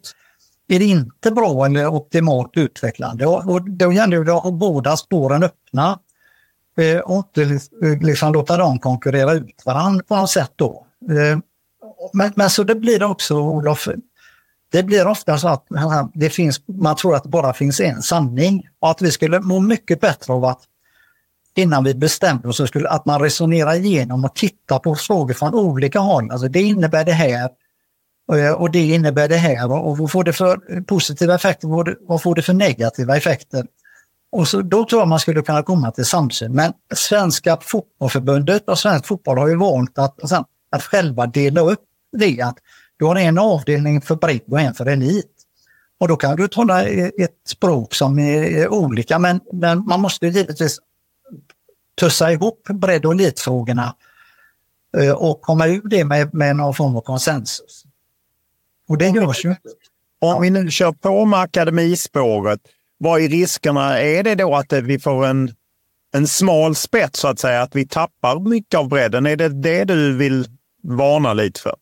är 0.68 0.78
det 0.78 0.84
inte 0.84 1.30
bra 1.30 1.66
eller 1.66 1.86
optimalt 1.86 2.56
utvecklande. 2.56 3.26
Och, 3.26 3.50
och 3.50 3.70
då 3.70 3.92
gäller 3.92 4.24
det 4.24 4.34
att 4.34 4.42
ha 4.42 4.50
båda 4.50 4.96
spåren 4.96 5.42
öppna 5.42 5.98
eh, 6.78 6.98
och 6.98 7.16
inte 7.16 7.44
liksom, 7.44 7.78
eh, 7.82 8.02
liksom 8.02 8.32
låta 8.32 8.56
dem 8.56 8.78
konkurrera 8.78 9.32
ut 9.32 9.62
varandra 9.64 10.04
på 10.08 10.16
något 10.16 10.30
sätt 10.30 10.52
då. 10.56 10.86
Eh, 11.10 11.38
men, 12.12 12.32
men 12.36 12.50
så 12.50 12.62
det 12.62 12.74
blir 12.74 13.02
också, 13.02 13.34
Olof, 13.34 13.88
det 14.74 14.82
blir 14.82 15.06
ofta 15.06 15.38
så 15.38 15.48
att 15.48 15.66
det 16.14 16.30
finns, 16.30 16.60
man 16.66 16.96
tror 16.96 17.16
att 17.16 17.22
det 17.22 17.28
bara 17.28 17.52
finns 17.52 17.80
en 17.80 18.02
sanning 18.02 18.68
och 18.80 18.90
att 18.90 19.02
vi 19.02 19.10
skulle 19.10 19.40
må 19.40 19.60
mycket 19.60 20.00
bättre 20.00 20.32
av 20.32 20.44
att 20.44 20.60
innan 21.56 21.84
vi 21.84 21.94
bestämde 21.94 22.48
oss, 22.48 22.56
så 22.56 22.66
skulle, 22.66 22.88
att 22.88 23.04
man 23.04 23.20
resonerar 23.20 23.74
igenom 23.74 24.24
och 24.24 24.34
tittar 24.34 24.78
på 24.78 24.94
frågor 24.94 25.34
från 25.34 25.54
olika 25.54 25.98
håll. 25.98 26.30
Alltså 26.30 26.48
det 26.48 26.62
innebär 26.62 27.04
det 27.04 27.12
här 27.12 27.48
eh, 28.32 28.52
och 28.52 28.70
det 28.70 28.82
innebär 28.82 29.28
det 29.28 29.36
här 29.36 29.72
och 29.72 29.98
vad 29.98 30.10
får 30.10 30.24
det 30.24 30.32
för 30.32 30.80
positiva 30.80 31.34
effekter 31.34 31.72
och 31.72 31.88
vad 32.00 32.22
får 32.22 32.34
det 32.34 32.42
för 32.42 32.54
negativa 32.54 33.16
effekter? 33.16 33.66
Och 34.32 34.48
så, 34.48 34.62
då 34.62 34.84
tror 34.84 35.00
jag 35.00 35.08
man 35.08 35.20
skulle 35.20 35.42
kunna 35.42 35.62
komma 35.62 35.90
till 35.90 36.04
samsyn. 36.04 36.52
Men 36.52 36.72
Svenska 36.94 37.58
fotbollförbundet 37.60 38.68
och 38.68 38.78
Svensk 38.78 39.06
fotboll 39.06 39.38
har 39.38 39.48
ju 39.48 39.56
valt 39.56 39.98
att, 39.98 40.32
att 40.70 40.82
själva 40.82 41.26
dela 41.26 41.60
upp 41.60 41.84
det. 42.12 42.40
Att 42.40 42.58
du 42.98 43.04
har 43.04 43.16
en 43.16 43.38
avdelning 43.38 44.00
för 44.00 44.16
bredd 44.16 44.42
och 44.50 44.60
en 44.60 44.74
för 44.74 44.86
elit. 44.86 45.30
Och 45.98 46.08
då 46.08 46.16
kan 46.16 46.36
du 46.36 46.48
tala 46.48 46.82
ett 46.84 47.38
språk 47.48 47.94
som 47.94 48.18
är 48.18 48.68
olika 48.68 49.18
men, 49.18 49.40
men 49.52 49.84
man 49.84 50.00
måste 50.00 50.26
givetvis 50.26 50.78
tussa 52.00 52.32
ihop 52.32 52.68
bredd 52.68 53.06
och 53.06 53.12
elitfrågorna 53.12 53.94
eh, 54.96 55.10
och 55.10 55.40
komma 55.40 55.66
ur 55.66 55.88
det 55.88 56.04
med, 56.04 56.34
med 56.34 56.56
någon 56.56 56.74
form 56.74 56.96
av 56.96 57.00
konsensus. 57.00 57.84
Och 58.88 58.98
det 58.98 59.08
görs 59.08 59.44
ju 59.44 59.48
inte. 59.48 59.68
Om 60.20 60.42
vi 60.42 60.50
nu 60.50 60.70
kör 60.70 60.92
på 60.92 61.24
med 61.24 61.40
akademispåret, 61.40 62.60
vad 62.98 63.20
är 63.20 63.28
riskerna? 63.28 64.00
Är 64.00 64.22
det 64.22 64.34
då 64.34 64.54
att 64.56 64.72
vi 64.72 64.98
får 64.98 65.26
en, 65.26 65.54
en 66.14 66.26
smal 66.26 66.74
spets 66.74 67.20
så 67.20 67.28
att 67.28 67.38
säga, 67.38 67.62
att 67.62 67.76
vi 67.76 67.86
tappar 67.86 68.40
mycket 68.40 68.78
av 68.78 68.88
bredden? 68.88 69.26
Är 69.26 69.36
det 69.36 69.48
det 69.48 69.84
du 69.84 70.16
vill 70.16 70.46
varna 70.82 71.32
lite 71.32 71.60
för? 71.60 71.74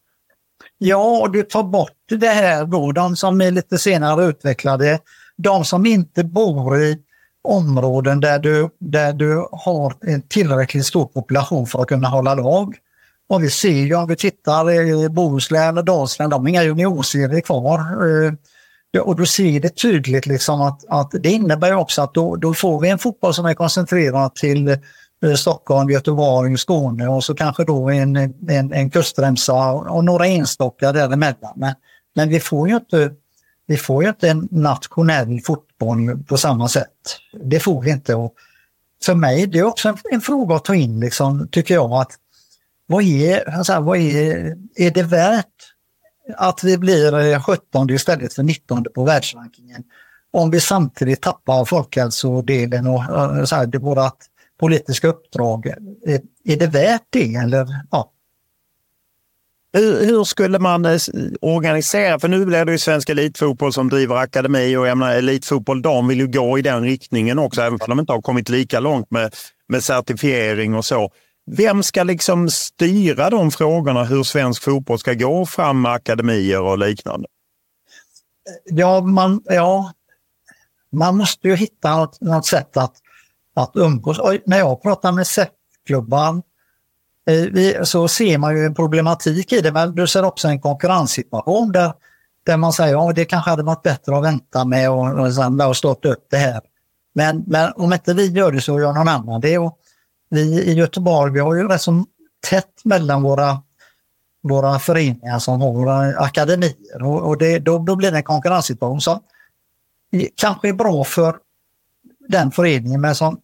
Ja, 0.85 1.29
du 1.33 1.43
tar 1.43 1.63
bort 1.63 1.93
det 2.09 2.29
här 2.29 2.65
då, 2.65 2.93
de 2.93 3.17
som 3.17 3.41
är 3.41 3.51
lite 3.51 3.79
senare 3.79 4.25
utvecklade, 4.25 4.99
de 5.37 5.65
som 5.65 5.87
inte 5.87 6.25
bor 6.25 6.79
i 6.79 6.99
områden 7.43 8.21
där 8.21 8.39
du, 8.39 8.69
där 8.79 9.13
du 9.13 9.47
har 9.53 9.95
en 10.01 10.23
tillräckligt 10.23 10.87
stor 10.87 11.07
population 11.07 11.67
för 11.67 11.83
att 11.83 11.89
kunna 11.89 12.09
hålla 12.09 12.35
lag. 12.35 12.77
Och 13.29 13.43
vi 13.43 13.51
ser 13.51 13.71
ju 13.71 13.95
om 13.95 14.09
vi 14.09 14.17
tittar 14.17 14.71
i 14.71 15.09
Bohuslän 15.09 15.79
och 15.79 15.85
Dalsland, 15.85 16.31
de 16.31 16.43
har 16.43 16.49
inga 16.49 16.63
juniorserier 16.63 17.41
kvar. 17.41 17.79
Eh, 18.97 19.03
och 19.03 19.17
du 19.17 19.27
ser 19.27 19.61
det 19.61 19.77
tydligt 19.77 20.27
liksom 20.27 20.61
att, 20.61 20.85
att 20.89 21.11
det 21.11 21.31
innebär 21.31 21.75
också 21.75 22.03
att 22.03 22.15
då, 22.15 22.37
då 22.37 22.55
får 22.55 22.81
vi 22.81 22.89
en 22.89 22.99
fotboll 22.99 23.35
som 23.35 23.47
är 23.47 23.55
koncentrerad 23.55 24.35
till 24.35 24.79
Eh, 25.23 25.35
Stockholm, 25.35 25.91
Göteborg, 25.91 26.59
Skåne 26.59 27.09
och 27.09 27.25
så 27.25 27.35
kanske 27.35 27.65
då 27.65 27.91
en, 27.91 28.17
en, 28.17 28.73
en 28.73 28.91
kustremsa 28.91 29.73
och 29.73 30.05
några 30.05 30.27
enstaka 30.27 30.93
däremellan. 30.93 31.53
Men, 31.57 31.75
men 32.15 32.29
vi 32.29 32.41
får 32.41 32.69
ju 32.69 32.75
inte 32.75 33.11
vi 33.67 33.77
får 33.77 34.03
ju 34.03 34.09
inte 34.09 34.29
en 34.29 34.49
nationell 34.51 35.41
fotboll 35.41 36.25
på 36.27 36.37
samma 36.37 36.69
sätt. 36.69 37.19
Det 37.45 37.61
får 37.61 37.83
vi 37.83 37.91
inte. 37.91 38.15
Och 38.15 38.35
för 39.05 39.15
mig 39.15 39.47
det 39.47 39.59
är 39.59 39.65
också 39.65 39.89
en, 39.89 39.97
en 40.11 40.21
fråga 40.21 40.57
att 40.57 40.65
ta 40.65 40.75
in, 40.75 41.01
liksom, 41.01 41.49
tycker 41.49 41.75
jag. 41.75 41.93
att 41.93 42.13
vad 42.87 43.03
är, 43.03 43.57
alltså, 43.57 43.81
vad 43.81 43.99
är, 43.99 44.57
är 44.75 44.91
det 44.91 45.03
värt 45.03 45.47
att 46.37 46.65
vi 46.65 46.79
blir 46.79 47.33
eh, 47.33 47.43
17 47.43 47.91
istället 47.91 48.35
för 48.35 48.43
19 48.43 48.85
på 48.95 49.05
världsrankingen? 49.05 49.83
Om 50.31 50.51
vi 50.51 50.61
samtidigt 50.61 51.23
tappar 51.23 51.65
folkhälsodelen 51.65 52.87
och 52.87 53.05
eh, 53.05 53.45
så 53.45 53.57
här, 53.57 53.67
det 53.67 53.79
vårt 53.79 54.15
politiska 54.63 55.09
uppdrag. 55.09 55.67
Är, 56.07 56.21
är 56.45 56.57
det 56.57 56.67
värt 56.67 57.07
det? 57.11 57.35
Eller, 57.35 57.67
ja, 57.91 58.13
hur, 59.73 60.07
hur, 60.07 60.25
skulle 60.25 60.59
man 60.59 60.85
eh, 60.85 60.99
organisera? 61.41 62.19
För 62.19 62.29
nu 62.29 62.47
blir 62.47 62.65
det 62.65 62.73
ju 62.73 62.79
Svensk 62.79 63.09
Elitfotboll 63.09 63.73
som 63.73 63.89
driver 63.89 64.17
akademi 64.17 64.77
och 64.77 64.87
jag 64.87 64.99
menar, 64.99 65.15
Elitfotboll 65.15 65.83
dam 65.83 66.09
vill 66.09 66.19
ju 66.19 66.27
gå 66.27 66.59
i 66.59 66.63
den 66.63 66.83
riktningen 66.83 67.39
också, 67.39 67.61
även 67.61 67.79
om 67.81 67.89
de 67.89 68.01
inte 68.01 68.13
har 68.13 68.23
kommit 68.23 68.49
lika 68.49 68.81
långt 68.81 69.11
med, 69.11 69.35
med 69.69 69.85
certifiering 69.85 70.75
och 70.75 70.85
så. 70.85 71.11
Vem 71.51 71.83
ska 71.83 72.03
liksom 72.03 72.51
styra 72.51 73.31
de 73.31 73.51
frågorna, 73.51 74.05
hur 74.05 74.23
svensk 74.23 74.63
fotboll 74.63 74.99
ska 74.99 75.15
gå 75.15 75.47
fram 75.47 75.83
med 75.83 75.93
akademier 75.93 76.61
och 76.61 76.79
liknande? 76.79 77.29
Ja, 78.65 79.01
man, 79.01 79.43
ja, 79.45 79.93
man 80.93 81.17
måste 81.17 81.49
ju 81.49 81.57
hitta 81.57 81.97
något, 81.97 82.21
något 82.21 82.47
sätt 82.47 82.77
att, 82.77 82.95
att 83.55 83.71
umgås. 83.75 84.19
Och 84.19 84.37
när 84.47 84.59
jag 84.59 84.83
pratar 84.83 85.13
med 85.13 85.27
SEF-klubban 85.27 86.43
eh, 87.27 87.83
så 87.83 88.09
ser 88.09 88.39
man 88.39 88.57
ju 88.57 88.67
en 88.67 88.75
problematik 88.75 89.53
i 89.53 89.61
det, 89.61 89.73
men 89.73 89.95
du 89.95 90.07
ser 90.07 90.25
också 90.25 90.49
en 90.49 90.61
konkurrenssituation 90.61 91.73
där, 91.73 91.93
där 92.45 92.57
man 92.57 92.73
säger 92.73 92.97
att 92.97 93.07
ja, 93.07 93.13
det 93.13 93.25
kanske 93.25 93.51
hade 93.51 93.63
varit 93.63 93.83
bättre 93.83 94.17
att 94.17 94.25
vänta 94.25 94.65
med 94.65 94.91
och, 94.91 95.19
och, 95.19 95.69
och 95.69 95.77
starta 95.77 96.09
upp 96.09 96.27
det 96.31 96.37
här. 96.37 96.61
Men, 97.15 97.45
men 97.47 97.73
om 97.73 97.93
inte 97.93 98.15
vi 98.15 98.27
gör 98.27 98.53
det 98.53 98.61
så 98.61 98.81
gör 98.81 98.93
någon 98.93 99.09
annan 99.09 99.41
det. 99.41 99.59
Och 99.59 99.79
vi 100.31 100.63
i 100.63 100.73
Göteborg 100.73 101.33
vi 101.33 101.41
har 101.41 101.55
ju 101.55 101.69
rätt 101.69 101.83
så 101.83 102.05
tätt 102.51 102.85
mellan 102.85 103.23
våra, 103.23 103.63
våra 104.43 104.79
föreningar 104.79 105.39
som 105.39 105.61
har 105.61 105.73
våra 105.73 106.19
akademier 106.19 107.03
och, 107.03 107.29
och 107.29 107.39
det, 107.39 107.59
då, 107.59 107.79
då 107.79 107.97
blir 107.97 108.11
det 108.11 108.17
en 108.17 108.23
konkurrenssituation 108.23 109.01
som 109.01 109.21
kanske 110.37 110.69
är 110.69 110.73
bra 110.73 111.05
för 111.05 111.37
den 112.29 112.51
föreningen 112.51 113.01
men 113.01 113.15
som 113.15 113.41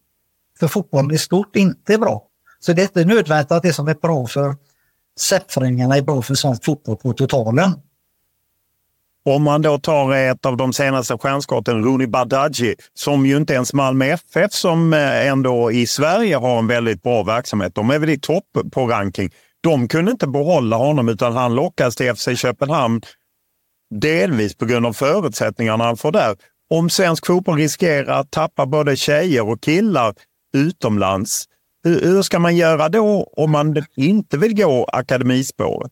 för 0.59 0.67
fotbollen 0.67 1.11
i 1.11 1.17
stort 1.17 1.55
inte 1.55 1.93
är 1.93 1.97
bra. 1.97 2.23
Så 2.59 2.73
det 2.73 2.81
är 2.81 2.83
inte 2.83 3.05
nödvändigt 3.05 3.51
att 3.51 3.63
det 3.63 3.73
som 3.73 3.87
är 3.87 3.93
bra 3.93 4.27
för 4.27 4.55
SEP-föreningarna 5.19 5.97
är 5.97 6.01
bra 6.01 6.21
för 6.21 6.35
svensk 6.35 6.65
fotboll 6.65 6.97
på 6.97 7.13
totalen. 7.13 7.73
Om 9.25 9.43
man 9.43 9.61
då 9.61 9.77
tar 9.77 10.13
ett 10.13 10.45
av 10.45 10.57
de 10.57 10.73
senaste 10.73 11.17
stjärnskotten, 11.17 11.83
Rooney 11.83 12.07
Badaji, 12.07 12.75
som 12.93 13.25
ju 13.25 13.37
inte 13.37 13.53
ens 13.53 13.73
Malmö 13.73 14.05
FF 14.05 14.53
som 14.53 14.93
eh, 14.93 15.27
ändå 15.27 15.71
i 15.71 15.87
Sverige 15.87 16.35
har 16.35 16.59
en 16.59 16.67
väldigt 16.67 17.03
bra 17.03 17.23
verksamhet. 17.23 17.75
De 17.75 17.89
är 17.89 17.99
väl 17.99 18.09
i 18.09 18.19
topp 18.19 18.45
på 18.71 18.87
ranking. 18.87 19.29
De 19.61 19.87
kunde 19.87 20.11
inte 20.11 20.27
behålla 20.27 20.77
honom 20.77 21.09
utan 21.09 21.33
han 21.33 21.55
lockas 21.55 21.95
till 21.95 22.15
FC 22.15 22.27
Köpenhamn. 22.35 23.01
Delvis 24.01 24.57
på 24.57 24.65
grund 24.65 24.85
av 24.85 24.93
förutsättningarna 24.93 25.83
han 25.83 25.97
får 25.97 26.11
där. 26.11 26.35
Om 26.69 26.89
svensk 26.89 27.25
fotboll 27.25 27.57
riskerar 27.57 28.19
att 28.19 28.31
tappa 28.31 28.65
både 28.65 28.95
tjejer 28.95 29.49
och 29.49 29.61
killar 29.61 30.13
utomlands, 30.53 31.45
hur, 31.83 32.01
hur 32.01 32.21
ska 32.21 32.39
man 32.39 32.55
göra 32.55 32.89
då 32.89 33.33
om 33.37 33.51
man 33.51 33.85
inte 33.95 34.37
vill 34.37 34.55
gå 34.55 34.85
akademispåret? 34.93 35.91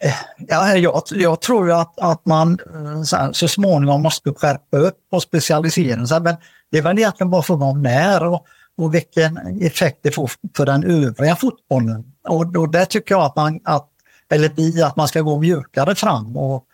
Eh, 0.00 0.14
ja, 0.38 0.76
jag, 0.76 1.02
jag 1.10 1.40
tror 1.40 1.72
att, 1.72 2.00
att 2.00 2.26
man 2.26 2.58
eh, 2.74 3.02
så, 3.02 3.16
här, 3.16 3.32
så 3.32 3.48
småningom 3.48 4.02
måste 4.02 4.32
skärpa 4.32 4.76
upp 4.76 4.98
och 5.12 5.22
specialisera 5.22 6.06
sig. 6.06 6.20
Men 6.20 6.36
det 6.70 6.78
är 6.78 6.82
väl 6.82 6.98
egentligen 6.98 7.30
bara 7.30 7.42
frågan 7.42 7.68
om 7.68 7.82
när 7.82 8.26
och, 8.26 8.46
och 8.78 8.94
vilken 8.94 9.62
effekt 9.62 9.98
det 10.02 10.10
får 10.10 10.30
för 10.56 10.66
den 10.66 10.84
övriga 10.84 11.36
fotbollen. 11.36 12.04
Och, 12.28 12.56
och 12.56 12.70
där 12.70 12.84
tycker 12.84 13.14
jag 13.14 13.24
att 13.24 13.36
man, 13.36 13.60
att, 13.64 13.88
eller 14.30 14.50
vi, 14.56 14.82
att 14.82 14.96
man 14.96 15.08
ska 15.08 15.20
gå 15.20 15.40
mjukare 15.40 15.94
fram 15.94 16.36
och, 16.36 16.64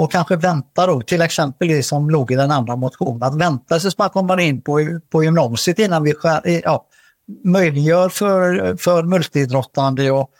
och 0.00 0.12
kanske 0.12 0.36
vänta 0.36 0.86
då, 0.86 1.00
till 1.00 1.22
exempel 1.22 1.68
det 1.68 1.82
som 1.82 2.10
låg 2.10 2.32
i 2.32 2.34
den 2.34 2.50
andra 2.50 2.76
motionen, 2.76 3.22
att 3.22 3.36
vänta 3.36 3.78
tills 3.78 3.98
man 3.98 4.10
kommer 4.10 4.40
in 4.40 4.62
på, 4.62 5.00
på 5.10 5.24
gymnasiet 5.24 5.78
innan 5.78 6.02
vi 6.02 6.14
skär, 6.14 6.60
ja, 6.64 6.86
möjliggör 7.44 8.08
för, 8.08 8.76
för 8.76 9.02
multiidrottande 9.02 10.10
och, 10.10 10.30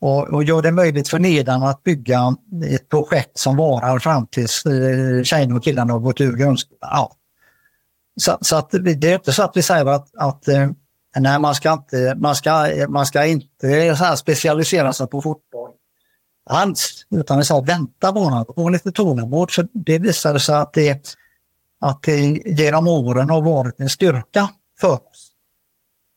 och, 0.00 0.28
och 0.28 0.44
gör 0.44 0.62
det 0.62 0.72
möjligt 0.72 1.08
för 1.08 1.18
nedan 1.18 1.62
att 1.62 1.82
bygga 1.82 2.36
ett 2.66 2.88
projekt 2.88 3.38
som 3.38 3.56
varar 3.56 3.98
fram 3.98 4.26
tills 4.26 4.66
eh, 4.66 5.22
tjejerna 5.22 5.56
och 5.56 5.64
killarna 5.64 5.92
har 5.92 6.00
gått 6.00 6.20
ur 6.20 6.36
grundskolan. 6.36 6.78
Ja. 6.80 7.12
Så, 8.20 8.38
så 8.40 8.56
att 8.56 8.70
det 8.70 9.04
är 9.04 9.14
inte 9.14 9.32
så 9.32 9.42
att 9.42 9.56
vi 9.56 9.62
säger 9.62 9.86
att, 9.86 10.08
att 10.16 10.48
eh, 10.48 10.70
nej, 11.18 11.38
man 11.38 11.54
ska 11.54 11.72
inte, 11.72 12.14
man 12.16 12.34
ska, 12.34 12.68
man 12.88 13.06
ska 13.06 13.26
inte 13.26 13.96
så 13.96 14.16
specialisera 14.16 14.92
sig 14.92 15.06
på 15.06 15.22
fotboll 15.22 15.42
alls. 16.50 17.06
Utan 17.10 17.38
vi 17.38 17.44
sa 17.44 17.60
vänta 17.60 18.12
bara, 18.12 18.44
ha 18.56 18.68
lite 18.68 18.92
tålamod. 18.92 19.50
För 19.50 19.68
det 19.72 19.98
visade 19.98 20.40
sig 20.40 20.54
att 20.54 20.72
det, 20.72 21.16
att 21.80 22.02
det 22.02 22.42
genom 22.46 22.88
åren 22.88 23.30
har 23.30 23.42
varit 23.42 23.80
en 23.80 23.88
styrka 23.88 24.48
för 24.80 24.92
oss. 24.92 25.28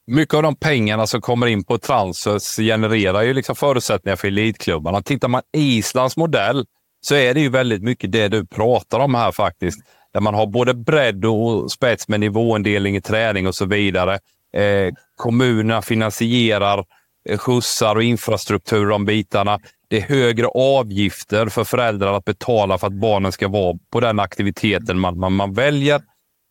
Mycket 0.07 0.33
av 0.33 0.43
de 0.43 0.55
pengarna 0.55 1.07
som 1.07 1.21
kommer 1.21 1.47
in 1.47 1.63
på 1.63 1.77
transfers 1.77 2.55
genererar 2.55 3.21
ju 3.21 3.33
liksom 3.33 3.55
förutsättningar 3.55 4.15
för 4.15 4.27
elitklubbarna. 4.27 5.01
Tittar 5.01 5.27
man 5.27 5.41
Islands 5.53 6.17
modell 6.17 6.65
så 7.01 7.15
är 7.15 7.33
det 7.33 7.39
ju 7.39 7.49
väldigt 7.49 7.83
mycket 7.83 8.11
det 8.11 8.27
du 8.27 8.45
pratar 8.45 8.99
om 8.99 9.15
här 9.15 9.31
faktiskt. 9.31 9.79
Där 10.13 10.21
man 10.21 10.33
har 10.33 10.47
både 10.47 10.73
bredd 10.73 11.25
och 11.25 11.71
spets 11.71 12.07
med 12.07 12.19
nivåindelning 12.19 12.95
i 12.95 13.01
träning 13.01 13.47
och 13.47 13.55
så 13.55 13.65
vidare. 13.65 14.13
Eh, 14.53 14.93
kommunerna 15.15 15.81
finansierar 15.81 16.85
eh, 17.29 17.37
skjutsar 17.37 17.95
och 17.95 18.03
infrastruktur, 18.03 18.85
de 18.85 19.05
bitarna. 19.05 19.59
Det 19.87 19.97
är 19.97 20.01
högre 20.01 20.47
avgifter 20.47 21.49
för 21.49 21.63
föräldrar 21.63 22.13
att 22.13 22.25
betala 22.25 22.77
för 22.77 22.87
att 22.87 22.93
barnen 22.93 23.31
ska 23.31 23.47
vara 23.47 23.77
på 23.91 23.99
den 23.99 24.19
aktiviteten 24.19 24.99
man, 24.99 25.19
man, 25.19 25.33
man 25.33 25.53
väljer. 25.53 26.01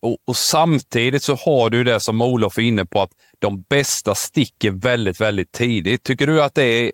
Och, 0.03 0.17
och, 0.27 0.37
Samtidigt 0.37 1.23
så 1.23 1.35
har 1.35 1.71
du 1.71 1.85
det 1.85 2.01
som 2.01 2.23
Olof 2.23 2.59
är 2.59 2.63
inne 2.63 2.87
på, 2.87 3.03
att 3.03 3.11
de 3.39 3.63
bästa 3.63 4.15
sticker 4.15 4.71
väldigt, 4.71 5.21
väldigt 5.21 5.53
tidigt. 5.53 6.03
Tycker 6.03 6.27
du 6.27 6.43
att 6.43 6.55
det 6.55 6.65
är 6.65 6.93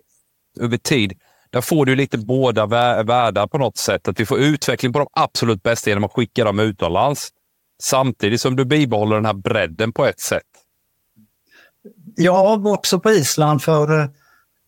över 0.59 0.77
tid? 0.77 1.13
Där 1.49 1.61
får 1.61 1.85
du 1.85 1.95
lite 1.95 2.17
båda 2.17 2.65
världar 2.65 3.47
på 3.47 3.57
något 3.57 3.77
sätt. 3.77 4.07
Att 4.07 4.19
vi 4.19 4.25
får 4.25 4.39
utveckling 4.39 4.93
på 4.93 4.99
de 4.99 5.07
absolut 5.13 5.63
bästa 5.63 5.89
genom 5.89 6.03
att 6.03 6.11
skicka 6.11 6.43
dem 6.43 6.59
utomlands. 6.59 7.29
Samtidigt 7.81 8.41
som 8.41 8.55
du 8.55 8.65
bibehåller 8.65 9.15
den 9.15 9.25
här 9.25 9.33
bredden 9.33 9.93
på 9.93 10.05
ett 10.05 10.19
sätt. 10.19 10.43
Jag 12.15 12.61
var 12.61 12.73
också 12.73 12.99
på 12.99 13.11
Island 13.11 13.61
för 13.61 13.99
eh, 13.99 14.07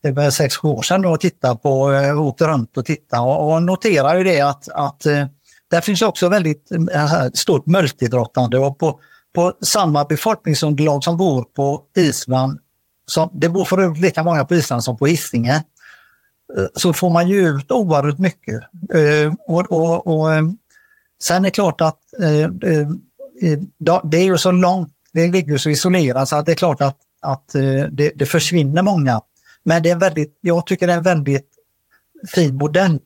det 0.04 0.08
är 0.08 0.12
väl 0.12 0.32
sex, 0.32 0.64
år 0.64 0.82
sedan 0.82 1.04
och 1.04 1.20
tittade 1.20 1.56
på, 1.56 1.92
eh, 1.92 2.20
åkte 2.20 2.46
runt 2.46 2.76
och 2.76 2.84
tittade 2.84 3.22
och, 3.22 3.52
och 3.52 3.62
noterade 3.62 4.18
ju 4.18 4.24
det 4.24 4.40
att, 4.40 4.68
att 4.68 5.06
eh, 5.06 5.26
där 5.70 5.80
finns 5.80 6.02
också 6.02 6.28
väldigt 6.28 6.72
eh, 6.92 7.26
stort 7.34 7.66
multidrottande. 7.66 8.58
Och 8.58 8.78
på, 8.78 9.00
på 9.34 9.52
samma 9.62 10.04
befolkningsunderlag 10.04 11.04
som 11.04 11.16
bor 11.16 11.44
på 11.44 11.82
Island, 11.96 12.58
som, 13.06 13.30
det 13.32 13.48
bor 13.48 13.64
för 13.64 13.78
övrigt 13.78 14.02
lika 14.02 14.22
många 14.22 14.44
på 14.44 14.54
Island 14.54 14.84
som 14.84 14.96
på 14.96 15.06
Hisingen, 15.06 15.60
så 16.74 16.92
får 16.92 17.10
man 17.10 17.28
ju 17.28 17.48
ut 17.48 17.70
oerhört 17.70 18.18
mycket. 18.18 18.62
Och, 19.46 19.72
och, 19.72 20.06
och, 20.06 20.28
sen 21.22 21.36
är 21.36 21.40
det 21.40 21.50
klart 21.50 21.80
att 21.80 21.98
det 24.04 24.16
är 24.16 24.24
ju 24.24 24.38
så 24.38 24.50
långt, 24.50 24.92
det 25.12 25.28
ligger 25.28 25.58
så 25.58 25.70
isolerat 25.70 26.28
så 26.28 26.36
att 26.36 26.46
det 26.46 26.52
är 26.52 26.56
klart 26.56 26.80
att, 26.80 26.98
att 27.22 27.48
det, 27.90 28.12
det 28.14 28.26
försvinner 28.26 28.82
många 28.82 29.20
men 29.64 29.82
det 29.82 29.90
är 29.90 29.96
väldigt, 29.96 30.38
jag 30.40 30.66
tycker 30.66 30.86
det 30.86 30.92
är 30.92 30.96
en 30.96 31.02
väldigt 31.02 31.48
fin 32.34 32.54
modell 32.54 32.98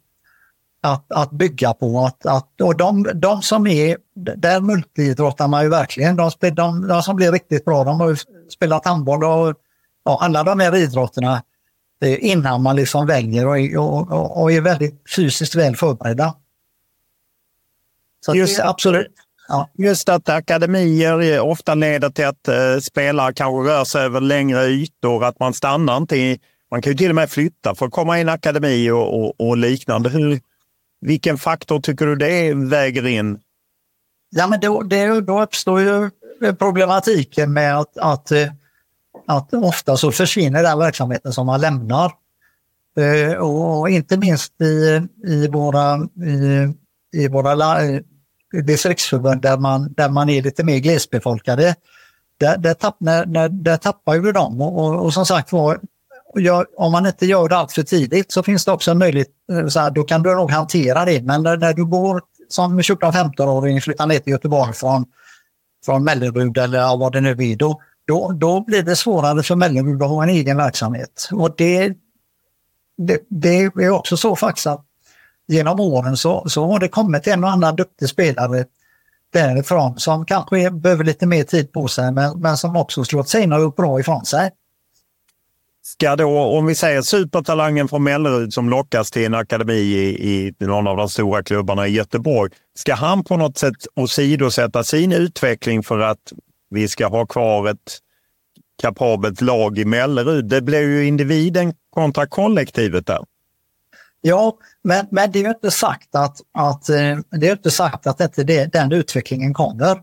att, 0.80 1.12
att 1.12 1.30
bygga 1.30 1.74
på. 1.74 2.00
Att, 2.00 2.26
att, 2.26 2.60
och 2.60 2.76
de, 2.76 3.10
de 3.14 3.42
som 3.42 3.66
är, 3.66 3.96
där 4.14 4.60
multiidrottar 4.60 5.48
man 5.48 5.62
ju 5.62 5.68
verkligen. 5.68 6.16
De, 6.16 6.30
de, 6.40 6.88
de 6.88 7.02
som 7.02 7.16
blir 7.16 7.32
riktigt 7.32 7.64
bra, 7.64 7.84
de 7.84 8.00
har 8.00 8.08
ju 8.08 8.16
spelat 8.50 8.84
handboll 8.84 9.24
och 9.24 9.54
ja, 10.04 10.18
alla 10.20 10.44
de 10.44 10.60
här 10.60 10.76
idrotterna 10.76 11.42
innan 12.00 12.62
man 12.62 12.76
liksom 12.76 13.06
väljer 13.06 13.46
och, 13.78 14.12
och, 14.12 14.42
och 14.42 14.52
är 14.52 14.60
väldigt 14.60 15.02
fysiskt 15.16 15.54
väl 15.54 15.76
förberedda. 15.76 16.34
Så 18.26 18.34
just, 18.34 18.56
det, 18.56 18.68
absolut. 18.68 19.14
Ja. 19.48 19.68
Just 19.74 20.08
att 20.08 20.28
akademier 20.28 21.40
ofta 21.40 21.74
leder 21.74 22.10
till 22.10 22.26
att 22.26 22.48
eh, 22.48 22.78
spelare 22.82 23.32
kanske 23.32 23.72
rör 23.72 23.84
sig 23.84 24.02
över 24.02 24.20
längre 24.20 24.64
ytor, 24.64 25.24
att 25.24 25.40
man 25.40 25.54
stannar 25.54 25.96
inte 25.96 26.16
i... 26.16 26.40
Man 26.70 26.82
kan 26.82 26.92
ju 26.92 26.98
till 26.98 27.08
och 27.08 27.14
med 27.14 27.30
flytta 27.30 27.74
för 27.74 27.86
att 27.86 27.92
komma 27.92 28.18
i 28.18 28.20
en 28.20 28.28
akademi 28.28 28.90
och, 28.90 29.20
och, 29.20 29.40
och 29.40 29.56
liknande. 29.56 30.10
Hur, 30.10 30.40
vilken 31.00 31.38
faktor 31.38 31.80
tycker 31.80 32.06
du 32.06 32.16
det 32.16 32.54
väger 32.54 33.06
in? 33.06 33.38
Ja, 34.30 34.46
men 34.46 34.60
då, 34.60 34.82
det, 34.82 35.20
då 35.20 35.42
uppstår 35.42 35.80
ju 35.80 36.10
problematiken 36.58 37.52
med 37.52 37.78
att, 37.78 37.98
att, 37.98 38.30
eh, 38.30 38.48
att 39.26 39.54
ofta 39.54 39.96
så 39.96 40.12
försvinner 40.12 40.62
den 40.62 40.78
verksamheten 40.78 41.32
som 41.32 41.46
man 41.46 41.60
lämnar. 41.60 42.12
Eh, 42.98 43.32
och 43.32 43.90
inte 43.90 44.16
minst 44.16 44.60
i, 44.60 45.02
i 45.26 45.48
våra, 45.48 45.96
i, 46.26 46.68
i 47.12 47.28
våra 47.28 47.54
distriktsförbund 48.52 49.42
där 49.42 49.58
man, 49.58 49.92
där 49.92 50.08
man 50.08 50.28
är 50.28 50.42
lite 50.42 50.64
mer 50.64 50.78
glesbefolkade, 50.78 51.74
där, 52.38 52.58
där, 52.58 52.74
tapp, 52.74 52.96
när, 53.00 53.26
när, 53.26 53.48
där 53.48 53.76
tappar 53.76 54.14
ju 54.14 54.32
de. 54.32 54.60
Och, 54.60 54.84
och, 54.84 55.04
och 55.04 55.14
som 55.14 55.26
sagt 55.26 55.52
var, 55.52 55.80
om 56.76 56.92
man 56.92 57.06
inte 57.06 57.26
gör 57.26 57.48
det 57.48 57.56
allt 57.56 57.72
för 57.72 57.82
tidigt 57.82 58.32
så 58.32 58.42
finns 58.42 58.64
det 58.64 58.72
också 58.72 58.90
en 58.90 58.98
möjlighet, 58.98 59.28
eh, 59.52 59.66
så 59.66 59.80
här, 59.80 59.90
då 59.90 60.02
kan 60.02 60.22
du 60.22 60.34
nog 60.34 60.50
hantera 60.50 61.04
det. 61.04 61.22
Men 61.22 61.42
när, 61.42 61.56
när 61.56 61.72
du 61.72 61.84
går 61.84 62.22
som 62.48 62.80
14-15-åring, 62.80 63.80
flyttar 63.80 64.06
ner 64.06 64.18
till 64.18 64.32
Göteborg 64.32 64.72
från, 64.72 65.04
från 65.84 66.04
Mellerud 66.04 66.58
eller 66.58 66.96
vad 66.96 67.12
det 67.12 67.20
nu 67.20 67.30
är, 67.30 67.56
då, 67.56 67.80
då, 68.06 68.32
då 68.32 68.60
blir 68.60 68.82
det 68.82 68.96
svårare 68.96 69.42
för 69.42 69.56
Mellerud 69.56 70.02
att 70.02 70.08
ha 70.08 70.22
en 70.22 70.28
egen 70.28 70.56
verksamhet. 70.56 71.28
Och 71.32 71.54
det, 71.56 71.92
det, 72.98 73.20
det 73.28 73.62
är 73.64 73.90
också 73.90 74.16
så 74.16 74.36
faktiskt 74.36 74.66
att 74.66 74.84
genom 75.48 75.80
åren 75.80 76.16
så, 76.16 76.48
så 76.48 76.66
har 76.66 76.78
det 76.78 76.88
kommit 76.88 77.26
en 77.26 77.44
och 77.44 77.50
annan 77.50 77.76
duktig 77.76 78.08
spelare 78.08 78.64
därifrån 79.32 79.98
som 79.98 80.26
kanske 80.26 80.70
behöver 80.70 81.04
lite 81.04 81.26
mer 81.26 81.44
tid 81.44 81.72
på 81.72 81.88
sig 81.88 82.12
men, 82.12 82.40
men 82.40 82.56
som 82.56 82.76
också 82.76 83.04
slått 83.04 83.34
och 83.34 83.60
gjort 83.60 83.76
bra 83.76 84.00
ifrån 84.00 84.24
sig. 84.24 84.50
Ska 85.82 86.16
då, 86.16 86.38
om 86.38 86.66
vi 86.66 86.74
säger 86.74 87.02
supertalangen 87.02 87.88
från 87.88 88.02
Mellerud 88.02 88.52
som 88.52 88.68
lockas 88.68 89.10
till 89.10 89.26
en 89.26 89.34
akademi 89.34 89.74
i, 89.74 90.28
i 90.28 90.54
någon 90.58 90.86
av 90.86 90.96
de 90.96 91.08
stora 91.08 91.42
klubbarna 91.42 91.86
i 91.86 91.90
Göteborg, 91.90 92.52
ska 92.74 92.94
han 92.94 93.24
på 93.24 93.36
något 93.36 93.58
sätt 93.58 93.76
åsidosätta 93.96 94.84
sin 94.84 95.12
utveckling 95.12 95.82
för 95.82 95.98
att 95.98 96.32
vi 96.70 96.88
ska 96.88 97.06
ha 97.06 97.26
kvar 97.26 97.68
ett 97.68 97.98
kapabelt 98.82 99.40
lag 99.40 99.78
i 99.78 99.84
Mellerud? 99.84 100.44
Det 100.44 100.62
blir 100.62 100.80
ju 100.80 101.06
individen 101.06 101.74
kontra 101.90 102.26
kollektivet 102.26 103.06
där. 103.06 103.24
Ja, 104.28 104.58
men, 104.82 105.06
men 105.10 105.32
det 105.32 105.38
är 105.38 105.42
ju 105.42 105.50
inte 105.50 105.70
sagt 105.70 106.14
att, 106.14 106.40
att, 106.52 106.88
eh, 106.88 107.18
det 107.30 107.48
är 107.48 107.52
inte 107.52 107.70
sagt 107.70 108.06
att 108.06 108.20
inte 108.20 108.44
det, 108.44 108.72
den 108.72 108.92
utvecklingen 108.92 109.54
kommer. 109.54 110.02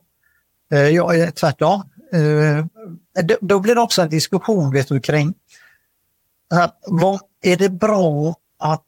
Eh, 0.71 0.79
ja, 0.79 1.15
eh, 1.15 1.29
tvärtom. 1.29 1.83
Då 3.41 3.59
blir 3.59 3.75
det 3.75 3.81
också 3.81 4.01
en 4.01 4.09
diskussion 4.09 4.73
vet 4.73 4.87
du, 4.87 4.99
kring 4.99 5.33
vad, 6.87 7.19
är 7.41 7.57
det 7.57 7.69
bra 7.69 8.35
att 8.59 8.83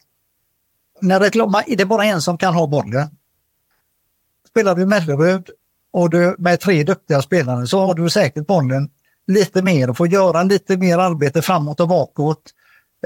när 1.02 1.20
det, 1.20 1.26
är 1.72 1.76
det 1.76 1.86
bara 1.86 2.06
en 2.06 2.22
som 2.22 2.38
kan 2.38 2.54
ha 2.54 2.68
bollen. 2.68 3.08
Spelar 4.50 4.76
du 4.76 4.86
Mellerud 4.86 5.50
och 5.92 6.10
du 6.10 6.36
med 6.40 6.60
tre 6.60 6.84
duktiga 6.84 7.22
spelare 7.22 7.68
så 7.68 7.86
har 7.86 7.94
du 7.94 8.10
säkert 8.10 8.48
bollen 8.48 8.90
lite 9.28 9.62
mer 9.62 9.90
och 9.90 9.98
får 9.98 10.08
göra 10.08 10.44
lite 10.44 10.78
mer 10.78 10.98
arbete 10.98 11.42
framåt 11.42 11.80
och 11.80 11.88
bakåt 11.88 12.54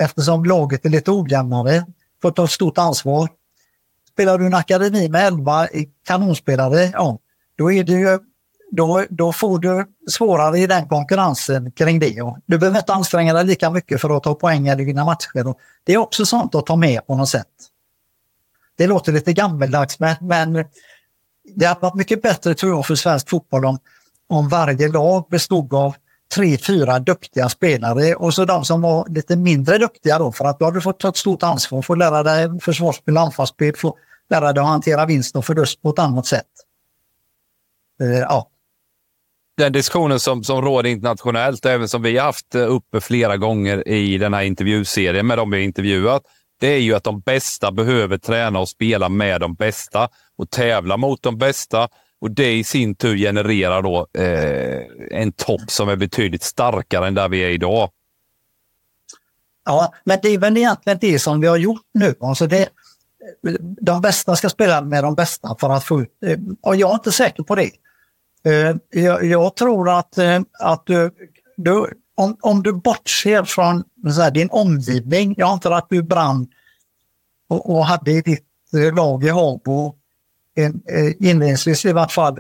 eftersom 0.02 0.46
laget 0.46 0.86
är 0.86 0.90
lite 0.90 1.12
ojämnare 1.12 1.86
får 2.22 2.32
ta 2.32 2.44
ett 2.44 2.52
stort 2.52 2.78
ansvar. 2.78 3.30
Spelar 4.14 4.38
du 4.38 4.46
en 4.46 4.54
akademi 4.54 5.10
med 5.10 5.28
11 5.28 5.68
kanonspelare, 6.06 6.92
ja, 6.94 7.20
då, 7.56 7.72
är 7.72 7.84
det 7.84 7.92
ju, 7.92 8.20
då, 8.72 9.06
då 9.10 9.34
får 9.34 9.60
du 9.60 9.86
svårare 10.10 10.60
i 10.60 10.68
den 10.68 10.88
konkurrensen 10.88 11.72
kring 11.72 12.00
det. 12.00 12.16
Du 12.46 12.58
behöver 12.58 12.80
inte 12.80 12.94
anstränga 12.94 13.34
dig 13.34 13.46
lika 13.46 13.70
mycket 13.70 14.02
för 14.02 14.18
att 14.18 14.24
ta 14.24 14.36
poäng 14.36 14.68
eller 14.68 14.84
vinna 14.84 15.06
matcher. 15.06 15.56
Det 15.84 15.94
är 15.94 15.98
också 15.98 16.26
sånt 16.26 16.56
att 16.56 16.66
ta 16.66 16.76
med 16.76 17.08
på 17.08 17.16
något 17.16 17.30
sätt. 17.30 17.48
Det 18.78 18.88
låter 18.88 19.12
lite 19.12 19.34
gammeldags 19.34 20.00
men, 20.00 20.16
men 20.22 20.66
det 21.56 21.66
hade 21.66 21.80
varit 21.80 21.96
mycket 21.96 22.22
bättre 22.22 22.56
tror 22.56 22.72
jag 22.76 22.86
för 22.86 22.96
svensk 22.96 23.30
fotboll 23.30 23.66
om, 23.66 23.80
om 24.28 24.50
varje 24.50 24.88
lag 24.88 25.26
bestod 25.30 25.74
av 25.74 25.96
tre, 26.36 26.58
fyra 26.58 27.00
duktiga 27.00 27.50
spelare 27.50 28.16
och 28.16 28.34
så 28.34 28.46
de 28.46 28.66
som 28.66 28.82
var 28.82 29.08
lite 29.10 29.36
mindre 29.36 29.78
duktiga 29.78 30.20
då 30.20 30.32
för 30.32 30.46
att 30.46 30.60
då 30.60 30.66
har 30.66 30.72
du 30.72 30.82
fått 30.82 31.00
ta 31.00 31.10
ett 31.10 31.18
stort 31.18 31.44
ansvar, 31.44 31.82
få 31.82 31.96
lära 31.96 32.24
dig 32.24 32.60
försvarsspel, 32.60 33.18
anfallsspel, 33.18 33.76
få 33.76 33.98
lära 34.30 34.54
dig 34.54 34.62
att 34.62 34.68
hantera 34.68 35.06
vinst 35.06 35.36
och 35.36 35.46
förlust 35.46 35.82
på 35.82 35.90
ett 35.90 36.00
annat 36.00 36.26
sätt. 36.26 36.46
Uh, 38.04 38.20
ja. 38.20 38.48
Den 39.58 39.74
diskussionen 39.74 40.20
som, 40.20 40.44
som 40.44 40.62
råder 40.62 40.90
internationellt, 40.90 41.66
även 41.66 41.88
som 41.88 42.02
vi 42.02 42.18
haft 42.18 42.56
eh, 42.56 42.62
uppe 42.62 43.02
flera 43.02 43.38
gånger 43.38 43.88
i 43.88 44.18
den 44.18 44.34
här 44.34 44.42
intervjuserien 44.42 45.28
med 45.28 45.38
de 45.38 45.52
vi 45.52 45.64
intervjuat, 45.64 46.24
det 46.60 46.68
är 46.68 46.80
ju 46.80 46.94
att 46.96 47.04
de 47.04 47.20
bästa 47.20 47.72
behöver 47.72 48.18
träna 48.18 48.60
och 48.60 48.70
spela 48.70 49.10
med 49.10 49.42
de 49.42 49.54
bästa 49.54 50.10
och 50.38 50.50
tävla 50.50 50.98
mot 50.98 51.24
de 51.24 51.38
bästa. 51.38 51.88
Och 52.22 52.32
det 52.32 52.54
i 52.54 52.64
sin 52.64 52.96
tur 52.96 53.18
genererar 53.18 53.82
då 53.82 54.08
eh, 54.14 54.82
en 55.12 55.32
topp 55.32 55.62
som 55.68 55.90
är 55.90 55.96
betydligt 55.96 56.44
starkare 56.44 57.08
än 57.08 57.14
där 57.14 57.30
vi 57.30 57.40
är 57.40 57.50
idag. 57.50 57.90
Ja, 59.66 59.94
men 60.04 60.20
det 60.24 60.30
är 60.30 60.38
väl 60.38 60.58
egentligen 60.58 60.98
det 61.02 61.20
som 61.20 61.42
vi 61.42 61.48
har 61.48 61.58
gjort 61.58 61.86
nu. 61.94 62.16
Alltså 62.20 62.48
det, 62.48 62.70
de 63.82 64.02
bästa 64.02 64.36
ska 64.36 64.50
spela 64.50 64.82
med 64.82 65.04
de 65.04 65.16
bästa 65.16 65.56
för 65.60 65.70
att 65.70 65.84
få 65.84 66.02
ut... 66.02 66.10
Eh, 66.26 66.38
och 66.62 66.76
jag 66.76 66.90
är 66.90 66.94
inte 66.94 67.12
säker 67.12 67.44
på 67.44 67.56
det. 67.56 67.72
Eh, 68.44 68.76
jag, 68.90 69.26
jag 69.26 69.56
tror 69.56 69.90
att, 69.90 70.18
eh, 70.18 70.42
att 70.60 70.86
du, 70.86 71.12
du, 71.58 71.94
om, 72.16 72.38
om 72.42 72.64
du 72.64 72.74
bortser 72.74 73.44
från 73.44 73.84
här, 74.06 74.32
din 74.32 74.50
omgivning, 74.52 75.36
jag 75.38 75.50
antar 75.50 75.72
att 75.72 75.90
du 75.90 76.04
brann 76.04 76.48
och, 77.48 77.70
och 77.70 77.86
hade 77.86 78.12
i 78.12 78.22
ditt 78.22 78.48
lag 78.94 79.24
i 79.24 79.30
Habo 79.30 79.96
en, 80.56 80.82
eh, 80.90 81.30
inledningsvis 81.30 81.86
i 81.86 81.94
vart 81.94 82.12
fall 82.12 82.40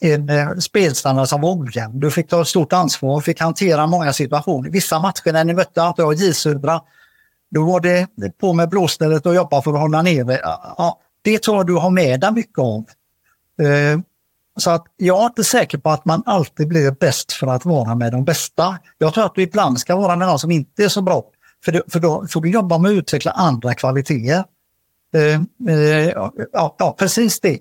en 0.00 0.28
eh, 0.28 0.56
spelstandard 0.56 1.28
som 1.28 1.40
var 1.40 1.58
ojämn. 1.58 2.00
Du 2.00 2.10
fick 2.10 2.28
ta 2.28 2.40
ett 2.40 2.48
stort 2.48 2.72
ansvar 2.72 3.16
och 3.16 3.24
fick 3.24 3.40
hantera 3.40 3.86
många 3.86 4.12
situationer. 4.12 4.70
Vissa 4.70 4.98
matcher 4.98 5.32
när 5.32 5.44
ni 5.44 5.54
mötte 5.54 5.82
att 5.82 6.20
J 6.20 6.32
Södra, 6.34 6.80
då 7.50 7.64
var 7.64 7.80
det 7.80 8.08
på 8.40 8.52
med 8.52 8.68
blåstället 8.68 9.26
och 9.26 9.34
jobba 9.34 9.62
för 9.62 9.72
att 9.72 9.80
hålla 9.80 10.02
nere. 10.02 10.40
Ja, 10.78 11.00
det 11.22 11.42
tror 11.42 11.56
jag 11.56 11.66
du 11.66 11.74
har 11.74 11.90
med 11.90 12.20
dig 12.20 12.32
mycket 12.32 12.58
av. 12.58 12.84
Eh, 13.62 14.00
så 14.56 14.70
att 14.70 14.84
jag 14.96 15.22
är 15.22 15.26
inte 15.26 15.44
säker 15.44 15.78
på 15.78 15.90
att 15.90 16.04
man 16.04 16.22
alltid 16.26 16.68
blir 16.68 16.90
bäst 16.90 17.32
för 17.32 17.46
att 17.46 17.64
vara 17.64 17.94
med 17.94 18.12
de 18.12 18.24
bästa. 18.24 18.78
Jag 18.98 19.14
tror 19.14 19.24
att 19.24 19.34
du 19.34 19.42
ibland 19.42 19.80
ska 19.80 19.96
vara 19.96 20.16
med 20.16 20.28
de 20.28 20.38
som 20.38 20.50
inte 20.50 20.84
är 20.84 20.88
så 20.88 21.02
bra 21.02 21.24
För, 21.64 21.82
för 21.88 22.00
då 22.00 22.26
får 22.30 22.40
du 22.40 22.50
jobba 22.50 22.78
med 22.78 22.90
att 22.90 22.94
utveckla 22.94 23.30
andra 23.30 23.74
kvaliteter. 23.74 24.44
Eh, 25.14 25.40
eh, 25.74 26.08
ja, 26.52 26.76
ja, 26.78 26.96
precis 26.98 27.40
det. 27.40 27.58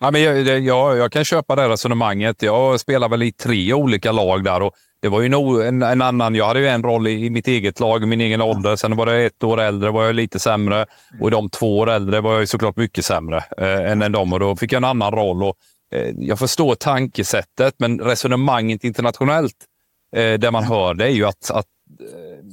Ja, 0.00 0.10
men 0.10 0.22
jag, 0.22 0.60
jag, 0.60 0.96
jag 0.96 1.12
kan 1.12 1.24
köpa 1.24 1.56
det 1.56 1.68
resonemanget. 1.68 2.42
Jag 2.42 2.80
spelar 2.80 3.08
väl 3.08 3.22
i 3.22 3.32
tre 3.32 3.72
olika 3.72 4.12
lag 4.12 4.44
där. 4.44 4.62
Och 4.62 4.74
det 5.02 5.08
var 5.08 5.20
ju 5.20 5.26
en, 5.66 5.82
en, 5.82 6.02
annan. 6.02 6.34
Jag 6.34 6.46
hade 6.46 6.60
ju 6.60 6.68
en 6.68 6.82
roll 6.82 7.06
i, 7.06 7.24
i, 7.24 7.30
mitt 7.30 7.48
eget 7.48 7.80
lag, 7.80 8.08
min 8.08 8.20
egen 8.20 8.42
ålder. 8.42 8.76
Sen 8.76 8.96
var 8.96 9.06
det 9.06 9.26
ett 9.26 9.44
år 9.44 9.60
äldre 9.60 9.90
var 9.90 10.04
jag 10.04 10.14
lite 10.14 10.38
sämre 10.38 10.86
och 11.20 11.28
i 11.28 11.30
de 11.30 11.50
två 11.50 11.78
år 11.78 11.90
äldre 11.90 12.20
var 12.20 12.38
jag 12.38 12.48
såklart 12.48 12.76
mycket 12.76 13.04
sämre 13.04 13.44
eh, 13.58 13.90
än, 13.90 14.02
än 14.02 14.12
dem. 14.12 14.32
Och 14.32 14.40
då 14.40 14.56
fick 14.56 14.72
jag 14.72 14.76
en 14.76 14.84
annan 14.84 15.12
roll. 15.12 15.42
Och, 15.42 15.56
eh, 15.92 16.10
jag 16.16 16.38
förstår 16.38 16.74
tankesättet, 16.74 17.74
men 17.78 18.00
resonemanget 18.00 18.84
internationellt 18.84 19.56
eh, 20.16 20.32
där 20.32 20.50
man 20.50 20.64
hör 20.64 20.94
det 20.94 21.04
är 21.04 21.10
ju 21.10 21.24
att, 21.24 21.50
att 21.50 21.66
eh, 22.00 22.44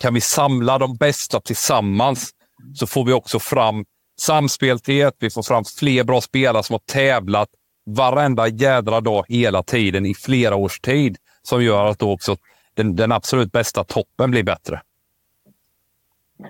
kan 0.00 0.14
vi 0.14 0.20
samla 0.20 0.78
de 0.78 0.96
bästa 0.96 1.40
tillsammans 1.40 2.30
så 2.74 2.86
får 2.86 3.04
vi 3.04 3.12
också 3.12 3.38
fram 3.38 3.84
samspelthet. 4.20 5.16
Vi 5.18 5.30
får 5.30 5.42
fram 5.42 5.64
fler 5.64 6.04
bra 6.04 6.20
spelare 6.20 6.62
som 6.62 6.74
har 6.74 6.80
tävlat 6.80 7.48
varenda 7.86 8.48
jädra 8.48 9.00
dag 9.00 9.24
hela 9.28 9.62
tiden 9.62 10.06
i 10.06 10.14
flera 10.14 10.56
års 10.56 10.80
tid 10.80 11.16
som 11.42 11.64
gör 11.64 11.86
att 11.86 11.98
då 11.98 12.12
också 12.12 12.36
den, 12.74 12.96
den 12.96 13.12
absolut 13.12 13.52
bästa 13.52 13.84
toppen 13.84 14.30
blir 14.30 14.42
bättre. 14.42 14.82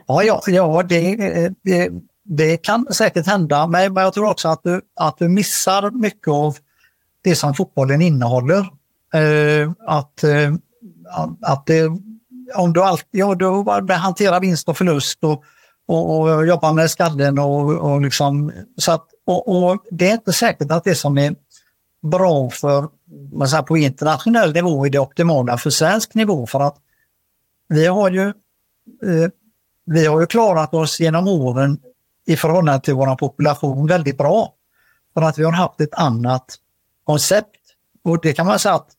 Ja, 0.07 0.23
ja, 0.23 0.43
ja 0.47 0.83
det, 0.83 1.17
det, 1.63 1.91
det 2.25 2.57
kan 2.57 2.87
säkert 2.91 3.27
hända, 3.27 3.67
men 3.67 3.95
jag 3.95 4.15
tror 4.15 4.31
också 4.31 4.49
att 4.49 4.61
du, 4.63 4.81
att 4.95 5.19
du 5.19 5.29
missar 5.29 5.91
mycket 5.91 6.29
av 6.29 6.57
det 7.23 7.37
som 7.37 7.55
fotbollen 7.55 8.03
innehåller. 8.03 8.61
Uh, 9.15 9.73
att, 9.87 10.25
uh, 10.25 10.55
att 11.41 11.67
det, 11.67 11.91
om 12.55 12.73
du 12.73 12.83
alltid 12.83 13.21
ja, 13.21 13.35
du 13.35 13.93
hanterar 13.93 14.41
vinst 14.41 14.69
och 14.69 14.79
förlust 14.79 15.25
och, 15.25 15.45
och, 15.91 16.21
och 16.21 16.47
jobbar 16.47 16.73
med 16.73 16.91
skallen 16.91 17.39
och, 17.39 17.93
och 17.93 18.01
liksom, 18.01 18.53
så 18.77 18.93
att, 18.93 19.07
och, 19.27 19.49
och, 19.49 19.85
det 19.91 20.09
är 20.09 20.13
inte 20.13 20.33
säkert 20.33 20.71
att 20.71 20.85
det 20.85 20.95
som 20.95 21.19
är 21.19 21.35
bra 22.03 22.51
för 22.51 22.89
man 23.33 23.49
säger, 23.49 23.63
på 23.63 23.77
internationell 23.77 24.53
nivå 24.53 24.87
är 24.87 24.91
det 24.91 24.99
optimala 24.99 25.59
för 25.59 25.71
svensk 25.71 26.15
nivå 26.15 26.47
för 26.47 26.61
att 26.61 26.77
vi 27.69 27.87
har 27.87 28.11
ju 28.11 28.29
eh, 28.29 29.31
vi 29.85 30.07
har 30.07 30.21
ju 30.21 30.27
klarat 30.27 30.75
oss 30.75 31.01
genom 31.01 31.29
åren 31.29 31.79
i 32.27 32.37
förhållande 32.37 32.81
till 32.81 32.95
vår 32.95 33.17
population 33.17 33.87
väldigt 33.87 34.19
bra. 34.19 34.55
För 35.15 35.23
att 35.23 35.39
vi 35.39 35.45
har 35.45 35.53
haft 35.53 35.81
ett 35.81 35.95
annat 35.95 36.55
koncept. 37.05 37.57
Och 38.05 38.21
det 38.23 38.33
kan 38.33 38.47
man 38.47 38.59
säga 38.59 38.75
att 38.75 38.91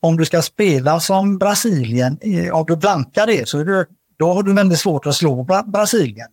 om 0.00 0.16
du 0.16 0.24
ska 0.24 0.42
spela 0.42 1.00
som 1.00 1.38
Brasilien, 1.38 2.18
eh, 2.20 2.54
om 2.54 2.64
du 2.68 2.76
blankar 2.76 3.26
det, 3.26 3.48
så 3.48 3.58
är 3.58 3.64
det, 3.64 3.86
då 4.16 4.32
har 4.32 4.42
du 4.42 4.52
väldigt 4.52 4.78
svårt 4.78 5.06
att 5.06 5.14
slå 5.14 5.46
Brasilien. 5.66 6.28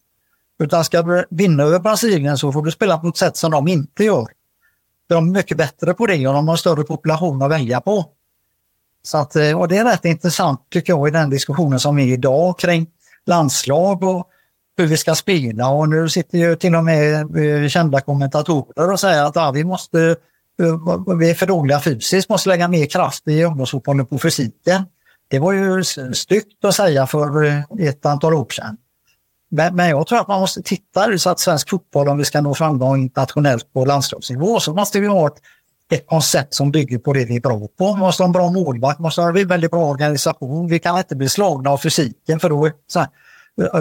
Utan 0.59 0.85
ska 0.85 1.01
du 1.01 1.25
vinna 1.29 1.63
över 1.63 1.79
Brasilien 1.79 2.37
så 2.37 2.51
får 2.51 2.63
du 2.63 2.71
spela 2.71 2.97
på 2.97 3.07
ett 3.07 3.17
sätt 3.17 3.37
som 3.37 3.51
de 3.51 3.67
inte 3.67 4.03
gör. 4.03 4.27
De 5.07 5.27
är 5.27 5.31
mycket 5.31 5.57
bättre 5.57 5.93
på 5.93 6.05
det 6.05 6.27
och 6.27 6.33
de 6.33 6.47
har 6.47 6.55
större 6.55 6.83
population 6.83 7.41
att 7.41 7.51
välja 7.51 7.81
på. 7.81 8.05
Så 9.03 9.17
att, 9.17 9.35
eh, 9.35 9.59
och 9.59 9.67
det 9.67 9.77
är 9.77 9.85
rätt 9.85 10.05
intressant 10.05 10.59
tycker 10.69 10.93
jag 10.93 11.07
i 11.07 11.11
den 11.11 11.29
diskussionen 11.29 11.79
som 11.79 11.99
är 11.99 12.05
idag 12.05 12.59
kring 12.59 12.87
landslag 13.25 14.03
och 14.03 14.29
hur 14.77 14.87
vi 14.87 14.97
ska 14.97 15.15
spela. 15.15 15.69
Och 15.69 15.89
nu 15.89 16.09
sitter 16.09 16.37
ju 16.37 16.55
till 16.55 16.75
och 16.75 16.83
med 16.83 17.37
eh, 17.37 17.67
kända 17.67 18.01
kommentatorer 18.01 18.91
och 18.91 18.99
säger 18.99 19.23
att 19.23 19.35
ja, 19.35 19.51
vi 19.51 19.63
måste 19.63 20.15
eh, 20.59 21.15
vi 21.19 21.29
är 21.29 21.33
för 21.33 21.45
dåliga 21.45 21.79
fysiskt, 21.79 22.29
måste 22.29 22.49
lägga 22.49 22.67
mer 22.67 22.85
kraft 22.85 23.27
i 23.27 23.43
ungdomsfotbollen 23.43 24.05
på 24.05 24.19
fysiken. 24.19 24.83
Det 25.27 25.39
var 25.39 25.53
ju 25.53 25.83
styggt 26.13 26.65
att 26.65 26.75
säga 26.75 27.07
för 27.07 27.47
ett 27.79 28.05
antal 28.05 28.33
år 28.33 28.49
sedan. 28.49 28.77
Men, 29.55 29.75
men 29.75 29.89
jag 29.89 30.07
tror 30.07 30.19
att 30.19 30.27
man 30.27 30.39
måste 30.39 30.61
titta 30.61 31.17
så 31.17 31.29
att 31.29 31.39
svensk 31.39 31.69
fotboll, 31.69 32.09
om 32.09 32.17
vi 32.17 32.25
ska 32.25 32.41
nå 32.41 32.55
framgång 32.55 33.01
internationellt 33.01 33.73
på 33.73 33.85
landslagsnivå, 33.85 34.59
så 34.59 34.73
måste 34.73 34.99
vi 34.99 35.07
ha 35.07 35.27
ett, 35.27 35.41
ett 35.91 36.07
koncept 36.07 36.53
som 36.53 36.71
bygger 36.71 36.97
på 36.97 37.13
det 37.13 37.25
vi 37.25 37.35
är 37.35 37.41
bra 37.41 37.67
på. 37.77 37.93
Vi 37.93 37.99
måste 37.99 38.23
ha 38.23 38.25
en 38.25 38.31
bra 38.31 38.51
målvakt, 38.51 38.99
måste 38.99 39.21
ha 39.21 39.39
en 39.39 39.47
väldigt 39.47 39.71
bra 39.71 39.85
organisation. 39.85 40.67
Vi 40.67 40.79
kan 40.79 40.97
inte 40.97 41.15
bli 41.15 41.29
slagna 41.29 41.69
av 41.69 41.77
fysiken 41.77 42.39
för 42.39 42.49
då... 42.49 42.69
Så, 42.87 42.99
här, 42.99 43.09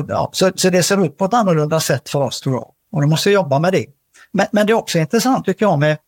ja, 0.08 0.30
så, 0.32 0.50
så, 0.54 0.70
det 0.70 0.82
ser 0.82 1.04
ut 1.04 1.18
på 1.18 1.24
ett 1.24 1.34
annorlunda 1.34 1.80
sätt 1.80 2.08
för 2.08 2.20
oss 2.20 2.40
tror 2.40 2.54
jag. 2.54 2.70
Och 2.92 3.00
då 3.00 3.06
måste 3.06 3.28
vi 3.28 3.34
jobba 3.34 3.58
med 3.58 3.72
det. 3.72 3.86
Men, 4.32 4.46
men 4.52 4.66
det 4.66 4.72
är 4.72 4.74
också 4.74 4.98
intressant 4.98 5.44
tycker 5.44 5.66
jag 5.66 5.78
med, 5.78 5.98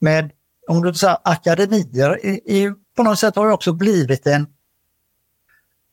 med 0.00 0.30
om 0.68 0.82
du 0.82 0.94
säger 0.94 1.16
akademier. 1.22 2.26
I, 2.26 2.30
i, 2.30 2.72
på 2.96 3.02
något 3.02 3.18
sätt 3.18 3.36
har 3.36 3.46
det 3.46 3.52
också 3.52 3.72
blivit 3.72 4.26
en 4.26 4.46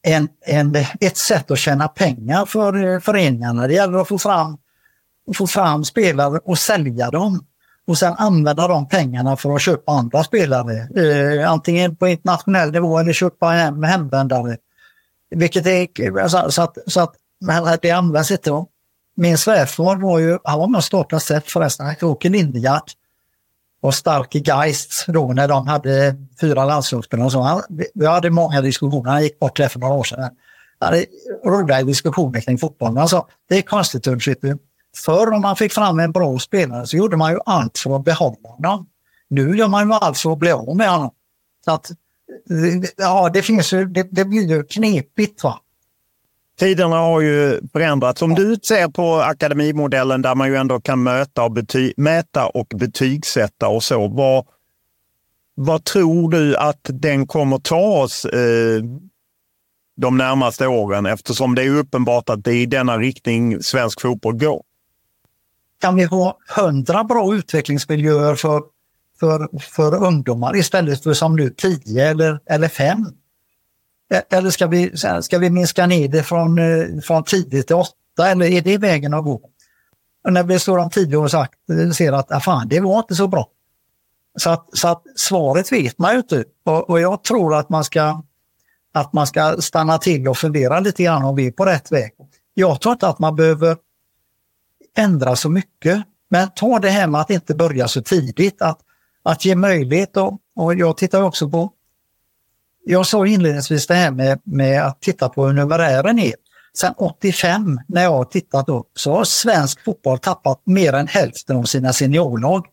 en, 0.04 0.28
en, 0.46 0.76
ett 1.00 1.18
sätt 1.18 1.52
att 1.52 1.58
tjäna 1.58 1.88
pengar 1.88 2.46
för 2.46 2.86
eh, 2.86 3.00
föreningarna. 3.00 3.68
Det 3.68 3.74
gäller 3.74 3.98
att 3.98 4.08
få 4.08 4.20
fram, 4.20 4.58
få 5.36 5.48
fram 5.48 5.84
spelare 5.84 6.40
och 6.46 6.58
sälja 6.58 7.12
dem 7.12 7.46
och 7.88 7.98
sen 7.98 8.14
använda 8.18 8.68
de 8.68 8.88
pengarna 8.88 9.38
för 9.38 9.56
att 9.56 9.62
köpa 9.62 9.92
andra 9.92 10.24
spelare. 10.24 10.88
Eh, 11.02 11.52
antingen 11.52 11.96
på 11.96 12.08
internationell 12.08 12.72
nivå 12.72 13.00
eller 13.00 13.14
köpa 13.14 13.48
hem, 13.48 13.84
hemvändare. 13.84 14.58
Vilket 15.30 15.66
är 15.66 16.28
så, 16.28 16.52
så 16.52 16.62
att, 16.62 16.78
så 16.88 17.00
att 17.00 17.82
det 17.82 17.92
används 17.92 18.32
inte. 18.32 18.66
Min 19.16 19.38
svärfar 19.38 19.96
var 19.96 20.20
ju, 20.20 20.40
han 20.44 20.60
var 20.60 20.68
med 20.68 20.78
och 20.78 20.84
startade 20.84 21.20
SEF 21.20 21.44
förresten, 21.48 21.86
han 21.86 22.10
åker 22.10 22.30
Lindegard 22.30 22.84
och 23.84 23.94
stark 23.94 24.36
i 24.36 24.40
Geist 24.40 25.06
då 25.08 25.34
när 25.34 25.48
de 25.48 25.68
hade 25.68 26.16
fyra 26.42 26.66
landslagsspelare. 26.66 27.30
Så 27.30 27.62
vi 27.94 28.06
hade 28.06 28.30
många 28.30 28.62
diskussioner, 28.62 29.12
han 29.12 29.24
gick 29.24 29.40
bort 29.40 29.58
för 29.58 29.80
några 29.80 29.94
år 29.94 30.04
sedan. 30.04 30.20
Han 30.20 30.34
hade 30.80 31.06
roliga 31.46 31.84
diskussioner 31.84 32.42
kring 32.42 32.58
fotbollen. 32.58 32.98
Han 32.98 33.10
sa, 33.10 33.28
det 33.50 33.58
är 33.58 33.62
konstigt 33.62 34.08
Ulf 34.08 34.24
Förr 34.96 35.32
om 35.32 35.42
man 35.42 35.56
fick 35.56 35.74
fram 35.74 36.00
en 36.00 36.12
bra 36.12 36.40
spelare 36.40 36.88
så 36.88 36.98
gjorde 36.98 37.18
man 37.18 37.32
ju 37.32 37.40
allt 37.46 37.78
för 37.78 37.96
att 37.96 38.04
behålla 38.06 38.38
honom. 38.44 38.86
Nu 39.30 39.58
gör 39.58 39.68
man 39.68 39.88
ju 39.90 39.94
allt 39.94 40.18
för 40.18 40.32
att 40.32 40.40
bli 40.40 40.52
av 40.52 40.76
med 40.76 40.90
honom. 40.90 41.12
Så 41.66 41.72
att, 41.72 41.90
eh, 41.90 42.90
ja, 42.98 43.30
det, 43.34 43.42
finns 43.42 43.74
ju, 43.74 43.86
det, 43.86 44.08
det 44.12 44.26
blir 44.26 44.48
ju 44.48 44.64
knepigt. 44.64 45.44
Va? 45.44 45.60
Tiderna 46.60 46.98
har 46.98 47.22
ju 47.22 47.62
förändrats. 47.74 48.22
Om 48.22 48.36
du 48.36 48.56
ser 48.64 48.88
på 48.88 49.16
akademimodellen 49.16 50.22
där 50.22 50.36
man 50.36 50.48
ju 50.48 50.56
ändå 50.56 50.80
kan 50.80 51.04
möta 51.04 51.44
och 51.44 51.52
bety 51.52 51.94
mäta 51.98 52.48
och 52.48 52.68
betygsätta 52.76 53.68
och 53.68 53.84
så. 53.84 54.08
Vad, 54.08 54.46
vad 55.56 55.84
tror 55.84 56.32
du 56.32 56.58
att 56.58 56.80
den 56.84 57.28
kommer 57.28 57.58
ta 57.58 58.02
oss 58.02 58.26
eh, 58.26 58.84
de 59.98 60.18
närmaste 60.18 60.68
åren? 60.68 61.06
Eftersom 61.06 61.56
det 61.56 61.64
är 61.64 61.76
uppenbart 61.76 62.30
att 62.30 62.44
det 62.44 62.52
är 62.52 62.62
i 62.62 62.66
denna 62.66 62.98
riktning 62.98 63.64
svensk 63.64 64.02
fotboll 64.02 64.38
går. 64.38 64.64
Kan 65.82 65.96
vi 65.96 66.04
ha 66.04 66.38
hundra 66.56 67.04
bra 67.04 67.36
utvecklingsmiljöer 67.36 68.36
för, 68.36 68.62
för, 69.20 69.60
för 69.60 70.04
ungdomar 70.04 70.56
istället 70.56 71.04
för 71.04 71.14
som 71.14 71.36
nu 71.36 71.50
tio 71.50 72.10
eller, 72.10 72.40
eller 72.46 72.68
fem? 72.68 73.06
Eh, 74.14 74.22
eller 74.30 74.50
ska 74.50 74.68
vi, 74.68 74.92
ska 75.22 75.38
vi 75.38 75.50
minska 75.50 75.86
ner 75.86 76.08
det 76.08 76.24
från, 76.24 76.60
eh, 76.60 77.00
från 77.04 77.24
10 77.24 77.64
till 77.64 77.76
åtta 77.76 78.30
eller 78.30 78.46
är 78.46 78.62
det 78.62 78.78
vägen 78.78 79.14
att 79.14 79.24
gå? 79.24 79.42
Och 80.24 80.34
när 80.34 80.44
vi 80.44 80.60
står 80.60 80.78
om 80.78 80.90
10 80.90 81.18
och 81.18 81.32
sagt, 81.32 81.54
eh, 81.70 81.92
ser 81.92 82.14
att 82.14 82.32
ah, 82.32 82.40
fan, 82.40 82.68
det 82.68 82.80
var 82.80 83.00
inte 83.00 83.16
så 83.16 83.28
bra. 83.28 83.48
Så 84.38 84.50
att, 84.50 84.70
så 84.74 84.88
att 84.88 85.04
svaret 85.16 85.72
vet 85.72 85.98
man 85.98 86.12
ju 86.12 86.18
inte. 86.18 86.44
Och, 86.64 86.90
och, 86.90 87.00
jag 87.00 87.24
tror 87.24 87.56
att 87.56 87.70
man, 87.70 87.84
ska, 87.84 88.24
att 88.94 89.14
man 89.14 89.28
ska 89.28 89.56
stanna 89.60 89.98
till 89.98 90.28
och 90.28 90.38
fundera 90.38 90.80
lite 90.80 91.04
grann 91.04 91.24
om 91.24 91.36
vi 91.36 91.48
är 91.48 91.52
på 91.52 91.66
rätt 91.66 91.92
väg. 91.92 92.12
Jag 92.54 92.82
tror 92.82 92.94
inte 92.94 93.08
att 93.08 93.20
man 93.20 93.36
behöver 93.36 93.78
ändra 94.98 95.36
så 95.36 95.50
mycket. 95.50 96.04
Men 96.30 96.50
ta 96.50 96.80
det 96.80 96.90
här 96.90 97.08
med 97.08 97.22
att 97.22 97.30
inte 97.30 97.56
börja 97.56 97.88
så 97.88 98.02
tidigt, 98.02 98.62
att, 98.62 98.80
att 99.24 99.46
ge 99.46 99.56
möjlighet. 99.56 100.18
Och, 100.18 100.38
och 100.56 100.76
jag 100.76 100.98
tittar 100.98 101.22
också 101.22 101.50
på 101.50 101.72
jag 102.86 103.06
sa 103.06 103.28
inledningsvis 103.28 103.88
det 103.88 103.96
här 103.96 104.12
med, 104.12 104.40
med 104.44 104.84
att 104.86 105.02
titta 105.02 105.30
på 105.30 105.46
hur 105.46 105.54
numerären 105.54 106.20
är. 106.20 106.34
Sen 106.78 106.94
85, 106.98 107.80
när 107.88 108.04
jag 108.04 108.12
har 108.12 108.26
tittat 108.26 108.70
upp, 108.70 108.92
så 108.96 109.16
har 109.16 109.24
svensk 109.24 109.84
fotboll 109.84 110.20
tappat 110.20 110.62
mer 110.66 110.94
än 110.94 111.08
hälften 111.08 111.58
av 111.58 111.64
sina 111.64 111.94
seniorlag. 111.94 112.66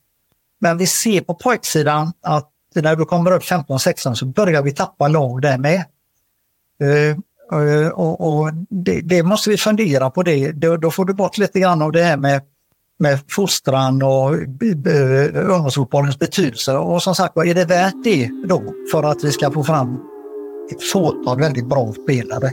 Men 0.60 0.78
vi 0.78 0.86
ser 0.86 1.20
på 1.20 1.34
pojksidan 1.34 2.12
att 2.22 2.50
när 2.74 2.96
du 2.96 3.04
kommer 3.04 3.32
upp 3.32 3.42
15-16 3.42 4.14
så 4.14 4.26
börjar 4.26 4.62
vi 4.62 4.72
tappa 4.72 5.08
lag 5.08 5.42
där 5.42 5.58
med. 5.58 5.84
Uh, 6.82 7.16
uh, 7.60 7.88
och, 7.88 8.20
och 8.20 8.50
det, 8.70 9.00
det, 9.00 9.22
måste 9.22 9.50
vi 9.50 9.56
fundera 9.56 10.10
på. 10.10 10.22
det. 10.22 10.52
Då, 10.52 10.76
då 10.76 10.90
får 10.90 11.04
du 11.04 11.14
bort 11.14 11.38
lite 11.38 11.60
grann 11.60 11.82
av 11.82 11.92
det 11.92 12.02
här 12.02 12.16
med 12.16 12.42
med 13.00 13.18
fostran 13.28 14.02
och 14.02 14.34
eh, 14.34 15.50
ungdomsfotbollens 15.50 16.18
betydelse. 16.18 16.76
Och 16.76 17.02
som 17.02 17.14
sagt 17.14 17.36
är 17.36 17.54
det 17.54 17.64
värt 17.64 17.94
det 18.04 18.30
då 18.48 18.62
för 18.92 19.02
att 19.02 19.24
vi 19.24 19.32
ska 19.32 19.50
få 19.50 19.64
fram 19.64 19.98
ett 20.72 20.82
fåtal 20.92 21.38
väldigt 21.38 21.68
bra 21.68 21.92
spelare? 21.92 22.50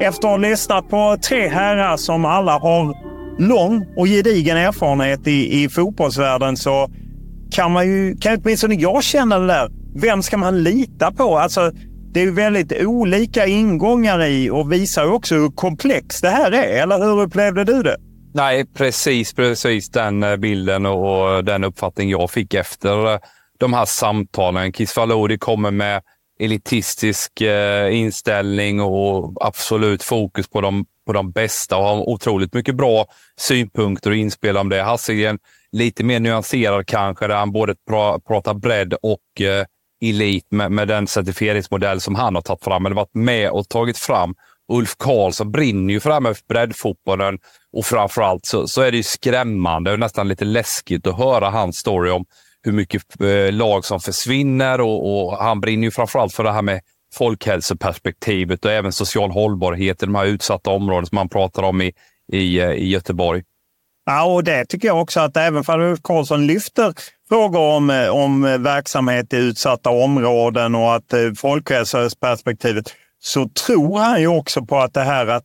Efter 0.00 0.28
att 0.28 0.32
ha 0.32 0.36
lyssnat 0.36 0.88
på 0.88 1.16
tre 1.28 1.48
herrar 1.48 1.96
som 1.96 2.24
alla 2.24 2.58
har 2.58 2.94
lång 3.38 3.86
och 3.96 4.06
gedigen 4.06 4.56
erfarenhet 4.56 5.26
i, 5.26 5.62
i 5.62 5.68
fotbollsvärlden 5.68 6.56
så 6.56 6.90
kan 7.58 7.72
man 7.72 7.86
ju, 7.86 8.16
kan 8.16 8.40
åtminstone 8.44 8.74
jag 8.74 9.04
känna 9.04 9.38
det 9.38 9.46
där. 9.46 9.68
Vem 9.94 10.22
ska 10.22 10.36
man 10.36 10.62
lita 10.62 11.12
på? 11.12 11.38
Alltså, 11.38 11.70
det 12.12 12.20
är 12.20 12.24
ju 12.24 12.30
väldigt 12.30 12.72
olika 12.72 13.46
ingångar 13.46 14.24
i 14.24 14.50
och 14.50 14.72
visar 14.72 15.12
också 15.12 15.34
hur 15.34 15.50
komplext 15.50 16.22
det 16.22 16.28
här 16.30 16.52
är. 16.52 16.82
Eller 16.82 16.98
hur 16.98 17.20
upplevde 17.20 17.64
du 17.64 17.82
det? 17.82 17.96
Nej, 18.34 18.66
precis, 18.66 19.32
precis 19.32 19.90
den 19.90 20.22
eh, 20.22 20.36
bilden 20.36 20.86
och 20.86 21.44
den 21.44 21.64
uppfattning 21.64 22.10
jag 22.10 22.30
fick 22.30 22.54
efter 22.54 23.12
eh, 23.12 23.18
de 23.58 23.72
här 23.72 23.84
samtalen. 23.84 24.72
Kisvalodi 24.72 25.38
kommer 25.38 25.70
med 25.70 26.02
elitistisk 26.40 27.40
eh, 27.40 27.96
inställning 27.96 28.80
och 28.80 29.46
absolut 29.46 30.02
fokus 30.02 30.48
på 30.48 30.60
de, 30.60 30.86
på 31.06 31.12
de 31.12 31.30
bästa 31.30 31.76
och 31.76 31.84
har 31.84 32.08
otroligt 32.08 32.54
mycket 32.54 32.74
bra 32.74 33.06
synpunkter 33.38 34.10
och 34.10 34.16
inspel 34.16 34.56
om 34.56 34.68
det. 34.68 34.82
Hasselgren 34.82 35.38
lite 35.72 36.04
mer 36.04 36.20
nyanserad 36.20 36.86
kanske, 36.86 37.26
där 37.26 37.34
han 37.34 37.52
både 37.52 37.74
pra, 37.88 38.20
pratar 38.20 38.54
bredd 38.54 38.94
och 39.02 39.40
eh, 39.40 39.66
elit 40.00 40.46
med, 40.50 40.72
med 40.72 40.88
den 40.88 41.06
certifieringsmodell 41.06 42.00
som 42.00 42.14
han 42.14 42.34
har 42.34 42.42
tagit 42.42 42.64
fram, 42.64 42.86
eller 42.86 42.96
varit 42.96 43.14
med 43.14 43.50
och 43.50 43.68
tagit 43.68 43.98
fram. 43.98 44.34
Ulf 44.72 44.96
Karlsson 44.96 45.52
brinner 45.52 45.94
ju 45.94 46.00
för 46.00 46.10
det 46.10 46.14
här 46.14 46.20
med 46.20 46.36
breddfotbollen 46.48 47.38
och 47.72 47.84
framförallt 47.84 48.46
så, 48.46 48.68
så 48.68 48.82
är 48.82 48.90
det 48.90 48.96
ju 48.96 49.02
skrämmande 49.02 49.92
och 49.92 49.98
nästan 49.98 50.28
lite 50.28 50.44
läskigt 50.44 51.06
att 51.06 51.18
höra 51.18 51.50
hans 51.50 51.76
story 51.76 52.10
om 52.10 52.24
hur 52.62 52.72
mycket 52.72 53.20
eh, 53.20 53.52
lag 53.52 53.84
som 53.84 54.00
försvinner 54.00 54.80
och, 54.80 55.30
och 55.30 55.38
han 55.38 55.60
brinner 55.60 55.84
ju 55.84 55.90
framförallt 55.90 56.34
för 56.34 56.44
det 56.44 56.52
här 56.52 56.62
med 56.62 56.80
folkhälsoperspektivet 57.14 58.64
och 58.64 58.70
även 58.70 58.92
social 58.92 59.30
hållbarhet 59.30 60.02
i 60.02 60.06
de 60.06 60.14
här 60.14 60.26
utsatta 60.26 60.70
områdena 60.70 61.06
som 61.06 61.16
man 61.16 61.28
pratar 61.28 61.62
om 61.62 61.82
i, 61.82 61.92
i, 62.32 62.60
eh, 62.60 62.70
i 62.70 62.88
Göteborg. 62.88 63.42
Ja, 64.10 64.24
och 64.24 64.44
det 64.44 64.64
tycker 64.64 64.88
jag 64.88 65.00
också 65.00 65.20
att 65.20 65.36
även 65.36 65.64
om 65.66 65.80
Ulf 65.80 66.02
Karlsson 66.02 66.46
lyfter 66.46 66.94
frågor 67.28 67.60
om, 67.60 67.90
eh, 67.90 68.08
om 68.08 68.44
eh, 68.44 68.58
verksamhet 68.58 69.32
i 69.32 69.36
utsatta 69.36 69.90
områden 69.90 70.74
och 70.74 70.94
att 70.94 71.12
eh, 71.12 71.32
folkhälsoperspektivet 71.36 72.94
så 73.20 73.48
tror 73.48 73.98
han 73.98 74.20
ju 74.20 74.26
också 74.26 74.66
på 74.66 74.78
att 74.78 74.94
det 74.94 75.02
här 75.02 75.26
att 75.26 75.44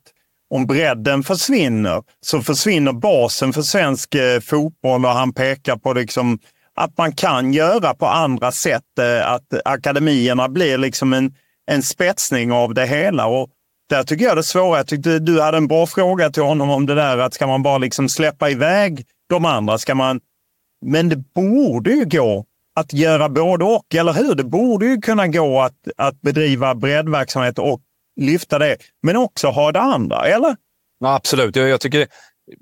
om 0.49 0.65
bredden 0.65 1.23
försvinner 1.23 2.03
så 2.22 2.41
försvinner 2.41 2.91
basen 2.91 3.53
för 3.53 3.61
svensk 3.61 4.15
fotboll 4.41 5.06
och 5.06 5.11
han 5.11 5.34
pekar 5.34 5.76
på 5.76 5.94
liksom 5.94 6.40
att 6.76 6.98
man 6.98 7.11
kan 7.11 7.53
göra 7.53 7.94
på 7.94 8.07
andra 8.07 8.52
sätt. 8.52 8.99
Att 9.23 9.44
akademierna 9.65 10.49
blir 10.49 10.77
liksom 10.77 11.14
en, 11.14 11.34
en 11.72 11.84
spetsning 11.84 12.52
av 12.52 12.73
det 12.73 12.85
hela. 12.85 13.26
Och 13.26 13.49
där 13.94 14.03
tycker 14.03 14.26
jag 14.26 14.38
det 14.38 14.44
svåra, 14.44 14.78
jag 14.78 14.88
tyckte 14.88 15.20
du 15.20 15.41
hade 15.41 15.57
en 15.57 15.68
bra 15.68 15.88
fråga 15.88 16.30
till 16.30 16.44
honom 16.44 16.70
om 16.70 16.86
det 16.86 16.95
där 16.95 17.18
att 17.18 17.34
ska 17.34 17.48
man 17.48 17.64
bara 17.64 17.78
liksom 17.78 18.10
släppa 18.10 18.49
iväg 18.49 19.06
de 19.30 19.45
andra? 19.45 19.78
Ska 19.78 19.95
man... 19.95 20.20
Men 20.86 21.10
det 21.10 21.34
borde 21.36 21.91
ju 21.91 22.06
gå 22.06 22.45
att 22.76 22.94
göra 22.94 23.30
både 23.30 23.65
och, 23.65 23.95
eller 23.95 24.14
hur? 24.14 24.36
Det 24.36 24.44
borde 24.44 24.86
ju 24.86 25.02
kunna 25.02 25.28
gå 25.28 25.61
att, 25.61 25.74
att 25.98 26.22
bedriva 26.22 26.76
breddverksamhet 26.76 27.60
och 27.60 27.82
lyfta 28.22 28.60
det, 28.60 28.78
men 29.03 29.15
också 29.15 29.48
ha 29.48 29.72
det 29.72 29.82
andra, 29.82 30.28
eller? 30.28 30.56
Ja, 30.99 31.15
absolut. 31.15 31.56
Jag, 31.56 31.70
jag 31.70 31.82
tycker 31.82 32.07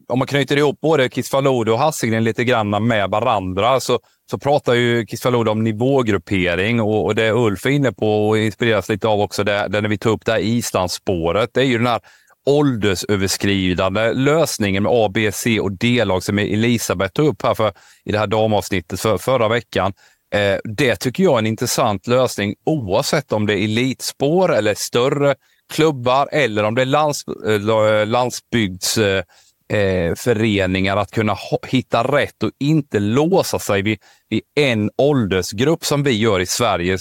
om 0.07 0.19
man 0.19 0.27
knyter 0.27 0.57
ihop 0.57 0.81
både 0.81 1.09
Kisvalode 1.09 1.71
och 1.71 1.79
Hasselgren 1.79 2.23
lite 2.23 2.43
grann 2.43 2.87
med 2.87 3.09
varandra 3.09 3.79
så, 3.79 3.99
så 4.31 4.37
pratar 4.37 4.73
ju 4.73 5.05
Kisvalode 5.05 5.51
om 5.51 5.63
nivågruppering 5.63 6.81
och, 6.81 7.05
och 7.05 7.15
det 7.15 7.31
Ulf 7.31 7.65
är 7.65 7.69
inne 7.69 7.91
på 7.91 8.29
och 8.29 8.37
inspireras 8.37 8.89
lite 8.89 9.07
av 9.07 9.21
också, 9.21 9.43
det, 9.43 9.67
det 9.67 9.81
när 9.81 9.89
vi 9.89 9.97
tar 9.97 10.09
upp 10.09 10.25
det 10.25 10.31
här 10.31 10.39
Islandsspåret, 10.39 11.49
det 11.53 11.61
är 11.61 11.65
ju 11.65 11.77
den 11.77 11.87
här 11.87 11.99
åldersöverskridande 12.45 14.13
lösningen 14.13 14.83
med 14.83 14.91
A, 14.95 15.09
B, 15.13 15.31
C 15.31 15.59
och 15.59 15.71
D-lag 15.71 16.23
som 16.23 16.39
Elisabeth 16.39 17.13
tog 17.13 17.27
upp 17.27 17.43
här 17.43 17.53
för, 17.53 17.73
i 18.05 18.11
det 18.11 18.19
här 18.19 18.27
damavsnittet 18.27 18.99
för, 18.99 19.17
förra 19.17 19.47
veckan. 19.47 19.93
Eh, 20.33 20.57
det 20.63 20.95
tycker 20.95 21.23
jag 21.23 21.33
är 21.33 21.39
en 21.39 21.47
intressant 21.47 22.07
lösning 22.07 22.55
oavsett 22.65 23.31
om 23.31 23.45
det 23.45 23.53
är 23.53 23.63
elitspår 23.63 24.53
eller 24.53 24.73
större 24.73 25.35
klubbar 25.73 26.29
eller 26.31 26.63
om 26.63 26.75
det 26.75 26.81
är 26.81 26.85
lands, 26.85 27.23
eh, 27.27 28.07
landsbygds 28.07 28.97
eh, 28.97 29.23
eh, 29.71 30.15
föreningar 30.15 30.97
att 30.97 31.11
kunna 31.11 31.37
hitta 31.67 32.03
rätt 32.03 32.43
och 32.43 32.51
inte 32.59 32.99
låsa 32.99 33.59
sig 33.59 33.81
vid, 33.81 33.99
vid 34.29 34.41
en 34.55 34.89
åldersgrupp 34.97 35.85
som 35.85 36.03
vi 36.03 36.11
gör 36.11 36.39
i 36.39 36.45
Sverige. 36.45 36.97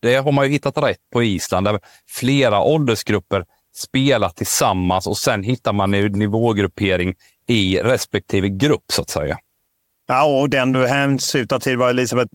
Det 0.00 0.16
har 0.16 0.32
man 0.32 0.46
ju 0.46 0.52
hittat 0.52 0.78
rätt 0.78 1.10
på 1.12 1.22
Island, 1.22 1.66
där 1.66 1.80
flera 2.08 2.60
åldersgrupper 2.60 3.44
spelar 3.76 4.28
tillsammans 4.28 5.06
och 5.06 5.18
sen 5.18 5.42
hittar 5.42 5.72
man 5.72 5.94
en 5.94 6.12
nivågruppering 6.12 7.14
i 7.48 7.78
respektive 7.78 8.48
grupp 8.48 8.84
så 8.92 9.02
att 9.02 9.10
säga. 9.10 9.38
Ja, 10.08 10.40
och 10.40 10.50
den 10.50 10.72
du 10.72 10.86
hänsyftar 10.86 11.58
till 11.58 11.78
var 11.78 11.90
Elisabeth 11.90 12.30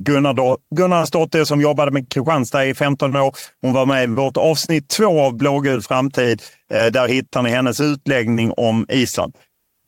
Gunnarsdotter 0.76 1.44
som 1.44 1.62
jobbade 1.62 1.92
med 1.92 2.10
Kristianstad 2.10 2.66
i 2.66 2.74
15 2.74 3.16
år. 3.16 3.36
Hon 3.62 3.74
var 3.74 3.86
med 3.86 4.04
i 4.04 4.08
vårt 4.08 4.38
avsnitt 4.38 4.90
två 4.90 5.22
av 5.22 5.38
Blågul 5.38 5.82
framtid. 5.82 6.42
Eh, 6.72 6.86
där 6.86 7.08
hittar 7.08 7.42
ni 7.42 7.50
hennes 7.50 7.80
utläggning 7.80 8.52
om 8.52 8.86
Island. 8.90 9.34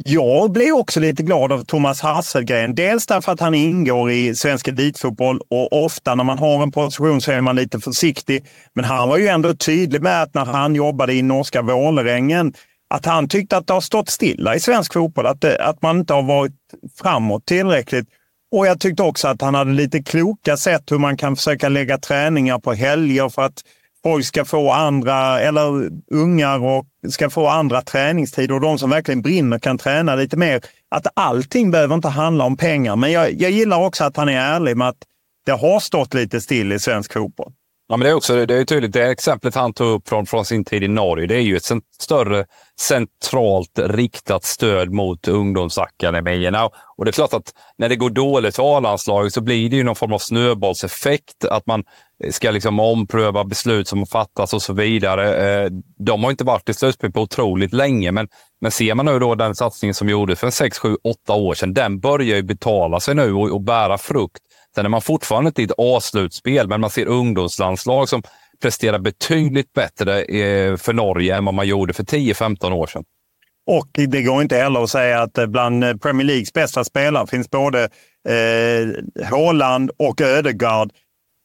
Jag 0.05 0.51
blev 0.51 0.73
också 0.73 0.99
lite 0.99 1.23
glad 1.23 1.51
av 1.51 1.63
Thomas 1.63 2.01
Hasselgren. 2.01 2.75
Dels 2.75 3.05
därför 3.05 3.31
att 3.31 3.39
han 3.39 3.53
ingår 3.53 4.11
i 4.11 4.35
svensk 4.35 4.67
elitfotboll 4.67 5.41
och 5.49 5.83
ofta 5.85 6.15
när 6.15 6.23
man 6.23 6.37
har 6.39 6.63
en 6.63 6.71
position 6.71 7.21
så 7.21 7.31
är 7.31 7.41
man 7.41 7.55
lite 7.55 7.79
försiktig. 7.79 8.45
Men 8.73 8.85
han 8.85 9.09
var 9.09 9.17
ju 9.17 9.27
ändå 9.27 9.53
tydlig 9.53 10.01
med 10.01 10.21
att 10.21 10.33
när 10.33 10.45
han 10.45 10.75
jobbade 10.75 11.13
i 11.13 11.21
norska 11.21 11.61
Vålerengen 11.61 12.53
att 12.89 13.05
han 13.05 13.29
tyckte 13.29 13.57
att 13.57 13.67
det 13.67 13.73
har 13.73 13.81
stått 13.81 14.09
stilla 14.09 14.55
i 14.55 14.59
svensk 14.59 14.93
fotboll. 14.93 15.25
Att, 15.25 15.41
det, 15.41 15.63
att 15.63 15.81
man 15.81 15.99
inte 15.99 16.13
har 16.13 16.23
varit 16.23 16.53
framåt 17.01 17.45
tillräckligt. 17.45 18.07
Och 18.51 18.67
jag 18.67 18.79
tyckte 18.79 19.03
också 19.03 19.27
att 19.27 19.41
han 19.41 19.55
hade 19.55 19.71
lite 19.71 20.03
kloka 20.03 20.57
sätt 20.57 20.91
hur 20.91 20.97
man 20.97 21.17
kan 21.17 21.35
försöka 21.35 21.69
lägga 21.69 21.97
träningar 21.97 22.59
på 22.59 22.73
helger 22.73 23.29
för 23.29 23.41
att 23.41 23.63
folk 24.07 24.25
ska 24.25 24.45
få 24.45 24.71
andra, 24.71 25.39
eller 25.39 25.89
ungar 26.11 26.59
och 26.63 26.85
ska 27.09 27.29
få 27.29 27.47
andra 27.47 27.81
träningstider 27.81 28.55
och 28.55 28.61
de 28.61 28.79
som 28.79 28.89
verkligen 28.89 29.21
brinner 29.21 29.59
kan 29.59 29.77
träna 29.77 30.15
lite 30.15 30.37
mer. 30.37 30.61
Att 30.95 31.07
allting 31.13 31.71
behöver 31.71 31.95
inte 31.95 32.07
handla 32.07 32.43
om 32.43 32.57
pengar, 32.57 32.95
men 32.95 33.11
jag, 33.11 33.33
jag 33.33 33.51
gillar 33.51 33.85
också 33.85 34.03
att 34.03 34.17
han 34.17 34.29
är 34.29 34.39
ärlig 34.39 34.77
med 34.77 34.87
att 34.87 34.97
det 35.45 35.51
har 35.51 35.79
stått 35.79 36.13
lite 36.13 36.41
still 36.41 36.71
i 36.71 36.79
svensk 36.79 37.13
fotboll. 37.13 37.53
Ja, 37.89 37.97
men 37.97 38.05
det 38.05 38.09
är 38.09 38.13
också 38.13 38.45
det 38.45 38.55
är 38.55 38.65
tydligt. 38.65 38.93
Det 38.93 39.11
exemplet 39.11 39.55
han 39.55 39.73
tog 39.73 39.87
upp 39.87 40.09
från, 40.09 40.25
från 40.25 40.45
sin 40.45 40.65
tid 40.65 40.83
i 40.83 40.87
Norge, 40.87 41.27
det 41.27 41.35
är 41.35 41.41
ju 41.41 41.57
ett 41.57 41.71
större 41.99 42.45
centralt 42.79 43.79
riktat 43.79 44.43
stöd 44.43 44.91
mot 44.91 45.27
ungdomsakademierna. 45.27 46.69
Och 46.97 47.05
det 47.05 47.09
är 47.09 47.13
klart 47.13 47.33
att 47.33 47.53
när 47.77 47.89
det 47.89 47.95
går 47.95 48.09
dåligt 48.09 48.55
för 48.55 48.77
A-landslaget 48.77 49.33
så 49.33 49.41
blir 49.41 49.69
det 49.69 49.75
ju 49.75 49.83
någon 49.83 49.95
form 49.95 50.13
av 50.13 50.19
snöbollseffekt. 50.19 51.45
Att 51.45 51.65
man 51.67 51.83
eh, 52.23 52.31
ska 52.31 52.51
liksom 52.51 52.79
ompröva 52.79 53.43
beslut 53.43 53.87
som 53.87 53.99
har 53.99 54.05
fattats 54.05 54.53
och 54.53 54.61
så 54.61 54.73
vidare. 54.73 55.63
Eh, 55.63 55.69
de 56.05 56.23
har 56.23 56.31
inte 56.31 56.43
varit 56.43 56.69
i 56.69 56.73
slutspel 56.73 57.11
på 57.11 57.21
otroligt 57.21 57.73
länge, 57.73 58.11
men, 58.11 58.27
men 58.61 58.71
ser 58.71 58.95
man 58.95 59.05
nu 59.05 59.19
då 59.19 59.35
den 59.35 59.55
satsningen 59.55 59.93
som 59.93 60.09
gjordes 60.09 60.39
för 60.39 60.49
6, 60.49 60.79
7, 60.79 60.97
8 61.03 61.33
år 61.33 61.53
sedan, 61.53 61.73
den 61.73 61.99
börjar 61.99 62.35
ju 62.35 62.43
betala 62.43 62.99
sig 62.99 63.15
nu 63.15 63.33
och, 63.33 63.51
och 63.51 63.61
bära 63.61 63.97
frukt. 63.97 64.46
Sen 64.77 64.85
är 64.85 64.89
man 64.89 65.01
fortfarande 65.01 65.47
inte 65.47 65.61
i 65.61 65.65
ett 65.65 65.71
A-slutspel, 65.77 66.67
men 66.67 66.81
man 66.81 66.89
ser 66.89 67.05
ungdomslandslag 67.05 68.09
som 68.09 68.23
presterar 68.61 68.99
betydligt 68.99 69.73
bättre 69.73 70.21
eh, 70.21 70.77
för 70.77 70.93
Norge 70.93 71.35
än 71.35 71.45
vad 71.45 71.53
man 71.53 71.67
gjorde 71.67 71.93
för 71.93 72.03
10-15 72.03 72.71
år 72.71 72.87
sedan. 72.87 73.03
Och 73.67 73.87
det 73.93 74.21
går 74.21 74.41
inte 74.41 74.57
heller 74.57 74.83
att 74.83 74.89
säga 74.89 75.21
att 75.21 75.37
eh, 75.37 75.45
bland 75.45 75.83
eh, 75.83 75.95
Premier 75.95 76.27
Leagues 76.27 76.53
bästa 76.53 76.83
spelare 76.83 77.27
finns 77.27 77.49
både 77.49 77.83
eh, 78.29 79.25
Haaland 79.25 79.91
och 79.97 80.21
Ödegaard. 80.21 80.91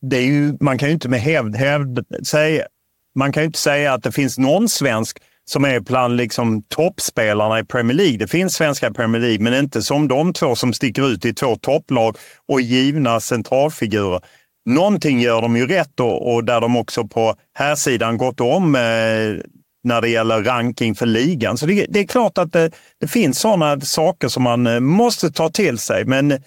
Det 0.00 0.16
är 0.16 0.26
ju, 0.26 0.56
man 0.60 0.78
kan 0.78 0.88
ju 0.88 0.92
inte 0.94 1.08
med 1.08 1.20
hävd, 1.20 1.56
hävd 1.56 2.26
säga, 2.26 2.66
man 3.14 3.32
kan 3.32 3.42
inte 3.42 3.58
säga 3.58 3.92
att 3.92 4.02
det 4.02 4.12
finns 4.12 4.38
någon 4.38 4.68
svensk 4.68 5.18
som 5.44 5.64
är 5.64 5.80
bland 5.80 6.16
liksom 6.16 6.62
toppspelarna 6.62 7.58
i 7.58 7.64
Premier 7.64 7.96
League. 7.96 8.16
Det 8.16 8.26
finns 8.26 8.54
svenska 8.54 8.88
i 8.88 8.92
Premier 8.92 9.22
League, 9.22 9.40
men 9.40 9.54
inte 9.54 9.82
som 9.82 10.08
de 10.08 10.32
två 10.32 10.54
som 10.54 10.72
sticker 10.72 11.08
ut 11.08 11.24
i 11.24 11.34
två 11.34 11.56
topplag 11.56 12.16
och 12.48 12.60
givna 12.60 13.20
centralfigurer. 13.20 14.20
Någonting 14.66 15.20
gör 15.20 15.42
de 15.42 15.56
ju 15.56 15.66
rätt 15.66 16.00
och, 16.00 16.34
och 16.34 16.44
där 16.44 16.60
de 16.60 16.76
också 16.76 17.06
på 17.06 17.34
här 17.54 17.74
sidan 17.74 18.16
gått 18.16 18.40
om 18.40 18.74
eh, 18.74 18.80
när 19.84 20.00
det 20.00 20.08
gäller 20.08 20.42
ranking 20.42 20.94
för 20.94 21.06
ligan. 21.06 21.58
Så 21.58 21.66
det, 21.66 21.86
det 21.88 22.00
är 22.00 22.06
klart 22.06 22.38
att 22.38 22.52
det, 22.52 22.70
det 23.00 23.08
finns 23.08 23.38
sådana 23.38 23.80
saker 23.80 24.28
som 24.28 24.42
man 24.42 24.66
eh, 24.66 24.80
måste 24.80 25.30
ta 25.30 25.48
till 25.48 25.78
sig. 25.78 26.04
Men 26.04 26.38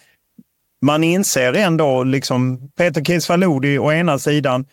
man 0.85 1.03
inser 1.03 1.53
ändå, 1.53 2.03
liksom 2.03 2.69
Peter 2.77 3.03
Kiesvalodi 3.03 3.77
å 3.77 3.91
ena 3.91 4.19
sidan, 4.19 4.65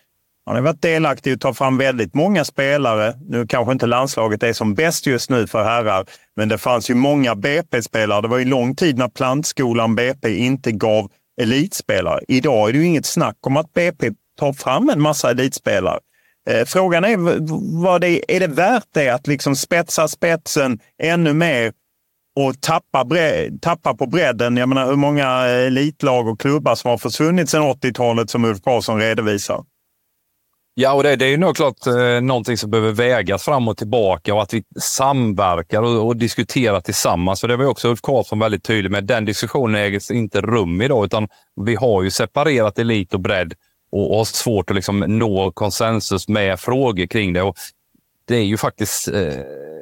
han 0.47 0.55
har 0.55 0.63
varit 0.63 0.83
delaktig 0.83 1.31
i 1.31 1.35
att 1.35 1.41
ta 1.41 1.55
fram 1.55 1.79
väldigt 1.79 2.15
många 2.15 2.45
spelare. 2.45 3.15
Nu 3.29 3.47
kanske 3.47 3.73
inte 3.73 3.87
landslaget 3.87 4.43
är 4.43 4.53
som 4.53 4.75
bäst 4.75 5.07
just 5.07 5.31
nu 5.31 5.47
för 5.47 5.65
herrar, 5.65 6.07
men 6.37 6.49
det 6.49 6.59
fanns 6.59 6.91
ju 6.91 6.95
många 6.95 7.35
BP-spelare. 7.35 8.21
Det 8.21 8.29
var 8.29 8.39
ju 8.39 8.45
lång 8.45 8.77
tid 8.77 8.99
när 8.99 9.09
plantskolan 9.09 9.95
BP 9.95 10.37
inte 10.37 10.73
gav 10.73 11.11
elitspelare. 11.41 12.21
Idag 12.29 12.69
är 12.69 12.73
det 12.73 12.79
ju 12.79 12.87
inget 12.87 13.07
snack 13.07 13.37
om 13.47 13.57
att 13.57 13.73
BP 13.73 14.11
tar 14.39 14.53
fram 14.53 14.91
en 14.91 15.01
massa 15.01 15.31
elitspelare. 15.31 15.99
Eh, 16.51 16.65
frågan 16.65 17.05
är, 17.05 17.17
vad 17.83 18.01
det, 18.01 18.37
är 18.37 18.41
det 18.41 18.47
värt 18.47 18.87
det 18.95 19.09
att 19.09 19.27
liksom 19.27 19.57
spetsa 19.57 20.09
spetsen 20.09 20.79
ännu 21.03 21.33
mer 21.33 21.73
och 22.41 22.61
tappa, 22.61 23.05
bre- 23.05 23.59
tappa 23.61 23.95
på 23.95 24.07
bredden. 24.07 24.57
Jag 24.57 24.69
menar 24.69 24.87
hur 24.87 24.97
många 24.97 25.29
elitlag 25.47 26.29
och 26.29 26.41
klubbar 26.41 26.75
som 26.75 26.91
har 26.91 26.99
försvunnit 26.99 27.51
sedan 27.51 27.63
80-talet 27.63 28.31
som 28.31 28.45
Ulf 28.45 28.63
Karlsson 28.63 29.01
redovisar. 29.01 29.65
Ja, 30.75 30.93
och 30.93 31.03
det, 31.03 31.17
det 31.17 31.25
är 31.25 31.31
ju 31.31 31.37
nog 31.37 31.57
klart 31.57 31.87
eh, 31.87 32.21
någonting 32.21 32.57
som 32.57 32.71
behöver 32.71 32.93
vägas 32.93 33.45
fram 33.45 33.69
och 33.69 33.77
tillbaka 33.77 34.35
och 34.35 34.43
att 34.43 34.55
vi 34.55 34.65
samverkar 34.81 35.83
och, 35.83 36.07
och 36.07 36.17
diskuterar 36.17 36.81
tillsammans. 36.81 37.41
För 37.41 37.49
det 37.49 37.57
var 37.57 37.65
ju 37.65 37.71
också 37.71 37.89
Ulf 37.89 38.01
Karlsson 38.03 38.39
väldigt 38.39 38.65
tydlig 38.65 38.91
med. 38.91 39.05
Den 39.05 39.25
diskussionen 39.25 39.75
äger 39.75 40.13
inte 40.13 40.41
rum 40.41 40.83
idag, 40.83 41.05
utan 41.05 41.29
vi 41.61 41.75
har 41.75 42.03
ju 42.03 42.11
separerat 42.11 42.79
elit 42.79 43.15
och 43.15 43.21
bredd 43.21 43.55
och, 43.93 44.11
och 44.11 44.17
har 44.17 44.25
svårt 44.25 44.71
att 44.71 44.77
liksom 44.77 44.99
nå 44.99 45.53
konsensus 45.53 46.29
med 46.29 46.61
frågor 46.61 47.07
kring 47.07 47.33
det. 47.33 47.43
Och 47.43 47.57
det 48.25 48.37
är 48.37 48.45
ju 48.45 48.57
faktiskt 48.57 49.09
eh, 49.09 49.35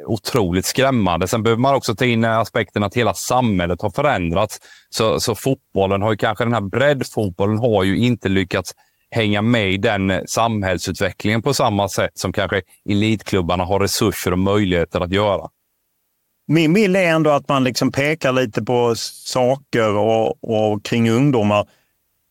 otroligt 0.06 0.66
skrämmande. 0.66 1.28
Sen 1.28 1.42
behöver 1.42 1.60
man 1.60 1.74
också 1.74 1.94
ta 1.94 2.04
in 2.04 2.24
aspekten 2.24 2.82
att 2.82 2.94
hela 2.94 3.14
samhället 3.14 3.82
har 3.82 3.90
förändrats. 3.90 4.60
Så, 4.88 5.20
så 5.20 5.34
fotbollen 5.34 6.02
har 6.02 6.10
ju 6.10 6.16
kanske, 6.16 6.44
den 6.44 6.54
här 6.54 6.60
breddfotbollen 6.60 7.58
har 7.58 7.84
ju 7.84 7.98
inte 7.98 8.28
lyckats 8.28 8.74
hänga 9.10 9.42
med 9.42 9.72
i 9.72 9.76
den 9.76 10.10
eh, 10.10 10.20
samhällsutvecklingen 10.26 11.42
på 11.42 11.54
samma 11.54 11.88
sätt 11.88 12.18
som 12.18 12.32
kanske 12.32 12.62
elitklubbarna 12.88 13.64
har 13.64 13.80
resurser 13.80 14.32
och 14.32 14.38
möjligheter 14.38 15.00
att 15.00 15.12
göra. 15.12 15.48
Min 16.46 16.72
bild 16.72 16.96
är 16.96 17.10
ändå 17.10 17.30
att 17.30 17.48
man 17.48 17.64
liksom 17.64 17.92
pekar 17.92 18.32
lite 18.32 18.62
på 18.62 18.94
saker 18.96 19.96
och, 19.96 20.44
och 20.44 20.84
kring 20.84 21.10
ungdomar. 21.10 21.68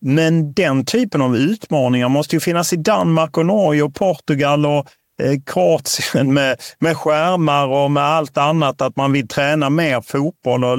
Men 0.02 0.54
den 0.54 0.86
typen 0.86 1.22
av 1.22 1.38
utmaningar 1.38 2.10
måste 2.10 2.36
ju 2.36 2.40
finnas 2.40 2.74
i 2.74 2.76
Danmark 2.76 3.38
och 3.38 3.46
Norge 3.46 3.84
och 3.84 3.96
Portugal 3.96 4.66
och 4.66 4.88
Eh, 5.20 5.40
Kroatien 5.46 6.34
med, 6.34 6.62
med 6.80 6.98
skärmar 6.98 7.68
och 7.68 7.92
med 7.92 8.04
allt 8.04 8.38
annat. 8.38 8.82
Att 8.82 8.96
man 8.96 9.12
vill 9.12 9.28
träna 9.28 9.70
mer 9.70 10.02
fotboll 10.02 10.64
och 10.64 10.78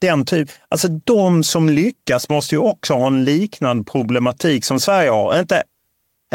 den 0.00 0.24
typ. 0.26 0.48
Alltså 0.68 0.88
de 0.88 1.44
som 1.44 1.68
lyckas 1.68 2.28
måste 2.28 2.54
ju 2.54 2.58
också 2.58 2.94
ha 2.94 3.06
en 3.06 3.24
liknande 3.24 3.84
problematik 3.84 4.64
som 4.64 4.80
Sverige 4.80 5.10
har. 5.10 5.40
Inte, 5.40 5.62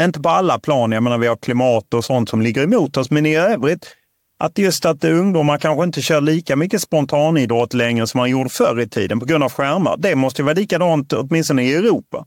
inte 0.00 0.20
på 0.20 0.28
alla 0.28 0.58
plan. 0.58 0.92
Jag 0.92 1.02
menar 1.02 1.18
vi 1.18 1.26
har 1.26 1.36
klimat 1.36 1.94
och 1.94 2.04
sånt 2.04 2.28
som 2.28 2.42
ligger 2.42 2.62
emot 2.62 2.96
oss, 2.96 3.10
men 3.10 3.26
i 3.26 3.36
övrigt 3.36 3.96
att 4.38 4.58
just 4.58 4.84
att 4.84 5.04
ungdomar 5.04 5.58
kanske 5.58 5.84
inte 5.84 6.02
kör 6.02 6.20
lika 6.20 6.56
mycket 6.56 6.82
spontanidrott 6.82 7.74
längre 7.74 8.06
som 8.06 8.18
man 8.18 8.30
gjorde 8.30 8.50
förr 8.50 8.80
i 8.80 8.88
tiden 8.88 9.20
på 9.20 9.26
grund 9.26 9.44
av 9.44 9.52
skärmar. 9.52 9.96
Det 9.98 10.14
måste 10.14 10.42
ju 10.42 10.46
vara 10.46 10.54
likadant 10.54 11.12
åtminstone 11.12 11.62
i 11.62 11.74
Europa. 11.74 12.24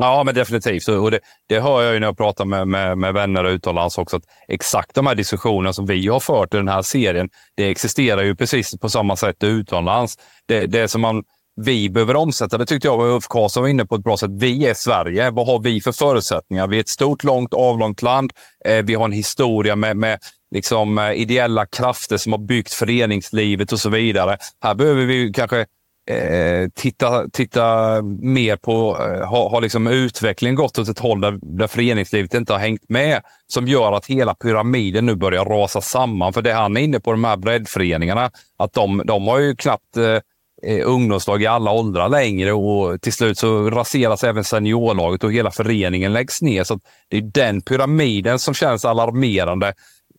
Ja, 0.00 0.24
men 0.24 0.34
definitivt. 0.34 0.88
Och 0.88 1.10
det, 1.10 1.20
det 1.48 1.60
hör 1.60 1.82
jag 1.82 1.94
ju 1.94 2.00
när 2.00 2.06
jag 2.06 2.16
pratar 2.16 2.44
med, 2.44 2.68
med, 2.68 2.98
med 2.98 3.14
vänner 3.14 3.44
utomlands 3.44 3.98
också. 3.98 4.16
Att 4.16 4.22
exakt 4.48 4.94
de 4.94 5.06
här 5.06 5.14
diskussionerna 5.14 5.72
som 5.72 5.86
vi 5.86 6.08
har 6.08 6.20
fört 6.20 6.54
i 6.54 6.56
den 6.56 6.68
här 6.68 6.82
serien, 6.82 7.28
det 7.56 7.70
existerar 7.70 8.22
ju 8.22 8.36
precis 8.36 8.78
på 8.78 8.88
samma 8.88 9.16
sätt 9.16 9.44
utomlands. 9.44 10.18
Det, 10.48 10.66
det 10.66 10.88
som 10.88 11.00
man, 11.00 11.24
vi 11.60 11.90
behöver 11.90 12.16
omsätta, 12.16 12.58
det 12.58 12.66
tyckte 12.66 12.88
jag 12.88 13.00
Ulf 13.00 13.28
Karlsson 13.28 13.62
var 13.62 13.70
inne 13.70 13.86
på 13.86 13.94
ett 13.94 14.04
bra 14.04 14.16
sätt. 14.16 14.30
Vi 14.32 14.66
är 14.66 14.74
Sverige. 14.74 15.30
Vad 15.30 15.46
har 15.46 15.58
vi 15.58 15.80
för 15.80 15.92
förutsättningar? 15.92 16.66
Vi 16.66 16.76
är 16.76 16.80
ett 16.80 16.88
stort, 16.88 17.24
långt, 17.24 17.54
avlångt 17.54 18.02
land. 18.02 18.32
Eh, 18.64 18.84
vi 18.84 18.94
har 18.94 19.04
en 19.04 19.12
historia 19.12 19.76
med, 19.76 19.96
med 19.96 20.18
liksom, 20.54 20.98
eh, 20.98 21.12
ideella 21.12 21.66
krafter 21.66 22.16
som 22.16 22.32
har 22.32 22.38
byggt 22.38 22.72
föreningslivet 22.72 23.72
och 23.72 23.80
så 23.80 23.90
vidare. 23.90 24.38
Här 24.62 24.74
behöver 24.74 25.04
vi 25.04 25.32
kanske 25.32 25.66
eh, 26.06 26.68
titta, 26.74 27.28
titta 27.32 28.02
mer 28.02 28.56
på, 28.56 28.96
eh, 29.00 29.28
har, 29.28 29.50
har 29.50 29.60
liksom 29.60 29.86
utvecklingen 29.86 30.54
gått 30.54 30.78
åt 30.78 30.88
ett 30.88 30.98
håll 30.98 31.20
där, 31.20 31.38
där 31.42 31.66
föreningslivet 31.66 32.34
inte 32.34 32.52
har 32.52 32.60
hängt 32.60 32.88
med, 32.88 33.22
som 33.46 33.68
gör 33.68 33.92
att 33.92 34.06
hela 34.06 34.34
pyramiden 34.34 35.06
nu 35.06 35.14
börjar 35.14 35.44
rasa 35.44 35.80
samman. 35.80 36.32
För 36.32 36.42
det 36.42 36.52
han 36.52 36.76
är 36.76 36.80
inne 36.80 37.00
på, 37.00 37.10
de 37.10 37.24
här 37.24 37.36
breddföreningarna, 37.36 38.30
att 38.56 38.72
de, 38.72 39.02
de 39.04 39.26
har 39.26 39.38
ju 39.38 39.56
knappt 39.56 39.96
eh, 39.96 40.18
eh 40.62 40.82
ungdomslag 40.84 41.42
i 41.42 41.46
alla 41.46 41.70
åldrar 41.70 42.08
längre 42.08 42.52
och 42.52 43.00
till 43.00 43.12
slut 43.12 43.38
så 43.38 43.70
raseras 43.70 44.24
även 44.24 44.44
seniorlaget 44.44 45.24
och 45.24 45.32
hela 45.32 45.50
föreningen 45.50 46.12
läggs 46.12 46.42
ner. 46.42 46.64
Så 46.64 46.80
Det 47.08 47.16
är 47.16 47.22
den 47.22 47.62
pyramiden 47.62 48.38
som 48.38 48.54
känns 48.54 48.84
alarmerande 48.84 49.74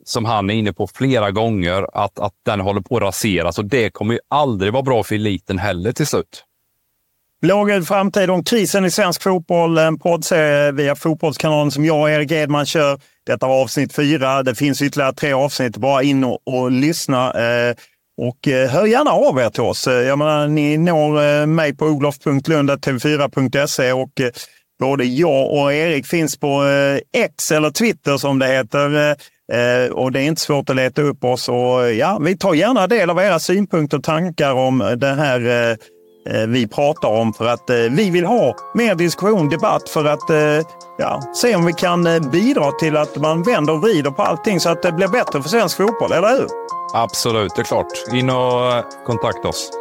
som 0.08 0.26
han 0.26 0.50
är 0.50 0.54
inne 0.54 0.74
på 0.74 0.88
flera 0.88 1.32
gånger, 1.32 1.88
att, 1.94 2.20
att 2.20 2.34
den 2.46 2.60
håller 2.60 2.82
på 2.82 2.98
att 2.98 3.04
raseras 3.04 3.60
och 3.60 3.66
det 3.66 3.90
kommer 3.90 4.14
ju 4.14 4.20
aldrig 4.28 4.74
vara 4.74 4.84
bra 4.84 5.04
för 5.04 5.16
eliten 5.16 5.58
heller 5.58 5.92
till 5.92 6.08
slut. 6.08 6.44
Blågul 7.42 7.86
framtid 7.86 8.30
om 8.30 8.44
krisen 8.44 8.86
i 8.86 8.92
svensk 8.92 9.24
fotboll. 9.24 9.78
En 9.78 10.00
poddserie 10.00 10.72
via 10.72 10.96
Fotbollskanalen 10.96 11.72
som 11.72 11.86
jag 11.86 12.02
och 12.02 12.10
Erik 12.10 12.32
Edman 12.32 12.66
kör. 12.66 13.00
Detta 13.26 13.48
var 13.48 13.62
avsnitt 13.62 13.94
fyra. 13.94 14.44
Det 14.44 14.56
finns 14.56 14.82
ytterligare 14.82 15.14
tre 15.14 15.34
avsnitt. 15.34 15.78
Bara 15.78 16.04
in 16.04 16.24
och, 16.24 16.40
och 16.46 16.72
lyssna. 16.72 17.34
Eh, 17.34 17.76
och 18.18 18.48
eh, 18.48 18.70
hör 18.70 18.86
gärna 18.86 19.12
av 19.12 19.40
er 19.40 19.50
till 19.50 19.62
oss. 19.62 19.88
Eh, 19.88 19.94
jag 19.94 20.18
menar, 20.18 20.48
ni 20.48 20.78
når 20.78 21.24
eh, 21.24 21.46
mig 21.46 21.76
på 21.76 21.86
olof.lund.tv4.se 21.86 23.94
och 23.94 24.22
både 24.80 25.06
jag 25.06 25.52
och 25.52 25.74
Erik 25.74 26.08
finns 26.08 26.38
på 26.38 26.64
X 27.14 27.52
eller 27.52 27.72
Twitter 27.72 28.18
som 28.18 28.40
det 28.40 28.48
heter. 28.48 29.16
Eh, 29.54 29.92
och 29.92 30.12
det 30.12 30.20
är 30.20 30.24
inte 30.24 30.42
svårt 30.42 30.70
att 30.70 30.76
leta 30.76 31.02
upp 31.02 31.24
oss. 31.24 31.50
Och, 31.50 31.94
ja, 31.94 32.18
vi 32.22 32.38
tar 32.38 32.54
gärna 32.54 32.88
del 32.88 33.10
av 33.10 33.20
era 33.20 33.40
synpunkter 33.40 33.98
och 33.98 34.04
tankar 34.04 34.54
om 34.54 34.96
det 34.98 35.14
här 35.14 35.48
eh, 35.48 35.78
eh, 36.36 36.48
vi 36.48 36.68
pratar 36.68 37.10
om. 37.10 37.34
För 37.34 37.46
att 37.46 37.70
eh, 37.70 37.76
vi 37.76 38.10
vill 38.10 38.26
ha 38.26 38.56
mer 38.74 38.96
diskussion, 38.96 39.50
debatt 39.50 39.90
för 39.90 40.06
att 40.06 40.30
eh, 40.30 40.68
ja, 40.98 41.22
se 41.36 41.56
om 41.56 41.66
vi 41.66 41.74
kan 41.74 42.08
eh, 42.08 42.30
bidra 42.32 42.72
till 42.72 42.98
att 42.98 43.16
man 43.16 43.44
vänder 43.44 43.74
och 43.74 43.82
vrider 43.82 44.12
på 44.12 44.22
allting 44.22 44.60
så 44.60 44.70
att 44.70 44.82
det 44.82 44.92
blir 44.92 45.08
bättre 45.08 45.42
för 45.42 45.50
svensk 45.50 45.78
fotboll, 45.78 46.12
eller 46.12 46.30
hur? 46.30 46.48
Absolut, 46.94 47.56
det 47.56 47.62
är 47.62 47.66
klart. 47.66 47.88
In 48.14 48.30
och 48.30 48.84
kontakta 49.06 49.48
oss. 49.48 49.72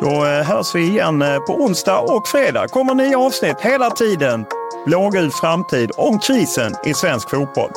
Då 0.00 0.24
hörs 0.24 0.74
vi 0.74 0.80
igen 0.80 1.24
på 1.46 1.54
onsdag 1.54 1.98
och 1.98 2.28
fredag. 2.28 2.68
kommer 2.68 2.94
nya 2.94 3.18
avsnitt 3.18 3.60
hela 3.60 3.90
tiden. 3.90 4.44
Blågul 4.86 5.30
framtid 5.30 5.90
om 5.96 6.18
krisen 6.18 6.74
i 6.84 6.94
svensk 6.94 7.30
fotboll. 7.30 7.70